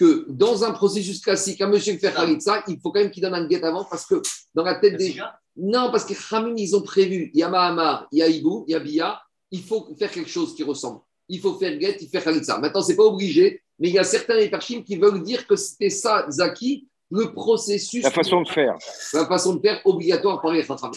Que 0.00 0.24
dans 0.30 0.64
un 0.64 0.70
processus 0.72 1.20
classique, 1.20 1.60
un 1.60 1.68
monsieur 1.68 1.92
qui 1.92 1.98
fait 1.98 2.14
Khalitsa, 2.14 2.64
il 2.68 2.80
faut 2.80 2.90
quand 2.90 3.00
même 3.00 3.10
qu'il 3.10 3.22
donne 3.22 3.34
un 3.34 3.46
guet 3.46 3.62
avant 3.62 3.84
parce 3.84 4.06
que 4.06 4.22
dans 4.54 4.64
la 4.64 4.76
tête 4.76 4.96
des. 4.96 5.20
Non, 5.56 5.90
parce 5.90 6.06
que 6.06 6.14
Chachamim, 6.14 6.54
ils 6.56 6.74
ont 6.74 6.80
prévu, 6.80 7.30
il 7.34 7.40
y 7.40 7.42
a 7.42 7.50
Mahamar, 7.50 8.08
il 8.10 8.20
y 8.20 8.22
a 8.22 8.28
Ibou, 8.28 8.64
il 8.66 8.72
y 8.72 8.74
a 8.74 8.80
Bia, 8.80 9.20
il 9.50 9.62
faut 9.62 9.94
faire 9.98 10.10
quelque 10.10 10.30
chose 10.30 10.54
qui 10.54 10.62
ressemble. 10.62 11.00
Il 11.28 11.38
faut 11.38 11.58
faire 11.58 11.76
guet, 11.76 11.98
il 12.00 12.06
faut 12.06 12.12
faire 12.12 12.24
Khalitsa. 12.24 12.56
Maintenant, 12.60 12.80
ce 12.80 12.92
n'est 12.92 12.96
pas 12.96 13.04
obligé, 13.04 13.62
mais 13.78 13.88
il 13.88 13.94
y 13.94 13.98
a 13.98 14.04
certains 14.04 14.38
Eperchim 14.38 14.82
qui 14.82 14.96
veulent 14.96 15.22
dire 15.22 15.46
que 15.46 15.54
c'était 15.54 15.90
ça, 15.90 16.24
Zaki, 16.30 16.88
le 17.10 17.34
processus. 17.34 18.02
La 18.02 18.10
façon 18.10 18.40
de 18.40 18.48
faire. 18.48 18.78
La 19.12 19.26
façon 19.26 19.56
de 19.56 19.60
faire 19.60 19.82
obligatoire 19.84 20.40
par 20.40 20.52
les 20.52 20.62
Chachamim. 20.62 20.92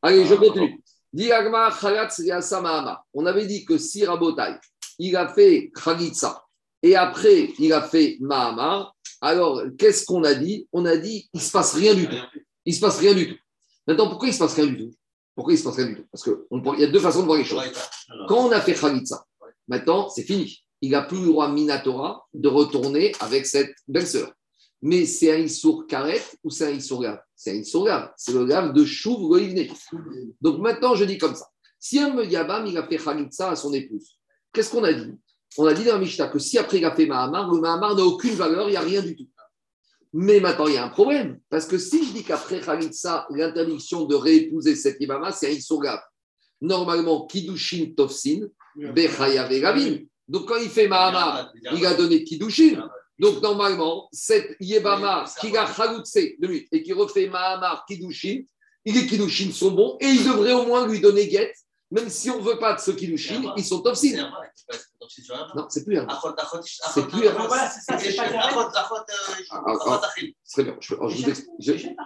Allez, 0.00 0.26
je 0.26 0.34
continue. 0.36 0.80
On 3.14 3.26
avait 3.26 3.46
dit 3.46 3.64
que 3.64 3.78
si 3.78 4.04
Rabotai, 4.04 4.54
il 5.00 5.16
a 5.16 5.26
fait 5.26 5.72
Khalitsa 5.74 6.41
et 6.82 6.96
après 6.96 7.52
il 7.58 7.72
a 7.72 7.82
fait 7.82 8.16
Mahamar, 8.20 8.94
alors 9.20 9.62
qu'est-ce 9.78 10.04
qu'on 10.04 10.24
a 10.24 10.34
dit? 10.34 10.68
On 10.72 10.84
a 10.84 10.96
dit 10.96 11.28
il 11.32 11.38
ne 11.38 11.42
se 11.42 11.52
passe 11.52 11.74
rien 11.74 11.94
du 11.94 12.08
tout. 12.08 12.16
Il 12.64 12.70
ne 12.72 12.76
se 12.76 12.80
passe 12.80 12.98
rien 12.98 13.14
du 13.14 13.28
tout. 13.28 13.38
Maintenant, 13.86 14.08
pourquoi 14.08 14.28
il 14.28 14.30
ne 14.30 14.34
se 14.34 14.40
passe 14.40 14.54
rien 14.54 14.66
du 14.66 14.76
tout? 14.76 14.94
Pourquoi 15.34 15.54
il 15.54 15.58
se 15.58 15.64
passe 15.64 15.76
rien 15.76 15.86
du 15.86 15.96
tout? 15.96 16.04
Parce 16.10 16.24
qu'il 16.24 16.80
y 16.80 16.84
a 16.84 16.88
deux 16.88 17.00
façons 17.00 17.20
de 17.20 17.26
voir 17.26 17.38
les 17.38 17.44
choses. 17.44 17.62
Quand 18.28 18.48
on 18.48 18.52
a 18.52 18.60
fait 18.60 18.74
Khalitsa, 18.74 19.24
maintenant 19.68 20.08
c'est 20.08 20.24
fini. 20.24 20.58
Il 20.80 20.90
n'a 20.90 21.02
plus 21.02 21.20
le 21.20 21.26
droit 21.26 21.48
Minatora 21.48 22.26
de 22.34 22.48
retourner 22.48 23.12
avec 23.20 23.46
cette 23.46 23.74
belle-sœur. 23.86 24.32
Mais 24.84 25.06
c'est 25.06 25.32
un 25.32 25.38
Issour 25.38 25.86
Karet 25.86 26.20
ou 26.42 26.50
c'est 26.50 26.66
un 26.66 26.72
Issour 26.72 27.02
Gav? 27.02 27.20
C'est 27.36 27.52
un 27.52 27.60
Issour 27.60 27.86
Gav. 27.86 28.10
C'est 28.16 28.32
le 28.32 28.44
Gav 28.44 28.72
de 28.72 28.84
Chouv 28.84 29.28
Goïvne. 29.28 29.68
Donc 30.40 30.58
maintenant, 30.58 30.96
je 30.96 31.04
dis 31.04 31.18
comme 31.18 31.36
ça. 31.36 31.46
Si 31.78 32.00
un 32.00 32.20
Yabam, 32.22 32.66
il 32.66 32.76
a 32.76 32.86
fait 32.88 32.96
Khalitsa 32.96 33.50
à 33.50 33.56
son 33.56 33.72
épouse, 33.72 34.18
qu'est-ce 34.52 34.70
qu'on 34.70 34.82
a 34.82 34.92
dit? 34.92 35.12
On 35.58 35.66
a 35.66 35.74
dit 35.74 35.84
dans 35.84 35.94
la 35.94 35.98
Mishnah 35.98 36.28
que 36.28 36.38
si 36.38 36.58
après 36.58 36.78
il 36.78 36.84
a 36.84 36.94
fait 36.94 37.06
Mahamar, 37.06 37.50
le 37.52 37.60
Mahamar 37.60 37.94
n'a 37.94 38.04
aucune 38.04 38.34
valeur, 38.34 38.68
il 38.68 38.72
n'y 38.72 38.76
a 38.76 38.80
rien 38.80 39.02
du 39.02 39.16
tout. 39.16 39.28
Mais 40.14 40.40
maintenant, 40.40 40.66
il 40.66 40.74
y 40.74 40.76
a 40.76 40.84
un 40.84 40.90
problème. 40.90 41.40
Parce 41.48 41.66
que 41.66 41.78
si 41.78 42.04
je 42.04 42.12
dis 42.12 42.22
qu'après 42.22 42.60
Khalitsa, 42.60 43.26
l'interdiction 43.30 44.04
de 44.04 44.14
réépouser 44.14 44.76
cette 44.76 45.00
Ibama, 45.00 45.32
c'est 45.32 45.48
un 45.48 45.52
Issour 45.52 45.82
Gav. 45.82 46.00
Normalement, 46.60 47.26
Kidushin 47.26 47.92
Tofsin, 47.96 48.40
Bechaya 48.76 49.46
Vegavin. 49.46 49.98
Donc 50.28 50.48
quand 50.48 50.56
il 50.56 50.68
fait 50.68 50.88
Mahamar, 50.88 51.52
il 51.74 51.84
a 51.86 51.94
donné 51.94 52.24
Kidushin. 52.24 52.88
Donc, 53.18 53.40
normalement, 53.40 54.08
cette 54.10 54.56
Yebama 54.58 55.26
qui 55.40 55.56
a 55.56 55.64
Khaloutse 55.64 56.14
de 56.40 56.46
lui 56.46 56.66
et 56.72 56.82
qui 56.82 56.92
refait 56.92 57.28
Mahamar 57.28 57.84
Kidushin, 57.86 58.42
il 58.84 58.96
est 58.96 59.06
Kidushin 59.06 59.52
sont 59.52 59.70
bons 59.70 59.96
et 60.00 60.06
il 60.06 60.24
devrait 60.24 60.54
au 60.54 60.66
moins 60.66 60.88
lui 60.88 61.00
donner 61.00 61.28
guette, 61.28 61.56
même 61.92 62.08
si 62.08 62.30
on 62.30 62.38
ne 62.38 62.42
veut 62.42 62.58
pas 62.58 62.74
de 62.74 62.80
ce 62.80 62.90
Kidushin, 62.90 63.54
ils 63.56 63.64
sont 63.64 63.80
Tofsin. 63.80 64.30
Non, 65.54 65.66
c'est 65.68 65.84
plus 65.84 65.98
un. 65.98 66.08
C'est 66.92 67.06
plus 67.06 67.28
un. 67.28 67.32
Voilà, 67.32 67.70
c'est 67.70 67.80
ça, 67.80 67.98
c'est 67.98 68.16
pas 68.16 68.28
Très 70.50 70.64
bien. 70.64 70.76
Je, 70.80 70.94
je 70.94 71.22
vous 71.22 71.28
explique. 71.28 71.96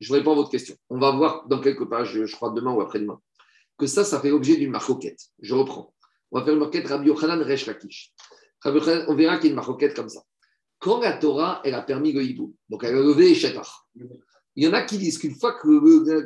Je 0.00 0.12
réponds 0.12 0.32
à 0.32 0.34
votre 0.34 0.50
question. 0.50 0.74
On 0.88 0.98
va 0.98 1.10
voir 1.10 1.46
dans 1.48 1.60
quelques 1.60 1.88
pages, 1.88 2.24
je 2.24 2.34
crois 2.34 2.50
demain 2.50 2.72
ou 2.72 2.80
après-demain, 2.80 3.20
que 3.78 3.86
ça, 3.86 4.04
ça 4.04 4.20
fait 4.20 4.30
l'objet 4.30 4.56
d'une 4.56 4.70
marquette. 4.70 5.20
Je 5.40 5.54
reprends. 5.54 5.94
On 6.30 6.38
va 6.38 6.44
faire 6.44 6.54
une 6.54 6.60
marquette 6.60 6.88
Rabbi 6.88 7.08
Yochanan 7.08 7.42
Resh 7.42 7.66
Lakish 7.66 8.14
on 8.64 9.14
verra 9.14 9.36
qu'il 9.36 9.46
y 9.46 9.48
a 9.48 9.50
une 9.50 9.54
maroquette 9.56 9.94
comme 9.94 10.08
ça. 10.08 10.22
Quand 10.78 11.00
la 11.00 11.16
Torah, 11.16 11.60
elle 11.64 11.74
a 11.74 11.82
permis 11.82 12.12
le 12.12 12.22
hibou, 12.22 12.54
donc 12.68 12.84
elle 12.84 12.96
a 12.96 13.00
levé 13.00 13.32
Eshetach, 13.32 13.68
il 14.56 14.64
y 14.64 14.68
en 14.68 14.72
a 14.72 14.82
qui 14.82 14.98
disent 14.98 15.18
qu'une 15.18 15.34
fois 15.34 15.52
que 15.52 15.68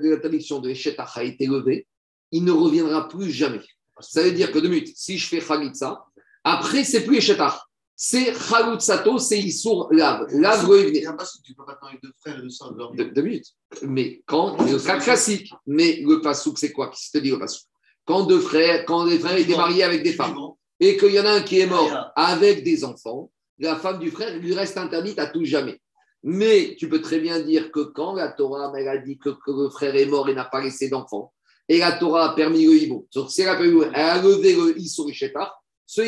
l'interdiction 0.02 0.60
de 0.60 0.70
Eshetach 0.70 1.16
a 1.16 1.24
été 1.24 1.46
levée, 1.46 1.86
il 2.30 2.44
ne 2.44 2.52
reviendra 2.52 3.08
plus 3.08 3.30
jamais. 3.30 3.60
Ça 4.00 4.22
veut 4.22 4.32
dire 4.32 4.52
que 4.52 4.58
de 4.58 4.68
minutes, 4.68 4.92
si 4.94 5.18
je 5.18 5.26
fais 5.26 5.40
Khalitsa, 5.40 6.04
après, 6.44 6.84
c'est 6.84 7.04
plus 7.04 7.18
Eshetach. 7.18 7.54
C'est 8.00 8.32
Khalutsato, 8.32 9.18
c'est 9.18 9.40
Issour 9.40 9.88
Lav. 9.90 10.28
Lav 10.30 10.64
revenir. 10.66 11.16
Tu 11.42 11.52
peux 11.52 11.64
pas 11.64 11.74
parler 11.74 11.98
de 12.00 12.12
frères 12.20 12.38
et 12.38 12.42
de 12.42 12.48
sœurs. 12.48 12.72
Deux 12.94 13.22
minutes. 13.22 13.56
Mais 13.82 14.22
quand, 14.24 14.56
le 14.62 14.78
cas 14.78 15.00
classique, 15.00 15.52
mais 15.66 16.00
le 16.06 16.20
pasouk, 16.20 16.58
c'est 16.58 16.70
quoi? 16.70 16.90
Qui 16.90 17.10
te 17.10 17.18
dit 17.18 17.30
le 17.30 17.40
pasouk 17.40 17.64
Quand 18.04 18.22
deux 18.22 18.38
frères, 18.38 18.84
quand 18.84 19.04
des 19.04 19.18
frères 19.18 19.36
étaient 19.36 19.56
mariés 19.56 19.82
avec 19.82 20.04
des 20.04 20.12
femmes 20.12 20.36
et 20.78 20.96
qu'il 20.96 21.12
y 21.12 21.18
en 21.18 21.24
a 21.24 21.32
un 21.32 21.40
qui 21.40 21.58
est 21.58 21.66
mort 21.66 22.12
avec 22.14 22.62
des 22.62 22.84
enfants, 22.84 23.32
la 23.58 23.74
femme 23.74 23.98
du 23.98 24.12
frère 24.12 24.38
lui 24.38 24.54
reste 24.54 24.78
interdite 24.78 25.18
à 25.18 25.26
tout 25.26 25.44
jamais. 25.44 25.80
Mais 26.24 26.76
tu 26.78 26.88
peux 26.88 27.00
très 27.00 27.20
bien 27.20 27.40
dire 27.40 27.70
que 27.70 27.80
quand 27.80 28.14
la 28.14 28.28
Torah 28.32 28.72
elle 28.76 28.88
a 28.88 28.98
dit 28.98 29.18
que, 29.18 29.30
le 29.46 29.70
frère 29.70 29.94
est 29.94 30.06
mort 30.06 30.28
et 30.28 30.34
n'a 30.34 30.44
pas 30.44 30.60
laissé 30.60 30.88
d'enfants, 30.88 31.32
et 31.68 31.78
la 31.78 31.92
Torah 31.92 32.30
a 32.30 32.34
permis 32.34 32.64
le 32.66 32.72
hibou, 32.72 33.06
donc 33.14 33.30
si 33.30 33.42
elle 33.42 33.48
a, 33.48 33.60
elle 33.60 33.94
a 33.94 34.22
levé 34.22 34.54
le 34.54 34.78
sur 34.80 35.08
Ishetar, 35.08 35.62
ce 35.86 36.02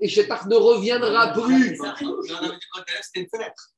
Ishetar 0.00 0.48
ne 0.48 0.56
reviendra 0.56 1.34
plus. 1.34 1.78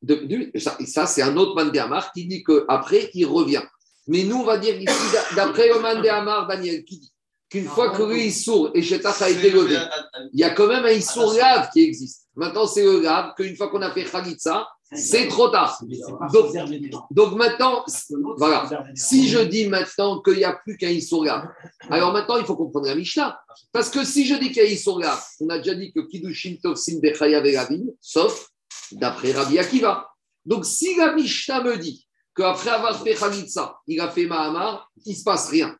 De, 0.00 0.50
ça, 0.58 0.78
ça 0.86 1.06
c'est 1.06 1.22
un 1.22 1.36
autre 1.36 1.56
Mandéamar 1.56 2.12
qui 2.12 2.26
dit 2.26 2.44
qu'après, 2.44 3.10
il 3.14 3.26
revient. 3.26 3.62
Mais 4.06 4.22
nous, 4.22 4.36
on 4.36 4.44
va 4.44 4.58
dire 4.58 4.80
ici, 4.80 5.16
d'après 5.34 5.68
le 5.68 5.80
Mandéamar, 5.80 6.46
Daniel, 6.46 6.84
qui 6.84 7.00
dit 7.00 7.12
qu'une 7.48 7.66
fois 7.66 7.90
que 7.90 8.02
le 8.02 8.16
Issour 8.16 8.70
et 8.74 8.82
Shetach 8.82 9.22
a 9.22 9.28
été 9.28 9.50
levé, 9.50 9.76
il 10.32 10.38
y 10.38 10.44
a 10.44 10.50
quand 10.50 10.68
même 10.68 10.84
un 10.84 10.90
Issour 10.90 11.34
grave 11.34 11.68
qui 11.72 11.82
existe. 11.82 12.28
Maintenant, 12.36 12.66
c'est 12.66 12.84
le 12.84 13.00
grave 13.00 13.34
qu'une 13.36 13.56
fois 13.56 13.68
qu'on 13.68 13.82
a 13.82 13.90
fait 13.90 14.04
Khalitsa, 14.04 14.68
c'est 14.92 15.28
trop 15.28 15.48
tard. 15.48 15.80
Donc, 17.10 17.34
maintenant, 17.34 17.84
voilà. 18.36 18.68
Si 18.94 19.28
je 19.28 19.38
dis 19.38 19.68
maintenant 19.68 20.20
qu'il 20.20 20.36
n'y 20.36 20.44
a 20.44 20.52
plus 20.52 20.76
qu'un 20.76 20.90
Issour 20.90 21.24
grave, 21.24 21.48
alors 21.88 22.12
maintenant, 22.12 22.36
il 22.38 22.44
faut 22.44 22.56
comprendre 22.56 22.86
la 22.86 22.94
Mishnah. 22.94 23.40
Parce 23.72 23.88
que 23.88 24.04
si 24.04 24.26
je 24.26 24.34
dis 24.34 24.48
qu'il 24.48 24.62
y 24.62 24.66
a 24.66 24.68
Issour 24.68 25.00
grave, 25.00 25.22
on 25.40 25.48
a 25.48 25.58
déjà 25.58 25.74
dit 25.74 25.92
que 25.92 26.00
Kidushin 26.00 26.56
Tofsin 26.62 26.98
Bechaya 27.00 27.40
Veravin, 27.40 27.84
sauf 28.00 28.48
d'après 28.92 29.32
Rabbi 29.32 29.58
Akiva. 29.58 30.08
Donc, 30.44 30.64
si 30.64 30.96
la 30.96 31.12
Mishnah 31.14 31.62
me 31.62 31.76
dit 31.76 32.06
qu'après 32.34 32.70
avoir 32.70 33.00
fait 33.02 33.14
Khalitsa, 33.14 33.76
il 33.86 34.00
a 34.00 34.08
fait 34.08 34.26
Mahamar, 34.26 34.90
il 35.04 35.12
ne 35.12 35.16
se 35.16 35.22
passe 35.22 35.48
rien. 35.50 35.76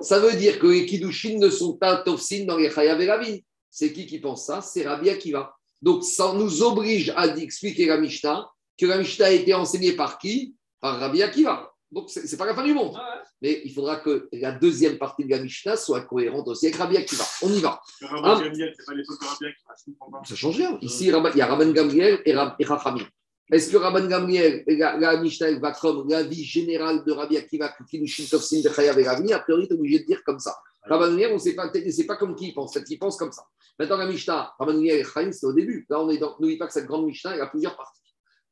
Ça 0.00 0.20
veut 0.20 0.36
dire 0.36 0.60
que 0.60 0.68
les 0.68 0.86
Kiddushin 0.86 1.38
ne 1.38 1.50
sont 1.50 1.74
pas 1.74 1.96
Tofsin 1.96 2.44
dans 2.44 2.56
les 2.56 2.70
Chayav 2.70 3.00
et 3.00 3.44
C'est 3.70 3.92
qui 3.92 4.06
qui 4.06 4.20
pense 4.20 4.46
ça? 4.46 4.60
C'est 4.60 4.86
Rabbi 4.86 5.10
Akiva. 5.10 5.52
Donc, 5.80 6.04
ça 6.04 6.32
nous 6.32 6.62
oblige 6.62 7.12
à 7.16 7.26
expliquer 7.36 7.86
la 7.86 7.98
Mishnah, 7.98 8.48
que 8.78 8.86
la 8.86 8.98
Mishnah 8.98 9.26
a 9.26 9.30
été 9.30 9.54
enseignée 9.54 9.92
par 9.92 10.18
qui? 10.18 10.56
Par 10.80 10.98
Rabbi 10.98 11.22
Akiva. 11.22 11.72
Donc, 11.90 12.08
ce 12.08 12.20
n'est 12.20 12.38
pas 12.38 12.46
la 12.46 12.54
fin 12.54 12.64
du 12.64 12.72
monde. 12.72 12.98
Mais 13.42 13.60
il 13.64 13.72
faudra 13.72 13.96
que 13.96 14.28
la 14.32 14.52
deuxième 14.52 14.98
partie 14.98 15.24
de 15.24 15.30
la 15.30 15.42
Mishnah 15.42 15.76
soit 15.76 16.00
cohérente 16.02 16.48
aussi 16.48 16.66
avec 16.66 16.76
Rabbi 16.76 16.96
Akiva. 16.96 17.24
On 17.42 17.52
y 17.52 17.60
va. 17.60 17.80
Rabbi 18.00 18.44
Gamliel, 18.44 18.74
pas 18.86 18.94
l'époque 18.94 19.20
de 19.20 19.26
Rabbi 19.26 19.46
Akiva. 19.46 20.22
Ça 20.24 20.34
change 20.34 20.56
rien. 20.56 20.78
Ici, 20.80 21.06
il 21.06 21.36
y 21.36 21.40
a 21.40 21.46
Rabban 21.46 21.70
Gamliel 21.72 22.22
et 22.24 22.34
Rachamim. 22.34 23.06
Est-ce 23.50 23.70
que 23.70 23.76
Rabban 23.76 24.06
Gamliel, 24.06 24.64
la, 24.66 24.96
la 24.96 25.20
Mishnah 25.20 25.58
va 25.58 25.72
comme 25.72 26.08
l'avis 26.08 26.42
général 26.42 27.04
de 27.04 27.12
Rabbi 27.12 27.36
Akiva, 27.36 27.74
Kilushin 27.90 28.24
Tofsin 28.30 28.62
de 28.62 28.70
Chayav 28.70 28.98
et 28.98 29.06
A 29.06 29.40
priori, 29.40 29.68
tu 29.68 29.74
es 29.74 29.76
obligé 29.76 29.98
de 29.98 30.06
dire 30.06 30.22
comme 30.24 30.38
ça. 30.38 30.56
Rabban 30.84 31.08
Gamliel, 31.08 31.32
on 31.32 31.34
ne 31.34 31.38
sait 31.38 31.54
pas, 31.54 31.70
c'est 31.90 32.06
pas 32.06 32.16
comme 32.16 32.34
qui 32.34 32.48
il 32.48 32.54
pense, 32.54 32.78
il 32.88 32.98
pense 32.98 33.18
comme 33.18 33.32
ça. 33.32 33.42
Maintenant, 33.78 33.98
la 33.98 34.06
Mishnah, 34.06 34.54
Rabban 34.58 34.72
Gamliel 34.72 35.00
et 35.00 35.04
Chaim, 35.04 35.30
c'est 35.32 35.44
au 35.44 35.52
début. 35.52 35.84
Là, 35.90 36.00
on 36.00 36.08
est 36.08 36.16
dans, 36.16 36.36
n'oublie 36.40 36.56
pas 36.56 36.66
que 36.66 36.72
cette 36.72 36.86
grande 36.86 37.04
Mishnah, 37.04 37.36
il 37.36 37.42
a 37.42 37.46
plusieurs 37.48 37.76
parties. 37.76 38.00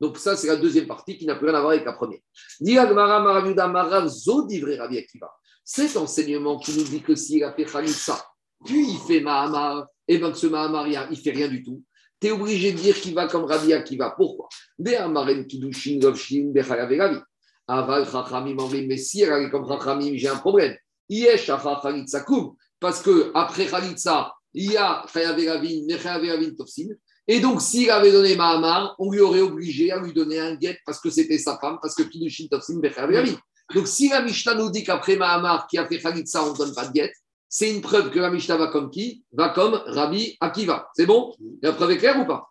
Donc, 0.01 0.19
ça, 0.19 0.37
c'est 0.37 0.47
la 0.47 0.57
deuxième 0.57 0.87
partie 0.87 1.19
qui 1.19 1.27
n'a 1.27 1.35
plus 1.35 1.47
rien 1.47 1.59
à 1.59 1.61
voir 1.61 1.73
avec 1.73 1.85
la 1.85 1.93
première. 1.93 2.21
Cet 5.65 5.97
enseignement 5.97 6.59
qui 6.59 6.77
nous 6.77 6.85
dit 6.85 7.03
que 7.03 7.15
s'il 7.15 7.45
a 7.45 7.53
fait 7.53 7.65
Khalissa, 7.65 8.25
puis 8.65 8.93
il 8.93 8.99
fait 9.07 9.21
Mahamar, 9.21 9.87
et 10.09 10.19
bien 10.19 10.31
que 10.31 10.39
ce 10.39 10.47
Mahamar, 10.47 10.89
il 10.89 10.99
ne 11.11 11.15
fait 11.15 11.31
rien 11.31 11.49
du 11.49 11.63
tout 11.63 11.83
tu 12.21 12.27
es 12.29 12.31
obligé 12.31 12.73
de 12.73 12.79
dire 12.79 13.01
qu'il 13.01 13.15
va 13.15 13.27
comme 13.27 13.45
Rabbi 13.45 13.73
Akiva. 13.73 14.15
Pourquoi? 14.17 14.49
Mais 14.79 14.99
si 18.99 19.23
elle 19.23 19.51
comme 19.51 19.67
Chachamim, 19.67 20.13
j'ai 20.17 20.29
un 20.29 20.37
problème. 20.37 20.77
Yesh 21.09 21.51
parce 22.79 23.03
que 23.03 23.31
après 23.35 23.67
Khalitsa, 23.67 24.33
il 24.55 24.73
y 24.73 24.77
a 24.77 25.05
Chayaveravin, 25.13 25.85
mais 25.87 25.99
Chayaveravin 25.99 26.55
Tofsin. 26.57 26.89
Et 27.33 27.39
donc, 27.39 27.63
s'il 27.63 27.89
avait 27.93 28.11
donné 28.11 28.35
Mahamar, 28.35 28.97
on 28.99 29.13
lui 29.13 29.21
aurait 29.21 29.41
obligé 29.41 29.93
à 29.93 30.01
lui 30.01 30.13
donner 30.13 30.41
un 30.41 30.57
guet 30.57 30.77
parce 30.85 30.99
que 30.99 31.11
c'était 31.11 31.39
sa 31.39 31.57
femme, 31.59 31.79
parce 31.81 31.95
que 31.95 32.03
Kidushin 32.03 32.49
Tofsin, 32.51 32.81
Bechayaveravin. 32.81 33.37
Donc, 33.73 33.87
si 33.87 34.09
la 34.09 34.21
Mishnah 34.21 34.55
nous 34.57 34.69
dit 34.69 34.83
qu'après 34.83 35.15
Mahamar, 35.15 35.69
qui 35.69 35.79
a 35.79 35.87
fait 35.87 36.01
Khalitsa, 36.01 36.43
on 36.45 36.55
ne 36.55 36.59
donne 36.59 36.75
pas 36.75 36.89
de 36.89 36.93
guet, 36.93 37.13
c'est 37.49 37.71
une 37.73 37.83
preuve 37.83 38.11
que 38.11 38.19
la 38.19 38.33
Mishnah 38.33 38.57
va 38.57 38.67
comme 38.67 38.91
qui? 38.91 39.23
Va 39.33 39.51
comme 39.51 39.75
Rabbi 39.75 40.37
Akiva. 40.41 40.89
C'est 40.97 41.07
bon? 41.07 41.33
La 41.63 41.73
preuve 41.73 41.93
est 41.93 41.99
claire 41.99 42.19
ou 42.19 42.27
pas? 42.27 42.49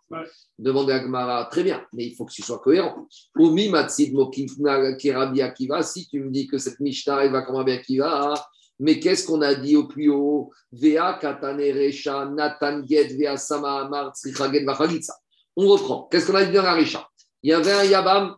Demandez 0.57 0.93
à 0.93 0.99
Gmara, 0.99 1.49
très 1.51 1.63
bien, 1.63 1.85
mais 1.91 2.05
il 2.05 2.15
faut 2.15 2.23
que 2.23 2.31
tu 2.31 2.41
sois 2.41 2.59
cohérent. 2.59 3.05
Omi 3.37 3.67
Matsid 3.67 4.13
qui 4.31 5.11
Rabbi 5.11 5.41
Akiva, 5.41 5.83
si 5.83 6.07
tu 6.07 6.21
me 6.21 6.31
dis 6.31 6.47
que 6.47 6.57
cette 6.57 6.79
Mishnah 6.79 7.25
elle 7.25 7.33
va 7.33 7.41
comme 7.41 7.57
Rabbi 7.57 7.73
Akiva, 7.73 8.33
mais 8.79 8.99
qu'est-ce 8.99 9.27
qu'on 9.27 9.41
a 9.41 9.55
dit 9.55 9.75
au 9.75 9.87
plus 9.87 10.09
haut? 10.09 10.51
Vea 10.71 11.17
Katane 11.19 11.59
Recha 11.59 12.25
Natan 12.25 12.83
Get 12.87 13.15
Vea 13.17 13.37
Sama 13.37 13.81
Amar 13.81 14.13
On 15.55 15.67
reprend. 15.67 16.07
Qu'est-ce 16.09 16.27
qu'on 16.27 16.35
a 16.35 16.45
dit 16.45 16.53
dans 16.53 16.63
la 16.63 16.75
Recha 16.75 17.09
Il 17.43 17.49
y 17.49 17.53
avait 17.53 17.71
un 17.71 17.83
Yabam, 17.83 18.35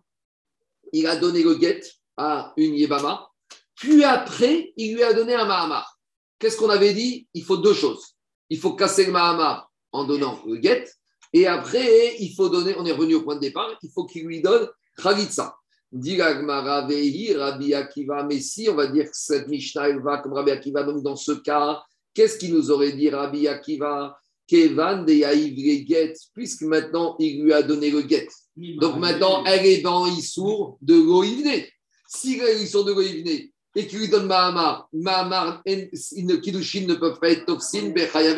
il 0.94 1.08
a 1.08 1.16
donné 1.16 1.44
le 1.44 1.58
get 1.60 1.82
à 2.18 2.54
une 2.58 2.76
Yebama, 2.76 3.32
puis 3.76 4.04
après, 4.04 4.74
il 4.78 4.96
lui 4.96 5.04
a 5.04 5.12
donné 5.14 5.34
un 5.34 5.46
Mahamar. 5.46 5.98
Qu'est-ce 6.38 6.56
qu'on 6.56 6.70
avait 6.70 6.94
dit? 6.94 7.28
Il 7.34 7.44
faut 7.44 7.58
deux 7.58 7.74
choses. 7.74 8.16
il 8.50 8.60
faut 8.60 8.76
casser 8.76 9.06
le 9.06 9.12
Mahamar 9.12 9.72
en 9.92 10.04
donnant 10.04 10.40
le 10.46 10.62
get. 10.62 10.86
Et 11.34 11.48
après, 11.48 12.16
il 12.20 12.34
faut 12.36 12.50
donner, 12.50 12.76
on 12.78 12.86
est 12.86 12.92
revenu 12.92 13.16
au 13.16 13.24
point 13.24 13.36
de 13.36 13.40
départ, 13.40 13.70
il 13.82 13.90
faut 13.90 14.06
qu'il 14.06 14.26
lui 14.26 14.42
donne 14.42 14.70
Khalitsa. 15.02 15.56
Dit 15.92 16.22
Rabbi 16.22 17.74
Akiva, 17.74 18.24
mais 18.24 18.40
si 18.40 18.70
on 18.70 18.76
va 18.76 18.88
dire 18.88 19.06
que 19.06 19.12
cette 19.14 19.48
Mishnah, 19.48 19.90
elle 19.90 20.02
va 20.02 20.20
comme 20.20 20.34
Rabbi 20.34 20.52
Akiva, 20.52 20.84
donc 20.84 21.04
dans 21.04 21.18
ce 21.18 21.34
cas, 21.34 21.82
qu'est-ce 22.14 22.38
qu'il 22.38 22.54
nous 22.54 22.72
aurait 22.72 22.94
dit 22.94 23.10
Rabbi 23.10 23.48
Akiva? 23.48 24.18
Kevan 24.52 25.06
de 25.06 25.14
get, 25.14 26.14
puisque 26.34 26.64
maintenant 26.64 27.16
il 27.20 27.42
lui 27.42 27.54
a 27.54 27.64
donné 27.64 27.90
le 27.90 28.02
get. 28.02 28.28
Donc 28.58 28.98
maintenant, 28.98 29.46
elle 29.46 29.66
est 29.66 29.82
dans 29.82 30.06
Issour 30.06 30.78
de 30.82 31.00
Goïvne. 31.00 31.64
Si 32.10 32.38
elle 32.38 32.58
est 32.58 32.64
Issour 32.64 32.84
de 32.84 32.92
Goïvne 32.92 33.30
et 33.74 33.88
qu'il 33.88 34.00
lui 34.00 34.10
donne 34.10 34.28
Mahamar, 34.28 34.90
Mahamar, 34.92 35.64
Kidushin 35.64 36.86
ne 36.86 36.96
peuvent 36.96 37.20
pas 37.22 37.30
être 37.30 37.46
toxines, 37.46 37.94
Bechayav 37.94 38.36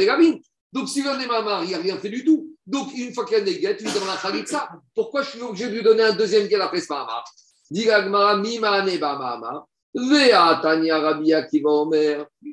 Donc 0.72 0.88
s'il 0.88 1.04
donne 1.04 1.26
Mahamar, 1.26 1.64
il 1.64 1.72
n'a 1.72 1.80
rien 1.80 1.98
fait 1.98 2.10
du 2.10 2.24
tout. 2.24 2.56
Donc 2.68 2.94
une 2.96 3.12
fois 3.12 3.26
qu'il 3.26 3.40
y 3.40 3.42
a 3.42 3.44
des 3.44 3.60
get, 3.60 3.78
il 3.80 3.88
lui 3.88 3.94
donne 3.94 4.06
la 4.06 4.18
Khalitsa. 4.18 4.70
Pourquoi 4.94 5.24
je 5.24 5.32
suis 5.32 5.42
obligé 5.42 5.68
de 5.68 5.74
lui 5.74 5.82
donner 5.82 6.04
un 6.04 6.16
deuxième 6.16 6.48
get 6.48 6.62
après 6.62 6.82
ce 6.82 6.94
Mahamar? 6.94 7.26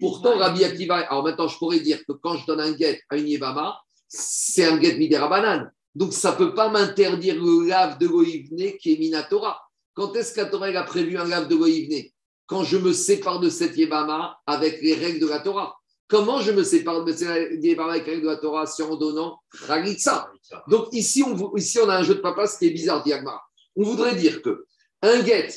Pourtant, 0.01 0.39
Rabbi 0.39 0.65
Akiva, 0.65 0.97
alors 0.99 1.25
maintenant 1.25 1.49
je 1.49 1.57
pourrais 1.57 1.81
dire 1.81 2.05
que 2.07 2.13
quand 2.13 2.37
je 2.37 2.47
donne 2.47 2.61
un 2.61 2.77
get 2.77 3.01
à 3.09 3.17
une 3.17 3.29
Yébama, 3.29 3.81
c'est 4.09 4.67
un 4.67 4.81
get 4.81 4.99
midera 4.99 5.29
banane. 5.29 5.73
Donc 5.95 6.13
ça 6.13 6.33
ne 6.33 6.37
peut 6.37 6.55
pas 6.55 6.69
m'interdire 6.69 7.35
le 7.37 7.67
lave 7.67 7.99
de 7.99 8.07
Goïvne 8.07 8.77
qui 8.79 8.93
est 8.93 8.99
Minatora. 8.99 9.61
Quand 9.95 10.15
est-ce 10.17 10.35
qu'à 10.35 10.45
Torah 10.47 10.67
a 10.67 10.83
prévu 10.85 11.17
un 11.17 11.25
lave 11.25 11.49
de 11.49 11.57
Goïvne? 11.57 12.05
Quand 12.47 12.63
je 12.65 12.77
me 12.77 12.93
sépare 12.93 13.41
de 13.41 13.49
cette 13.49 13.77
Yébama 13.77 14.39
avec 14.47 14.83
les 14.83 14.95
règles 14.95 15.21
de 15.21 15.29
la 15.29 15.41
Torah. 15.41 15.77
Comment 16.09 16.41
je 16.41 16.51
me 16.51 16.65
sépare 16.65 17.05
de 17.05 17.13
cette 17.13 17.65
Yébama 17.65 17.93
avec 17.93 18.07
les 18.07 18.13
règles 18.15 18.27
de 18.27 18.33
la 18.33 18.37
Torah 18.37 18.67
C'est 18.67 18.83
en 18.83 18.97
donnant 18.97 19.39
Khalitsa. 19.67 20.31
Donc 20.69 20.89
ici 20.93 21.23
on, 21.23 21.57
ici, 21.57 21.79
on 21.79 21.89
a 21.89 21.97
un 21.97 22.03
jeu 22.03 22.17
de 22.17 22.21
papa, 22.21 22.47
ce 22.47 22.59
qui 22.59 22.67
est 22.67 22.71
bizarre, 22.71 23.03
Diagma. 23.03 23.41
On 23.77 23.85
voudrait 23.85 24.17
dire 24.17 24.43
que 24.43 24.67
un 25.03 25.25
get 25.25 25.49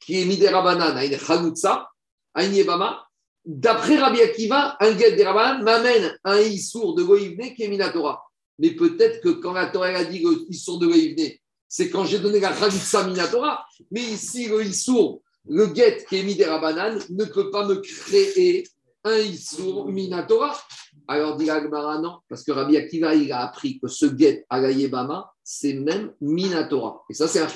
qui 0.00 0.22
est 0.22 0.24
Midera 0.24 0.62
Banane 0.62 0.96
à 0.96 1.04
une 1.04 1.16
Khalitsa, 1.16 1.88
à 2.34 2.44
une 2.44 2.54
Yébama, 2.54 3.06
d'après 3.44 3.96
Rabbi 3.96 4.20
Akiva, 4.20 4.76
un 4.80 4.96
get 4.96 5.12
des 5.12 5.24
m'amène 5.24 6.16
à 6.24 6.32
un 6.32 6.40
Issour 6.40 6.94
de 6.94 7.02
Goïvne 7.02 7.54
qui 7.54 7.62
est 7.62 7.68
Minatora. 7.68 8.22
Mais 8.58 8.72
peut-être 8.72 9.20
que 9.20 9.28
quand 9.28 9.52
la 9.52 9.66
Torah 9.66 9.88
a 9.88 10.04
dit 10.04 10.20
le 10.20 10.46
Issour 10.50 10.78
de 10.78 10.86
Goïvne, 10.86 11.32
c'est 11.68 11.90
quand 11.90 12.04
j'ai 12.04 12.18
donné 12.18 12.40
la 12.40 12.52
Khalitsa 12.52 13.06
Minatora. 13.06 13.64
Mais 13.90 14.02
ici, 14.02 14.48
le 14.48 14.64
Issour, 14.64 15.22
le 15.48 15.72
get 15.74 16.04
qui 16.08 16.16
est 16.16 16.22
Midera 16.22 16.58
Banane, 16.58 17.00
ne 17.10 17.24
peut 17.24 17.50
pas 17.50 17.66
me 17.66 17.76
créer 17.76 18.66
un 19.04 19.18
Issour 19.18 19.88
Minatora. 19.88 20.58
Alors, 21.06 21.36
dit 21.36 21.48
Agmara, 21.48 21.98
non, 22.00 22.18
parce 22.28 22.42
que 22.42 22.52
Rabbi 22.52 22.76
Akiva, 22.76 23.14
il 23.14 23.32
a 23.32 23.40
appris 23.40 23.78
que 23.78 23.88
ce 23.88 24.06
get 24.16 24.44
à 24.50 24.60
la 24.60 24.70
Yébama, 24.70 25.32
c'est 25.42 25.74
même 25.74 26.12
Minatora. 26.20 27.02
Et 27.08 27.14
ça, 27.14 27.28
c'est 27.28 27.40
un. 27.40 27.48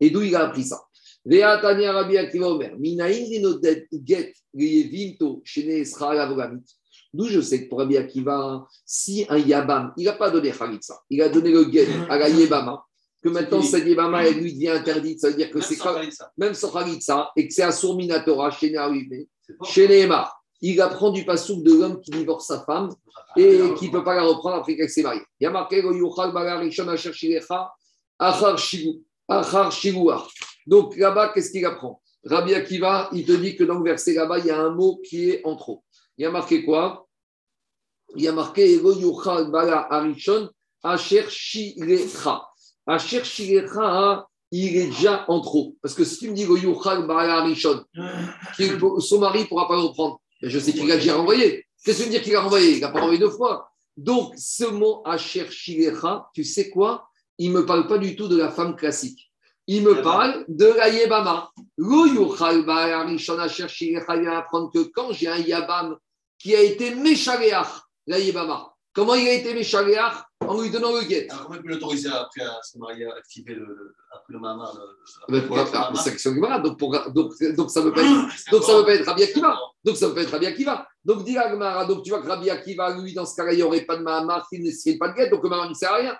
Et 0.00 0.10
d'où 0.10 0.22
il 0.22 0.34
a 0.36 0.44
appris 0.44 0.64
ça? 0.64 0.80
D'où 7.14 7.26
je 7.26 7.40
sais 7.40 7.64
que 7.64 7.68
pour 7.68 7.78
Rabbi 7.78 7.96
Akiva, 7.96 8.66
si 8.84 9.26
un 9.28 9.38
Yabam, 9.38 9.92
il 9.96 10.04
n'a 10.04 10.12
pas 10.12 10.30
donné 10.30 10.52
Khalitsa, 10.52 11.00
il 11.10 11.22
a 11.22 11.28
donné 11.28 11.50
le 11.50 11.70
get 11.70 11.88
à 12.08 12.18
la 12.18 12.28
Yebama, 12.28 12.84
que 13.22 13.28
maintenant 13.30 13.62
cette 13.62 13.86
Yebama, 13.86 14.26
elle 14.26 14.38
lui 14.38 14.52
devient 14.52 14.68
interdite, 14.68 15.20
ça 15.20 15.30
veut 15.30 15.36
dire 15.36 15.50
que 15.50 15.60
c'est 15.60 15.78
même 16.36 16.54
sans 16.54 16.70
Khalitsa, 16.70 17.30
et 17.36 17.48
que 17.48 17.54
c'est 17.54 17.62
un 17.62 17.94
Minatora 17.94 18.50
chez 18.50 19.88
Néma. 19.88 20.32
Il 20.60 20.80
apprend 20.80 21.10
du 21.10 21.24
pasouk 21.24 21.62
de 21.62 21.72
l'homme 21.72 22.00
qui 22.00 22.10
divorce 22.10 22.46
sa 22.46 22.64
femme 22.64 22.90
et 23.36 23.60
qui 23.78 23.86
ne 23.86 23.92
peut 23.92 24.04
pas 24.04 24.16
la 24.16 24.22
reprendre 24.22 24.56
après 24.56 24.76
qu'elle 24.76 24.90
s'est 24.90 25.02
mariée. 25.02 25.22
Il 25.40 25.44
y 25.44 25.46
a 25.46 25.50
marqué 25.50 25.82
Donc 30.66 30.96
là-bas, 30.96 31.32
qu'est-ce 31.34 31.50
qu'il 31.50 31.64
apprend? 31.66 32.00
Rabbi 32.24 32.54
Akiva, 32.54 33.08
il 33.12 33.24
te 33.24 33.32
dit 33.32 33.56
que 33.56 33.64
dans 33.64 33.78
le 33.78 33.84
verset 33.84 34.14
là-bas, 34.14 34.38
il 34.38 34.46
y 34.46 34.50
a 34.50 34.58
un 34.58 34.70
mot 34.70 35.00
qui 35.04 35.30
est 35.30 35.44
en 35.44 35.56
trop. 35.56 35.84
Il 36.16 36.22
y 36.22 36.26
a 36.26 36.30
marqué 36.30 36.64
quoi? 36.64 37.06
Il 38.16 38.22
y 38.22 38.28
a 38.28 38.32
marqué 38.32 38.74
Ego 38.74 38.92
Yuchal 38.92 39.50
Bala 39.50 39.86
Arishon 39.90 40.50
Asher 40.82 41.26
Shilecha. 41.28 42.46
Asher 42.86 43.24
Shilecha, 43.24 44.26
il 44.50 44.76
est 44.76 44.86
déjà 44.86 45.24
en 45.28 45.40
trop. 45.40 45.76
Parce 45.82 45.94
que 45.94 46.04
si 46.04 46.18
tu 46.18 46.30
me 46.30 46.34
dis 46.34 46.42
Ego 46.42 46.56
Yuchal 46.56 47.06
Bala 47.06 47.38
Arishon, 47.38 47.84
son 48.98 49.18
mari 49.20 49.40
ne 49.40 49.44
pourra 49.44 49.68
pas 49.68 49.76
le 49.76 49.82
reprendre. 49.82 50.20
je 50.42 50.58
sais 50.58 50.72
qu'il 50.72 50.90
a 50.90 50.96
déjà 50.96 51.16
renvoyé. 51.16 51.66
Qu'est-ce 51.84 51.98
que 51.98 52.02
tu 52.02 52.08
veux 52.08 52.14
dire 52.14 52.22
qu'il 52.22 52.34
a 52.34 52.40
renvoyé? 52.40 52.76
Il 52.76 52.80
n'a 52.80 52.88
pas 52.88 53.00
renvoyé 53.00 53.20
deux 53.20 53.30
fois. 53.30 53.70
Donc, 53.96 54.34
ce 54.36 54.64
mot 54.64 55.02
Asher 55.04 55.50
Shilecha, 55.50 56.28
tu 56.34 56.44
sais 56.44 56.70
quoi? 56.70 57.07
Il 57.38 57.52
ne 57.52 57.60
me 57.60 57.66
parle 57.66 57.86
pas 57.86 57.98
du 57.98 58.16
tout 58.16 58.28
de 58.28 58.36
la 58.36 58.50
femme 58.50 58.76
classique 58.76 59.28
il 59.68 59.82
me 59.82 60.02
parle 60.02 60.44
de 60.48 60.64
la 60.64 60.88
Yebama. 60.88 61.50
Il 61.76 61.84
vient 64.22 64.38
apprendre 64.38 64.72
que 64.72 64.78
quand 64.94 65.12
j'ai 65.12 65.28
un 65.28 65.36
Yabam 65.36 65.96
qui 66.38 66.56
a 66.56 66.62
été 66.62 66.94
Meshaléach, 66.94 67.68
la 68.06 68.18
Yebama, 68.18 68.72
comment 68.94 69.14
il 69.14 69.28
a 69.28 69.34
été 69.34 69.52
Meshaléach 69.52 70.14
En 70.40 70.58
lui 70.58 70.70
donnant 70.70 70.92
le 70.92 71.02
guet. 71.02 71.28
Alors, 71.28 71.42
comment 71.44 71.56
il 71.56 71.62
peut 71.62 71.68
l'autoriser 71.68 72.08
après 72.08 72.44
à 72.44 72.58
se 72.62 72.78
marier, 72.78 73.04
à 73.04 73.16
activer 73.16 73.56
le, 73.56 73.94
après 74.10 74.32
le 74.32 75.96
C'est 75.96 76.12
question 76.12 76.32
du 76.32 76.40
Donc, 76.40 76.80
donc, 77.12 77.34
donc, 77.54 77.70
ça 77.70 77.82
ne 77.82 77.90
peut 77.90 78.00
veut 78.00 78.86
pas 78.86 78.94
être 78.94 79.04
Rabbi 79.04 79.24
Akiva. 79.24 79.58
Donc, 79.84 79.96
ça 79.98 80.06
ne 80.06 80.10
peut 80.12 80.16
pas 80.16 80.22
être 80.22 80.32
Rabbi 80.32 80.46
Akiva. 80.46 80.88
Donc, 81.04 81.24
dit 81.24 81.36
donc 81.86 82.04
tu 82.04 82.10
vois 82.10 82.22
que 82.22 82.28
Rabbi 82.28 82.48
Akiva, 82.48 82.96
lui, 82.96 83.12
dans 83.12 83.26
ce 83.26 83.36
cas-là, 83.36 83.52
il 83.52 83.56
n'y 83.56 83.62
aurait 83.62 83.82
pas 83.82 83.98
de 83.98 84.02
Mahama, 84.02 84.42
il 84.50 84.62
n'y 84.62 84.96
pas 84.96 85.08
de 85.08 85.14
guet, 85.14 85.28
donc 85.28 85.42
le 85.42 85.50
Mahama 85.50 85.68
ne 85.68 85.74
sert 85.74 85.92
à 85.92 85.96
rien. 85.96 86.16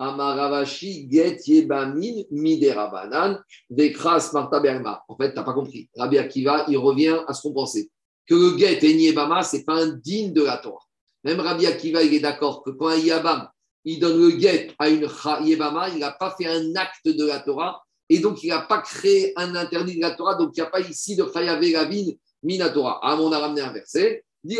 Amaravashi 0.00 1.06
get 1.10 1.46
yebamin 1.46 2.26
miderabanan 2.32 3.38
dekras 3.70 4.32
marta 4.32 4.58
berma. 4.58 5.02
En 5.08 5.16
fait, 5.16 5.30
tu 5.30 5.36
n'as 5.36 5.42
pas 5.42 5.52
compris. 5.52 5.90
Rabbi 5.94 6.16
Akiva, 6.16 6.64
il 6.68 6.78
revient 6.78 7.18
à 7.28 7.34
ce 7.34 7.42
qu'on 7.42 7.52
pensait. 7.52 7.90
Que 8.26 8.34
le 8.34 8.56
get 8.56 8.78
et 8.82 8.92
yebama, 8.92 9.42
ce 9.42 9.56
n'est 9.56 9.64
pas 9.64 9.74
un 9.74 9.88
digne 9.88 10.32
de 10.32 10.42
la 10.42 10.56
Torah. 10.56 10.82
Même 11.22 11.40
Rabbi 11.40 11.66
Akiva, 11.66 12.02
il 12.02 12.14
est 12.14 12.20
d'accord 12.20 12.62
que 12.62 12.70
quand 12.70 12.88
un 12.88 12.96
yabam, 12.96 13.48
il 13.84 14.00
donne 14.00 14.18
le 14.18 14.38
get 14.38 14.72
à 14.78 14.88
une 14.88 15.06
yebama, 15.42 15.90
il 15.90 15.98
n'a 15.98 16.12
pas 16.12 16.34
fait 16.36 16.46
un 16.46 16.74
acte 16.76 17.06
de 17.06 17.26
la 17.26 17.40
Torah. 17.40 17.82
Et 18.08 18.18
donc, 18.18 18.42
il 18.42 18.48
n'a 18.48 18.62
pas 18.62 18.78
créé 18.78 19.32
un 19.36 19.54
interdit 19.54 19.96
de 19.96 20.00
la 20.00 20.12
Torah. 20.12 20.34
Donc, 20.34 20.50
il 20.56 20.60
n'y 20.60 20.66
a 20.66 20.70
pas 20.70 20.80
ici 20.80 21.14
de 21.14 21.24
chayavé 21.32 21.76
ravine 21.76 22.16
minatora. 22.42 23.00
Ah, 23.02 23.16
on 23.20 23.30
a 23.32 23.38
ramené 23.38 23.60
un 23.60 23.72
verset. 23.72 24.24
Dit 24.42 24.58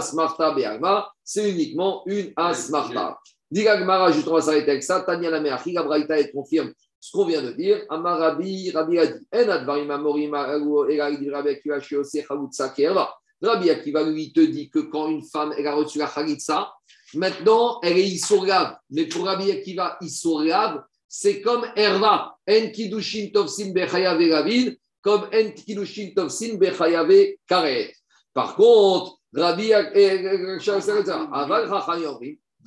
Smarta 0.00 0.52
Be'alma, 0.52 1.10
c'est 1.22 1.50
uniquement 1.50 2.02
une 2.06 2.32
Asmarta. 2.36 3.18
Gmara, 3.50 4.12
justement, 4.12 4.36
on 4.36 4.38
va 4.38 4.44
s'arrêter 4.44 4.70
avec 4.70 4.82
ça. 4.82 5.00
Tanya 5.00 5.30
la 5.30 5.40
mère, 5.40 5.62
la 5.66 5.82
Braïta, 5.82 6.18
elle 6.18 6.30
confirme 6.32 6.72
ce 7.00 7.12
qu'on 7.12 7.24
vient 7.24 7.42
de 7.42 7.52
dire. 7.52 7.84
Amarabi, 7.88 8.70
Rabbi 8.70 8.98
a 8.98 9.06
dit 9.06 9.26
En 9.32 9.48
advarim 9.48 9.90
amorim 9.90 10.34
Rabbi 10.34 11.48
Akiva 11.48 11.80
Shiose 11.80 12.24
Chalutza 12.26 12.68
Kerva. 12.70 13.14
Rabbi 13.40 13.70
Akiva 13.70 14.02
lui 14.02 14.32
te 14.32 14.40
dit 14.40 14.68
que 14.68 14.80
quand 14.80 15.08
une 15.08 15.22
femme 15.22 15.54
elle 15.56 15.66
a 15.66 15.74
reçu 15.74 15.98
la 15.98 16.08
Chalitza, 16.08 16.72
maintenant 17.14 17.80
elle 17.82 17.98
est 17.98 18.08
Issourlav. 18.08 18.76
Mais 18.90 19.06
pour 19.06 19.24
Rabbi 19.24 19.50
Akiva, 19.50 19.96
Issourlav, 20.00 20.82
c'est 21.08 21.40
comme 21.40 21.64
Erva. 21.76 22.36
En 22.48 22.70
Kidushin 22.70 23.28
Tovsin 23.32 23.72
Bechayave 23.72 24.30
Ravin, 24.30 24.72
comme 25.00 25.28
En 25.32 25.50
Kidushin 25.52 26.10
Tovsin 26.14 26.56
Bechayave 26.56 27.36
Karet. 27.46 27.94
Par 28.34 28.56
contre, 28.56 29.18
Rabbi 29.32 29.72
Akiva, 29.72 30.58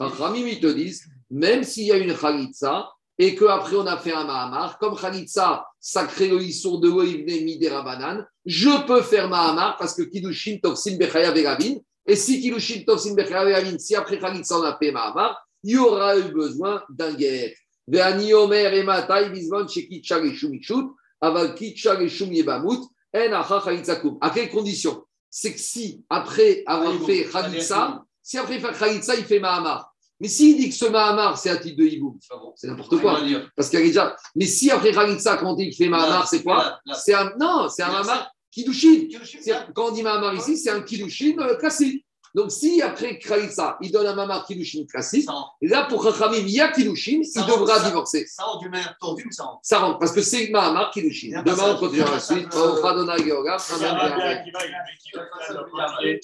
Rachamim, 0.02 0.48
ils 0.48 0.60
te 0.60 0.68
disent, 0.68 1.04
même 1.30 1.64
s'il 1.64 1.86
y 1.86 1.92
a 1.92 1.98
une 1.98 2.16
Khalitsa 2.16 2.90
et 3.18 3.36
qu'après 3.36 3.76
on 3.76 3.86
a 3.86 3.98
fait 3.98 4.14
un 4.14 4.26
Mahamar, 4.26 4.80
comme 4.80 4.98
Khalitsa, 4.98 5.66
ça 5.80 6.06
crée 6.06 6.28
le 6.28 6.42
Issour 6.42 6.80
de 6.80 6.90
Loïvne 6.90 7.44
Midera 7.46 7.84
je 8.46 8.86
peux 8.88 9.02
faire 9.02 9.30
Mahamar 9.30 9.78
parce 9.78 9.94
que 9.94 10.04
Kidushin 10.04 10.58
Toksin 10.62 10.98
Bechaya 10.98 11.32
Veravin. 11.32 11.76
Et 12.08 12.16
si 12.16 12.42
Kidushin 12.42 12.82
Toksin 12.86 13.14
Bechaya 13.14 13.46
Veravin, 13.46 13.78
si 13.78 13.96
après 13.96 14.18
Khalitsa 14.18 14.58
on 14.60 14.64
a 14.64 14.78
fait 14.78 14.92
Mahamar, 14.92 15.40
il 15.64 15.74
y 15.74 15.78
aura 15.78 16.18
eu 16.18 16.32
besoin 16.32 16.82
d'un 16.90 17.14
guet. 17.14 17.56
Veani 17.88 18.34
Omer 18.34 18.74
et 18.74 18.84
Matai 18.84 19.30
Bizman 19.30 19.68
Shekitcha 19.70 20.18
Reshumikshut, 20.18 20.88
Aval 21.20 21.54
Kitcha 21.54 21.94
Reshum 21.94 22.34
Yebamut, 22.34 22.82
En 23.16 23.34
Acha 23.34 23.62
Khalitsakum. 23.64 24.18
À 24.22 24.32
quelles 24.32 24.50
conditions 24.50 25.04
C'est 25.30 25.54
que 25.54 25.60
si 25.60 26.04
après 26.10 26.64
avoir 26.66 26.94
fait 27.06 27.26
Khalitsa, 27.26 28.04
si 28.24 28.38
après 28.38 28.60
faire 28.60 28.78
Khalitsa, 28.78 29.16
il 29.16 29.26
fait 29.26 29.40
Mahamar, 29.40 29.91
mais 30.22 30.28
s'il 30.28 30.56
dit 30.56 30.70
que 30.70 30.76
ce 30.76 30.86
Mahamar, 30.86 31.36
c'est 31.36 31.50
un 31.50 31.58
titre 31.58 31.78
de 31.78 31.84
Hiboum, 31.84 32.20
c'est 32.56 32.68
n'importe 32.68 33.02
quoi. 33.02 33.20
Parce 33.56 33.70
qu'il 33.70 33.80
y 33.80 33.82
a 33.82 33.86
déjà. 33.88 34.16
Mais 34.36 34.46
si 34.46 34.70
après 34.70 34.92
Khalitsa, 34.92 35.38
quand 35.38 35.54
on 35.54 35.56
dit 35.56 35.70
qu'il 35.70 35.76
fait 35.86 35.90
Mahamar, 35.90 36.28
c'est 36.28 36.44
quoi 36.44 36.80
C'est 36.94 37.16
un. 37.16 37.34
Non, 37.40 37.68
c'est 37.70 37.82
un 37.82 37.92
Mahamar 37.92 38.32
Kidushin. 38.52 39.08
Quand 39.74 39.88
on 39.88 39.92
dit 39.92 40.04
Mahamar 40.04 40.36
ici, 40.36 40.58
c'est 40.58 40.70
un 40.70 40.82
Kidushin 40.82 41.40
euh, 41.40 41.56
classique. 41.56 42.06
Donc, 42.36 42.52
si 42.52 42.82
après 42.82 43.18
Khalitsa, 43.18 43.78
il 43.82 43.92
donne 43.92 44.06
un 44.06 44.14
Mahamar 44.14 44.46
Kidushin 44.46 44.86
classique, 44.86 45.28
là, 45.62 45.86
pour 45.86 46.04
Khachamim, 46.04 46.38
il 46.38 46.52
y 46.52 46.62
a 46.62 46.70
Kidushin, 46.70 47.22
il 47.24 47.46
devra 47.46 47.80
divorcer. 47.80 48.26
Ça 48.28 48.44
rentre 48.44 48.60
du 48.60 48.70
manière 48.70 48.96
tordue 49.00 49.26
ou 49.28 49.32
ça 49.32 49.44
rentre 49.44 49.60
Ça 49.64 49.80
rentre, 49.80 49.98
parce 50.00 50.12
que 50.12 50.22
c'est 50.22 50.50
Mahamar 50.50 50.92
Kidushin. 50.92 51.42
Demain, 51.44 51.76
on 51.76 51.80
continuera 51.80 52.12
la 52.12 52.20
suite. 52.20 52.48